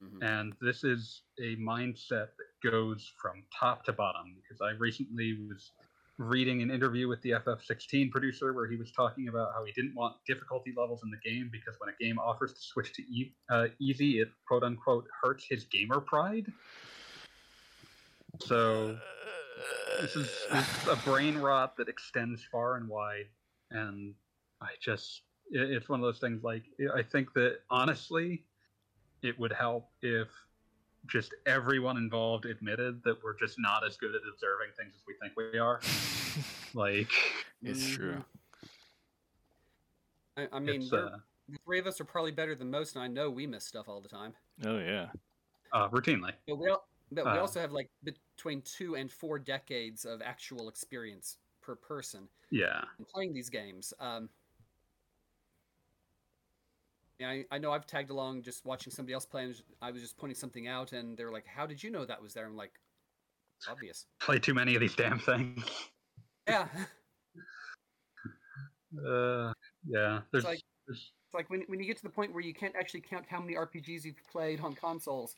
Mhm. 0.06 0.24
And 0.24 0.56
this 0.62 0.84
is 0.84 1.24
a 1.40 1.56
mindset 1.58 2.30
that 2.38 2.72
goes 2.72 3.12
from 3.22 3.44
top 3.58 3.84
to 3.86 3.94
bottom 3.94 4.36
because 4.42 4.62
I 4.62 4.72
recently 4.72 5.48
was 5.48 5.72
reading 6.18 6.62
an 6.62 6.70
interview 6.70 7.08
with 7.08 7.22
the 7.22 7.32
FF16 7.32 8.12
producer 8.12 8.54
where 8.54 8.68
he 8.68 8.78
was 8.78 8.92
talking 8.92 9.28
about 9.30 9.54
how 9.54 9.66
he 9.66 9.72
didn't 9.72 9.96
want 9.96 10.16
difficulty 10.26 10.74
levels 10.76 11.02
in 11.04 11.10
the 11.10 11.18
game 11.18 11.50
because 11.52 11.76
when 11.80 11.90
a 11.90 11.98
game 12.00 12.20
offers 12.20 12.54
to 12.54 12.62
switch 12.62 12.94
to 12.94 13.02
e- 13.04 13.36
uh, 13.50 13.68
easy, 13.80 14.20
it 14.20 14.30
quote 14.48 14.64
unquote 14.64 15.08
hurts 15.22 15.46
his 15.50 15.66
gamer 15.66 16.00
pride. 16.00 16.52
So 18.40 18.98
this 20.02 20.16
is, 20.16 20.30
this 20.52 20.82
is 20.82 20.88
a 20.88 20.96
brain 20.98 21.38
rot 21.38 21.78
that 21.78 21.88
extends 21.88 22.44
far 22.52 22.78
and 22.78 22.88
wide, 22.88 23.28
and 23.72 24.14
I 24.62 24.70
just 24.82 25.22
it's 25.54 25.88
one 25.88 26.00
of 26.00 26.04
those 26.04 26.20
things 26.20 26.44
like 26.44 26.64
I 26.94 27.02
think 27.04 27.34
that 27.34 27.60
honestly, 27.70 28.44
it 29.22 29.38
would 29.40 29.54
help 29.54 29.90
if 30.02 30.28
just 31.06 31.34
everyone 31.46 31.98
involved 31.98 32.46
admitted 32.46 33.04
that 33.04 33.22
we're 33.24 33.38
just 33.38 33.60
not 33.60 33.86
as 33.86 33.96
good 33.98 34.16
at 34.16 34.22
observing 34.32 34.70
things 34.78 34.94
as 34.96 35.04
we 35.08 35.14
think 35.22 35.34
we 35.38 35.60
are. 35.60 35.80
Like, 36.76 37.12
it's 37.62 37.88
true. 37.88 38.16
Mhm. 38.16 38.26
I, 40.38 40.48
I 40.52 40.60
mean, 40.60 40.82
it's, 40.82 40.92
uh, 40.92 41.18
the 41.48 41.58
three 41.66 41.78
of 41.78 41.86
us 41.86 42.02
are 42.02 42.06
probably 42.06 42.32
better 42.32 42.56
than 42.56 42.72
most, 42.72 42.96
and 42.96 43.04
I 43.04 43.08
know 43.08 43.30
we 43.30 43.46
miss 43.46 43.64
stuff 43.64 43.88
all 43.88 44.02
the 44.02 44.10
time. 44.10 44.34
Oh 44.66 44.80
yeah. 44.80 45.10
uh, 45.72 45.88
routinely. 45.90 46.34
But 46.48 46.56
we, 46.56 46.68
al- 46.68 46.88
but 47.12 47.26
we 47.26 47.32
Uh. 47.32 47.42
also 47.42 47.60
have 47.60 47.72
like 47.72 47.92
between 48.04 48.64
two 48.64 48.96
and 48.96 49.12
four 49.12 49.38
decades 49.38 50.04
of 50.04 50.24
actual 50.24 50.68
experience 50.68 51.38
per 51.62 51.76
person 51.76 52.28
Yeah. 52.50 52.84
playing 53.14 53.34
these 53.34 53.50
games. 53.52 53.94
Um, 54.00 54.24
yeah, 54.24 54.28
I, 57.22 57.46
I 57.52 57.58
know 57.58 57.72
I've 57.72 57.86
tagged 57.86 58.10
along 58.10 58.42
just 58.44 58.66
watching 58.66 58.92
somebody 58.92 59.14
else 59.14 59.26
play, 59.26 59.44
and 59.44 59.62
I 59.82 59.92
was 59.92 60.02
just 60.02 60.18
pointing 60.18 60.36
something 60.36 60.68
out, 60.68 60.94
and 60.94 61.18
they're 61.18 61.32
like, 61.32 61.46
"How 61.46 61.66
did 61.66 61.82
you 61.84 61.90
know 61.92 62.06
that 62.06 62.22
was 62.22 62.34
there?" 62.34 62.46
I'm 62.46 62.58
like, 62.58 62.74
"Obvious." 63.70 64.06
Play 64.20 64.40
too 64.40 64.54
many 64.54 64.76
of 64.76 64.82
these 64.82 64.96
damn 64.96 65.20
things. 65.20 65.64
Yeah, 66.48 66.68
Uh, 69.08 69.52
yeah. 69.88 70.22
There's, 70.32 70.44
like- 70.44 70.62
there's 70.86 71.12
it's 71.26 71.34
like 71.34 71.50
when 71.50 71.62
when 71.68 71.80
you 71.80 71.86
get 71.86 71.98
to 71.98 72.04
the 72.04 72.10
point 72.10 72.32
where 72.34 72.44
you 72.44 72.54
can't 72.54 72.76
actually 72.76 73.02
count 73.02 73.26
how 73.28 73.40
many 73.40 73.56
RPGs 73.56 74.04
you've 74.06 74.22
played 74.32 74.60
on 74.60 74.76
consoles, 74.76 75.36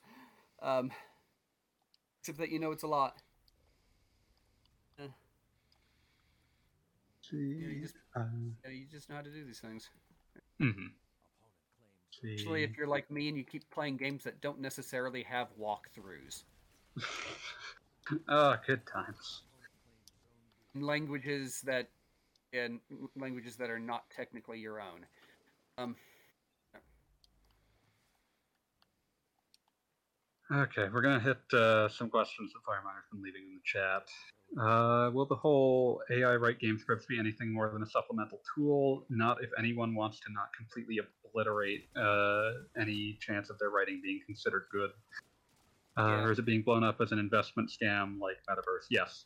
um, 0.61 0.91
except 2.19 2.37
that 2.39 2.49
you 2.49 2.59
know 2.59 2.71
it's 2.71 2.83
a 2.83 2.87
lot. 2.87 3.21
you 7.31 7.81
just- 7.81 7.95
uh, 8.15 8.23
Yeah, 8.63 8.71
you 8.71 8.85
just 8.85 9.09
know 9.09 9.15
how 9.15 9.21
to 9.21 9.31
do 9.31 9.43
these 9.45 9.59
things. 9.59 9.89
mhm. 10.59 10.91
Especially 12.23 12.63
if 12.63 12.77
you're 12.77 12.87
like 12.87 13.09
me 13.11 13.27
and 13.29 13.37
you 13.37 13.43
keep 13.43 13.69
playing 13.71 13.97
games 13.97 14.23
that 14.23 14.41
don't 14.41 14.59
necessarily 14.59 15.23
have 15.23 15.47
walkthroughs 15.59 16.43
oh, 18.29 18.55
good 18.67 18.81
times. 18.85 19.41
in 20.73 20.81
languages 20.81 21.61
that 21.61 21.89
in 22.53 22.79
languages 23.17 23.55
that 23.57 23.69
are 23.69 23.79
not 23.79 24.09
technically 24.15 24.59
your 24.59 24.79
own. 24.79 25.05
Um, 25.77 25.95
Okay, 30.51 30.87
we're 30.93 31.01
gonna 31.01 31.19
hit 31.19 31.41
uh, 31.53 31.89
some 31.89 32.07
questions 32.07 32.53
that 32.53 32.59
Fireminer's 32.59 33.05
been 33.11 33.23
leaving 33.23 33.41
in 33.49 33.55
the 33.55 33.61
chat. 33.63 34.03
Uh, 34.59 35.11
will 35.13 35.25
the 35.25 35.35
whole 35.35 36.01
AI 36.09 36.35
write 36.35 36.59
game 36.59 36.77
scripts 36.77 37.05
be 37.05 37.19
anything 37.19 37.51
more 37.51 37.69
than 37.69 37.83
a 37.83 37.85
supplemental 37.85 38.39
tool? 38.55 39.05
Not 39.09 39.43
if 39.43 39.49
anyone 39.59 39.93
wants 39.93 40.19
to 40.21 40.31
not 40.31 40.49
completely 40.55 40.99
obliterate 40.99 41.89
uh, 41.95 42.51
any 42.79 43.17
chance 43.19 43.49
of 43.49 43.59
their 43.59 43.69
writing 43.69 43.99
being 44.01 44.21
considered 44.25 44.63
good. 44.71 44.91
Uh, 45.97 46.07
Yeah. 46.07 46.23
Or 46.23 46.31
is 46.31 46.39
it 46.39 46.45
being 46.45 46.61
blown 46.61 46.83
up 46.83 47.01
as 47.01 47.11
an 47.11 47.19
investment 47.19 47.69
scam 47.69 48.19
like 48.19 48.37
Metaverse? 48.49 48.87
Yes. 48.89 49.25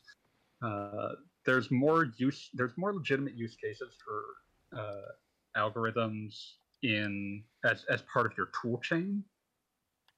Uh, 0.61 1.13
there's 1.45 1.71
more 1.71 2.11
use. 2.17 2.49
There's 2.53 2.73
more 2.77 2.93
legitimate 2.93 3.35
use 3.35 3.55
cases 3.55 3.95
for 4.03 4.79
uh, 4.79 5.11
algorithms 5.57 6.33
in 6.83 7.43
as 7.65 7.85
as 7.89 8.01
part 8.03 8.25
of 8.25 8.33
your 8.37 8.49
tool 8.61 8.79
chain 8.79 9.23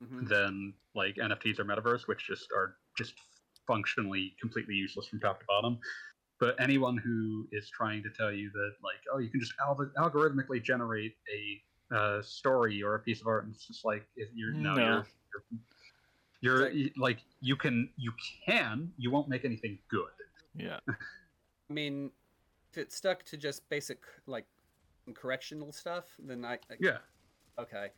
mhm. 0.04 0.28
than 0.28 0.74
like 0.96 1.16
NFTs 1.16 1.60
or 1.60 1.66
metaverse, 1.66 2.08
which 2.08 2.28
just 2.28 2.48
are 2.56 2.76
just 2.98 3.14
functionally 3.68 4.36
completely 4.40 4.76
useless 4.76 5.08
from 5.08 5.20
top 5.20 5.40
to 5.40 5.46
bottom. 5.48 5.80
But 6.40 6.60
anyone 6.60 6.98
who 6.98 7.48
is 7.52 7.70
trying 7.70 8.02
to 8.04 8.10
tell 8.10 8.32
you 8.32 8.50
that 8.54 8.74
like, 8.84 8.98
oh, 9.14 9.20
you 9.20 9.30
can 9.30 9.40
just 9.40 9.54
alg- 9.60 9.94
algorithmically 9.94 10.64
generate 10.64 11.16
a 11.32 11.96
uh, 11.96 12.22
story 12.22 12.82
or 12.82 12.96
a 12.96 13.00
piece 13.00 13.22
of 13.22 13.28
art, 13.28 13.46
and 13.46 13.54
it's 13.54 13.68
just 13.68 13.86
like 13.86 14.08
you're 14.34 14.54
no, 14.54 14.74
No. 14.74 14.84
you're 14.84 15.06
you're, 16.42 16.70
you're 16.72 16.90
like 16.98 17.20
you 17.42 17.56
can 17.56 17.90
you 17.98 18.12
can 18.46 18.92
you 18.98 19.12
won't 19.12 19.28
make 19.30 19.46
anything 19.46 19.78
good. 19.90 20.10
Yeah. 20.56 20.80
I 20.90 21.74
mean, 21.74 22.12
if 22.72 22.78
it 22.78 22.92
stuck 22.92 23.24
to 23.26 23.38
just 23.38 23.68
basic 23.70 24.00
like 24.26 24.46
correctional 25.14 25.72
stuff, 25.72 26.06
then 26.20 26.44
I, 26.44 26.54
I 26.54 26.76
Yeah. 26.80 26.98
okay. 27.60 27.90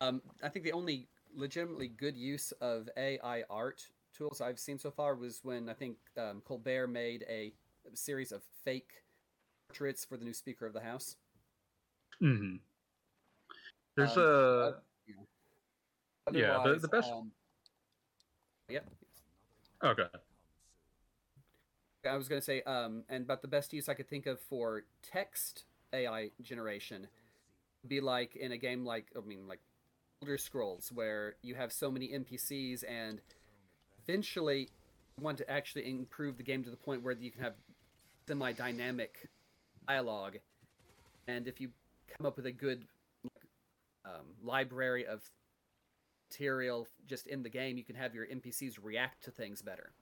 Um, 0.00 0.22
I 0.42 0.48
think 0.48 0.64
the 0.64 0.72
only 0.72 1.08
legitimately 1.34 1.88
good 1.88 2.16
use 2.16 2.52
of 2.60 2.88
AI 2.96 3.42
art 3.50 3.82
tools 4.20 4.40
I've 4.40 4.58
seen 4.58 4.78
so 4.78 4.90
far 4.90 5.14
was 5.14 5.40
when 5.42 5.68
I 5.68 5.72
think 5.72 5.96
um, 6.18 6.42
Colbert 6.44 6.88
made 6.88 7.24
a 7.28 7.52
series 7.94 8.32
of 8.32 8.42
fake 8.64 8.90
portraits 9.68 10.04
for 10.04 10.16
the 10.18 10.24
new 10.24 10.34
Speaker 10.34 10.66
of 10.66 10.74
the 10.74 10.80
House. 10.80 11.16
hmm 12.20 12.56
There's 13.96 14.16
Um, 14.16 14.22
a 14.24 14.82
Yeah, 16.32 16.62
the- 16.62 16.78
the 16.78 16.88
best- 16.88 17.10
Um, 17.10 17.32
yep. 18.68 18.86
okay. 19.82 20.08
I 22.04 22.16
was 22.16 22.28
going 22.28 22.40
to 22.40 22.44
say, 22.44 22.62
um, 22.62 23.04
and 23.08 23.26
but 23.26 23.42
the 23.42 23.48
best 23.48 23.72
use 23.72 23.88
I 23.88 23.94
could 23.94 24.08
think 24.08 24.26
of 24.26 24.40
for 24.40 24.84
text 25.02 25.64
AI 25.92 26.30
generation 26.40 27.08
be 27.86 28.00
like 28.00 28.36
in 28.36 28.52
a 28.52 28.58
game 28.58 28.84
like 28.84 29.10
I 29.16 29.20
mean 29.20 29.48
like 29.48 29.60
Elder 30.22 30.38
Scrolls, 30.38 30.92
where 30.92 31.36
you 31.42 31.54
have 31.56 31.72
so 31.72 31.90
many 31.90 32.12
NPCs, 32.12 32.84
and 32.84 33.20
eventually 34.10 34.68
want 35.20 35.38
to 35.38 35.50
actually 35.50 35.88
improve 35.88 36.36
the 36.36 36.42
game 36.42 36.64
to 36.64 36.70
the 36.70 36.76
point 36.76 37.02
where 37.02 37.14
you 37.14 37.30
can 37.30 37.42
have 37.42 37.54
semi-dynamic 38.26 39.28
dialogue, 39.86 40.38
and 41.28 41.46
if 41.46 41.60
you 41.60 41.68
come 42.16 42.26
up 42.26 42.36
with 42.36 42.46
a 42.46 42.52
good 42.52 42.84
um, 44.04 44.26
library 44.42 45.06
of 45.06 45.22
material 46.30 46.88
just 47.06 47.26
in 47.26 47.42
the 47.42 47.48
game, 47.48 47.76
you 47.76 47.84
can 47.84 47.94
have 47.94 48.14
your 48.14 48.26
NPCs 48.26 48.74
react 48.82 49.22
to 49.24 49.30
things 49.30 49.62
better. 49.62 49.92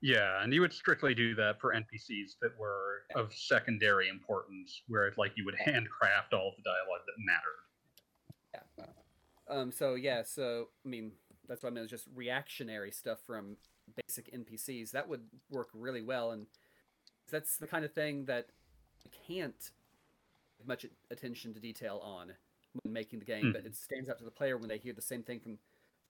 Yeah, 0.00 0.42
and 0.42 0.54
you 0.54 0.60
would 0.60 0.72
strictly 0.72 1.14
do 1.14 1.34
that 1.34 1.60
for 1.60 1.74
NPCs 1.74 2.36
that 2.40 2.52
were 2.58 3.02
of 3.16 3.34
secondary 3.34 4.08
importance, 4.08 4.82
where 4.86 5.12
like 5.18 5.32
you 5.36 5.44
would 5.44 5.56
handcraft 5.56 6.32
all 6.32 6.52
the 6.56 6.62
dialogue 6.62 7.02
that 7.06 7.14
mattered. 7.18 8.64
Yeah. 8.78 9.56
Um. 9.60 9.72
So 9.72 9.94
yeah. 9.96 10.22
So 10.22 10.68
I 10.86 10.88
mean, 10.88 11.10
that's 11.48 11.62
what 11.62 11.70
I 11.70 11.74
mean. 11.74 11.84
It's 11.84 11.90
just 11.90 12.06
reactionary 12.14 12.90
stuff 12.90 13.18
from 13.26 13.56
basic 14.06 14.32
NPCs 14.32 14.90
that 14.92 15.08
would 15.08 15.22
work 15.50 15.68
really 15.74 16.02
well, 16.02 16.30
and 16.32 16.46
that's 17.30 17.56
the 17.56 17.66
kind 17.66 17.84
of 17.84 17.92
thing 17.92 18.26
that 18.26 18.48
I 19.04 19.08
can't 19.26 19.70
give 20.58 20.66
much 20.68 20.86
attention 21.10 21.54
to 21.54 21.60
detail 21.60 22.00
on 22.04 22.32
when 22.82 22.92
making 22.92 23.18
the 23.20 23.24
game, 23.24 23.52
but 23.52 23.62
Mhm. 23.62 23.68
it 23.68 23.76
stands 23.76 24.08
out 24.08 24.18
to 24.18 24.24
the 24.24 24.30
player 24.30 24.56
when 24.58 24.68
they 24.68 24.78
hear 24.78 24.92
the 24.92 25.02
same 25.02 25.22
thing 25.22 25.40
from 25.40 25.58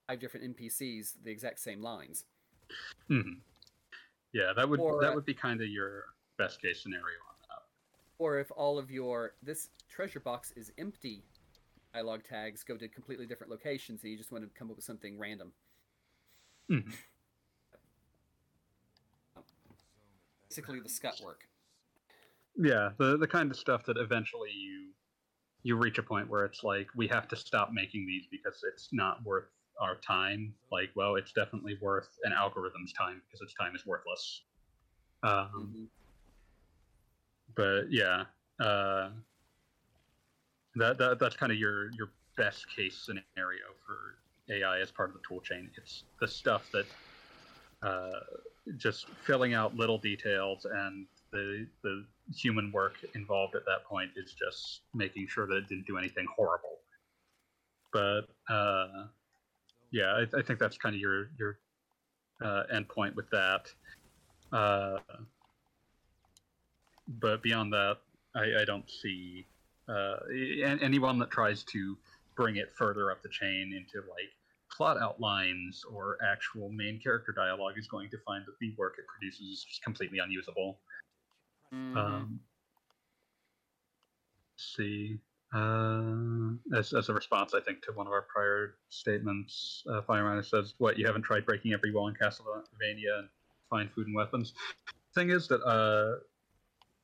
five 0.08 0.18
different 0.20 0.44
NPCs, 0.44 1.14
the 1.22 1.30
exact 1.30 1.60
same 1.60 1.80
lines. 1.82 2.24
hmm 3.06 3.34
Yeah, 4.32 4.52
that 4.52 4.68
would 4.68 4.80
Or, 4.80 5.00
that 5.00 5.14
would 5.14 5.24
be 5.24 5.34
kind 5.34 5.62
of 5.62 5.68
your 5.68 6.14
best 6.36 6.60
case 6.60 6.82
scenario 6.82 7.18
on 7.28 7.34
that. 7.48 7.62
Or 8.18 8.38
if 8.38 8.50
all 8.50 8.78
of 8.78 8.90
your 8.90 9.34
this 9.42 9.70
treasure 9.88 10.20
box 10.20 10.50
is 10.52 10.72
empty 10.76 11.24
dialogue 11.98 12.22
tags 12.22 12.62
go 12.62 12.76
to 12.76 12.88
completely 12.88 13.26
different 13.26 13.50
locations 13.50 14.02
and 14.02 14.12
you 14.12 14.16
just 14.18 14.30
want 14.30 14.44
to 14.44 14.50
come 14.56 14.70
up 14.70 14.76
with 14.76 14.84
something 14.84 15.18
random. 15.18 15.52
Mhm. 16.70 16.94
Basically 20.48 20.80
the 20.80 20.88
scut 20.88 21.20
work. 21.20 21.48
Yeah, 22.56 22.90
the 22.98 23.16
the 23.16 23.26
kind 23.26 23.50
of 23.50 23.56
stuff 23.56 23.84
that 23.86 23.96
eventually 23.96 24.50
you 24.50 24.92
you 25.64 25.76
reach 25.76 25.98
a 25.98 26.02
point 26.02 26.28
where 26.28 26.44
it's 26.44 26.62
like 26.62 26.88
we 26.94 27.08
have 27.08 27.26
to 27.28 27.36
stop 27.36 27.70
making 27.72 28.06
these 28.06 28.26
because 28.30 28.62
it's 28.72 28.88
not 28.92 29.24
worth 29.24 29.50
our 29.80 29.96
time. 29.96 30.54
Like, 30.70 30.90
well, 30.94 31.16
it's 31.16 31.32
definitely 31.32 31.78
worth 31.80 32.08
an 32.24 32.32
algorithm's 32.32 32.92
time 32.92 33.22
because 33.26 33.40
its 33.40 33.54
time 33.54 33.74
is 33.74 33.84
worthless. 33.84 34.44
Um, 35.22 35.74
Mhm. 35.74 35.88
but 37.54 37.90
yeah, 37.90 38.26
uh, 38.60 39.10
that, 40.80 40.98
that 40.98 41.18
that's 41.18 41.36
kind 41.36 41.52
of 41.52 41.58
your 41.58 41.90
your 41.92 42.10
best 42.36 42.66
case 42.74 42.96
scenario 42.96 43.64
for 43.86 44.18
AI 44.52 44.80
as 44.80 44.90
part 44.90 45.10
of 45.10 45.14
the 45.14 45.20
tool 45.26 45.40
chain. 45.40 45.70
It's 45.76 46.04
the 46.20 46.28
stuff 46.28 46.70
that 46.72 46.86
uh, 47.82 48.20
just 48.76 49.08
filling 49.24 49.54
out 49.54 49.76
little 49.76 49.98
details 49.98 50.66
and 50.70 51.06
the 51.32 51.66
the 51.82 52.04
human 52.34 52.72
work 52.72 52.94
involved 53.14 53.54
at 53.54 53.64
that 53.66 53.84
point 53.84 54.10
is 54.16 54.32
just 54.32 54.80
making 54.94 55.26
sure 55.28 55.46
that 55.46 55.56
it 55.56 55.68
didn't 55.68 55.86
do 55.86 55.98
anything 55.98 56.26
horrible. 56.34 56.78
But 57.92 58.22
uh, 58.48 59.06
yeah, 59.90 60.12
I, 60.34 60.38
I 60.38 60.42
think 60.42 60.58
that's 60.58 60.76
kind 60.76 60.94
of 60.94 61.00
your 61.00 61.30
your 61.38 61.58
uh, 62.42 62.64
endpoint 62.72 63.14
with 63.14 63.28
that. 63.30 63.72
Uh, 64.52 64.98
but 67.20 67.42
beyond 67.42 67.72
that, 67.72 67.98
I, 68.34 68.62
I 68.62 68.64
don't 68.64 68.88
see 68.90 69.46
uh, 69.88 70.16
anyone 70.80 71.18
that 71.18 71.30
tries 71.30 71.62
to 71.64 71.96
bring 72.36 72.56
it 72.56 72.72
further 72.76 73.10
up 73.10 73.22
the 73.22 73.28
chain 73.28 73.72
into 73.74 74.06
like 74.08 74.30
plot 74.70 74.98
outlines 75.00 75.84
or 75.90 76.18
actual 76.22 76.68
main 76.70 77.00
character 77.00 77.32
dialogue 77.32 77.74
is 77.76 77.88
going 77.88 78.10
to 78.10 78.18
find 78.26 78.44
that 78.46 78.58
the 78.60 78.74
work 78.76 78.94
it 78.98 79.04
produces 79.06 79.40
is 79.40 79.64
just 79.64 79.82
completely 79.82 80.18
unusable. 80.18 80.78
Mhm. 81.72 81.96
Um, 81.96 82.40
let's 84.54 84.76
see. 84.76 85.18
Uh, 85.54 86.52
as, 86.76 86.92
as 86.92 87.08
a 87.08 87.14
response, 87.14 87.54
I 87.54 87.60
think, 87.60 87.80
to 87.82 87.92
one 87.92 88.06
of 88.06 88.12
our 88.12 88.22
prior 88.22 88.76
statements, 88.90 89.82
uh, 89.90 90.02
Fireminer 90.02 90.44
says, 90.44 90.74
What, 90.76 90.98
you 90.98 91.06
haven't 91.06 91.22
tried 91.22 91.46
breaking 91.46 91.72
every 91.72 91.90
wall 91.90 92.08
in 92.08 92.14
Castlevania 92.14 93.18
and 93.18 93.28
find 93.70 93.90
food 93.90 94.06
and 94.06 94.16
weapons? 94.16 94.52
Thing 95.14 95.30
is 95.30 95.48
that, 95.48 95.62
uh, 95.62 96.18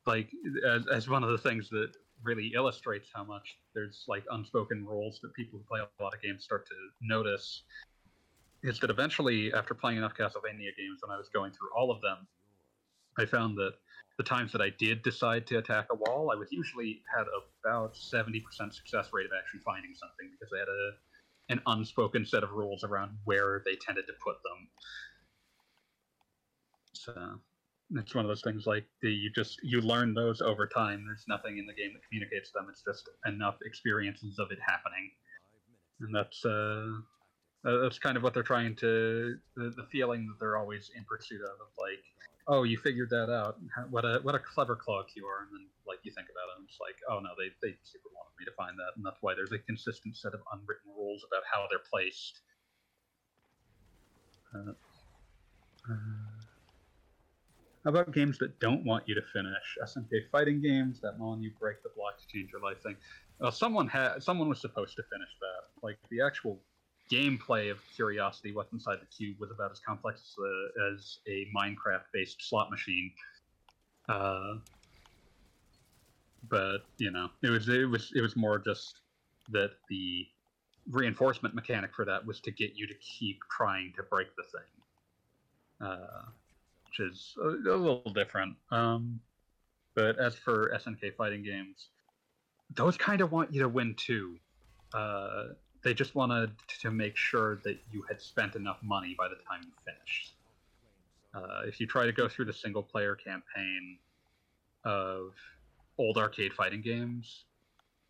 like, 0.06 0.31
as, 0.66 0.86
as 0.89 1.09
one 1.09 1.24
of 1.24 1.31
the 1.31 1.39
things 1.39 1.70
that 1.70 1.93
really 2.24 2.52
illustrates 2.55 3.09
how 3.14 3.24
much 3.24 3.59
there's, 3.74 4.05
like, 4.09 4.24
unspoken 4.30 4.84
rules 4.86 5.20
that 5.22 5.32
people 5.34 5.59
who 5.59 5.64
play 5.64 5.80
a 5.80 6.02
lot 6.02 6.14
of 6.14 6.20
games 6.22 6.44
start 6.44 6.66
to 6.66 6.74
notice 7.02 7.62
is 8.62 8.80
that 8.80 8.90
eventually, 8.90 9.52
after 9.52 9.74
playing 9.74 9.98
enough 9.98 10.14
Castlevania 10.14 10.74
games, 10.76 11.01
when 11.02 11.10
I 11.10 11.18
was 11.18 11.28
going 11.28 11.52
through 11.52 11.68
all 11.76 11.90
of 11.90 12.01
them, 12.01 12.26
I 13.18 13.26
found 13.26 13.56
that 13.59 13.74
the 14.16 14.24
times 14.24 14.52
that 14.52 14.60
I 14.60 14.70
did 14.70 15.02
decide 15.02 15.46
to 15.48 15.59
attack 15.59 15.86
a 15.90 15.94
wall, 15.94 16.30
I 16.32 16.36
was 16.36 16.48
usually 16.51 17.02
had 17.14 17.26
about 17.64 17.96
seventy 17.96 18.40
percent 18.40 18.74
success 18.74 19.10
rate 19.12 19.26
of 19.26 19.32
actually 19.36 19.60
finding 19.60 19.92
something 19.94 20.30
because 20.32 20.51
they 20.51 20.59
had 20.59 20.68
a 20.68 20.92
an 21.51 21.60
unspoken 21.66 22.24
set 22.24 22.42
of 22.42 22.52
rules 22.52 22.84
around 22.84 23.10
where 23.24 23.62
they 23.64 23.76
tended 23.76 24.06
to 24.06 24.14
put 24.24 24.36
them. 24.42 24.68
So 26.92 27.40
it's 27.93 28.15
one 28.15 28.24
of 28.24 28.28
those 28.28 28.43
things 28.43 28.66
like 28.66 28.85
the 29.02 29.11
you 29.11 29.31
just 29.31 29.59
you 29.62 29.81
learn 29.81 30.15
those 30.15 30.40
over 30.40 30.66
time. 30.66 31.05
There's 31.06 31.24
nothing 31.28 31.59
in 31.59 31.66
the 31.66 31.74
game 31.74 31.93
that 31.93 32.02
communicates 32.09 32.51
them. 32.52 32.66
It's 32.70 32.82
just 32.82 33.09
enough 33.27 33.56
experiences 33.65 34.39
of 34.39 34.51
it 34.51 34.59
happening, 34.66 35.11
and 36.01 36.15
that's 36.15 36.44
uh, 36.44 36.89
uh, 37.66 37.78
that's 37.82 37.98
kind 37.98 38.16
of 38.16 38.23
what 38.23 38.35
they're 38.35 38.43
trying 38.43 38.74
to 38.77 39.36
the, 39.56 39.70
the 39.77 39.86
feeling 39.93 40.27
that 40.27 40.36
they're 40.40 40.56
always 40.56 40.90
in 40.97 41.05
pursuit 41.05 41.43
of, 41.43 41.51
of 41.51 41.69
like 41.78 42.02
oh, 42.47 42.62
you 42.62 42.77
figured 42.78 43.11
that 43.11 43.32
out. 43.32 43.56
What 43.90 44.05
a 44.05 44.20
what 44.23 44.35
a 44.35 44.39
clever 44.39 44.77
clock 44.77 45.09
you 45.15 45.27
are. 45.27 45.44
And 45.44 45.51
then 45.52 45.66
like 45.86 45.98
you 46.02 46.12
think 46.12 46.28
about 46.28 46.52
it, 46.52 46.59
and 46.59 46.69
it's 46.69 46.78
like, 46.81 46.97
oh 47.09 47.20
no, 47.20 47.31
they 47.39 47.52
they 47.62 47.77
super 47.85 48.09
wanted 48.12 48.35
me 48.39 48.44
to 48.44 48.55
find 48.56 48.78
that, 48.78 48.97
and 48.97 49.05
that's 49.05 49.20
why 49.20 49.35
there's 49.35 49.52
a 49.52 49.59
consistent 49.59 50.16
set 50.16 50.35
of 50.35 50.40
unwritten 50.52 50.93
rules 50.97 51.24
about 51.24 51.43
how 51.51 51.66
they're 51.70 51.85
placed. 51.85 52.40
Uh, 54.55 54.73
uh, 55.90 56.34
how 57.85 57.90
about 57.90 58.12
games 58.12 58.39
that 58.39 58.59
don't 58.61 58.85
want 58.85 59.06
you 59.06 59.15
to 59.15 59.23
finish? 59.32 59.78
SNK 59.82 60.31
fighting 60.32 60.62
games 60.62 61.01
that 61.02 61.15
on 61.20 61.43
you 61.43 61.51
break 61.61 61.82
the 61.82 61.90
block 61.94 62.19
to 62.19 62.27
change 62.27 62.51
your 62.51 62.62
life 62.62 62.82
thing. 62.82 62.97
Well, 63.40 63.52
someone 63.52 63.89
had 63.89 64.23
someone 64.23 64.48
was 64.48 64.61
supposed 64.61 64.97
to 64.97 65.02
finish 65.02 65.28
that. 65.40 65.82
Like 65.86 65.98
the 66.11 66.23
actual 66.23 66.59
gameplay 67.12 67.70
of 67.70 67.78
Curiosity, 67.94 68.52
What's 68.55 68.73
Inside 68.73 69.01
the 69.01 69.06
Cube, 69.06 69.36
was 69.39 69.51
about 69.51 69.70
as 69.70 69.81
complex 69.81 70.23
as, 70.23 70.35
uh, 70.39 70.94
as 70.94 71.19
a 71.28 71.47
Minecraft-based 71.55 72.48
slot 72.48 72.70
machine. 72.70 73.12
Uh, 74.09 74.55
but 76.48 76.78
you 76.97 77.11
know, 77.11 77.28
it 77.43 77.51
was 77.51 77.69
it 77.69 77.89
was 77.89 78.12
it 78.15 78.23
was 78.23 78.36
more 78.36 78.59
just 78.59 79.01
that 79.51 79.73
the 79.90 80.27
reinforcement 80.90 81.55
mechanic 81.55 81.94
for 81.94 82.05
that 82.05 82.24
was 82.24 82.40
to 82.40 82.51
get 82.51 82.73
you 82.74 82.86
to 82.86 82.94
keep 82.94 83.40
trying 83.51 83.93
to 83.97 84.02
break 84.05 84.28
the 84.36 84.43
thing, 84.43 85.89
uh, 85.89 86.31
which 86.96 87.10
is 87.10 87.34
a, 87.42 87.48
a 87.48 87.76
little 87.76 88.12
different. 88.14 88.56
Um, 88.70 89.20
but 89.94 90.18
as 90.18 90.34
for 90.34 90.72
SNK 90.74 91.14
fighting 91.16 91.42
games, 91.42 91.88
those 92.74 92.96
kind 92.96 93.20
of 93.20 93.32
want 93.32 93.52
you 93.52 93.62
to 93.62 93.68
win 93.68 93.94
too. 93.96 94.36
Uh, 94.92 95.48
they 95.82 95.94
just 95.94 96.14
wanted 96.14 96.50
to 96.80 96.90
make 96.90 97.16
sure 97.16 97.60
that 97.64 97.78
you 97.92 98.04
had 98.08 98.20
spent 98.20 98.56
enough 98.56 98.78
money 98.82 99.14
by 99.18 99.28
the 99.28 99.36
time 99.48 99.60
you 99.62 99.72
finished. 99.84 100.34
Uh, 101.34 101.66
if 101.66 101.80
you 101.80 101.86
try 101.86 102.06
to 102.06 102.12
go 102.12 102.28
through 102.28 102.44
the 102.46 102.52
single 102.52 102.82
player 102.82 103.14
campaign 103.14 103.98
of 104.84 105.32
old 105.98 106.16
arcade 106.16 106.52
fighting 106.52 106.80
games, 106.80 107.44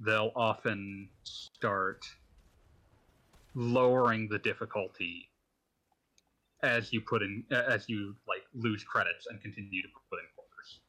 they'll 0.00 0.32
often 0.36 1.08
start 1.24 2.04
lowering 3.54 4.28
the 4.28 4.38
difficulty 4.38 5.28
as 6.64 6.92
you 6.92 7.00
put 7.00 7.22
in 7.22 7.44
as 7.50 7.88
you 7.88 8.16
like 8.26 8.43
lose 8.54 8.84
credits 8.84 9.26
and 9.26 9.40
continue 9.40 9.82
to 9.82 9.88
put 10.10 10.18
in 10.20 10.26
quarters. 10.34 10.80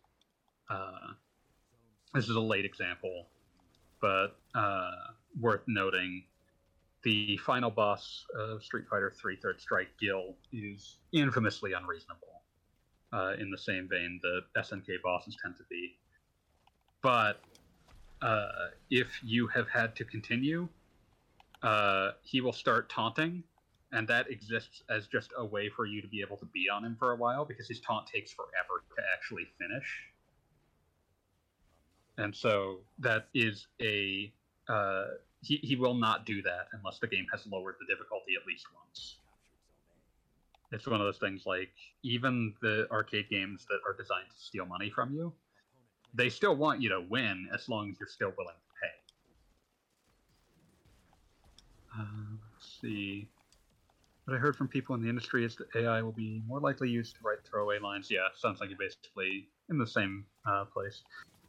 Uh, 0.70 1.14
this 2.14 2.30
is 2.30 2.36
a 2.36 2.42
late 2.42 2.66
example, 2.66 3.28
but 4.02 4.38
uh, 4.54 4.92
worth 5.40 5.64
noting 5.68 6.24
the 7.04 7.38
final 7.38 7.70
boss 7.70 8.26
of 8.38 8.64
Street 8.64 8.86
Fighter 8.90 9.14
III 9.24 9.38
Third 9.42 9.62
Strike, 9.62 9.90
Gill, 10.00 10.36
is 10.52 10.98
infamously 11.14 11.74
unreasonable, 11.74 12.42
uh, 13.14 13.34
in 13.40 13.52
the 13.52 13.58
same 13.58 13.88
vein 13.90 14.20
the 14.24 14.42
SNK 14.58 15.02
bosses 15.04 15.38
tend 15.42 15.56
to 15.58 15.64
be. 15.70 15.98
But 17.02 17.42
uh, 18.22 18.48
if 18.90 19.08
you 19.24 19.48
have 19.48 19.70
had 19.70 19.96
to 19.98 20.06
continue, 20.06 20.68
uh, 21.62 22.12
he 22.24 22.42
will 22.42 22.54
start 22.54 22.90
taunting, 22.90 23.44
and 23.96 24.08
that 24.10 24.30
exists 24.30 24.84
as 24.90 25.08
just 25.08 25.32
a 25.38 25.46
way 25.46 25.70
for 25.70 25.86
you 25.86 26.02
to 26.02 26.08
be 26.08 26.20
able 26.20 26.36
to 26.36 26.46
be 26.48 26.68
on 26.70 26.84
him 26.84 26.98
for 27.00 27.14
a 27.14 27.16
while 27.16 27.46
because 27.46 27.66
his 27.68 27.80
taunt 27.80 28.06
takes 28.06 28.34
forever 28.34 28.84
to 28.94 29.02
actually 29.16 29.48
finish. 29.58 29.88
And 32.18 32.36
so 32.36 32.80
that 33.00 33.30
is 33.34 33.68
a 33.82 34.34
uh, 34.68 35.06
he, 35.42 35.58
he 35.64 35.78
will 35.78 35.94
not 35.94 36.26
do 36.26 36.42
that 36.42 36.68
unless 36.74 37.00
the 37.00 37.08
game 37.08 37.26
has 37.32 37.48
lowered 37.48 37.76
the 37.80 37.86
difficulty 37.94 38.34
at 38.40 38.46
least 38.46 38.66
once. 38.76 39.16
It's 40.74 40.86
one 40.86 41.00
of 41.00 41.08
those 41.08 41.20
things 41.20 41.46
like 41.46 41.72
even 42.04 42.54
the 42.62 42.92
arcade 42.92 43.30
games 43.30 43.66
that 43.70 43.80
are 43.88 43.94
designed 43.94 44.30
to 44.30 44.44
steal 44.44 44.66
money 44.66 44.90
from 44.90 45.14
you, 45.14 45.32
they 46.14 46.30
still 46.30 46.56
want 46.56 46.82
you 46.82 46.90
to 46.90 47.00
win 47.10 47.48
as 47.54 47.70
long 47.70 47.92
as 47.92 47.96
you're 47.98 48.10
still 48.10 48.34
willing 48.38 48.56
to 48.56 48.74
pay. 48.82 48.92
Uh, 52.02 52.36
let's 52.58 52.78
see. 52.82 53.30
What 54.26 54.36
I 54.36 54.40
heard 54.40 54.56
from 54.56 54.68
people 54.68 54.96
in 54.96 55.02
the 55.02 55.10
industry 55.10 55.46
is 55.46 55.56
that 55.58 55.68
AI 55.76 56.02
will 56.02 56.12
be 56.12 56.42
more 56.48 56.60
likely 56.60 56.90
used 56.90 57.16
to 57.16 57.20
write 57.24 57.38
throwaway 57.46 57.78
lines. 57.80 58.10
Yeah, 58.10 58.28
sounds 58.36 58.60
like 58.60 58.70
you're 58.70 58.80
basically 58.80 59.48
in 59.70 59.78
the 59.78 59.86
same 59.86 60.26
uh, 60.48 60.66
place. 60.66 61.04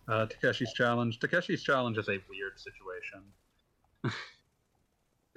Uh, 0.08 0.26
Takeshi's 0.26 0.72
challenge. 0.74 1.18
Takeshi's 1.18 1.62
challenge 1.62 1.96
is 1.96 2.08
a 2.08 2.18
weird 2.28 2.58
situation. 2.58 3.22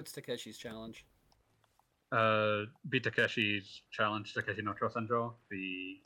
It's 0.00 0.12
Takeshi's 0.12 0.56
challenge. 0.56 1.04
Uh, 2.10 2.62
beat 2.88 3.04
Takeshi's 3.04 3.82
challenge, 3.92 4.32
Takeshi 4.32 4.62
no 4.62 4.72
Chosenjo, 4.72 5.34
the 5.50 5.98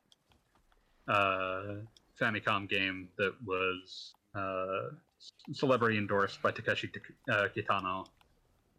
uh, 1.06 1.76
Famicom 2.20 2.68
game 2.68 3.08
that 3.16 3.34
was 3.46 4.14
uh, 4.34 4.90
celebrity 5.52 5.96
endorsed 5.96 6.42
by 6.42 6.50
Takeshi 6.50 6.90
uh, 7.30 7.46
Kitano 7.56 8.04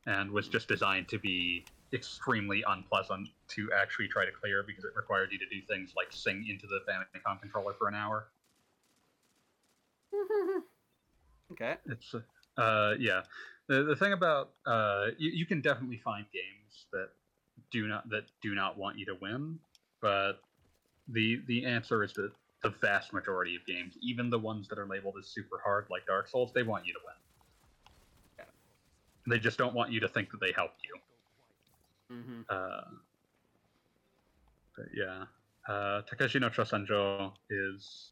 and 0.06 0.30
was 0.30 0.50
just 0.50 0.68
designed 0.68 1.08
to 1.08 1.18
be 1.18 1.64
extremely 1.94 2.64
unpleasant 2.68 3.30
to 3.50 3.70
actually 3.76 4.08
try 4.08 4.26
to 4.26 4.32
clear 4.32 4.64
because 4.64 4.84
it 4.84 4.92
required 4.96 5.30
you 5.32 5.40
to 5.40 5.46
do 5.46 5.62
things 5.68 5.94
like 5.96 6.08
sing 6.10 6.46
into 6.50 6.68
the 6.68 6.80
Famicom 6.90 7.40
controller 7.40 7.74
for 7.78 7.88
an 7.88 7.96
hour. 7.96 8.28
okay. 11.52 11.76
It's 11.88 12.16
uh, 12.58 12.94
yeah. 13.00 13.22
The, 13.68 13.84
the 13.84 13.96
thing 13.96 14.14
about 14.14 14.52
uh, 14.66 15.08
you, 15.18 15.32
you 15.32 15.46
can 15.46 15.62
definitely 15.62 15.98
find 15.98 16.26
games 16.34 16.86
that 16.92 17.10
do 17.72 17.88
not 17.88 18.10
that 18.10 18.26
do 18.42 18.54
not 18.56 18.78
want 18.78 18.98
you 18.98 19.06
to 19.06 19.16
win, 19.22 19.60
but 20.02 20.42
the 21.10 21.42
the 21.48 21.66
answer 21.66 22.04
is 22.04 22.14
that 22.14 22.32
the 22.64 22.70
vast 22.70 23.14
majority 23.14 23.56
of 23.56 23.66
games, 23.66 23.96
even 24.02 24.30
the 24.30 24.40
ones 24.40 24.68
that 24.68 24.80
are 24.80 24.88
labeled 24.88 25.16
as 25.20 25.28
super 25.28 25.60
hard, 25.64 25.86
like 25.90 26.06
Dark 26.08 26.28
Souls, 26.28 26.52
they 26.54 26.64
want 26.64 26.86
you 26.86 26.94
to 26.94 27.00
win. 27.06 27.16
Yeah. 28.40 29.32
They 29.32 29.40
just 29.40 29.58
don't 29.58 29.76
want 29.76 29.92
you 29.92 30.00
to 30.00 30.08
think 30.08 30.32
that 30.32 30.40
they 30.40 30.52
helped 30.52 30.82
you. 30.84 31.00
Mm-hmm. 32.12 32.42
Uh, 32.50 32.82
but 34.76 34.86
yeah, 34.96 35.24
uh, 35.68 36.02
Takeshi 36.10 36.40
no 36.40 36.50
Chosenjo 36.50 37.32
is. 37.50 38.12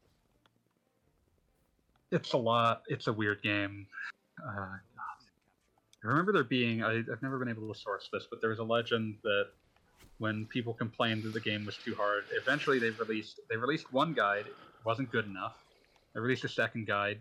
It's 2.10 2.32
a 2.32 2.38
lot. 2.38 2.82
It's 2.88 3.06
a 3.06 3.12
weird 3.12 3.42
game. 3.42 3.86
Uh, 4.42 4.76
I 6.04 6.06
remember 6.06 6.32
there 6.32 6.44
being. 6.44 6.82
I, 6.82 6.98
I've 6.98 7.22
never 7.22 7.38
been 7.38 7.48
able 7.48 7.72
to 7.72 7.78
source 7.78 8.08
this, 8.12 8.26
but 8.28 8.40
there 8.40 8.50
was 8.50 8.58
a 8.58 8.64
legend 8.64 9.16
that 9.22 9.46
when 10.18 10.46
people 10.46 10.74
complained 10.74 11.22
that 11.24 11.32
the 11.32 11.40
game 11.40 11.64
was 11.64 11.76
too 11.76 11.94
hard, 11.94 12.24
eventually 12.32 12.78
they 12.78 12.90
released 12.90 13.40
they 13.50 13.56
released 13.56 13.92
one 13.92 14.12
guide. 14.12 14.46
It 14.46 14.84
wasn't 14.84 15.10
good 15.10 15.26
enough. 15.26 15.54
They 16.14 16.20
released 16.20 16.44
a 16.44 16.48
second 16.48 16.86
guide, 16.86 17.20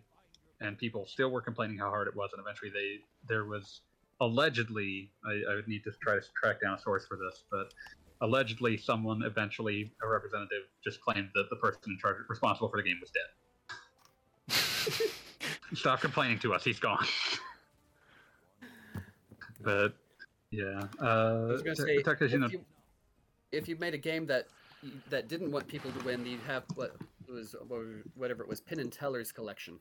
and 0.62 0.78
people 0.78 1.06
still 1.06 1.30
were 1.30 1.42
complaining 1.42 1.78
how 1.78 1.90
hard 1.90 2.08
it 2.08 2.16
was. 2.16 2.32
And 2.34 2.42
eventually, 2.42 2.72
they 2.72 3.00
there 3.28 3.46
was 3.46 3.82
allegedly. 4.22 5.12
I, 5.26 5.52
I 5.52 5.56
would 5.56 5.68
need 5.68 5.84
to 5.86 5.92
try 6.02 6.16
to 6.16 6.22
track 6.40 6.62
down 6.62 6.76
a 6.76 6.80
source 6.82 7.06
for 7.06 7.18
this, 7.18 7.44
but 7.52 7.74
allegedly, 8.22 8.78
someone 8.78 9.22
eventually 9.24 9.92
a 10.04 10.08
representative 10.08 10.64
just 10.84 11.02
claimed 11.02 11.30
that 11.36 11.50
the 11.50 11.56
person 11.58 11.82
in 11.88 11.98
charge 12.00 12.18
responsible 12.30 12.70
for 12.70 12.78
the 12.78 12.84
game 12.84 13.00
was 13.02 13.12
dead. 13.12 13.30
Stop 15.74 16.02
complaining 16.02 16.40
to 16.40 16.54
us. 16.54 16.64
He's 16.64 16.80
gone. 16.80 17.06
but 19.62 19.94
yeah, 20.52 20.84
uh, 21.02 21.48
I 21.48 21.52
was 21.52 21.62
gonna 21.64 21.76
Ta- 21.76 21.84
say, 21.84 22.02
Takeshi 22.04 22.38
no- 22.38 22.46
if, 22.46 22.52
you, 22.54 22.66
if 23.52 23.68
you 23.68 23.76
made 23.78 23.94
a 23.94 23.98
game 23.98 24.26
that 24.28 24.48
that 25.10 25.28
didn't 25.30 25.52
want 25.52 25.68
people 25.68 25.92
to 25.92 26.06
win, 26.06 26.26
you'd 26.26 26.42
have 26.42 26.64
what 26.76 26.96
was 27.28 27.56
whatever 28.16 28.44
it 28.44 28.50
was, 28.50 28.62
Penn 28.62 28.80
and 28.80 28.92
Teller's 28.92 29.32
collection. 29.32 29.80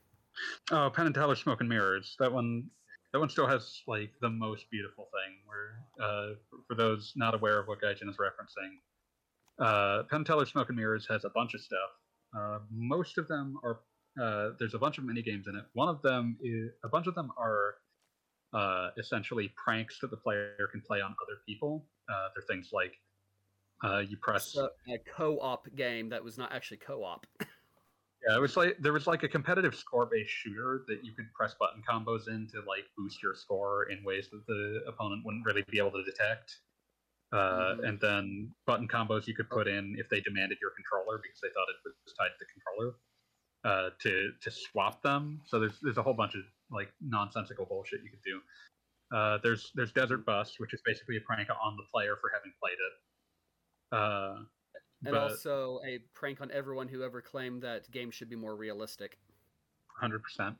Oh, 0.71 0.89
Penn 0.89 1.05
and 1.05 1.13
Teller's 1.13 1.39
Smoke 1.41 1.59
and 1.59 1.69
Mirrors. 1.69 2.15
That 2.19 2.31
one, 2.31 2.63
that 3.13 3.19
one 3.19 3.29
still 3.29 3.47
has 3.47 3.81
like 3.87 4.11
the 4.21 4.29
most 4.29 4.69
beautiful 4.71 5.05
thing. 5.05 5.37
Where, 5.45 6.07
uh, 6.07 6.33
for 6.67 6.75
those 6.75 7.13
not 7.15 7.35
aware 7.35 7.59
of 7.59 7.67
what 7.67 7.79
Gaijin 7.79 8.09
is 8.09 8.17
referencing, 8.17 8.79
uh, 9.59 10.03
Penn 10.09 10.23
Teller 10.23 10.45
Smoke 10.45 10.69
and 10.69 10.77
Mirrors 10.77 11.05
has 11.09 11.23
a 11.23 11.29
bunch 11.29 11.53
of 11.53 11.61
stuff. 11.61 11.89
Uh, 12.37 12.59
most 12.71 13.17
of 13.17 13.27
them 13.27 13.55
are. 13.63 13.79
Uh, 14.21 14.51
there's 14.59 14.75
a 14.75 14.79
bunch 14.79 14.99
of 14.99 15.03
mini 15.03 15.23
games 15.23 15.47
in 15.47 15.55
it. 15.55 15.63
One 15.73 15.89
of 15.89 16.01
them 16.01 16.37
is 16.43 16.71
a 16.83 16.89
bunch 16.89 17.07
of 17.07 17.15
them 17.15 17.31
are 17.37 17.75
uh, 18.53 18.89
essentially 18.97 19.51
pranks 19.63 19.99
that 20.01 20.11
the 20.11 20.17
player 20.17 20.67
can 20.71 20.81
play 20.81 21.01
on 21.01 21.15
other 21.23 21.39
people. 21.47 21.85
Uh, 22.11 22.29
they're 22.35 22.43
things 22.43 22.69
like 22.73 22.93
you 24.07 24.17
press. 24.17 24.53
So, 24.53 24.69
a 24.91 24.97
co-op 25.17 25.67
game 25.75 26.09
that 26.09 26.23
was 26.23 26.37
not 26.37 26.51
actually 26.51 26.77
co-op. 26.77 27.25
Yeah, 28.27 28.37
it 28.37 28.41
was 28.41 28.55
like 28.57 28.77
there 28.79 28.93
was 28.93 29.07
like 29.07 29.23
a 29.23 29.29
competitive 29.29 29.75
score-based 29.75 30.29
shooter 30.31 30.85
that 30.87 31.03
you 31.03 31.13
could 31.13 31.33
press 31.33 31.55
button 31.59 31.83
combos 31.89 32.27
in 32.29 32.47
to 32.49 32.61
like 32.67 32.85
boost 32.97 33.21
your 33.23 33.35
score 33.35 33.89
in 33.89 34.03
ways 34.03 34.29
that 34.31 34.45
the 34.47 34.83
opponent 34.87 35.25
wouldn't 35.25 35.45
really 35.45 35.63
be 35.69 35.77
able 35.79 35.91
to 35.91 36.03
detect. 36.03 36.61
Uh, 37.33 37.75
Mhm. 37.75 37.89
And 37.89 37.99
then 38.01 38.55
button 38.65 38.87
combos 38.87 39.27
you 39.27 39.35
could 39.35 39.49
put 39.49 39.67
in 39.67 39.95
if 39.99 40.09
they 40.09 40.21
demanded 40.21 40.59
your 40.61 40.71
controller 40.71 41.19
because 41.19 41.41
they 41.41 41.49
thought 41.49 41.67
it 41.69 41.77
was 42.05 42.13
tied 42.15 42.29
to 42.29 42.35
the 42.39 42.45
controller 42.45 42.95
uh, 43.65 43.89
to 43.99 44.33
to 44.41 44.51
swap 44.51 45.01
them. 45.01 45.41
So 45.45 45.59
there's 45.59 45.79
there's 45.81 45.97
a 45.97 46.03
whole 46.03 46.13
bunch 46.13 46.35
of 46.35 46.43
like 46.71 46.93
nonsensical 47.01 47.65
bullshit 47.65 48.03
you 48.03 48.11
could 48.11 48.23
do. 48.23 48.41
Uh, 49.11 49.39
there's 49.43 49.71
there's 49.75 49.91
Desert 49.93 50.25
Bus, 50.25 50.59
which 50.59 50.73
is 50.73 50.81
basically 50.85 51.17
a 51.17 51.21
prank 51.21 51.49
on 51.49 51.77
the 51.77 51.83
player 51.91 52.17
for 52.21 52.31
having 52.33 52.53
played 52.61 52.77
it. 52.79 52.93
And 55.05 55.13
but- 55.13 55.21
also 55.21 55.79
a 55.85 55.99
prank 56.13 56.41
on 56.41 56.51
everyone 56.51 56.87
who 56.87 57.03
ever 57.03 57.21
claimed 57.21 57.61
that 57.63 57.89
games 57.91 58.15
should 58.15 58.29
be 58.29 58.35
more 58.35 58.55
realistic. 58.55 59.17
hundred 59.99 60.23
percent. 60.23 60.55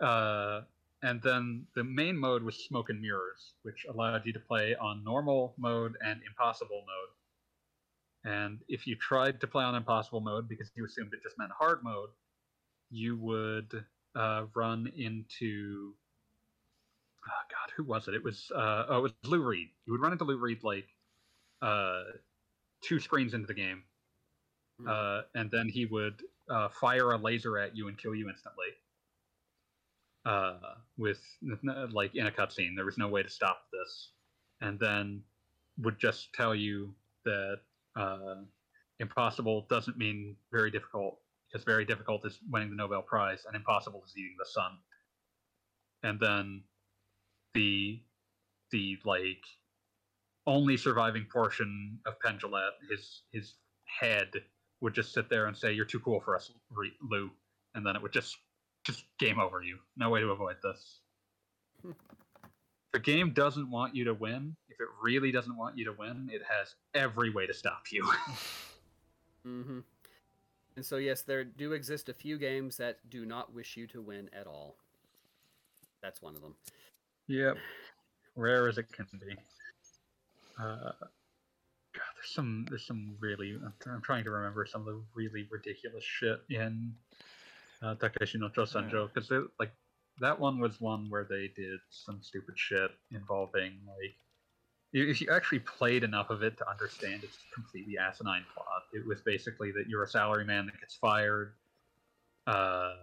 Uh, 0.00 0.62
and 1.02 1.22
then 1.22 1.66
the 1.74 1.84
main 1.84 2.16
mode 2.16 2.42
was 2.42 2.56
Smoke 2.66 2.90
and 2.90 3.00
Mirrors, 3.00 3.54
which 3.62 3.86
allowed 3.88 4.24
you 4.24 4.32
to 4.32 4.40
play 4.40 4.74
on 4.76 5.04
normal 5.04 5.54
mode 5.58 5.96
and 6.04 6.20
impossible 6.26 6.84
mode. 6.86 8.32
And 8.32 8.60
if 8.68 8.86
you 8.86 8.96
tried 8.96 9.40
to 9.40 9.46
play 9.46 9.62
on 9.62 9.74
impossible 9.74 10.20
mode 10.20 10.48
because 10.48 10.70
you 10.74 10.84
assumed 10.84 11.12
it 11.12 11.22
just 11.22 11.38
meant 11.38 11.52
hard 11.56 11.84
mode, 11.84 12.08
you 12.90 13.16
would 13.18 13.84
uh, 14.14 14.46
run 14.54 14.90
into 14.96 15.92
oh 17.26 17.44
god, 17.50 17.72
who 17.76 17.84
was 17.84 18.08
it? 18.08 18.14
It 18.14 18.24
was 18.24 18.50
uh, 18.54 18.86
oh, 18.88 18.98
it 18.98 19.02
was 19.02 19.12
Lou 19.24 19.42
Reed. 19.42 19.68
You 19.86 19.92
would 19.92 20.00
run 20.00 20.12
into 20.12 20.24
Lou 20.24 20.38
Reed 20.38 20.64
like 20.64 20.88
uh, 21.62 22.02
two 22.86 23.00
screens 23.00 23.34
into 23.34 23.46
the 23.46 23.54
game, 23.54 23.82
Hmm. 24.78 24.88
uh, 24.88 25.22
and 25.34 25.50
then 25.50 25.68
he 25.68 25.86
would 25.86 26.22
uh, 26.50 26.68
fire 26.68 27.12
a 27.12 27.16
laser 27.18 27.58
at 27.58 27.76
you 27.76 27.88
and 27.88 27.98
kill 27.98 28.14
you 28.14 28.28
instantly. 28.28 28.66
Uh, 30.24 30.74
with 30.98 31.20
like 31.92 32.14
in 32.16 32.26
a 32.26 32.32
cutscene, 32.32 32.74
there 32.74 32.84
was 32.84 32.98
no 32.98 33.08
way 33.08 33.22
to 33.22 33.30
stop 33.30 33.68
this, 33.72 34.12
and 34.60 34.78
then 34.80 35.22
would 35.78 35.98
just 35.98 36.32
tell 36.32 36.54
you 36.54 36.94
that 37.24 37.60
uh, 37.96 38.42
impossible 38.98 39.66
doesn't 39.70 39.96
mean 39.96 40.36
very 40.50 40.70
difficult 40.70 41.20
because 41.48 41.64
very 41.64 41.84
difficult 41.84 42.26
is 42.26 42.40
winning 42.50 42.70
the 42.70 42.76
Nobel 42.76 43.02
Prize, 43.02 43.44
and 43.46 43.54
impossible 43.54 44.02
is 44.04 44.14
eating 44.16 44.36
the 44.38 44.46
sun. 44.46 44.72
And 46.02 46.18
then 46.20 46.64
the 47.54 48.02
the 48.72 48.98
like 49.04 49.44
only 50.46 50.76
surviving 50.76 51.26
portion 51.30 51.98
of 52.06 52.18
Penn 52.20 52.38
Jillette, 52.38 52.78
his 52.90 53.22
his 53.32 53.54
head 53.84 54.30
would 54.80 54.94
just 54.94 55.12
sit 55.12 55.28
there 55.28 55.46
and 55.46 55.56
say, 55.56 55.72
"You're 55.72 55.84
too 55.84 56.00
cool 56.00 56.20
for 56.20 56.36
us, 56.36 56.50
Lou," 57.02 57.30
and 57.74 57.84
then 57.84 57.96
it 57.96 58.02
would 58.02 58.12
just 58.12 58.36
just 58.84 59.04
game 59.18 59.40
over 59.40 59.62
you. 59.62 59.78
No 59.96 60.10
way 60.10 60.20
to 60.20 60.30
avoid 60.30 60.56
this. 60.62 61.00
if 61.84 61.94
a 62.94 62.98
game 62.98 63.32
doesn't 63.32 63.70
want 63.70 63.94
you 63.94 64.04
to 64.04 64.14
win, 64.14 64.56
if 64.68 64.80
it 64.80 64.88
really 65.02 65.32
doesn't 65.32 65.56
want 65.56 65.76
you 65.76 65.84
to 65.86 65.92
win, 65.92 66.28
it 66.32 66.42
has 66.48 66.74
every 66.94 67.30
way 67.30 67.46
to 67.46 67.54
stop 67.54 67.84
you. 67.90 68.04
mm-hmm. 69.46 69.80
And 70.76 70.84
so, 70.84 70.98
yes, 70.98 71.22
there 71.22 71.42
do 71.42 71.72
exist 71.72 72.08
a 72.08 72.14
few 72.14 72.38
games 72.38 72.76
that 72.76 72.98
do 73.08 73.24
not 73.24 73.54
wish 73.54 73.76
you 73.76 73.86
to 73.88 74.02
win 74.02 74.28
at 74.38 74.46
all. 74.46 74.76
That's 76.02 76.20
one 76.20 76.36
of 76.36 76.42
them. 76.42 76.54
Yep. 77.28 77.56
Rare 78.36 78.68
as 78.68 78.78
it 78.78 78.92
can 78.92 79.06
be. 79.12 79.34
Uh, 80.58 80.92
God, 81.92 82.12
there's 82.16 82.32
some 82.32 82.66
there's 82.68 82.86
some 82.86 83.16
really 83.20 83.58
I'm, 83.86 84.02
trying 84.02 84.24
to 84.24 84.30
remember 84.30 84.66
some 84.66 84.82
of 84.82 84.86
the 84.86 85.00
really 85.14 85.46
ridiculous 85.50 86.04
shit 86.04 86.40
in 86.50 86.94
uh, 87.82 87.94
Takeshi 87.94 88.38
no 88.38 88.48
Chosenjo 88.48 89.12
because 89.12 89.30
like 89.58 89.72
that 90.20 90.38
one 90.38 90.58
was 90.58 90.80
one 90.80 91.06
where 91.08 91.24
they 91.24 91.50
did 91.56 91.78
some 91.90 92.22
stupid 92.22 92.58
shit 92.58 92.90
involving 93.12 93.78
like 93.86 94.14
if 94.92 95.20
you 95.20 95.28
actually 95.30 95.58
played 95.60 96.04
enough 96.04 96.30
of 96.30 96.42
it 96.42 96.56
to 96.58 96.70
understand 96.70 97.24
its 97.24 97.36
completely 97.52 97.98
asinine 97.98 98.44
plot, 98.54 98.82
it 98.92 99.06
was 99.06 99.20
basically 99.20 99.70
that 99.72 99.86
you're 99.88 100.04
a 100.04 100.08
salaryman 100.08 100.66
that 100.66 100.80
gets 100.80 100.94
fired, 100.94 101.52
uh, 102.46 102.94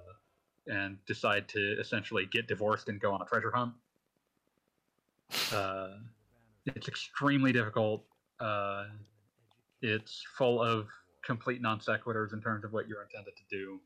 and 0.68 0.98
decide 1.06 1.48
to 1.50 1.80
essentially 1.80 2.26
get 2.26 2.48
divorced 2.48 2.90
and 2.90 3.00
go 3.00 3.12
on 3.12 3.22
a 3.22 3.26
treasure 3.26 3.52
hunt. 3.52 3.74
Uh, 5.52 5.90
it's 6.66 6.88
extremely 6.88 7.52
difficult. 7.52 8.06
Uh, 8.40 8.86
it's 9.82 10.24
full 10.38 10.62
of 10.62 10.88
complete 11.26 11.62
non 11.62 11.80
sequiturs 11.80 12.34
in 12.34 12.42
terms 12.42 12.64
of 12.64 12.74
what 12.74 12.88
you're 12.88 13.04
intended 13.04 13.34
to 13.36 13.56
do. 13.56 13.80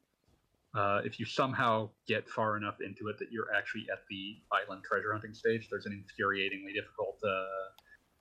Uh, 0.76 1.02
if 1.04 1.20
you 1.20 1.26
somehow 1.26 1.90
get 2.08 2.30
far 2.30 2.58
enough 2.58 2.82
into 2.82 3.08
it 3.08 3.18
that 3.18 3.32
you're 3.32 3.54
actually 3.56 3.86
at 3.92 4.00
the 4.10 4.36
island 4.52 4.84
treasure 4.84 5.12
hunting 5.12 5.34
stage, 5.34 5.68
there's 5.72 5.86
an 5.86 6.04
infuriatingly 6.04 6.74
difficult 6.74 7.18
uh, 7.24 7.46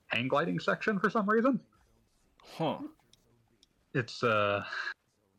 hang 0.07 0.27
gliding 0.27 0.59
section 0.59 0.99
for 0.99 1.09
some 1.09 1.29
reason. 1.29 1.59
Huh. 2.57 2.79
It's 3.93 4.23
uh, 4.23 4.63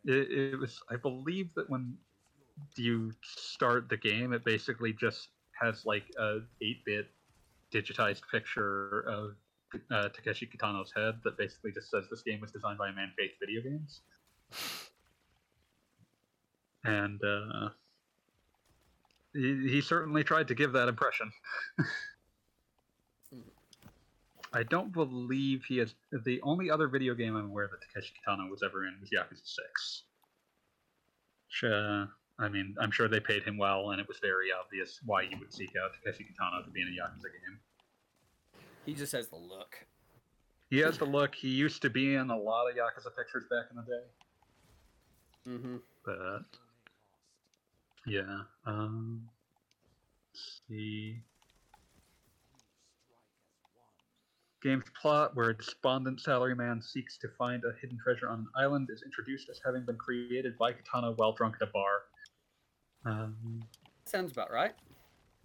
it, 0.05 0.53
it 0.53 0.59
was 0.59 0.81
I 0.91 0.97
believe 0.97 1.53
that 1.55 1.69
when 1.69 1.97
you 2.77 3.13
start 3.23 3.89
the 3.89 3.97
game, 3.97 4.33
it 4.33 4.45
basically 4.45 4.93
just 4.93 5.29
has 5.61 5.85
like 5.85 6.05
a 6.19 6.39
8-bit 6.63 7.09
digitized 7.73 8.23
picture 8.31 9.01
of 9.09 9.35
uh, 9.91 10.09
Takeshi 10.09 10.47
Kitano's 10.47 10.93
head 10.95 11.15
that 11.25 11.37
basically 11.37 11.73
just 11.73 11.91
says 11.91 12.05
this 12.11 12.23
game 12.23 12.41
was 12.41 12.51
designed 12.51 12.79
by 12.79 12.89
a 12.89 12.93
man 12.93 13.13
faith 13.17 13.33
video 13.41 13.63
games. 13.63 14.01
And 16.85 17.21
uh, 17.23 17.69
he, 19.35 19.69
he 19.69 19.81
certainly 19.81 20.25
tried 20.25 20.49
to 20.49 20.55
give 20.55 20.73
that 20.73 20.89
impression. 20.89 21.31
I 24.53 24.63
don't 24.63 24.93
believe 24.93 25.65
he 25.69 25.77
has. 25.79 25.95
The 26.25 26.41
only 26.43 26.71
other 26.71 26.89
video 26.89 27.15
game 27.15 27.37
I'm 27.37 27.51
aware 27.51 27.69
that 27.71 27.81
Takeshi 27.83 28.15
Kitano 28.15 28.51
was 28.51 28.63
ever 28.63 28.87
in 28.87 28.95
was 29.01 29.11
Yakuza 29.11 29.45
6. 29.45 30.03
Which, 31.47 31.71
uh, 31.71 32.07
I 32.41 32.49
mean, 32.49 32.77
I'm 32.81 32.91
sure 32.91 33.09
they 33.09 33.21
paid 33.21 33.43
him 33.43 33.59
well, 33.59 33.91
and 33.91 34.01
it 34.01 34.07
was 34.07 34.19
very 34.21 34.49
obvious 34.53 35.01
why 35.05 35.23
you 35.23 35.37
would 35.39 35.53
seek 35.53 35.73
out 35.83 35.91
Takeshi 35.93 36.25
Kitano 36.25 36.65
to 36.65 36.71
be 36.71 36.83
in 36.83 36.89
a 36.89 36.91
Yakuza 36.91 37.25
game. 37.25 37.59
He 38.87 38.95
just 38.95 39.13
has 39.13 39.29
the 39.29 39.37
look. 39.37 39.75
He 40.71 40.79
has 40.79 40.99
the 40.99 41.05
look. 41.05 41.35
He 41.35 41.49
used 41.49 41.83
to 41.83 41.91
be 41.91 42.15
in 42.15 42.31
a 42.31 42.39
lot 42.39 42.71
of 42.71 42.77
Yakuza 42.77 43.17
pictures 43.17 43.45
back 43.51 43.67
in 43.71 43.77
the 43.77 43.83
day. 43.83 44.05
Mm-hmm. 45.49 45.77
But 46.05 46.45
yeah, 48.07 48.43
um, 48.67 49.29
let's 50.33 50.61
see. 50.69 51.23
Game's 54.63 54.85
plot, 55.01 55.37
where 55.37 55.51
a 55.51 55.57
despondent 55.57 56.21
salaryman 56.21 56.83
seeks 56.83 57.17
to 57.19 57.29
find 57.39 57.63
a 57.65 57.73
hidden 57.81 57.99
treasure 58.03 58.29
on 58.29 58.41
an 58.41 58.49
island, 58.57 58.89
is 58.93 59.03
introduced 59.03 59.49
as 59.49 59.61
having 59.65 59.85
been 59.85 59.97
created 59.97 60.59
by 60.59 60.73
Kitano 60.73 61.17
while 61.17 61.33
drunk 61.33 61.57
at 61.61 61.69
a 61.69 61.71
bar. 61.73 62.03
Um, 63.09 63.63
Sounds 64.05 64.33
about 64.33 64.51
right. 64.51 64.75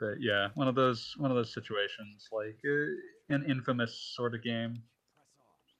but 0.00 0.20
yeah, 0.20 0.48
one 0.54 0.68
of 0.68 0.74
those 0.74 1.14
one 1.16 1.30
of 1.30 1.36
those 1.36 1.54
situations, 1.54 2.28
like 2.32 2.58
uh, 2.66 3.34
an 3.34 3.44
infamous 3.48 4.12
sort 4.14 4.34
of 4.34 4.42
game, 4.42 4.82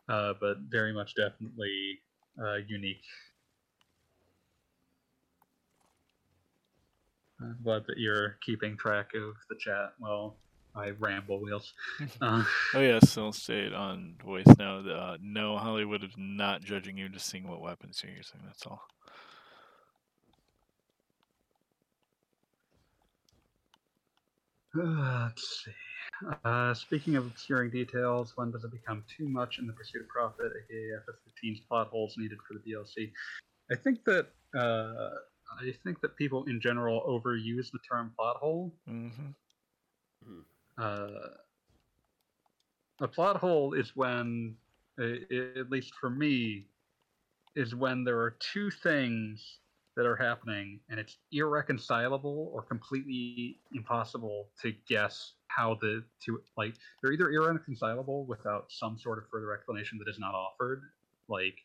uh, 0.08 0.32
but 0.40 0.56
very 0.68 0.92
much 0.92 1.14
definitely 1.14 2.00
uh, 2.42 2.56
unique. 2.66 3.04
I'm 7.40 7.58
glad 7.62 7.84
that 7.86 7.98
you're 7.98 8.36
keeping 8.44 8.76
track 8.76 9.10
of 9.14 9.34
the 9.48 9.56
chat 9.58 9.92
while 9.98 10.36
I 10.74 10.90
ramble 10.90 11.40
wheels. 11.40 11.72
Uh, 12.20 12.44
Oh 12.74 12.80
yes, 12.80 13.16
I'll 13.16 13.32
say 13.32 13.60
it 13.60 13.74
on 13.74 14.14
voice 14.24 14.46
now. 14.58 14.78
Uh, 14.78 15.16
no, 15.20 15.56
Hollywood 15.56 16.04
is 16.04 16.12
not 16.16 16.62
judging 16.62 16.96
you, 16.98 17.08
just 17.08 17.26
seeing 17.26 17.48
what 17.48 17.60
weapons 17.60 18.02
you're 18.04 18.14
using. 18.14 18.40
That's 18.44 18.66
all. 18.66 18.82
let's 24.74 25.64
see. 25.64 25.72
Uh, 26.44 26.74
speaking 26.74 27.16
of 27.16 27.26
obscuring 27.26 27.70
details, 27.70 28.32
when 28.36 28.50
does 28.50 28.64
it 28.64 28.70
become 28.70 29.04
too 29.16 29.28
much 29.28 29.58
in 29.58 29.66
the 29.66 29.72
pursuit 29.72 30.02
of 30.02 30.08
profit, 30.08 30.46
aka 30.46 30.90
FF15's 31.06 31.60
plot 31.60 31.88
holes 31.88 32.14
needed 32.16 32.38
for 32.46 32.54
the 32.54 32.72
DLC? 32.72 33.12
I 33.70 33.76
think 33.76 34.04
that 34.04 34.28
uh, 34.56 35.10
I 35.60 35.72
think 35.84 36.00
that 36.00 36.16
people 36.16 36.44
in 36.44 36.60
general 36.60 37.02
overuse 37.08 37.70
the 37.72 37.78
term 37.90 38.12
plot 38.16 38.36
hole. 38.36 38.72
Mm-hmm. 38.88 39.30
Uh, 40.78 41.08
a 43.00 43.08
plot 43.08 43.36
hole 43.36 43.74
is 43.74 43.92
when, 43.94 44.54
at 44.98 45.70
least 45.70 45.92
for 46.00 46.10
me, 46.10 46.66
is 47.56 47.74
when 47.74 48.04
there 48.04 48.18
are 48.18 48.36
two 48.38 48.70
things 48.70 49.58
that 49.96 50.06
are 50.06 50.16
happening 50.16 50.78
and 50.88 51.00
it's 51.00 51.18
irreconcilable 51.32 52.52
or 52.54 52.62
completely 52.62 53.58
impossible 53.74 54.48
to 54.62 54.72
guess 54.88 55.32
how 55.48 55.76
the 55.80 56.04
two 56.24 56.40
like 56.56 56.74
they're 57.02 57.12
either 57.12 57.32
irreconcilable 57.32 58.24
without 58.26 58.66
some 58.68 58.96
sort 58.96 59.18
of 59.18 59.24
further 59.28 59.52
explanation 59.52 59.98
that 59.98 60.08
is 60.08 60.20
not 60.20 60.34
offered 60.34 60.82
like 61.28 61.58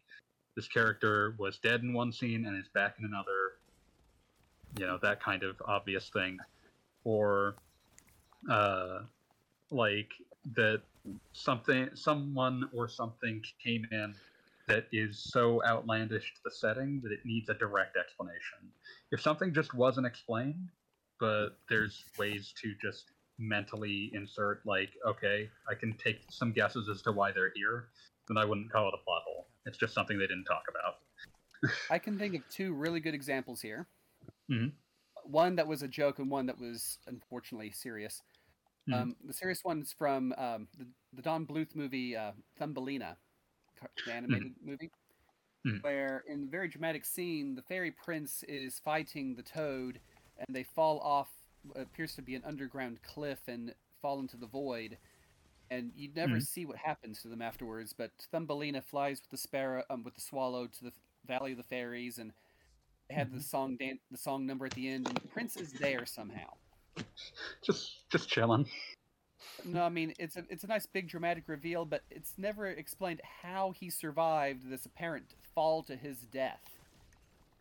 this 0.56 0.68
character 0.68 1.36
was 1.38 1.60
dead 1.60 1.82
in 1.84 1.94
one 1.94 2.12
scene 2.12 2.48
and 2.48 2.58
is 2.58 2.68
back 2.70 2.96
in 2.98 3.06
another 3.06 3.60
you 4.80 4.88
know 4.88 4.98
that 5.04 5.22
kind 5.22 5.44
of 5.44 5.56
obvious 5.68 6.10
thing 6.10 6.40
or 7.04 7.56
uh 8.50 9.00
like 9.72 10.12
that 10.56 10.82
something 11.34 11.90
someone 11.94 12.70
or 12.74 12.88
something 12.88 13.42
came 13.64 13.86
in 13.92 14.14
that 14.68 14.88
is 14.92 15.20
so 15.32 15.62
outlandish 15.66 16.34
to 16.36 16.42
the 16.46 16.52
setting 16.52 17.02
that 17.04 17.12
it 17.12 17.20
needs 17.26 17.50
a 17.50 17.54
direct 17.54 17.98
explanation 17.98 18.60
if 19.12 19.22
something 19.22 19.54
just 19.54 19.74
wasn't 19.74 20.06
explained 20.06 20.70
but 21.20 21.58
there's 21.70 22.04
ways 22.18 22.54
to 22.62 22.74
just 22.82 23.06
mentally 23.40 24.12
insert 24.14 24.62
like 24.66 24.90
okay 25.08 25.50
i 25.70 25.74
can 25.74 25.94
take 25.94 26.22
some 26.30 26.52
guesses 26.52 26.88
as 26.90 27.02
to 27.02 27.12
why 27.12 27.32
they're 27.32 27.52
here 27.56 27.88
then 28.28 28.38
i 28.38 28.46
wouldn't 28.46 28.72
call 28.72 28.88
it 28.88 28.94
a 28.94 29.04
plot 29.04 29.22
hole 29.26 29.48
it's 29.66 29.78
just 29.78 29.94
something 29.94 30.18
they 30.18 30.28
didn't 30.28 30.46
talk 30.46 30.64
about 30.70 30.96
I 31.90 32.00
can 32.00 32.18
think 32.18 32.36
of 32.36 32.42
two 32.50 32.74
really 32.74 33.00
good 33.00 33.14
examples 33.14 33.62
here. 33.62 33.88
Mhm. 34.50 34.74
One 35.26 35.56
that 35.56 35.68
was 35.68 35.84
a 35.84 35.88
joke 35.88 36.20
and 36.20 36.30
one 36.30 36.46
that 36.48 36.60
was 36.60 37.00
unfortunately 37.08 37.72
serious. 37.72 38.22
Mhm. 38.90 38.94
Um, 38.94 39.16
the 39.24 39.34
serious 39.34 39.64
one's 39.64 39.94
from 39.94 40.34
um, 40.38 40.68
the, 40.78 40.88
the 41.14 41.22
Don 41.22 41.46
Bluth 41.46 41.76
movie 41.76 42.16
uh, 42.16 42.34
Thumbelina, 42.58 43.18
the 44.06 44.12
animated 44.12 44.56
movie, 44.62 44.92
Mhm. 45.66 45.82
where 45.84 46.20
in 46.28 46.44
a 46.44 46.48
very 46.48 46.68
dramatic 46.68 47.06
scene, 47.06 47.56
the 47.56 47.62
fairy 47.62 47.92
prince 47.92 48.44
is 48.44 48.80
fighting 48.80 49.36
the 49.36 49.44
toad, 49.44 50.02
and 50.38 50.54
they 50.54 50.64
fall 50.64 51.00
off 51.00 51.30
what 51.64 51.80
appears 51.80 52.16
to 52.16 52.22
be 52.22 52.36
an 52.36 52.44
underground 52.44 53.02
cliff 53.04 53.48
and 53.48 53.74
fall 54.02 54.20
into 54.20 54.36
the 54.36 54.48
void. 54.48 54.98
And 55.72 55.94
you 55.96 56.10
never 56.14 56.36
Mhm. 56.36 56.46
see 56.46 56.66
what 56.66 56.78
happens 56.78 57.22
to 57.22 57.30
them 57.30 57.42
afterwards. 57.42 57.94
But 57.94 58.12
Thumbelina 58.32 58.82
flies 58.82 59.22
with 59.22 59.30
the 59.30 59.38
sparrow, 59.38 59.86
um, 59.90 60.04
with 60.04 60.16
the 60.16 60.22
swallow, 60.22 60.68
to 60.68 60.84
the 60.84 60.94
Valley 61.26 61.52
of 61.54 61.58
the 61.58 61.64
Fairies, 61.64 62.20
and 62.20 62.34
they 63.08 63.16
had 63.16 63.32
the 63.32 63.42
song 63.42 63.78
dan- 63.78 64.02
the 64.12 64.18
song 64.18 64.46
number 64.46 64.66
at 64.66 64.74
the 64.74 64.90
end, 64.90 65.08
and 65.08 65.16
the 65.18 65.28
prince 65.30 65.56
is 65.56 65.72
there 65.72 66.06
somehow. 66.06 66.58
just 67.66 68.10
just 68.12 68.30
chilling 68.30 68.66
No, 69.66 69.84
I 69.84 69.90
mean 69.90 70.14
it's 70.20 70.36
a 70.36 70.44
it's 70.50 70.64
a 70.64 70.68
nice 70.68 70.86
big 70.86 71.08
dramatic 71.08 71.46
reveal, 71.48 71.86
but 71.86 72.02
it's 72.10 72.34
never 72.38 72.68
explained 72.68 73.22
how 73.42 73.72
he 73.72 73.90
survived 73.90 74.70
this 74.70 74.86
apparent 74.86 75.36
fall 75.54 75.84
to 75.84 75.96
his 75.96 76.20
death. 76.32 76.80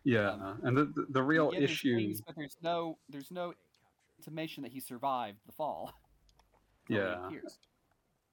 yeah 0.05 0.31
um, 0.31 0.61
and 0.65 0.77
the 0.77 0.85
the, 0.85 1.07
the 1.11 1.23
real 1.23 1.53
issue 1.57 1.95
wings, 1.95 2.21
but 2.21 2.35
there's 2.37 2.57
no 2.63 2.99
there's 3.09 3.31
no 3.31 3.55
intimation 4.19 4.63
that 4.63 4.73
he 4.73 4.81
survived 4.81 5.39
the 5.47 5.53
fall. 5.53 5.93
Yeah. 6.89 7.31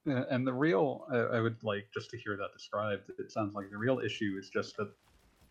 Yeah, 0.05 0.21
uh, 0.21 0.25
and 0.31 0.45
the 0.45 0.51
real 0.51 1.05
I, 1.11 1.37
I 1.37 1.39
would 1.39 1.63
like 1.63 1.87
just 1.93 2.09
to 2.09 2.17
hear 2.17 2.35
that 2.35 2.51
described 2.51 3.11
it 3.19 3.31
sounds 3.31 3.53
like 3.53 3.69
the 3.69 3.77
real 3.77 3.99
issue 3.99 4.37
is 4.39 4.49
just 4.49 4.75
that 4.77 4.89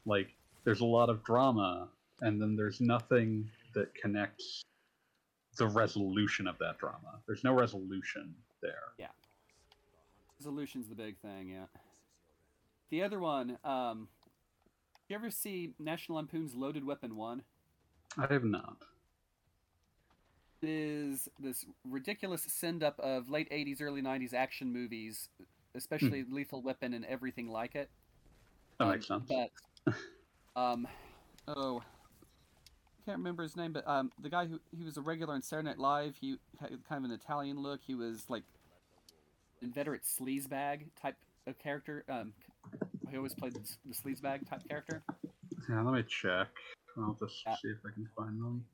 like 0.05 0.29
there's 0.65 0.81
a 0.81 0.85
lot 0.85 1.09
of 1.09 1.23
drama 1.23 1.89
and 2.23 2.41
then 2.41 2.57
there's 2.57 2.81
nothing 2.81 3.49
that 3.75 3.95
connects 3.95 4.65
the 5.59 5.67
resolution 5.69 6.47
of 6.47 6.57
that 6.59 6.79
drama 6.79 7.21
there's 7.27 7.45
no 7.45 7.53
resolution 7.53 8.35
there 8.63 8.93
Yeah. 8.99 9.09
Resolution's 10.41 10.89
the 10.89 10.95
big 10.95 11.19
thing, 11.19 11.49
yeah. 11.49 11.65
The 12.91 13.03
other 13.03 13.19
one, 13.19 13.59
um, 13.65 14.09
you 15.09 15.17
ever 15.17 15.31
see 15.31 15.75
National 15.81 16.17
Lampoon's 16.17 16.55
Loaded 16.55 16.85
Weapon 16.87 17.17
One? 17.17 17.43
i 18.17 18.27
have 18.33 18.45
not 18.45 18.77
It 20.63 20.69
is 20.69 21.29
this 21.41 21.67
ridiculous 21.85 22.43
send 22.49 22.83
up 22.85 22.99
of 23.01 23.29
late 23.29 23.51
'80s, 23.51 23.83
early 23.83 24.01
'90s 24.01 24.33
action 24.33 24.73
movies, 24.73 25.29
especially 25.75 26.25
Lethal 26.31 26.63
Weapon 26.63 26.95
and 26.95 27.05
everything 27.05 27.49
like 27.51 27.75
it. 27.75 27.91
that 28.79 28.85
Um, 28.85 28.91
makes 28.93 29.09
sense 29.09 29.29
But, 29.29 29.95
um, 30.61 30.87
oh, 31.49 31.83
can't 33.09 33.19
remember 33.19 33.43
his 33.43 33.57
name, 33.57 33.73
but 33.73 33.89
um, 33.89 34.13
the 34.21 34.29
guy 34.29 34.45
who 34.45 34.61
he 34.77 34.85
was 34.85 34.99
a 34.99 35.01
regular 35.01 35.35
in 35.35 35.41
Saturday 35.41 35.69
Night 35.71 35.79
Live. 35.79 36.17
He 36.21 36.37
had 36.61 36.69
kind 36.87 37.03
of 37.03 37.05
an 37.05 37.11
Italian 37.11 37.59
look. 37.63 37.81
He 37.87 37.95
was 37.95 38.25
like 38.29 38.43
inveterate 39.63 40.03
sleazebag 40.03 40.89
type 41.01 41.17
of 41.47 41.59
character. 41.59 42.05
Um, 42.11 42.35
he 43.11 43.17
always 43.17 43.35
played 43.35 43.55
the, 43.55 43.61
the 43.87 43.95
sleazebag 43.95 44.47
type 44.47 44.61
character. 44.69 45.03
yeah 45.71 45.81
let 45.81 45.95
me 45.95 46.03
check 46.07 46.49
i'll 46.99 47.17
just 47.19 47.43
Yeah. 47.47 47.55
see 47.63 47.69
if 47.69 47.79
i 47.87 47.91
can 47.95 48.07
find 48.17 48.39
them 48.39 48.65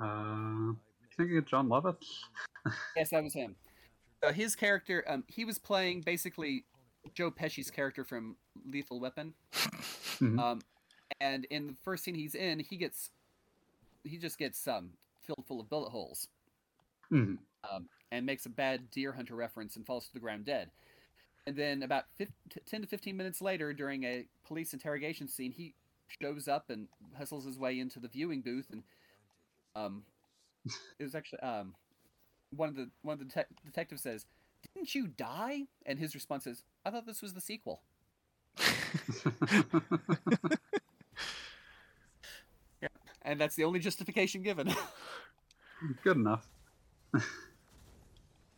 uh 0.00 0.74
thinking 1.16 1.38
of 1.38 1.46
Jon 1.46 1.68
Lovitz? 1.68 2.04
Yes, 2.96 3.10
that 3.10 3.22
was 3.22 3.34
him. 3.34 3.54
So 4.24 4.32
his 4.32 4.56
character, 4.56 5.04
um, 5.06 5.22
he 5.28 5.44
was 5.44 5.58
playing 5.58 6.00
basically 6.00 6.64
Joe 7.14 7.30
Pesci's 7.30 7.70
character 7.70 8.02
from 8.04 8.36
Lethal 8.68 8.98
Weapon. 8.98 9.34
Mhm. 10.20 10.38
Um, 10.40 10.60
and 11.20 11.44
in 11.46 11.66
the 11.68 11.74
first 11.84 12.04
scene 12.04 12.14
he's 12.14 12.34
in, 12.34 12.60
he 12.60 12.76
gets, 12.76 13.10
he 14.04 14.18
just 14.18 14.38
gets 14.38 14.66
um 14.68 14.90
filled 15.22 15.44
full 15.46 15.60
of 15.60 15.68
bullet 15.68 15.90
holes, 15.90 16.28
Mhm. 17.10 17.38
um, 17.70 17.88
and 18.10 18.26
makes 18.26 18.46
a 18.46 18.50
bad 18.50 18.90
deer 18.90 19.12
hunter 19.12 19.34
reference 19.34 19.76
and 19.76 19.86
falls 19.86 20.06
to 20.06 20.12
the 20.12 20.20
ground 20.20 20.44
dead. 20.44 20.70
And 21.46 21.56
then 21.56 21.82
about 21.82 22.04
15, 22.16 22.34
10 22.66 22.80
to 22.82 22.86
15 22.86 23.16
minutes 23.16 23.40
later, 23.40 23.72
during 23.72 24.04
a 24.04 24.26
police 24.44 24.72
interrogation 24.72 25.28
scene, 25.28 25.52
he 25.52 25.74
shows 26.20 26.48
up 26.48 26.70
and 26.70 26.88
hustles 27.16 27.44
his 27.44 27.58
way 27.58 27.78
into 27.78 28.00
the 28.00 28.08
viewing 28.08 28.42
booth, 28.42 28.70
and 28.70 28.82
um, 29.74 30.04
it 30.98 31.04
was 31.04 31.14
actually 31.14 31.40
um, 31.40 31.74
one 32.50 32.68
of 32.68 32.76
the 32.76 32.90
one 33.02 33.14
of 33.14 33.18
the 33.18 33.24
detec 33.26 33.46
detectives 33.64 34.02
says, 34.02 34.26
"Didn't 34.74 34.94
you 34.94 35.06
die?" 35.06 35.66
And 35.86 35.98
his 35.98 36.14
response 36.14 36.46
is, 36.46 36.64
"I 36.84 36.90
thought 36.90 37.06
this 37.06 37.22
was 37.22 37.34
the 37.34 37.40
sequel." 37.40 37.82
And 43.24 43.40
that's 43.40 43.56
the 43.56 43.64
only 43.64 43.80
justification 43.80 44.42
given. 44.42 44.74
Good 46.04 46.16
enough. 46.16 46.46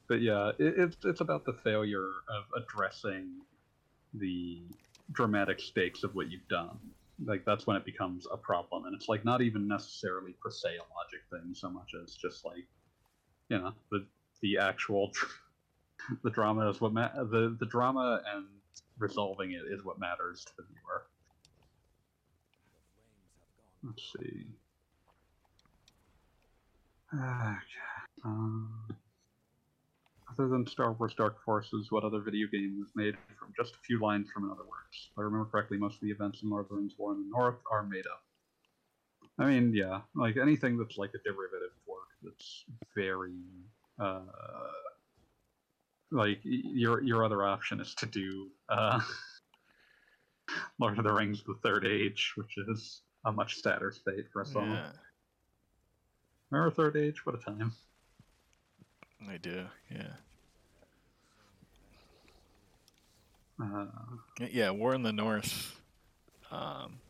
but 0.09 0.21
yeah, 0.21 0.51
it, 0.59 0.75
it's 0.79 0.97
it's 1.05 1.21
about 1.21 1.45
the 1.45 1.53
failure 1.53 2.11
of 2.29 2.63
addressing 2.63 3.29
the 4.15 4.63
dramatic 5.13 5.61
stakes 5.61 6.03
of 6.03 6.15
what 6.15 6.31
you've 6.31 6.49
done. 6.49 6.79
Like 7.25 7.45
that's 7.45 7.67
when 7.67 7.77
it 7.77 7.85
becomes 7.85 8.27
a 8.31 8.37
problem, 8.37 8.85
and 8.87 8.95
it's 8.95 9.09
like 9.09 9.25
not 9.25 9.41
even 9.41 9.67
necessarily 9.67 10.35
per 10.43 10.51
se 10.51 10.69
a 10.77 10.87
logic 10.95 11.23
thing 11.31 11.55
so 11.55 11.71
much 11.71 11.93
as 12.03 12.15
just 12.15 12.45
like, 12.45 12.67
you 13.49 13.59
know, 13.59 13.73
the 13.91 14.07
the 14.43 14.59
actual 14.59 15.13
the 16.23 16.31
drama 16.31 16.69
is 16.69 16.81
what 16.81 16.93
ma- 16.93 17.11
the 17.15 17.57
the 17.59 17.67
drama 17.67 18.21
and 18.35 18.47
resolving 18.99 19.53
it 19.53 19.63
is 19.71 19.85
what 19.85 19.99
matters 19.99 20.45
to 20.45 20.53
the 20.59 20.65
viewer. 20.65 21.07
Let's 23.87 24.13
see. 24.19 24.47
Okay. 27.15 27.57
Um, 28.25 28.89
other 30.31 30.49
than 30.49 30.67
Star 30.67 30.93
Wars 30.93 31.15
Dark 31.15 31.43
Forces, 31.45 31.93
what 31.93 32.03
other 32.03 32.21
video 32.21 32.49
game 32.51 32.81
was 32.81 32.91
made 32.97 33.15
from 33.39 33.53
just 33.57 33.75
a 33.75 33.79
few 33.79 34.01
lines 34.01 34.29
from 34.33 34.45
another 34.45 34.65
works? 34.65 35.09
If 35.13 35.19
I 35.19 35.23
remember 35.23 35.47
correctly, 35.47 35.79
most 35.79 35.95
of 35.95 36.01
the 36.01 36.11
events 36.11 36.43
in 36.43 36.51
Lord 36.51 36.65
of 36.65 36.71
the 36.71 36.75
Rings 36.77 36.95
War 36.99 37.13
in 37.13 37.23
the 37.23 37.31
North 37.31 37.57
are 37.71 37.85
made 37.85 38.07
up. 38.07 38.23
I 39.39 39.47
mean, 39.47 39.73
yeah, 39.73 40.01
like 40.15 40.37
anything 40.37 40.79
that's 40.79 40.97
like 40.97 41.11
a 41.15 41.19
derivative 41.19 41.77
work 41.87 42.09
that's 42.23 42.65
very, 42.95 43.35
uh, 44.01 44.21
like 46.11 46.41
your 46.43 47.03
your 47.03 47.25
other 47.25 47.45
option 47.45 47.81
is 47.81 47.95
to 47.97 48.07
do 48.07 48.49
uh, 48.69 49.01
Lord 50.81 50.99
of 50.99 51.05
the 51.05 51.13
Rings: 51.13 51.43
The 51.47 51.59
Third 51.63 51.87
Age, 51.87 52.33
which 52.37 52.57
is 52.69 53.03
a 53.27 53.33
much 53.33 53.57
sadder 53.57 53.91
fate 53.91 54.27
for 54.33 54.41
us 54.43 54.55
all. 54.55 54.65
yeah, 54.65 54.93
Remember 56.51 56.75
Third 56.75 56.97
Age? 56.97 57.27
What 57.27 57.35
a 57.35 57.39
time. 57.39 57.73
I 59.29 59.37
do. 59.37 59.67
Yeah. 59.91 60.13
Uh, 63.61 63.87
Yeah, 64.51 64.71
War 64.71 64.95
in 64.95 65.03
the 65.03 65.13
North. 65.13 65.81
Um, 66.51 67.01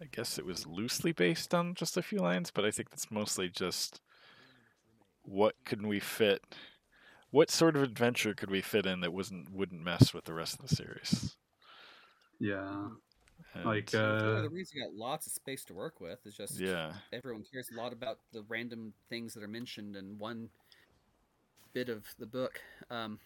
I 0.00 0.06
guess 0.10 0.38
it 0.38 0.46
was 0.46 0.66
loosely 0.66 1.12
based 1.12 1.54
on 1.54 1.74
just 1.74 1.96
a 1.96 2.02
few 2.02 2.18
lines, 2.18 2.50
but 2.50 2.64
I 2.64 2.70
think 2.70 2.90
that's 2.90 3.10
mostly 3.10 3.48
just 3.50 4.00
what 5.22 5.54
can 5.66 5.86
we 5.86 6.00
fit. 6.00 6.42
What 7.30 7.50
sort 7.50 7.76
of 7.76 7.82
adventure 7.82 8.34
could 8.34 8.50
we 8.50 8.62
fit 8.62 8.86
in 8.86 9.00
that 9.00 9.12
wasn't 9.12 9.52
wouldn't 9.52 9.82
mess 9.84 10.14
with 10.14 10.24
the 10.24 10.34
rest 10.34 10.60
of 10.60 10.68
the 10.68 10.74
series? 10.74 11.36
yeah. 12.40 12.88
And, 13.54 13.64
Like, 13.66 13.94
uh, 13.94 14.40
the 14.42 14.48
reason 14.50 14.78
you 14.78 14.84
got 14.84 14.94
lots 14.94 15.26
of 15.26 15.32
space 15.32 15.64
to 15.66 15.74
work 15.74 16.00
with 16.00 16.24
is 16.26 16.34
just 16.34 16.58
yeah, 16.58 16.94
everyone 17.12 17.44
cares 17.52 17.68
a 17.70 17.74
lot 17.76 17.92
about 17.92 18.18
the 18.32 18.42
random 18.48 18.94
things 19.10 19.34
that 19.34 19.42
are 19.42 19.48
mentioned 19.48 19.94
in 19.96 20.16
one 20.18 20.48
bit 21.74 21.88
of 21.88 22.06
the 22.18 22.26
book. 22.26 22.60
Um, 22.90 23.18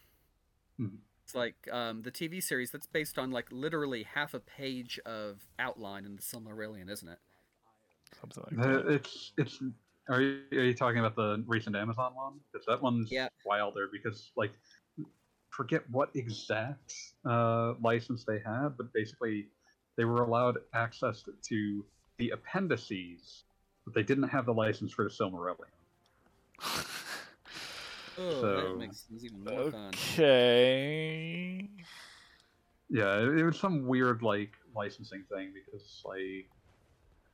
Mhm. 0.79 0.99
It's 1.23 1.35
like 1.35 1.67
um, 1.71 2.03
the 2.03 2.11
TV 2.11 2.41
series 2.41 2.71
that's 2.71 2.87
based 2.87 3.17
on 3.17 3.31
like 3.31 3.51
literally 3.51 4.03
half 4.03 4.33
a 4.33 4.39
page 4.39 4.99
of 5.05 5.45
outline 5.59 6.05
in 6.05 6.15
the 6.15 6.21
Silmarillion, 6.21 6.89
isn't 6.89 7.07
it? 7.07 7.19
something 8.21 8.43
like 8.43 8.55
The- 8.55 8.83
that. 8.83 8.91
it's 8.93 9.33
it's. 9.37 9.61
Are 10.09 10.21
you, 10.21 10.41
are 10.53 10.63
you 10.63 10.73
talking 10.73 10.99
about 10.99 11.17
the 11.17 11.43
recent 11.47 11.75
Amazon 11.75 12.15
one? 12.15 12.39
Because 12.51 12.65
that 12.67 12.81
one's 12.81 13.11
Yeah. 13.11 13.27
wilder. 13.45 13.89
Because 13.91 14.31
like, 14.37 14.57
forget 15.49 15.89
what 15.89 16.15
exact 16.15 16.93
uh, 17.25 17.73
license 17.81 18.23
they 18.23 18.39
had, 18.39 18.77
but 18.77 18.93
basically, 18.93 19.49
they 19.97 20.05
were 20.05 20.23
allowed 20.23 20.57
access 20.73 21.23
to 21.49 21.85
the 22.17 22.29
appendices, 22.29 23.43
but 23.83 23.93
they 23.93 24.03
didn't 24.03 24.29
have 24.29 24.45
the 24.45 24.53
license 24.53 24.93
for 24.93 25.03
the 25.03 25.09
Silmarillion. 25.09 25.65
Oh, 28.19 28.41
So- 28.41 28.55
that 28.55 28.77
makes 28.79 29.01
things 29.01 29.23
even 29.25 29.43
more 29.43 29.69
fun. 29.71 29.89
okay. 29.93 31.69
Yeah, 32.89 33.17
it, 33.19 33.37
it 33.37 33.43
was 33.45 33.59
some 33.59 33.85
weird 33.85 34.23
like 34.23 34.53
licensing 34.75 35.23
thing 35.31 35.53
because 35.53 36.01
like 36.03 36.49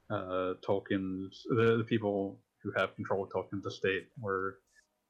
uh, 0.10 0.56
Tolkien's 0.62 1.46
the, 1.50 1.78
the 1.78 1.86
people 1.86 2.38
who 2.62 2.74
have 2.76 2.94
control 2.96 3.24
of 3.24 3.30
Tolkien's 3.30 3.66
estate 3.66 4.08
were 4.20 4.58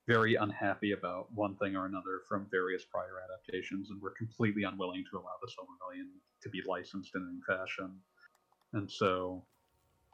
very 0.08 0.36
unhappy 0.36 0.92
about 0.92 1.32
one 1.34 1.56
thing 1.56 1.76
or 1.76 1.86
another 1.86 2.22
from 2.28 2.48
various 2.52 2.84
prior 2.84 3.22
adaptations 3.24 3.90
and 3.90 4.02
were 4.02 4.12
completely 4.12 4.64
unwilling 4.64 5.04
to 5.10 5.18
allow 5.18 5.36
the 5.42 5.48
Silmarillion 5.48 6.08
to 6.42 6.50
be 6.50 6.62
licensed 6.68 7.16
in 7.16 7.28
any 7.30 7.58
fashion. 7.58 7.92
And 8.74 8.90
so 8.90 9.44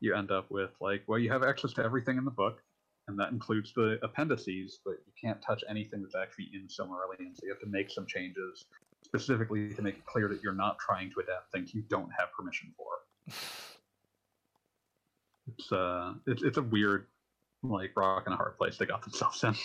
you 0.02 0.16
end 0.16 0.32
up 0.32 0.49
with 0.52 0.72
like, 0.80 1.03
well, 1.07 1.20
you 1.20 1.32
have 1.32 1.44
access 1.44 1.74
to 1.74 1.84
everything 1.84 2.18
in 2.18 2.26
the 2.26 2.32
book, 2.32 2.61
and 3.07 3.18
that 3.20 3.32
includes 3.32 3.74
the 3.74 3.98
appendices, 4.03 4.80
but 4.86 4.95
you 5.06 5.14
can't 5.20 5.41
touch 5.41 5.64
anything 5.68 6.03
that's 6.03 6.16
actually 6.16 6.49
in 6.53 6.68
Silmarillion. 6.68 7.36
So 7.36 7.41
you 7.44 7.49
have 7.49 7.61
to 7.61 7.68
make 7.68 7.90
some 7.90 8.06
changes 8.06 8.66
specifically 9.03 9.74
to 9.74 9.82
make 9.82 9.95
it 9.95 10.06
clear 10.06 10.28
that 10.28 10.44
you're 10.44 10.53
not 10.53 10.78
trying 10.78 11.10
to 11.11 11.22
adapt 11.22 11.52
things 11.52 11.74
you 11.74 11.82
don't 11.90 12.11
have 12.18 12.32
permission 12.38 12.74
for. 12.78 13.34
It's 15.57 15.72
uh, 15.72 16.14
it's 16.28 16.44
it's 16.44 16.57
a 16.57 16.61
weird, 16.61 17.07
like 17.64 17.91
rock 17.95 18.23
and 18.26 18.34
a 18.34 18.38
hard 18.38 18.57
place 18.57 18.77
they 18.77 18.86
got 18.86 19.02
themselves 19.03 19.44
in. 19.44 19.56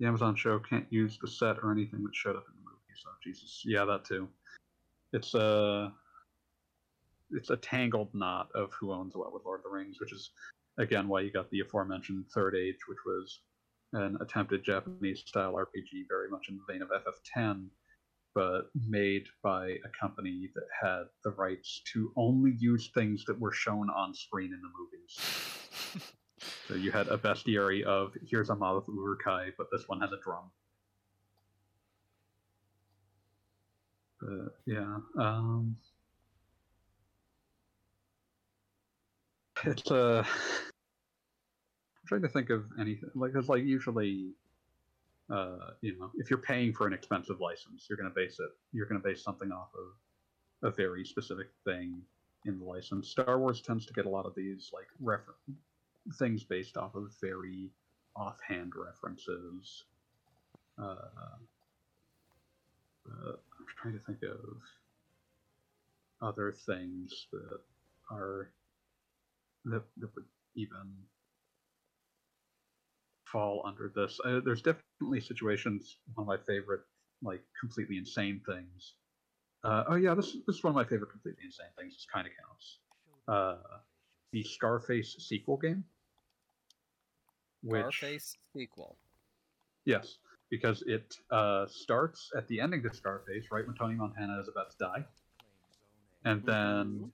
The 0.00 0.06
Amazon 0.06 0.36
show 0.36 0.58
can't 0.58 0.86
use 0.90 1.18
the 1.20 1.28
set 1.28 1.58
or 1.62 1.72
anything 1.72 2.02
that 2.04 2.14
showed 2.14 2.36
up 2.36 2.44
in 2.48 2.54
the 2.54 2.70
movie. 2.70 2.78
So 2.96 3.08
Jesus, 3.22 3.62
yeah, 3.64 3.84
that 3.84 4.04
too. 4.04 4.28
It's 5.12 5.34
a 5.34 5.92
it's 7.30 7.50
a 7.50 7.56
tangled 7.56 8.14
knot 8.14 8.48
of 8.54 8.72
who 8.72 8.92
owns 8.92 9.14
what 9.16 9.32
with 9.32 9.44
Lord 9.44 9.60
of 9.60 9.64
the 9.64 9.70
Rings, 9.70 10.00
which 10.00 10.12
is 10.12 10.30
again 10.78 11.08
why 11.08 11.20
you 11.20 11.30
got 11.30 11.50
the 11.50 11.60
aforementioned 11.60 12.26
Third 12.32 12.54
Age, 12.54 12.78
which 12.88 12.98
was 13.04 13.40
an 13.92 14.18
attempted 14.20 14.64
Japanese 14.64 15.22
style 15.26 15.54
RPG, 15.54 16.06
very 16.08 16.28
much 16.30 16.48
in 16.48 16.56
the 16.58 16.72
vein 16.72 16.82
of 16.82 16.90
FF10, 16.90 17.66
but 18.34 18.70
made 18.86 19.26
by 19.42 19.68
a 19.68 19.88
company 20.00 20.50
that 20.54 20.66
had 20.80 21.04
the 21.24 21.30
rights 21.30 21.82
to 21.92 22.12
only 22.16 22.52
use 22.58 22.90
things 22.94 23.24
that 23.26 23.38
were 23.40 23.52
shown 23.52 23.88
on 23.90 24.14
screen 24.14 24.52
in 24.52 24.60
the 24.60 24.68
movies. 24.78 25.58
So 26.68 26.74
you 26.74 26.92
had 26.92 27.08
a 27.08 27.18
bestiary 27.18 27.82
of 27.82 28.12
here's 28.30 28.50
a 28.50 28.54
Malath 28.54 28.86
Uruk-hai, 28.88 29.48
but 29.56 29.68
this 29.72 29.88
one 29.88 30.00
has 30.00 30.12
a 30.12 30.20
drum. 30.22 30.50
But 34.20 34.54
yeah, 34.66 34.98
um, 35.18 35.76
it's 39.64 39.90
uh, 39.90 40.24
I'm 40.26 42.06
trying 42.06 42.22
to 42.22 42.28
think 42.28 42.50
of 42.50 42.64
anything 42.78 43.10
like 43.14 43.32
because 43.32 43.48
like 43.48 43.64
usually, 43.64 44.34
uh, 45.30 45.72
you 45.82 45.98
know, 45.98 46.10
if 46.14 46.30
you're 46.30 46.38
paying 46.38 46.72
for 46.72 46.86
an 46.86 46.92
expensive 46.92 47.40
license, 47.40 47.86
you're 47.88 47.98
going 47.98 48.08
to 48.08 48.14
base 48.14 48.38
it. 48.40 48.50
You're 48.72 48.86
going 48.86 49.00
to 49.00 49.06
base 49.06 49.22
something 49.22 49.52
off 49.52 49.68
of 49.74 50.68
a 50.70 50.74
very 50.74 51.04
specific 51.04 51.48
thing 51.64 52.00
in 52.46 52.58
the 52.58 52.64
license. 52.64 53.08
Star 53.08 53.38
Wars 53.38 53.60
tends 53.60 53.84
to 53.86 53.92
get 53.92 54.06
a 54.06 54.08
lot 54.08 54.26
of 54.26 54.34
these 54.34 54.70
like 54.72 54.86
refer- 55.00 55.34
things 56.14 56.44
based 56.44 56.76
off 56.76 56.94
of 56.94 57.12
very 57.20 57.70
offhand 58.16 58.72
references. 58.74 59.84
Uh, 60.78 60.94
uh, 63.06 63.32
I'm 63.32 63.66
trying 63.80 63.94
to 63.94 64.04
think 64.04 64.22
of 64.22 64.38
other 66.20 66.52
things 66.52 67.26
that 67.32 67.60
are 68.10 68.50
that, 69.66 69.82
that 69.98 70.14
would 70.14 70.24
even 70.54 70.94
fall 73.32 73.62
under 73.66 73.92
this. 73.94 74.18
Uh, 74.24 74.40
there's 74.44 74.62
definitely 74.62 75.20
situations. 75.20 75.98
One 76.14 76.24
of 76.24 76.28
my 76.28 76.44
favorite, 76.46 76.80
like 77.22 77.42
completely 77.58 77.98
insane 77.98 78.40
things. 78.46 78.94
Uh, 79.64 79.84
oh 79.88 79.94
yeah, 79.96 80.14
this 80.14 80.36
this 80.46 80.56
is 80.56 80.64
one 80.64 80.70
of 80.70 80.76
my 80.76 80.84
favorite 80.84 81.10
completely 81.10 81.44
insane 81.44 81.66
things. 81.78 81.94
This 81.94 82.06
kind 82.12 82.26
of 82.26 82.32
counts. 82.46 82.78
Uh, 83.26 83.78
the 84.32 84.42
Scarface 84.42 85.16
sequel 85.18 85.56
game. 85.56 85.84
Which, 87.62 87.96
Scarface 87.96 88.36
sequel. 88.54 88.96
Yes, 89.84 90.18
because 90.50 90.82
it 90.86 91.16
uh, 91.30 91.66
starts 91.66 92.30
at 92.36 92.46
the 92.48 92.60
ending 92.60 92.82
to 92.82 92.94
Scarface, 92.94 93.46
right 93.50 93.66
when 93.66 93.74
Tony 93.74 93.94
Montana 93.94 94.38
is 94.40 94.48
about 94.48 94.70
to 94.70 94.76
die, 94.78 95.04
and 96.24 96.44
then 96.44 97.10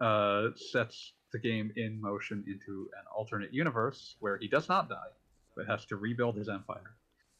uh, 0.00 0.48
sets 0.56 1.12
the 1.32 1.38
game 1.38 1.72
in 1.76 2.00
motion 2.00 2.44
into 2.46 2.88
an 2.98 3.04
alternate 3.14 3.52
universe 3.52 4.16
where 4.20 4.38
he 4.38 4.48
does 4.48 4.68
not 4.68 4.88
die, 4.88 5.10
but 5.56 5.66
has 5.66 5.84
to 5.86 5.96
rebuild 5.96 6.36
his 6.36 6.48
empire. 6.48 6.94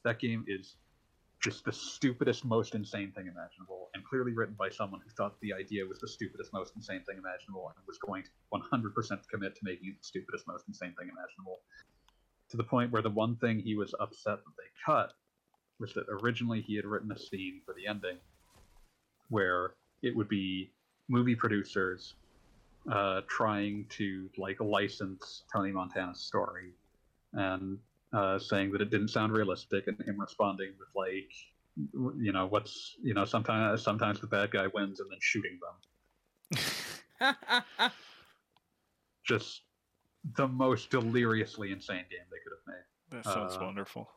That 0.05 0.18
game 0.18 0.44
is 0.48 0.76
just 1.40 1.64
the 1.64 1.72
stupidest, 1.72 2.44
most 2.44 2.74
insane 2.74 3.12
thing 3.12 3.26
imaginable, 3.26 3.90
and 3.94 4.05
clearly 4.05 4.32
written 4.32 4.55
by 4.59 4.70
someone 4.70 5.01
who 5.01 5.10
thought 5.10 5.38
the 5.40 5.52
idea 5.52 5.84
was 5.86 5.98
the 5.98 6.09
stupidest, 6.09 6.52
most 6.52 6.74
insane 6.76 7.02
thing 7.06 7.18
imaginable, 7.18 7.72
and 7.76 7.86
was 7.86 7.98
going 7.98 8.24
to 8.24 8.30
100% 8.52 9.28
commit 9.28 9.55
to 9.55 9.60
making 9.62 9.90
it 9.90 9.98
the 9.98 10.05
stupidest, 10.05 10.47
most 10.48 10.64
insane 10.66 10.94
thing 10.98 11.09
imaginable. 11.09 11.60
To 12.51 12.56
the 12.56 12.64
point 12.64 12.90
where 12.90 13.02
the 13.02 13.10
one 13.10 13.36
thing 13.36 13.59
he 13.59 13.76
was 13.76 13.94
upset 14.01 14.38
that 14.44 14.56
they 14.56 14.70
cut 14.84 15.12
was 15.78 15.93
that 15.94 16.06
originally 16.09 16.62
he 16.62 16.74
had 16.74 16.86
written 16.86 17.12
a 17.12 17.18
scene 17.18 17.60
for 17.66 17.74
the 17.74 17.86
ending 17.86 18.16
where 19.28 19.74
it 20.02 20.16
would 20.16 20.28
be 20.28 20.70
movie 21.09 21.34
producers 21.34 22.14
uh, 22.90 23.20
trying 23.28 23.84
to 23.90 24.30
like 24.38 24.60
license 24.60 25.43
Tony 25.52 25.72
Montana's 25.72 26.20
story 26.20 26.72
and 27.32 27.78
uh, 28.16 28.38
saying 28.38 28.72
that 28.72 28.80
it 28.80 28.90
didn't 28.90 29.09
sound 29.09 29.32
realistic, 29.36 29.86
and 29.88 30.01
him 30.01 30.18
responding 30.20 30.72
with 30.78 30.88
like, 30.97 31.30
you 32.26 32.32
know, 32.32 32.47
what's 32.47 32.97
you 33.02 33.14
know, 33.14 33.24
sometimes 33.24 33.82
sometimes 33.82 34.20
the 34.20 34.26
bad 34.26 34.51
guy 34.51 34.66
wins, 34.74 35.01
and 35.01 35.10
then 35.10 35.18
shooting 35.20 35.59
them. 35.64 35.76
Just 39.24 39.62
the 40.36 40.48
most 40.48 40.90
deliriously 40.90 41.72
insane 41.72 42.05
game 42.10 42.26
they 42.30 42.38
could 42.43 42.55
have 42.56 42.66
made. 42.74 42.84
That 43.10 43.24
sounds 43.32 43.56
Uh, 43.60 43.64
wonderful. 43.64 44.09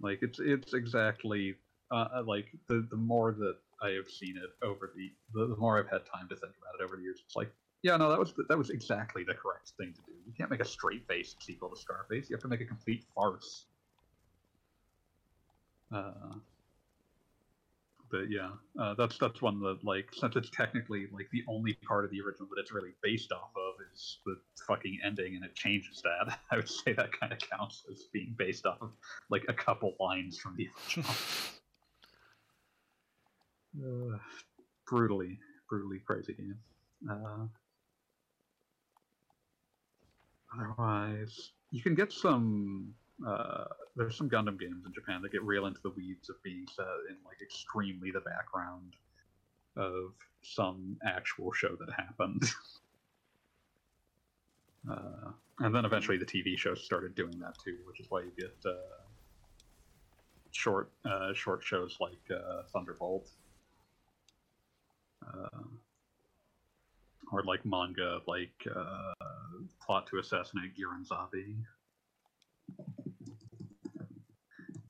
Like 0.00 0.18
it's 0.22 0.40
it's 0.40 0.74
exactly 0.74 1.54
uh, 1.90 2.22
like 2.24 2.46
the 2.68 2.86
the 2.90 2.96
more 2.96 3.32
that 3.32 3.56
I 3.82 3.90
have 3.90 4.08
seen 4.08 4.36
it 4.36 4.50
over 4.66 4.92
the, 4.96 5.10
the 5.34 5.46
the 5.48 5.56
more 5.56 5.78
I've 5.78 5.88
had 5.90 6.02
time 6.06 6.28
to 6.28 6.36
think 6.36 6.54
about 6.60 6.74
it 6.80 6.84
over 6.84 6.96
the 6.96 7.02
years, 7.02 7.20
it's 7.24 7.36
like 7.36 7.52
yeah 7.82 7.96
no 7.96 8.08
that 8.10 8.18
was 8.18 8.34
that 8.48 8.58
was 8.58 8.70
exactly 8.70 9.24
the 9.24 9.34
correct 9.34 9.72
thing 9.78 9.92
to 9.94 10.00
do. 10.02 10.12
You 10.26 10.32
can't 10.36 10.50
make 10.50 10.60
a 10.60 10.64
straight 10.64 11.06
faced 11.08 11.42
sequel 11.42 11.70
to 11.70 11.76
Scarface. 11.76 12.28
You 12.28 12.36
have 12.36 12.42
to 12.42 12.48
make 12.48 12.60
a 12.60 12.66
complete 12.66 13.04
farce. 13.14 13.66
Uh, 15.92 16.12
but 18.10 18.30
yeah, 18.30 18.50
uh, 18.80 18.94
that's 18.94 19.18
that's 19.18 19.42
one 19.42 19.60
that 19.60 19.78
like 19.84 20.08
since 20.12 20.36
it's 20.36 20.50
technically 20.50 21.06
like 21.12 21.28
the 21.32 21.44
only 21.48 21.74
part 21.86 22.04
of 22.04 22.10
the 22.10 22.20
original 22.20 22.48
that 22.54 22.60
it's 22.60 22.72
really 22.72 22.94
based 23.02 23.32
off 23.32 23.50
of 23.56 23.74
is 23.92 24.18
the 24.24 24.36
fucking 24.66 24.98
ending, 25.04 25.36
and 25.36 25.44
it 25.44 25.54
changes 25.54 26.02
that. 26.02 26.38
I 26.50 26.56
would 26.56 26.68
say 26.68 26.92
that 26.94 27.12
kind 27.18 27.32
of 27.32 27.38
counts 27.38 27.84
as 27.90 28.04
being 28.12 28.34
based 28.38 28.66
off 28.66 28.78
of 28.80 28.90
like 29.30 29.44
a 29.48 29.52
couple 29.52 29.94
lines 30.00 30.38
from 30.38 30.56
the 30.56 30.68
original. 30.86 31.14
uh, 34.14 34.18
brutally, 34.86 35.38
brutally 35.68 35.98
crazy 35.98 36.32
game. 36.34 36.58
Uh, 37.10 37.46
otherwise, 40.58 41.52
you 41.70 41.82
can 41.82 41.94
get 41.94 42.12
some. 42.12 42.94
Uh, 43.26 43.64
there's 43.96 44.16
some 44.16 44.30
Gundam 44.30 44.58
games 44.58 44.86
in 44.86 44.92
Japan 44.92 45.20
that 45.22 45.32
get 45.32 45.42
real 45.42 45.66
into 45.66 45.80
the 45.82 45.90
weeds 45.90 46.30
of 46.30 46.40
being 46.42 46.66
set 46.74 46.86
in 47.10 47.16
like 47.24 47.42
extremely 47.42 48.12
the 48.12 48.20
background 48.20 48.94
of 49.76 50.12
some 50.42 50.96
actual 51.04 51.52
show 51.52 51.76
that 51.76 51.92
happened. 51.92 52.44
uh, 54.90 55.32
and 55.60 55.74
then 55.74 55.84
eventually 55.84 56.16
the 56.16 56.24
TV 56.24 56.56
shows 56.56 56.84
started 56.84 57.16
doing 57.16 57.36
that 57.40 57.56
too, 57.64 57.78
which 57.86 57.98
is 57.98 58.06
why 58.08 58.20
you 58.20 58.30
get 58.36 58.54
uh, 58.64 58.74
short 60.52 60.92
uh, 61.04 61.34
short 61.34 61.62
shows 61.62 61.96
like 62.00 62.20
uh, 62.30 62.62
Thunderbolt. 62.72 63.28
Uh, 65.26 65.64
or 67.32 67.42
like 67.44 67.64
manga, 67.64 68.20
like 68.26 68.66
uh, 68.74 69.12
plot 69.84 70.06
to 70.08 70.18
assassinate 70.18 70.74
Gihren 70.76 71.04
Zabi, 71.04 71.56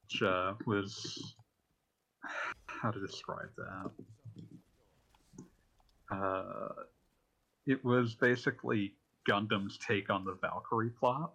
which 0.05 0.23
uh, 0.23 0.55
was 0.67 1.35
how 2.67 2.91
to 2.91 3.01
describe 3.01 3.51
that. 3.57 3.91
Uh, 6.11 6.69
it 7.67 7.85
was 7.85 8.15
basically 8.15 8.95
Gundam's 9.29 9.79
take 9.79 10.11
on 10.11 10.25
the 10.25 10.37
Valkyrie 10.41 10.91
plot. 10.91 11.33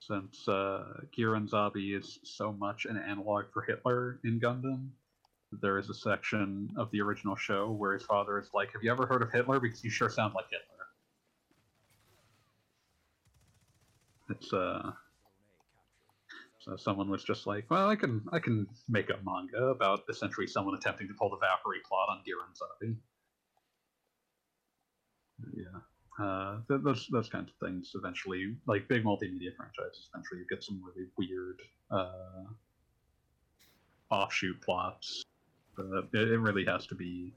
Since 0.00 0.48
uh, 0.48 1.02
Gihren 1.12 1.46
Zabi 1.46 1.96
is 1.96 2.18
so 2.24 2.52
much 2.52 2.84
an 2.84 2.96
analog 2.96 3.44
for 3.52 3.62
Hitler 3.62 4.18
in 4.24 4.40
Gundam, 4.40 4.88
there 5.52 5.78
is 5.78 5.90
a 5.90 5.94
section 5.94 6.70
of 6.76 6.90
the 6.92 7.00
original 7.00 7.34
show 7.34 7.70
where 7.70 7.92
his 7.92 8.04
father 8.04 8.38
is 8.38 8.50
like, 8.54 8.72
"Have 8.72 8.82
you 8.82 8.90
ever 8.90 9.06
heard 9.06 9.22
of 9.22 9.32
Hitler? 9.32 9.58
Because 9.58 9.82
you 9.82 9.90
sure 9.90 10.08
sound 10.08 10.34
like 10.34 10.46
Hitler." 10.50 10.86
It's 14.28 14.52
uh, 14.52 14.92
so 16.60 16.76
someone 16.76 17.10
was 17.10 17.24
just 17.24 17.46
like, 17.46 17.68
"Well, 17.68 17.88
I 17.88 17.96
can 17.96 18.22
I 18.32 18.38
can 18.38 18.68
make 18.88 19.10
a 19.10 19.18
manga 19.24 19.66
about 19.66 20.04
essentially 20.08 20.46
someone 20.46 20.74
attempting 20.76 21.08
to 21.08 21.14
pull 21.14 21.30
the 21.30 21.38
Valkyrie 21.38 21.80
plot 21.88 22.08
on 22.10 22.22
Gihren 22.24 22.52
Zabi." 22.54 22.96
Yeah, 25.56 26.24
uh, 26.24 26.60
th- 26.68 26.82
those 26.82 27.08
those 27.10 27.28
kinds 27.28 27.50
of 27.50 27.56
things 27.66 27.92
eventually, 27.96 28.56
like 28.66 28.86
big 28.86 29.02
multimedia 29.02 29.54
franchises, 29.56 30.08
eventually 30.14 30.40
you 30.40 30.46
get 30.48 30.62
some 30.62 30.80
really 30.84 31.08
weird 31.16 31.60
uh, 31.90 32.44
offshoot 34.10 34.60
plots 34.60 35.24
but 35.88 36.08
it, 36.20 36.28
it 36.28 36.38
really 36.38 36.64
has 36.64 36.86
to 36.86 36.94
be 36.94 37.32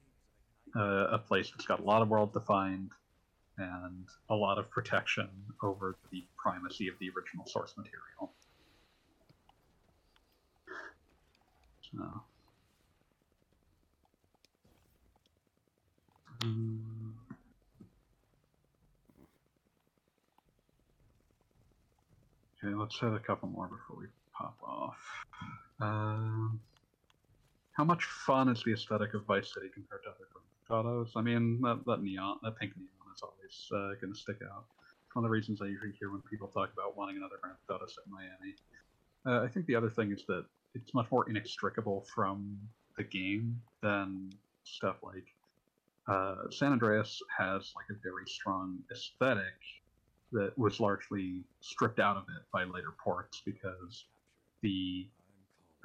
uh, 0.76 1.08
a 1.12 1.18
place 1.18 1.52
that's 1.52 1.66
got 1.66 1.80
a 1.80 1.84
lot 1.84 2.02
of 2.02 2.10
world 2.10 2.34
defined 2.34 2.92
and 3.58 4.08
a 4.30 4.36
lot 4.36 4.58
of 4.58 4.70
protection 4.72 5.30
over 5.62 5.96
the 6.12 6.24
primacy 6.38 6.88
of 6.88 6.96
the 7.00 7.10
original 7.16 7.46
source 7.46 7.76
material. 7.78 8.32
So. 11.92 12.22
Um, 16.44 17.14
okay, 22.64 22.74
let's 22.74 23.00
have 23.00 23.14
a 23.14 23.20
couple 23.20 23.50
more 23.50 23.68
before 23.68 23.98
we 24.00 24.08
pop 24.34 24.58
off. 24.64 24.98
Um, 25.80 26.60
how 27.74 27.84
much 27.84 28.04
fun 28.04 28.50
is 28.50 28.64
the 28.64 28.74
aesthetic 28.74 29.14
of 29.14 29.26
Vice 29.26 29.54
City 29.54 29.68
compared 29.74 30.04
to 30.04 30.10
other 30.10 30.28
Autos? 30.70 31.12
I 31.16 31.22
mean, 31.22 31.60
that, 31.62 31.84
that 31.86 32.02
neon, 32.02 32.38
that 32.44 32.58
pink 32.58 32.74
neon 32.78 33.14
is 33.14 33.22
always 33.22 33.68
uh, 33.72 34.00
going 34.00 34.14
to 34.14 34.20
stick 34.20 34.38
out. 34.44 34.66
One 35.14 35.26
of 35.26 35.30
the 35.30 35.32
reasons 35.32 35.62
I 35.62 35.66
usually 35.66 35.92
hear 36.00 36.12
when 36.12 36.22
people 36.22 36.48
talk 36.48 36.72
about 36.74 36.98
wanting 36.98 37.18
another 37.18 37.36
Grand 37.42 37.58
Theft 37.68 37.82
Auto 37.82 37.88
set 37.88 38.06
in 38.08 38.14
Miami. 38.14 38.56
Uh, 39.26 39.46
I 39.46 39.48
think 39.48 39.66
the 39.68 39.76
other 39.76 39.90
thing 39.90 40.12
is 40.12 40.24
that 40.28 40.46
it's 40.74 40.94
much 40.94 41.12
more 41.12 41.30
inextricable 41.30 42.06
from 42.14 42.58
the 42.98 43.04
game 43.04 43.62
than 43.82 44.32
stuff 44.64 44.98
like 45.04 45.26
uh, 46.08 46.50
San 46.50 46.72
Andreas 46.72 47.22
has 47.38 47.74
like 47.76 47.86
a 47.92 48.00
very 48.02 48.26
strong 48.26 48.80
aesthetic 48.92 49.60
that 50.32 50.58
was 50.58 50.80
largely 50.80 51.44
stripped 51.62 52.00
out 52.00 52.18
of 52.18 52.24
it 52.24 52.44
by 52.52 52.64
later 52.64 52.94
ports 53.04 53.42
because 53.46 54.06
the 54.62 55.08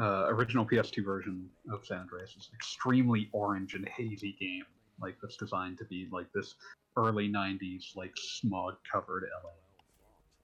uh, 0.01 0.27
original 0.29 0.65
PS2 0.65 1.05
version 1.05 1.49
of 1.73 1.85
San 1.85 1.99
Andreas 1.99 2.31
is 2.37 2.51
extremely 2.55 3.29
orange 3.33 3.75
and 3.75 3.89
hazy 3.89 4.37
game, 4.39 4.65
like 5.01 5.17
that's 5.21 5.37
designed 5.37 5.79
to 5.79 5.85
be 5.85 6.09
like 6.13 6.33
this 6.33 6.55
early 6.97 7.29
'90s 7.29 7.97
like 7.97 8.13
smog 8.17 8.77
covered 8.91 9.25
LA. 9.45 9.51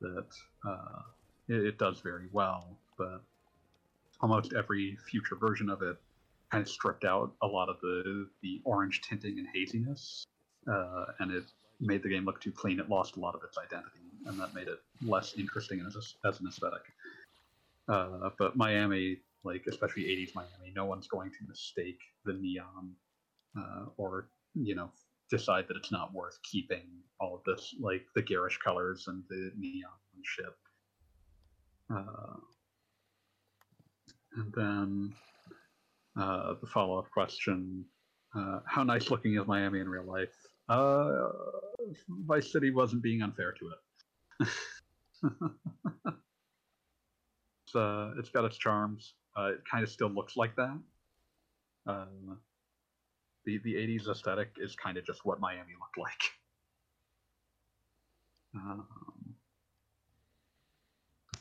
That 0.00 0.26
uh, 0.68 1.02
it, 1.48 1.66
it 1.66 1.78
does 1.78 2.00
very 2.00 2.28
well, 2.32 2.76
but 2.98 3.22
almost 4.20 4.54
every 4.54 4.96
future 5.08 5.36
version 5.36 5.68
of 5.68 5.82
it 5.82 5.96
kind 6.50 6.62
of 6.62 6.68
stripped 6.68 7.04
out 7.04 7.32
a 7.42 7.46
lot 7.46 7.68
of 7.68 7.80
the 7.80 8.28
the 8.42 8.60
orange 8.64 9.02
tinting 9.02 9.38
and 9.38 9.46
haziness, 9.54 10.26
uh, 10.68 11.06
and 11.20 11.30
it 11.30 11.44
made 11.80 12.02
the 12.02 12.08
game 12.08 12.24
look 12.24 12.40
too 12.40 12.52
clean. 12.52 12.80
It 12.80 12.88
lost 12.88 13.16
a 13.16 13.20
lot 13.20 13.34
of 13.34 13.42
its 13.44 13.56
identity, 13.58 14.00
and 14.26 14.38
that 14.40 14.54
made 14.54 14.68
it 14.68 14.80
less 15.02 15.34
interesting 15.34 15.84
as, 15.86 15.96
a, 15.96 16.28
as 16.28 16.40
an 16.40 16.46
aesthetic. 16.48 16.82
Uh, 17.88 18.30
but 18.38 18.56
Miami, 18.56 19.18
like 19.44 19.64
especially 19.68 20.04
80s 20.04 20.34
Miami, 20.34 20.72
no 20.74 20.84
one's 20.84 21.06
going 21.06 21.30
to 21.30 21.48
mistake 21.48 22.00
the 22.24 22.32
neon 22.34 22.92
uh, 23.58 23.86
or 23.96 24.28
you 24.54 24.74
know 24.74 24.90
decide 25.30 25.66
that 25.68 25.76
it's 25.76 25.92
not 25.92 26.12
worth 26.12 26.38
keeping 26.42 26.86
all 27.20 27.34
of 27.34 27.42
this 27.44 27.74
like 27.80 28.06
the 28.14 28.22
garish 28.22 28.58
colors 28.58 29.04
and 29.08 29.22
the 29.28 29.50
neon 29.56 29.90
and 30.14 30.24
shit. 30.24 30.46
Uh, 31.94 32.36
and 34.36 34.52
then 34.54 35.14
uh, 36.18 36.54
the 36.60 36.66
follow-up 36.66 37.10
question: 37.10 37.84
uh, 38.36 38.60
How 38.66 38.82
nice 38.82 39.10
looking 39.10 39.36
is 39.36 39.46
Miami 39.46 39.80
in 39.80 39.88
real 39.88 40.04
life? 40.06 40.34
Uh, 40.68 41.28
Vice 42.08 42.50
City 42.50 42.70
wasn't 42.70 43.02
being 43.02 43.22
unfair 43.22 43.52
to 43.52 43.70
it. 43.70 44.48
it's, 47.66 47.74
uh, 47.74 48.12
it's 48.18 48.30
got 48.30 48.44
its 48.44 48.56
charms. 48.56 49.14
Uh, 49.36 49.52
it 49.54 49.64
kind 49.70 49.82
of 49.82 49.90
still 49.90 50.08
looks 50.08 50.36
like 50.36 50.54
that. 50.56 50.78
Uh, 51.86 52.06
the 53.44 53.58
the 53.58 53.74
'80s 53.74 54.08
aesthetic 54.08 54.50
is 54.58 54.74
kind 54.76 54.96
of 54.96 55.04
just 55.04 55.24
what 55.24 55.40
Miami 55.40 55.72
looked 55.78 55.98
like. 55.98 56.22
Um, 58.54 58.86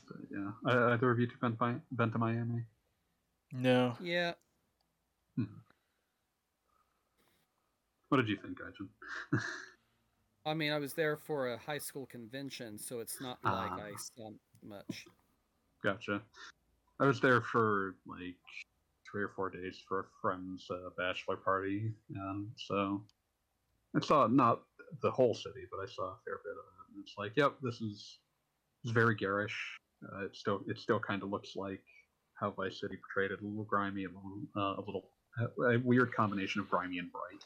but 0.08 0.16
yeah, 0.30 0.50
uh, 0.66 0.92
either 0.92 1.10
of 1.10 1.18
you 1.20 1.26
two 1.26 1.36
been, 1.40 1.52
by, 1.52 1.74
been 1.92 2.10
to 2.10 2.18
Miami? 2.18 2.64
No. 3.52 3.96
Yeah. 4.00 4.32
What 8.08 8.18
did 8.18 8.28
you 8.28 8.36
think, 8.36 8.58
Gaijin? 8.60 8.88
I 10.46 10.54
mean, 10.54 10.70
I 10.70 10.78
was 10.78 10.92
there 10.92 11.16
for 11.16 11.52
a 11.52 11.58
high 11.58 11.78
school 11.78 12.06
convention, 12.06 12.78
so 12.78 13.00
it's 13.00 13.20
not 13.20 13.38
like 13.42 13.72
Ah. 13.72 13.80
I 13.80 13.92
saw 13.96 14.30
much. 14.62 15.06
Gotcha. 15.82 16.22
I 17.00 17.06
was 17.06 17.20
there 17.20 17.40
for 17.40 17.96
like 18.06 18.36
three 19.10 19.22
or 19.22 19.30
four 19.34 19.50
days 19.50 19.82
for 19.88 20.00
a 20.00 20.04
friend's 20.22 20.66
uh, 20.70 20.90
bachelor 20.96 21.36
party, 21.36 21.92
and 22.14 22.48
so 22.56 23.02
I 23.96 24.00
saw 24.00 24.26
not 24.26 24.62
the 25.02 25.10
whole 25.10 25.34
city, 25.34 25.66
but 25.70 25.78
I 25.78 25.86
saw 25.86 26.04
a 26.04 26.18
fair 26.24 26.40
bit 26.44 26.52
of 26.52 26.64
it. 26.64 26.94
And 26.94 27.02
it's 27.04 27.14
like, 27.18 27.32
yep, 27.36 27.54
this 27.62 27.80
is 27.80 28.18
it's 28.84 28.92
very 28.92 29.14
garish. 29.14 29.56
Uh, 30.04 30.26
it 30.26 30.36
still 30.36 30.60
it 30.68 30.78
still 30.78 31.00
kind 31.00 31.22
of 31.22 31.30
looks 31.30 31.56
like 31.56 31.82
how 32.34 32.50
Vice 32.50 32.80
City 32.80 32.96
portrayed 32.96 33.32
it, 33.32 33.42
a 33.42 33.46
little 33.46 33.64
grimy, 33.64 34.04
a 34.04 34.08
little 34.08 34.40
uh, 34.56 34.80
a 34.80 34.82
little 34.86 35.10
a 35.68 35.78
weird 35.78 36.12
combination 36.14 36.60
of 36.60 36.70
grimy 36.70 36.98
and 36.98 37.10
bright. 37.10 37.44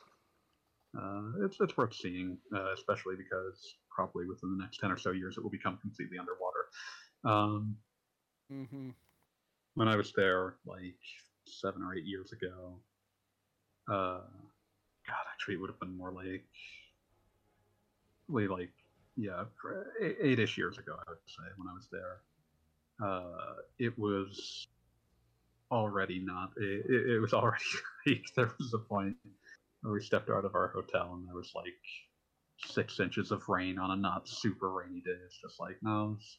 Uh, 0.98 1.44
it's 1.44 1.56
it's 1.60 1.76
worth 1.76 1.94
seeing, 1.94 2.36
uh, 2.54 2.72
especially 2.74 3.16
because 3.16 3.76
probably 3.94 4.26
within 4.26 4.56
the 4.56 4.62
next 4.62 4.78
ten 4.78 4.90
or 4.90 4.98
so 4.98 5.12
years 5.12 5.36
it 5.38 5.42
will 5.42 5.50
become 5.50 5.78
completely 5.78 6.18
underwater. 6.18 6.66
Um, 7.24 7.76
Mm-hmm. 8.52 8.90
When 9.78 9.86
I 9.86 9.94
was 9.94 10.12
there 10.16 10.56
like 10.66 10.98
seven 11.46 11.82
or 11.82 11.94
eight 11.94 12.04
years 12.04 12.32
ago. 12.32 12.80
Uh, 13.88 14.26
God, 15.06 15.24
actually, 15.32 15.54
it 15.54 15.60
would 15.60 15.70
have 15.70 15.78
been 15.78 15.96
more 15.96 16.12
like, 16.12 16.44
like, 18.28 18.72
yeah, 19.16 19.44
eight- 20.02 20.16
eight-ish 20.20 20.58
years 20.58 20.78
ago, 20.78 20.96
I 20.98 21.10
would 21.10 21.18
say, 21.26 21.44
when 21.56 21.68
I 21.68 21.74
was 21.74 21.88
there. 21.92 22.20
Uh, 23.00 23.54
it 23.78 23.96
was 23.96 24.66
already 25.70 26.18
not. 26.18 26.50
It, 26.56 26.84
it 26.90 27.10
it 27.14 27.20
was 27.20 27.32
already 27.32 27.62
like 28.06 28.24
there 28.34 28.50
was 28.58 28.74
a 28.74 28.78
point 28.78 29.16
where 29.82 29.94
we 29.94 30.00
stepped 30.02 30.28
out 30.28 30.44
of 30.44 30.56
our 30.56 30.68
hotel 30.68 31.14
and 31.14 31.24
there 31.28 31.36
was 31.36 31.52
like 31.54 31.66
six 32.66 32.98
inches 32.98 33.30
of 33.30 33.48
rain 33.48 33.78
on 33.78 33.92
a 33.92 33.96
not 33.96 34.28
super 34.28 34.72
rainy 34.72 35.02
day. 35.02 35.16
It's 35.24 35.40
just 35.40 35.60
like 35.60 35.76
no, 35.82 36.16
it's, 36.18 36.38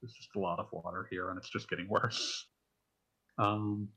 there's 0.00 0.12
just 0.12 0.36
a 0.36 0.38
lot 0.38 0.60
of 0.60 0.68
water 0.70 1.08
here, 1.10 1.30
and 1.30 1.38
it's 1.38 1.50
just 1.50 1.68
getting 1.68 1.88
worse. 1.88 2.46
Um, 3.38 3.88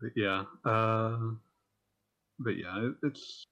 but 0.00 0.10
yeah, 0.16 0.44
uh, 0.64 1.18
but 2.38 2.56
yeah, 2.56 2.86
it, 2.86 2.94
it's. 3.02 3.44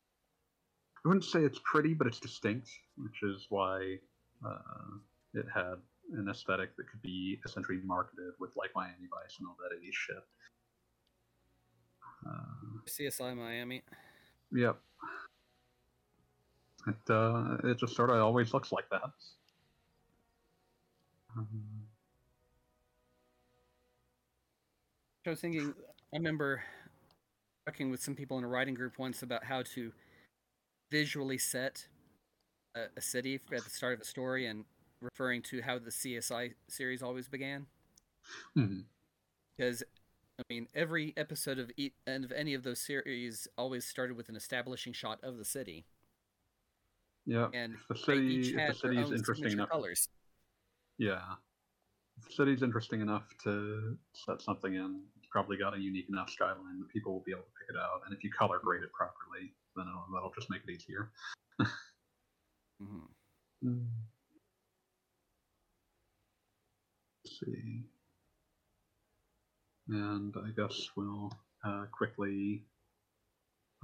I 1.04 1.08
wouldn't 1.08 1.24
say 1.24 1.40
it's 1.40 1.60
pretty, 1.64 1.94
but 1.94 2.06
it's 2.06 2.20
distinct, 2.20 2.68
which 2.98 3.22
is 3.22 3.46
why 3.48 3.96
uh, 4.46 4.98
it 5.32 5.46
had 5.54 5.76
an 6.12 6.28
aesthetic 6.28 6.76
that 6.76 6.90
could 6.90 7.00
be 7.02 7.40
essentially 7.46 7.78
marketed 7.84 8.32
with 8.38 8.50
like 8.56 8.70
Miami 8.74 9.08
Vice 9.10 9.36
and 9.38 9.48
all 9.48 9.56
that 9.62 9.74
80s 9.76 9.92
shit. 9.92 10.16
Uh, 12.26 12.80
CSI 12.86 13.36
Miami. 13.36 13.82
Yep. 14.52 14.78
It 16.86 17.10
uh, 17.10 17.56
it 17.64 17.78
just 17.78 17.94
sort 17.94 18.10
of 18.10 18.16
always 18.16 18.52
looks 18.52 18.72
like 18.72 18.88
that. 18.90 19.10
Um, 21.36 21.46
I 25.26 25.30
was 25.30 25.40
thinking, 25.40 25.74
I 26.12 26.16
remember 26.16 26.62
talking 27.66 27.90
with 27.90 28.02
some 28.02 28.14
people 28.14 28.38
in 28.38 28.44
a 28.44 28.48
writing 28.48 28.74
group 28.74 28.98
once 28.98 29.22
about 29.22 29.44
how 29.44 29.62
to 29.74 29.92
visually 30.90 31.38
set 31.38 31.86
a, 32.74 32.84
a 32.96 33.00
city 33.00 33.38
at 33.52 33.64
the 33.64 33.70
start 33.70 33.94
of 33.94 34.00
a 34.00 34.04
story 34.04 34.46
and 34.46 34.64
referring 35.02 35.42
to 35.42 35.60
how 35.62 35.78
the 35.78 35.90
CSI 35.90 36.54
series 36.68 37.02
always 37.02 37.28
began. 37.28 37.66
mhm. 38.56 38.84
Because, 39.56 39.82
I 40.38 40.42
mean, 40.48 40.68
every 40.74 41.12
episode 41.18 41.58
of, 41.58 41.70
e- 41.76 41.92
of 42.06 42.32
any 42.32 42.54
of 42.54 42.62
those 42.62 42.80
series 42.80 43.46
always 43.58 43.84
started 43.84 44.16
with 44.16 44.30
an 44.30 44.36
establishing 44.36 44.94
shot 44.94 45.18
of 45.22 45.36
the 45.36 45.44
city. 45.44 45.84
Yeah. 47.26 47.48
And 47.52 47.76
the 47.88 47.94
they 47.94 48.00
city, 48.00 48.52
the 48.56 48.72
city's 48.74 49.06
own 49.06 49.14
interesting 49.14 49.52
enough, 49.52 49.68
colors. 49.68 50.08
yeah. 50.96 51.20
The 52.26 52.32
city's 52.32 52.62
interesting 52.62 53.00
enough 53.00 53.24
to 53.44 53.96
set 54.14 54.42
something 54.42 54.74
in, 54.74 55.02
it's 55.18 55.28
probably 55.30 55.56
got 55.56 55.74
a 55.74 55.78
unique 55.80 56.08
enough 56.08 56.30
skyline 56.30 56.78
that 56.80 56.88
people 56.88 57.12
will 57.12 57.22
be 57.24 57.32
able 57.32 57.42
to 57.42 57.50
pick 57.58 57.74
it 57.74 57.78
out. 57.78 58.02
And 58.06 58.14
if 58.16 58.22
you 58.24 58.30
color 58.30 58.58
grade 58.62 58.82
it 58.82 58.92
properly, 58.92 59.52
then 59.76 59.86
it'll, 59.88 60.06
that'll 60.12 60.32
just 60.34 60.50
make 60.50 60.62
it 60.66 60.70
easier. 60.72 61.10
Mhm. 63.62 63.86
Let's 67.24 67.40
see. 67.40 67.84
And 69.88 70.34
I 70.36 70.50
guess 70.56 70.88
we'll 70.96 71.30
uh, 71.64 71.84
quickly 71.92 72.64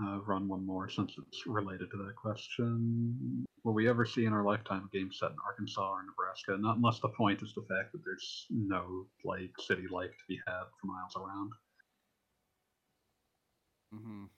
uh, 0.02 0.20
run 0.22 0.48
one 0.48 0.64
more 0.64 0.88
since 0.88 1.14
it's 1.18 1.46
related 1.46 1.90
to 1.90 1.96
that 1.98 2.14
question. 2.16 3.44
Will 3.64 3.74
we 3.74 3.88
ever 3.88 4.04
see 4.04 4.26
in 4.26 4.32
our 4.32 4.44
lifetime 4.44 4.88
a 4.92 4.96
game 4.96 5.10
set 5.12 5.30
in 5.30 5.36
Arkansas 5.44 5.90
or 5.90 6.02
Nebraska? 6.04 6.56
Not 6.58 6.76
unless 6.76 7.00
the 7.00 7.08
point 7.08 7.42
is 7.42 7.54
the 7.54 7.62
fact 7.62 7.92
that 7.92 8.04
there's 8.04 8.46
no 8.50 9.06
like 9.24 9.52
city 9.58 9.86
life 9.90 10.10
to 10.10 10.24
be 10.28 10.40
had 10.46 10.64
for 10.80 10.86
miles 10.86 11.16
around. 11.16 11.52
Mhm. 13.94 14.28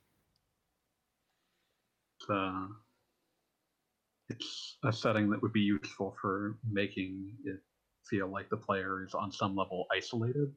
uh, 2.28 2.68
it's 4.28 4.78
a 4.84 4.92
setting 4.92 5.30
that 5.30 5.40
would 5.42 5.52
be 5.52 5.60
useful 5.60 6.14
for 6.20 6.58
making 6.70 7.36
it 7.44 7.60
feel 8.04 8.28
like 8.28 8.48
the 8.50 8.56
player 8.56 9.04
is 9.04 9.14
on 9.14 9.32
some 9.32 9.56
level 9.56 9.86
isolated. 9.90 10.54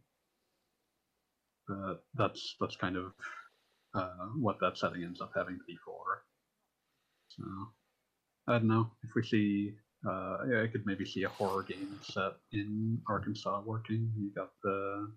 But 1.67 2.03
that's 2.13 2.55
that's 2.59 2.75
kind 2.75 2.97
of 2.97 3.13
uh, 3.93 4.27
what 4.39 4.57
that 4.61 4.77
setting 4.77 5.03
ends 5.03 5.21
up 5.21 5.31
having 5.35 5.57
to 5.57 5.63
be 5.67 5.77
for. 5.85 6.23
So 7.29 7.43
I 8.47 8.53
don't 8.53 8.67
know 8.67 8.91
if 9.03 9.11
we 9.15 9.23
see. 9.23 9.73
Uh, 10.07 10.37
yeah, 10.49 10.63
I 10.63 10.67
could 10.67 10.85
maybe 10.85 11.05
see 11.05 11.23
a 11.23 11.29
horror 11.29 11.61
game 11.61 11.99
set 12.01 12.33
in 12.51 12.99
Arkansas 13.07 13.61
working. 13.65 14.11
You 14.17 14.31
got 14.35 14.49
the 14.63 15.11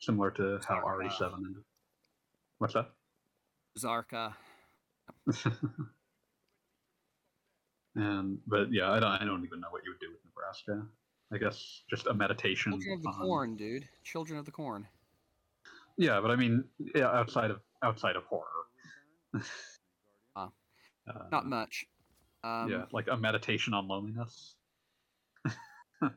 similar 0.00 0.30
to 0.32 0.58
how 0.66 0.80
RE7 0.80 1.34
ended. 1.36 1.62
What's 2.58 2.74
that? 2.74 2.90
Zarka. 3.78 4.34
And 7.94 8.38
but 8.46 8.72
yeah, 8.72 8.90
I 8.90 8.98
don't, 9.00 9.10
I 9.10 9.24
don't 9.24 9.44
even 9.44 9.60
know 9.60 9.68
what 9.70 9.82
you 9.84 9.92
would 9.92 10.00
do 10.00 10.10
with 10.10 10.20
Nebraska. 10.24 10.86
I 11.32 11.38
guess 11.38 11.82
just 11.88 12.06
a 12.06 12.14
meditation. 12.14 12.72
Children 12.72 12.94
of 12.94 13.02
the 13.02 13.08
on- 13.10 13.20
Corn, 13.20 13.56
dude. 13.56 13.88
Children 14.02 14.38
of 14.38 14.44
the 14.44 14.50
Corn. 14.50 14.86
Yeah, 15.98 16.20
but 16.20 16.30
I 16.30 16.36
mean, 16.36 16.64
yeah, 16.94 17.08
outside 17.08 17.50
of 17.50 17.60
outside 17.82 18.16
of 18.16 18.24
horror. 18.24 18.44
Ah, 20.34 20.50
Uh, 21.08 21.28
Not 21.32 21.46
much. 21.46 21.86
Um, 22.44 22.70
yeah, 22.70 22.84
like 22.92 23.08
a 23.08 23.16
meditation 23.16 23.72
on 23.72 23.88
loneliness. 23.88 24.56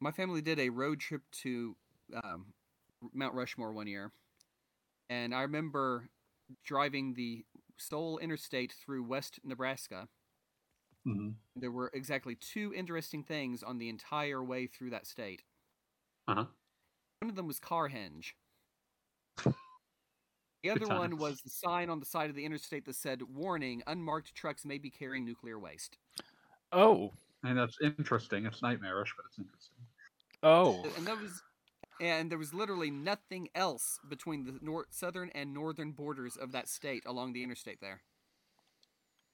my 0.00 0.12
family 0.12 0.40
did 0.40 0.58
a 0.58 0.70
road 0.70 1.00
trip 1.00 1.22
to 1.30 1.76
um, 2.24 2.46
Mount 3.12 3.34
Rushmore 3.34 3.72
one 3.72 3.86
year, 3.86 4.12
and 5.08 5.34
I 5.34 5.42
remember 5.42 6.08
driving 6.64 7.14
the 7.14 7.44
sole 7.76 8.18
interstate 8.18 8.72
through 8.72 9.04
West 9.04 9.40
Nebraska. 9.44 10.08
Mhm. 11.06 11.34
There 11.56 11.70
were 11.70 11.90
exactly 11.92 12.36
two 12.36 12.72
interesting 12.74 13.24
things 13.24 13.62
on 13.62 13.78
the 13.78 13.88
entire 13.88 14.42
way 14.42 14.66
through 14.66 14.90
that 14.90 15.06
state. 15.06 15.42
Uh-huh. 16.28 16.46
One 17.20 17.30
of 17.30 17.36
them 17.36 17.46
was 17.46 17.60
Carhenge. 17.60 18.32
The 20.62 20.70
other 20.70 20.88
one 20.88 21.16
was 21.16 21.40
the 21.40 21.50
sign 21.50 21.88
on 21.88 22.00
the 22.00 22.06
side 22.06 22.28
of 22.28 22.36
the 22.36 22.44
interstate 22.44 22.84
that 22.84 22.94
said, 22.94 23.22
"Warning: 23.22 23.82
Unmarked 23.86 24.34
trucks 24.34 24.64
may 24.64 24.76
be 24.76 24.90
carrying 24.90 25.24
nuclear 25.24 25.58
waste." 25.58 25.96
Oh. 26.72 27.12
and 27.42 27.56
that's 27.56 27.78
interesting. 27.80 28.44
It's 28.44 28.60
nightmarish, 28.60 29.14
but 29.16 29.24
it's 29.26 29.38
interesting. 29.38 29.76
Oh. 30.42 30.84
and 30.96 31.06
that 31.06 31.18
was 31.18 31.42
and 32.00 32.30
there 32.30 32.38
was 32.38 32.54
literally 32.54 32.90
nothing 32.90 33.48
else 33.54 33.98
between 34.08 34.44
the 34.44 34.58
nor- 34.62 34.86
southern 34.90 35.30
and 35.30 35.52
northern 35.52 35.92
borders 35.92 36.36
of 36.36 36.52
that 36.52 36.68
state 36.68 37.04
along 37.06 37.32
the 37.32 37.42
interstate 37.42 37.80
there 37.80 38.02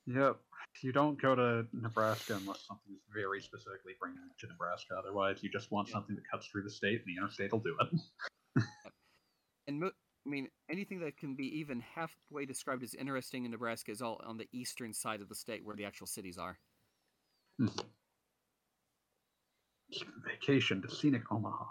Yep. 0.06 0.36
You 0.82 0.92
don't 0.92 1.20
go 1.20 1.34
to 1.34 1.66
Nebraska 1.72 2.34
unless 2.34 2.64
something 2.66 2.92
is 2.94 3.00
very 3.12 3.40
specifically 3.40 3.94
bringing 4.00 4.18
you 4.18 4.30
to 4.38 4.46
Nebraska. 4.52 4.94
Otherwise, 4.96 5.42
you 5.42 5.50
just 5.50 5.70
want 5.72 5.88
Yeah. 5.88 5.94
something 5.94 6.16
that 6.16 6.28
cuts 6.30 6.46
through 6.46 6.62
the 6.62 6.70
state, 6.70 7.02
and 7.04 7.06
the 7.06 7.16
interstate 7.18 7.50
will 7.52 7.60
do 7.60 7.76
it. 7.80 8.00
and 9.66 9.80
mo- 9.80 9.92
i 10.26 10.28
mean 10.28 10.48
anything 10.68 11.00
that 11.00 11.16
can 11.16 11.34
be 11.34 11.58
even 11.58 11.80
halfway 11.80 12.44
described 12.46 12.82
as 12.82 12.94
interesting 12.94 13.44
in 13.44 13.50
nebraska 13.50 13.90
is 13.90 14.00
all 14.02 14.20
on 14.24 14.36
the 14.36 14.48
eastern 14.52 14.92
side 14.92 15.20
of 15.20 15.28
the 15.28 15.34
state 15.34 15.64
where 15.64 15.76
the 15.76 15.84
actual 15.84 16.06
cities 16.06 16.38
are 16.38 16.58
Vacation 20.24 20.82
to 20.82 20.90
scenic 20.90 21.22
Omaha. 21.30 21.64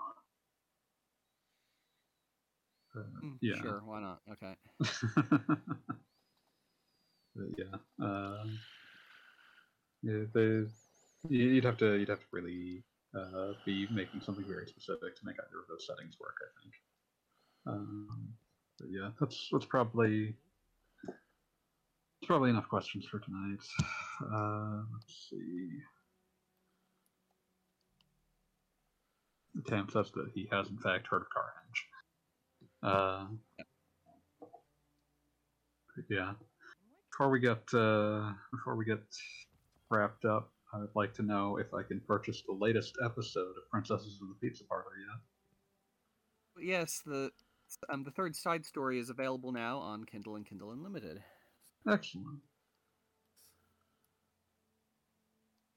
Uh, 2.96 3.00
Mm, 3.24 3.38
yeah. 3.42 3.62
Sure, 3.62 3.82
why 3.86 4.00
not? 4.00 4.22
Okay. 4.32 4.56
But 7.36 7.48
yeah. 7.58 7.78
Um, 8.00 8.60
yeah, 10.02 10.24
you'd 11.30 11.64
have 11.64 11.78
to 11.78 11.96
you'd 11.96 12.10
have 12.10 12.20
to 12.20 12.26
really 12.32 12.84
uh, 13.16 13.54
be 13.66 13.88
making 13.92 14.22
something 14.22 14.46
very 14.46 14.68
specific 14.68 15.16
to 15.16 15.26
make 15.26 15.36
either 15.36 15.60
of 15.62 15.68
those 15.68 15.88
settings 15.88 16.18
work. 16.20 16.36
I 16.42 16.62
think. 16.62 16.74
Um, 17.68 18.34
but 18.80 18.88
yeah, 18.92 19.10
that's 19.20 19.50
that's 19.52 19.66
probably 19.66 20.36
it's 21.08 22.28
probably 22.28 22.50
enough 22.50 22.68
questions 22.70 23.06
for 23.06 23.20
tonight. 23.20 23.62
Uh, 24.34 24.84
let's 24.94 25.30
see. 25.30 25.70
Tam 29.68 29.88
says 29.92 30.12
that 30.12 30.30
he 30.34 30.48
has 30.52 30.68
in 30.68 30.78
fact 30.78 31.08
heard 31.08 31.22
of 31.22 31.28
Carhenge. 31.30 31.84
Uh, 32.84 33.26
yeah. 36.10 36.34
Before 37.16 37.30
we 37.30 37.40
get 37.40 37.64
uh, 37.74 38.34
before 38.52 38.76
we 38.76 38.84
get 38.84 39.00
wrapped 39.90 40.26
up, 40.26 40.52
I 40.74 40.80
would 40.80 40.94
like 40.96 41.14
to 41.14 41.24
know 41.24 41.56
if 41.56 41.74
I 41.74 41.82
can 41.82 42.02
purchase 42.02 42.44
the 42.46 42.52
latest 42.54 42.98
episode 43.06 43.56
of 43.56 43.70
Princesses 43.72 44.20
of 44.22 44.28
the 44.28 44.36
Pizza 44.42 44.66
Parlor 44.66 44.98
yet. 45.00 46.68
Yes, 46.68 47.02
the 47.06 47.32
um, 47.88 48.04
the 48.04 48.12
third 48.12 48.36
side 48.36 48.66
story 48.66 49.00
is 49.00 49.10
available 49.10 49.54
now 49.54 49.78
on 49.78 50.04
Kindle 50.04 50.36
and 50.36 50.46
Kindle 50.46 50.72
Unlimited. 50.72 51.24
Excellent. 51.90 52.42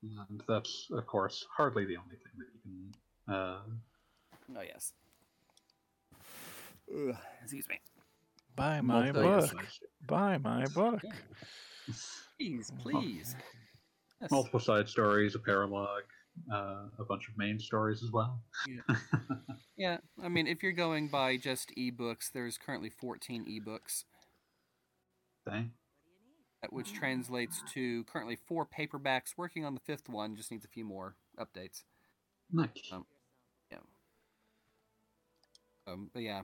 And 0.02 0.42
that's, 0.48 0.88
of 0.90 1.06
course, 1.06 1.46
hardly 1.56 1.84
the 1.84 1.98
only 1.98 2.16
thing 2.16 2.32
that 2.38 2.48
you 2.52 2.60
can. 3.28 3.32
Uh, 3.32 3.60
Oh 4.56 4.62
yes. 4.62 4.92
Ugh, 6.92 7.16
excuse 7.44 7.68
me. 7.68 7.78
Buy 8.58 8.80
my 8.80 9.12
multiple- 9.12 9.22
book. 9.40 9.66
Buy 10.06 10.38
my 10.38 10.64
book. 10.74 11.00
Please, 12.38 12.72
please. 12.80 13.36
Yes. 14.20 14.30
Multiple 14.30 14.60
side 14.60 14.88
stories, 14.88 15.34
a 15.36 15.38
paralogue, 15.38 16.02
uh, 16.52 16.86
a 16.98 17.04
bunch 17.08 17.28
of 17.28 17.38
main 17.38 17.58
stories 17.58 18.02
as 18.02 18.10
well. 18.10 18.42
Yeah, 19.76 19.98
I 20.22 20.28
mean, 20.28 20.48
if 20.48 20.62
you're 20.62 20.72
going 20.72 21.06
by 21.08 21.36
just 21.36 21.72
ebooks, 21.78 22.32
there's 22.32 22.58
currently 22.58 22.90
14 22.90 23.44
ebooks, 23.46 24.02
Dang. 25.48 25.70
which 26.70 26.92
translates 26.92 27.62
to 27.74 28.02
currently 28.04 28.34
four 28.48 28.66
paperbacks. 28.66 29.36
Working 29.36 29.64
on 29.64 29.74
the 29.74 29.80
fifth 29.80 30.08
one, 30.08 30.34
just 30.34 30.50
needs 30.50 30.64
a 30.64 30.68
few 30.68 30.84
more 30.84 31.14
updates. 31.38 31.84
Nice. 32.52 32.70
Um, 32.92 33.06
Um, 35.86 36.10
but 36.12 36.22
yeah, 36.22 36.42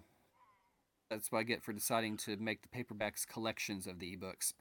that's 1.11 1.31
what 1.31 1.39
I 1.39 1.43
get 1.43 1.63
for 1.63 1.73
deciding 1.73 2.17
to 2.19 2.37
make 2.37 2.61
the 2.63 2.69
paperbacks 2.69 3.27
collections 3.27 3.87
of 3.87 3.99
the 3.99 4.17
ebooks. 4.17 4.55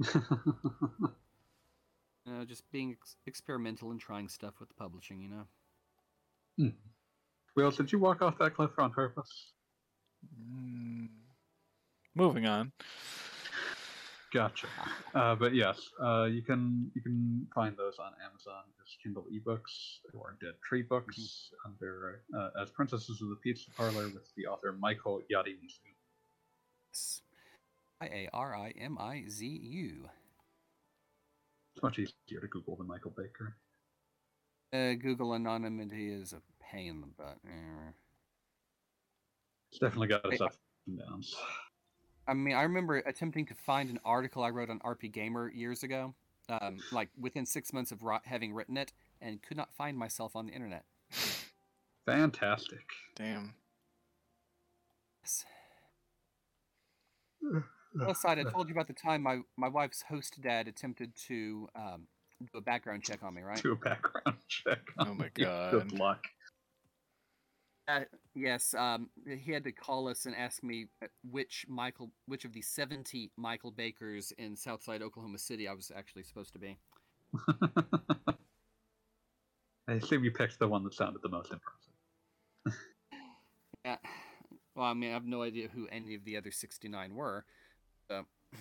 You 2.26 2.34
know, 2.34 2.44
just 2.44 2.70
being 2.70 2.92
ex- 2.92 3.16
experimental 3.26 3.90
and 3.90 4.00
trying 4.00 4.28
stuff 4.28 4.54
with 4.60 4.68
the 4.68 4.74
publishing. 4.74 5.20
You 5.20 5.28
know. 6.58 6.72
Will, 7.56 7.70
did 7.70 7.90
you 7.90 7.98
walk 7.98 8.22
off 8.22 8.38
that 8.38 8.54
cliff 8.54 8.70
on 8.78 8.90
purpose? 8.92 9.52
Mm. 10.38 11.08
Moving 12.14 12.46
on. 12.46 12.72
Gotcha. 14.32 14.68
Uh, 15.14 15.34
but 15.34 15.54
yes, 15.54 15.90
uh, 16.00 16.28
you 16.30 16.42
can 16.42 16.90
you 16.94 17.02
can 17.02 17.46
find 17.52 17.76
those 17.76 17.98
on 17.98 18.12
Amazon 18.24 18.62
as 18.80 18.96
Kindle 19.02 19.26
ebooks 19.32 19.98
or 20.14 20.36
Dead 20.40 20.54
Tree 20.62 20.82
books 20.82 21.50
under 21.66 22.22
uh, 22.36 22.62
as 22.62 22.70
Princesses 22.70 23.20
of 23.20 23.28
the 23.28 23.36
Pizza 23.36 23.70
Parlor 23.76 24.04
with 24.04 24.32
the 24.36 24.46
author 24.46 24.72
Michael 24.78 25.20
Yarimizu. 25.32 25.80
Yes. 26.92 27.22
I 28.00 28.06
A 28.06 28.28
R 28.32 28.54
I 28.54 28.72
M 28.78 28.98
I 28.98 29.24
Z 29.28 29.46
U. 29.46 30.08
It's 31.74 31.82
much 31.82 31.98
easier 31.98 32.40
to 32.40 32.46
Google 32.46 32.76
than 32.76 32.86
Michael 32.86 33.12
Baker. 33.16 33.56
Uh, 34.72 34.94
Google 34.94 35.34
anonymity 35.34 36.12
is 36.12 36.32
a 36.32 36.40
pain 36.62 36.88
in 36.88 37.00
the 37.00 37.06
butt. 37.18 37.38
Eh. 37.44 37.90
It's 39.72 39.80
definitely 39.80 40.08
got 40.08 40.32
its 40.32 40.40
ups 40.40 40.56
and 40.86 41.00
downs. 41.00 41.34
I 42.26 42.34
mean, 42.34 42.54
I 42.54 42.62
remember 42.62 42.96
attempting 42.98 43.46
to 43.46 43.54
find 43.54 43.90
an 43.90 43.98
article 44.04 44.42
I 44.42 44.50
wrote 44.50 44.70
on 44.70 44.78
RP 44.80 45.12
Gamer 45.12 45.50
years 45.50 45.82
ago, 45.82 46.14
um, 46.48 46.78
like 46.92 47.08
within 47.18 47.46
six 47.46 47.72
months 47.72 47.92
of 47.92 48.02
ro- 48.02 48.20
having 48.24 48.52
written 48.52 48.76
it, 48.76 48.92
and 49.20 49.42
could 49.42 49.56
not 49.56 49.72
find 49.74 49.96
myself 49.96 50.36
on 50.36 50.46
the 50.46 50.52
internet. 50.52 50.84
Fantastic. 52.06 52.84
Damn. 53.16 53.54
Yes. 55.22 55.44
Plus, 57.96 58.20
side, 58.20 58.38
I 58.38 58.44
told 58.44 58.68
you 58.68 58.74
about 58.74 58.86
the 58.86 58.92
time 58.92 59.22
my, 59.22 59.40
my 59.56 59.68
wife's 59.68 60.02
host 60.02 60.40
dad 60.40 60.68
attempted 60.68 61.14
to 61.26 61.68
um, 61.74 62.06
do 62.40 62.58
a 62.58 62.60
background 62.60 63.02
check 63.02 63.22
on 63.22 63.34
me, 63.34 63.42
right? 63.42 63.60
Do 63.62 63.72
a 63.72 63.76
background 63.76 64.38
check. 64.48 64.80
Oh 64.98 65.12
my 65.14 65.24
you. 65.36 65.44
Good 65.70 65.90
God. 65.90 65.92
luck. 65.92 66.26
Uh, 67.88 68.00
yes, 68.34 68.74
um, 68.74 69.10
he 69.26 69.52
had 69.52 69.64
to 69.64 69.72
call 69.72 70.08
us 70.08 70.26
and 70.26 70.34
ask 70.36 70.62
me 70.62 70.86
uh, 71.02 71.06
which 71.28 71.66
Michael, 71.68 72.10
which 72.26 72.44
of 72.44 72.52
the 72.52 72.62
seventy 72.62 73.30
Michael 73.36 73.72
Bakers 73.72 74.32
in 74.38 74.56
Southside 74.56 75.02
Oklahoma 75.02 75.38
City 75.38 75.66
I 75.66 75.72
was 75.72 75.90
actually 75.94 76.22
supposed 76.22 76.52
to 76.52 76.58
be. 76.58 76.78
I 79.88 79.94
assume 79.94 80.22
you 80.24 80.30
picked 80.30 80.58
the 80.58 80.68
one 80.68 80.84
that 80.84 80.94
sounded 80.94 81.22
the 81.22 81.28
most 81.28 81.52
impressive. 81.52 81.94
Yeah. 83.82 83.96
Well, 84.74 84.84
I 84.84 84.92
mean, 84.92 85.08
I 85.08 85.14
have 85.14 85.24
no 85.24 85.42
idea 85.42 85.68
who 85.68 85.88
any 85.90 86.14
of 86.14 86.22
the 86.24 86.36
other 86.36 86.50
sixty-nine 86.50 87.14
were. 87.14 87.46
So, 88.10 88.26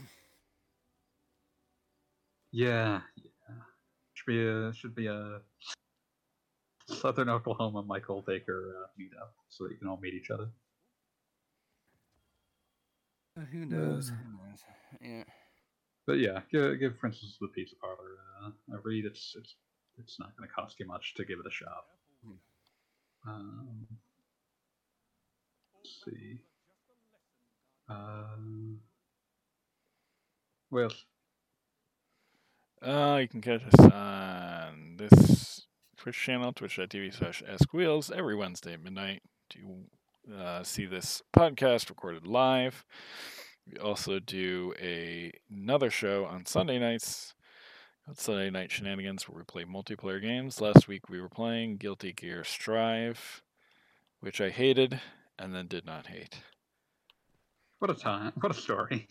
Yeah, 2.52 3.02
yeah. 3.18 3.56
Should 4.14 4.26
be 4.26 4.48
a 4.48 4.74
should 4.74 4.96
be 4.96 5.08
a 5.08 5.42
Southern 6.96 7.30
Oklahoma 7.30 7.84
Michael 7.84 8.24
Baker 8.26 8.76
uh, 8.84 8.88
meetup 9.00 9.30
so 9.50 9.64
that 9.64 9.72
you 9.72 9.78
can 9.78 9.88
all 9.88 10.00
meet 10.02 10.14
each 10.14 10.32
other. 10.32 10.50
uh, 13.38 13.42
who 13.52 13.66
knows? 13.66 14.10
Who 14.10 14.16
knows? 14.32 14.60
Yeah. 15.02 15.24
But 16.08 16.20
yeah, 16.20 16.42
give, 16.52 16.80
give 16.80 16.98
Princess 17.00 17.38
of 17.40 17.40
the 17.42 17.54
Pizza 17.54 17.76
Parlor 17.76 18.18
uh, 18.44 18.76
a 18.76 18.80
read. 18.84 19.06
It's 19.06 19.36
it's 19.38 19.56
it's 19.98 20.20
not 20.20 20.36
going 20.38 20.48
to 20.50 20.54
cost 20.54 20.80
you 20.80 20.88
much 20.88 21.14
to 21.16 21.26
give 21.26 21.40
it 21.40 21.46
a 21.48 21.52
shot. 21.52 21.86
Um, 23.28 23.86
let's 25.76 26.04
see. 26.06 26.40
Um, 27.90 28.80
well, 30.72 30.92
Uh, 32.82 33.18
you 33.22 33.28
can 33.28 33.42
catch 33.42 33.62
us 33.66 33.92
on 33.92 34.96
this 34.98 35.59
Twitch 36.10 36.24
channel, 36.24 36.52
twitch.tv 36.52 37.14
slash 37.14 37.44
askwheels, 37.48 38.12
every 38.12 38.36
Wednesday 38.36 38.74
at 38.74 38.82
midnight 38.82 39.22
to 39.52 39.84
uh, 40.36 40.64
see 40.64 40.88
this 40.88 41.22
podcast 41.38 41.90
recorded 41.90 42.26
live. 42.26 42.84
We 43.72 43.78
also 43.78 44.18
do 44.18 44.74
a, 44.82 45.32
another 45.52 45.92
show 45.92 46.26
on 46.26 46.48
Sunday 46.48 46.80
nights 46.80 47.36
called 48.04 48.18
Sunday 48.18 48.50
Night 48.50 48.72
Shenanigans 48.72 49.30
where 49.30 49.38
we 49.38 49.44
play 49.44 49.66
multiplayer 49.66 50.20
games. 50.20 50.60
Last 50.60 50.88
week 50.88 51.10
we 51.10 51.22
were 51.22 51.30
playing 51.30 51.78
Guilty 51.78 52.12
Gear 52.12 52.44
Strive, 52.44 53.44
which 54.20 54.42
I 54.42 54.50
hated 54.50 55.00
and 55.38 55.54
then 55.54 55.68
did 55.68 55.86
not 55.86 56.08
hate. 56.08 56.38
what 57.78 57.92
a 57.92 57.94
time! 57.94 58.34
What 58.42 58.50
a 58.50 58.60
story! 58.60 59.10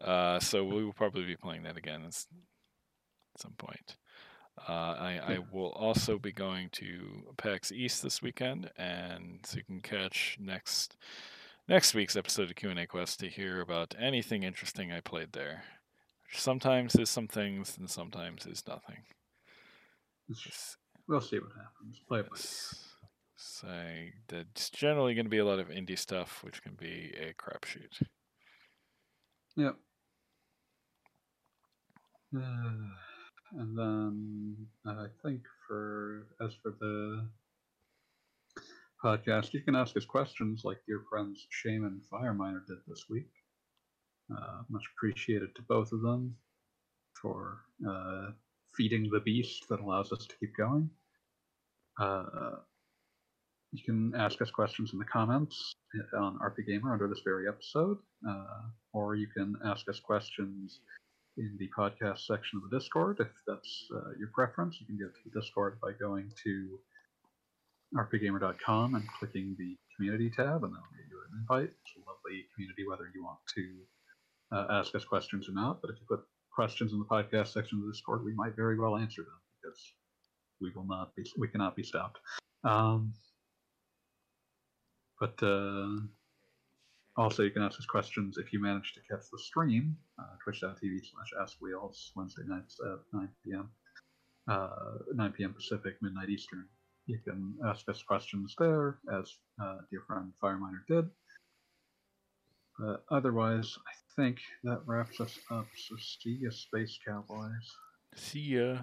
Uh, 0.00 0.38
so 0.38 0.62
we 0.62 0.84
will 0.84 0.92
probably 0.92 1.24
be 1.24 1.34
playing 1.34 1.64
that 1.64 1.76
again 1.76 2.04
at 2.06 2.14
some 3.36 3.54
point. 3.58 3.96
Uh, 4.66 4.72
I, 4.72 5.20
I 5.26 5.38
will 5.52 5.72
also 5.72 6.18
be 6.18 6.32
going 6.32 6.70
to 6.72 7.34
PAX 7.36 7.70
East 7.70 8.02
this 8.02 8.22
weekend, 8.22 8.70
and 8.76 9.40
so 9.44 9.58
you 9.58 9.64
can 9.64 9.80
catch 9.80 10.36
next 10.40 10.96
next 11.68 11.94
week's 11.94 12.16
episode 12.16 12.50
of 12.50 12.56
Q 12.56 12.70
and 12.70 12.78
A 12.78 12.86
Quest 12.86 13.20
to 13.20 13.28
hear 13.28 13.60
about 13.60 13.94
anything 13.98 14.42
interesting 14.42 14.90
I 14.90 15.00
played 15.00 15.32
there. 15.32 15.64
Sometimes 16.32 16.94
is 16.94 17.10
some 17.10 17.28
things, 17.28 17.76
and 17.78 17.88
sometimes 17.88 18.46
is 18.46 18.62
nothing. 18.66 19.02
We'll 21.06 21.20
see 21.20 21.38
what 21.38 21.52
happens. 21.56 22.00
Play 22.08 22.22
by 22.22 22.36
that 24.28 24.46
it's 24.50 24.70
generally 24.70 25.14
going 25.14 25.26
to 25.26 25.30
be 25.30 25.38
a 25.38 25.44
lot 25.44 25.58
of 25.58 25.68
indie 25.68 25.98
stuff, 25.98 26.42
which 26.42 26.62
can 26.62 26.74
be 26.74 27.14
a 27.18 27.32
crapshoot. 27.34 28.02
Yep. 29.56 29.76
Uh, 33.07 33.07
and 33.56 33.76
then 33.76 34.56
I 34.86 35.06
think 35.22 35.42
for 35.66 36.26
as 36.40 36.54
for 36.62 36.74
the 36.80 37.28
podcast, 39.02 39.52
you 39.52 39.62
can 39.62 39.76
ask 39.76 39.96
us 39.96 40.04
questions 40.04 40.62
like 40.64 40.78
dear 40.86 41.02
friends 41.08 41.46
Shame 41.50 41.84
and 41.84 42.00
Fireminer 42.12 42.66
did 42.66 42.78
this 42.86 43.04
week. 43.08 43.30
Uh, 44.30 44.62
much 44.68 44.84
appreciated 44.96 45.54
to 45.54 45.62
both 45.62 45.92
of 45.92 46.02
them 46.02 46.34
for 47.20 47.60
uh, 47.88 48.30
feeding 48.76 49.08
the 49.10 49.20
beast 49.20 49.68
that 49.68 49.80
allows 49.80 50.12
us 50.12 50.26
to 50.26 50.36
keep 50.38 50.54
going. 50.56 50.90
Uh, 51.98 52.56
you 53.72 53.82
can 53.84 54.14
ask 54.14 54.40
us 54.42 54.50
questions 54.50 54.92
in 54.92 54.98
the 54.98 55.04
comments 55.04 55.74
on 56.16 56.38
RP 56.38 56.66
Gamer 56.66 56.92
under 56.92 57.08
this 57.08 57.20
very 57.24 57.48
episode, 57.48 57.98
uh, 58.28 58.62
or 58.92 59.14
you 59.14 59.26
can 59.26 59.56
ask 59.64 59.88
us 59.88 60.00
questions 60.00 60.80
in 61.38 61.56
the 61.58 61.70
podcast 61.76 62.26
section 62.26 62.60
of 62.62 62.68
the 62.68 62.76
Discord 62.76 63.18
if 63.20 63.28
that's 63.46 63.86
uh, 63.94 64.10
your 64.18 64.28
preference. 64.34 64.76
You 64.80 64.86
can 64.86 64.98
get 64.98 65.14
to 65.14 65.20
the 65.24 65.40
Discord 65.40 65.78
by 65.80 65.92
going 65.92 66.30
to 66.44 66.78
rpgamer.com 67.94 68.94
and 68.96 69.04
clicking 69.18 69.56
the 69.58 69.76
community 69.96 70.30
tab, 70.30 70.64
and 70.64 70.72
that'll 70.74 70.94
get 70.94 71.08
you 71.08 71.18
an 71.32 71.40
invite. 71.40 71.70
It's 71.70 71.96
a 71.96 72.10
lovely 72.10 72.44
community 72.54 72.84
whether 72.88 73.10
you 73.14 73.24
want 73.24 73.38
to 73.54 74.56
uh, 74.56 74.80
ask 74.80 74.94
us 74.94 75.04
questions 75.04 75.48
or 75.48 75.52
not. 75.52 75.80
But 75.80 75.90
if 75.90 75.96
you 76.00 76.06
put 76.08 76.24
questions 76.52 76.92
in 76.92 76.98
the 76.98 77.04
podcast 77.04 77.52
section 77.52 77.78
of 77.78 77.86
the 77.86 77.92
Discord, 77.92 78.24
we 78.24 78.34
might 78.34 78.56
very 78.56 78.78
well 78.78 78.96
answer 78.96 79.22
them 79.22 79.40
because 79.62 79.80
we 80.60 80.70
will 80.74 80.86
not 80.86 81.14
be 81.14 81.24
we 81.38 81.48
cannot 81.48 81.76
be 81.76 81.82
stopped. 81.82 82.18
Um, 82.64 83.14
but 85.20 85.40
uh, 85.42 85.88
also, 87.18 87.42
you 87.42 87.50
can 87.50 87.62
ask 87.62 87.78
us 87.80 87.84
questions 87.84 88.38
if 88.38 88.52
you 88.52 88.62
manage 88.62 88.94
to 88.94 89.00
catch 89.00 89.28
the 89.32 89.38
stream, 89.40 89.96
uh, 90.20 90.36
twitch.tv 90.42 91.00
slash 91.02 91.32
askwheels, 91.42 92.10
Wednesday 92.14 92.44
nights 92.46 92.78
at 92.80 93.00
9 93.12 93.28
p.m. 93.44 93.68
Uh, 94.46 94.68
9 95.14 95.32
p.m. 95.32 95.52
Pacific, 95.52 95.96
midnight 96.00 96.28
Eastern. 96.28 96.64
You 97.06 97.18
can 97.24 97.54
ask 97.66 97.88
us 97.88 98.02
questions 98.02 98.54
there, 98.56 98.98
as 99.12 99.34
uh, 99.60 99.78
dear 99.90 100.02
friend 100.06 100.32
Fireminer 100.40 100.86
did. 100.86 101.10
But 102.78 103.04
otherwise, 103.10 103.76
I 103.84 103.92
think 104.14 104.38
that 104.62 104.82
wraps 104.86 105.20
us 105.20 105.36
up. 105.50 105.66
So 105.76 105.96
see 105.98 106.38
ya, 106.42 106.50
Space 106.50 107.00
Cowboys. 107.04 107.74
See 108.14 108.56
ya. 108.56 108.78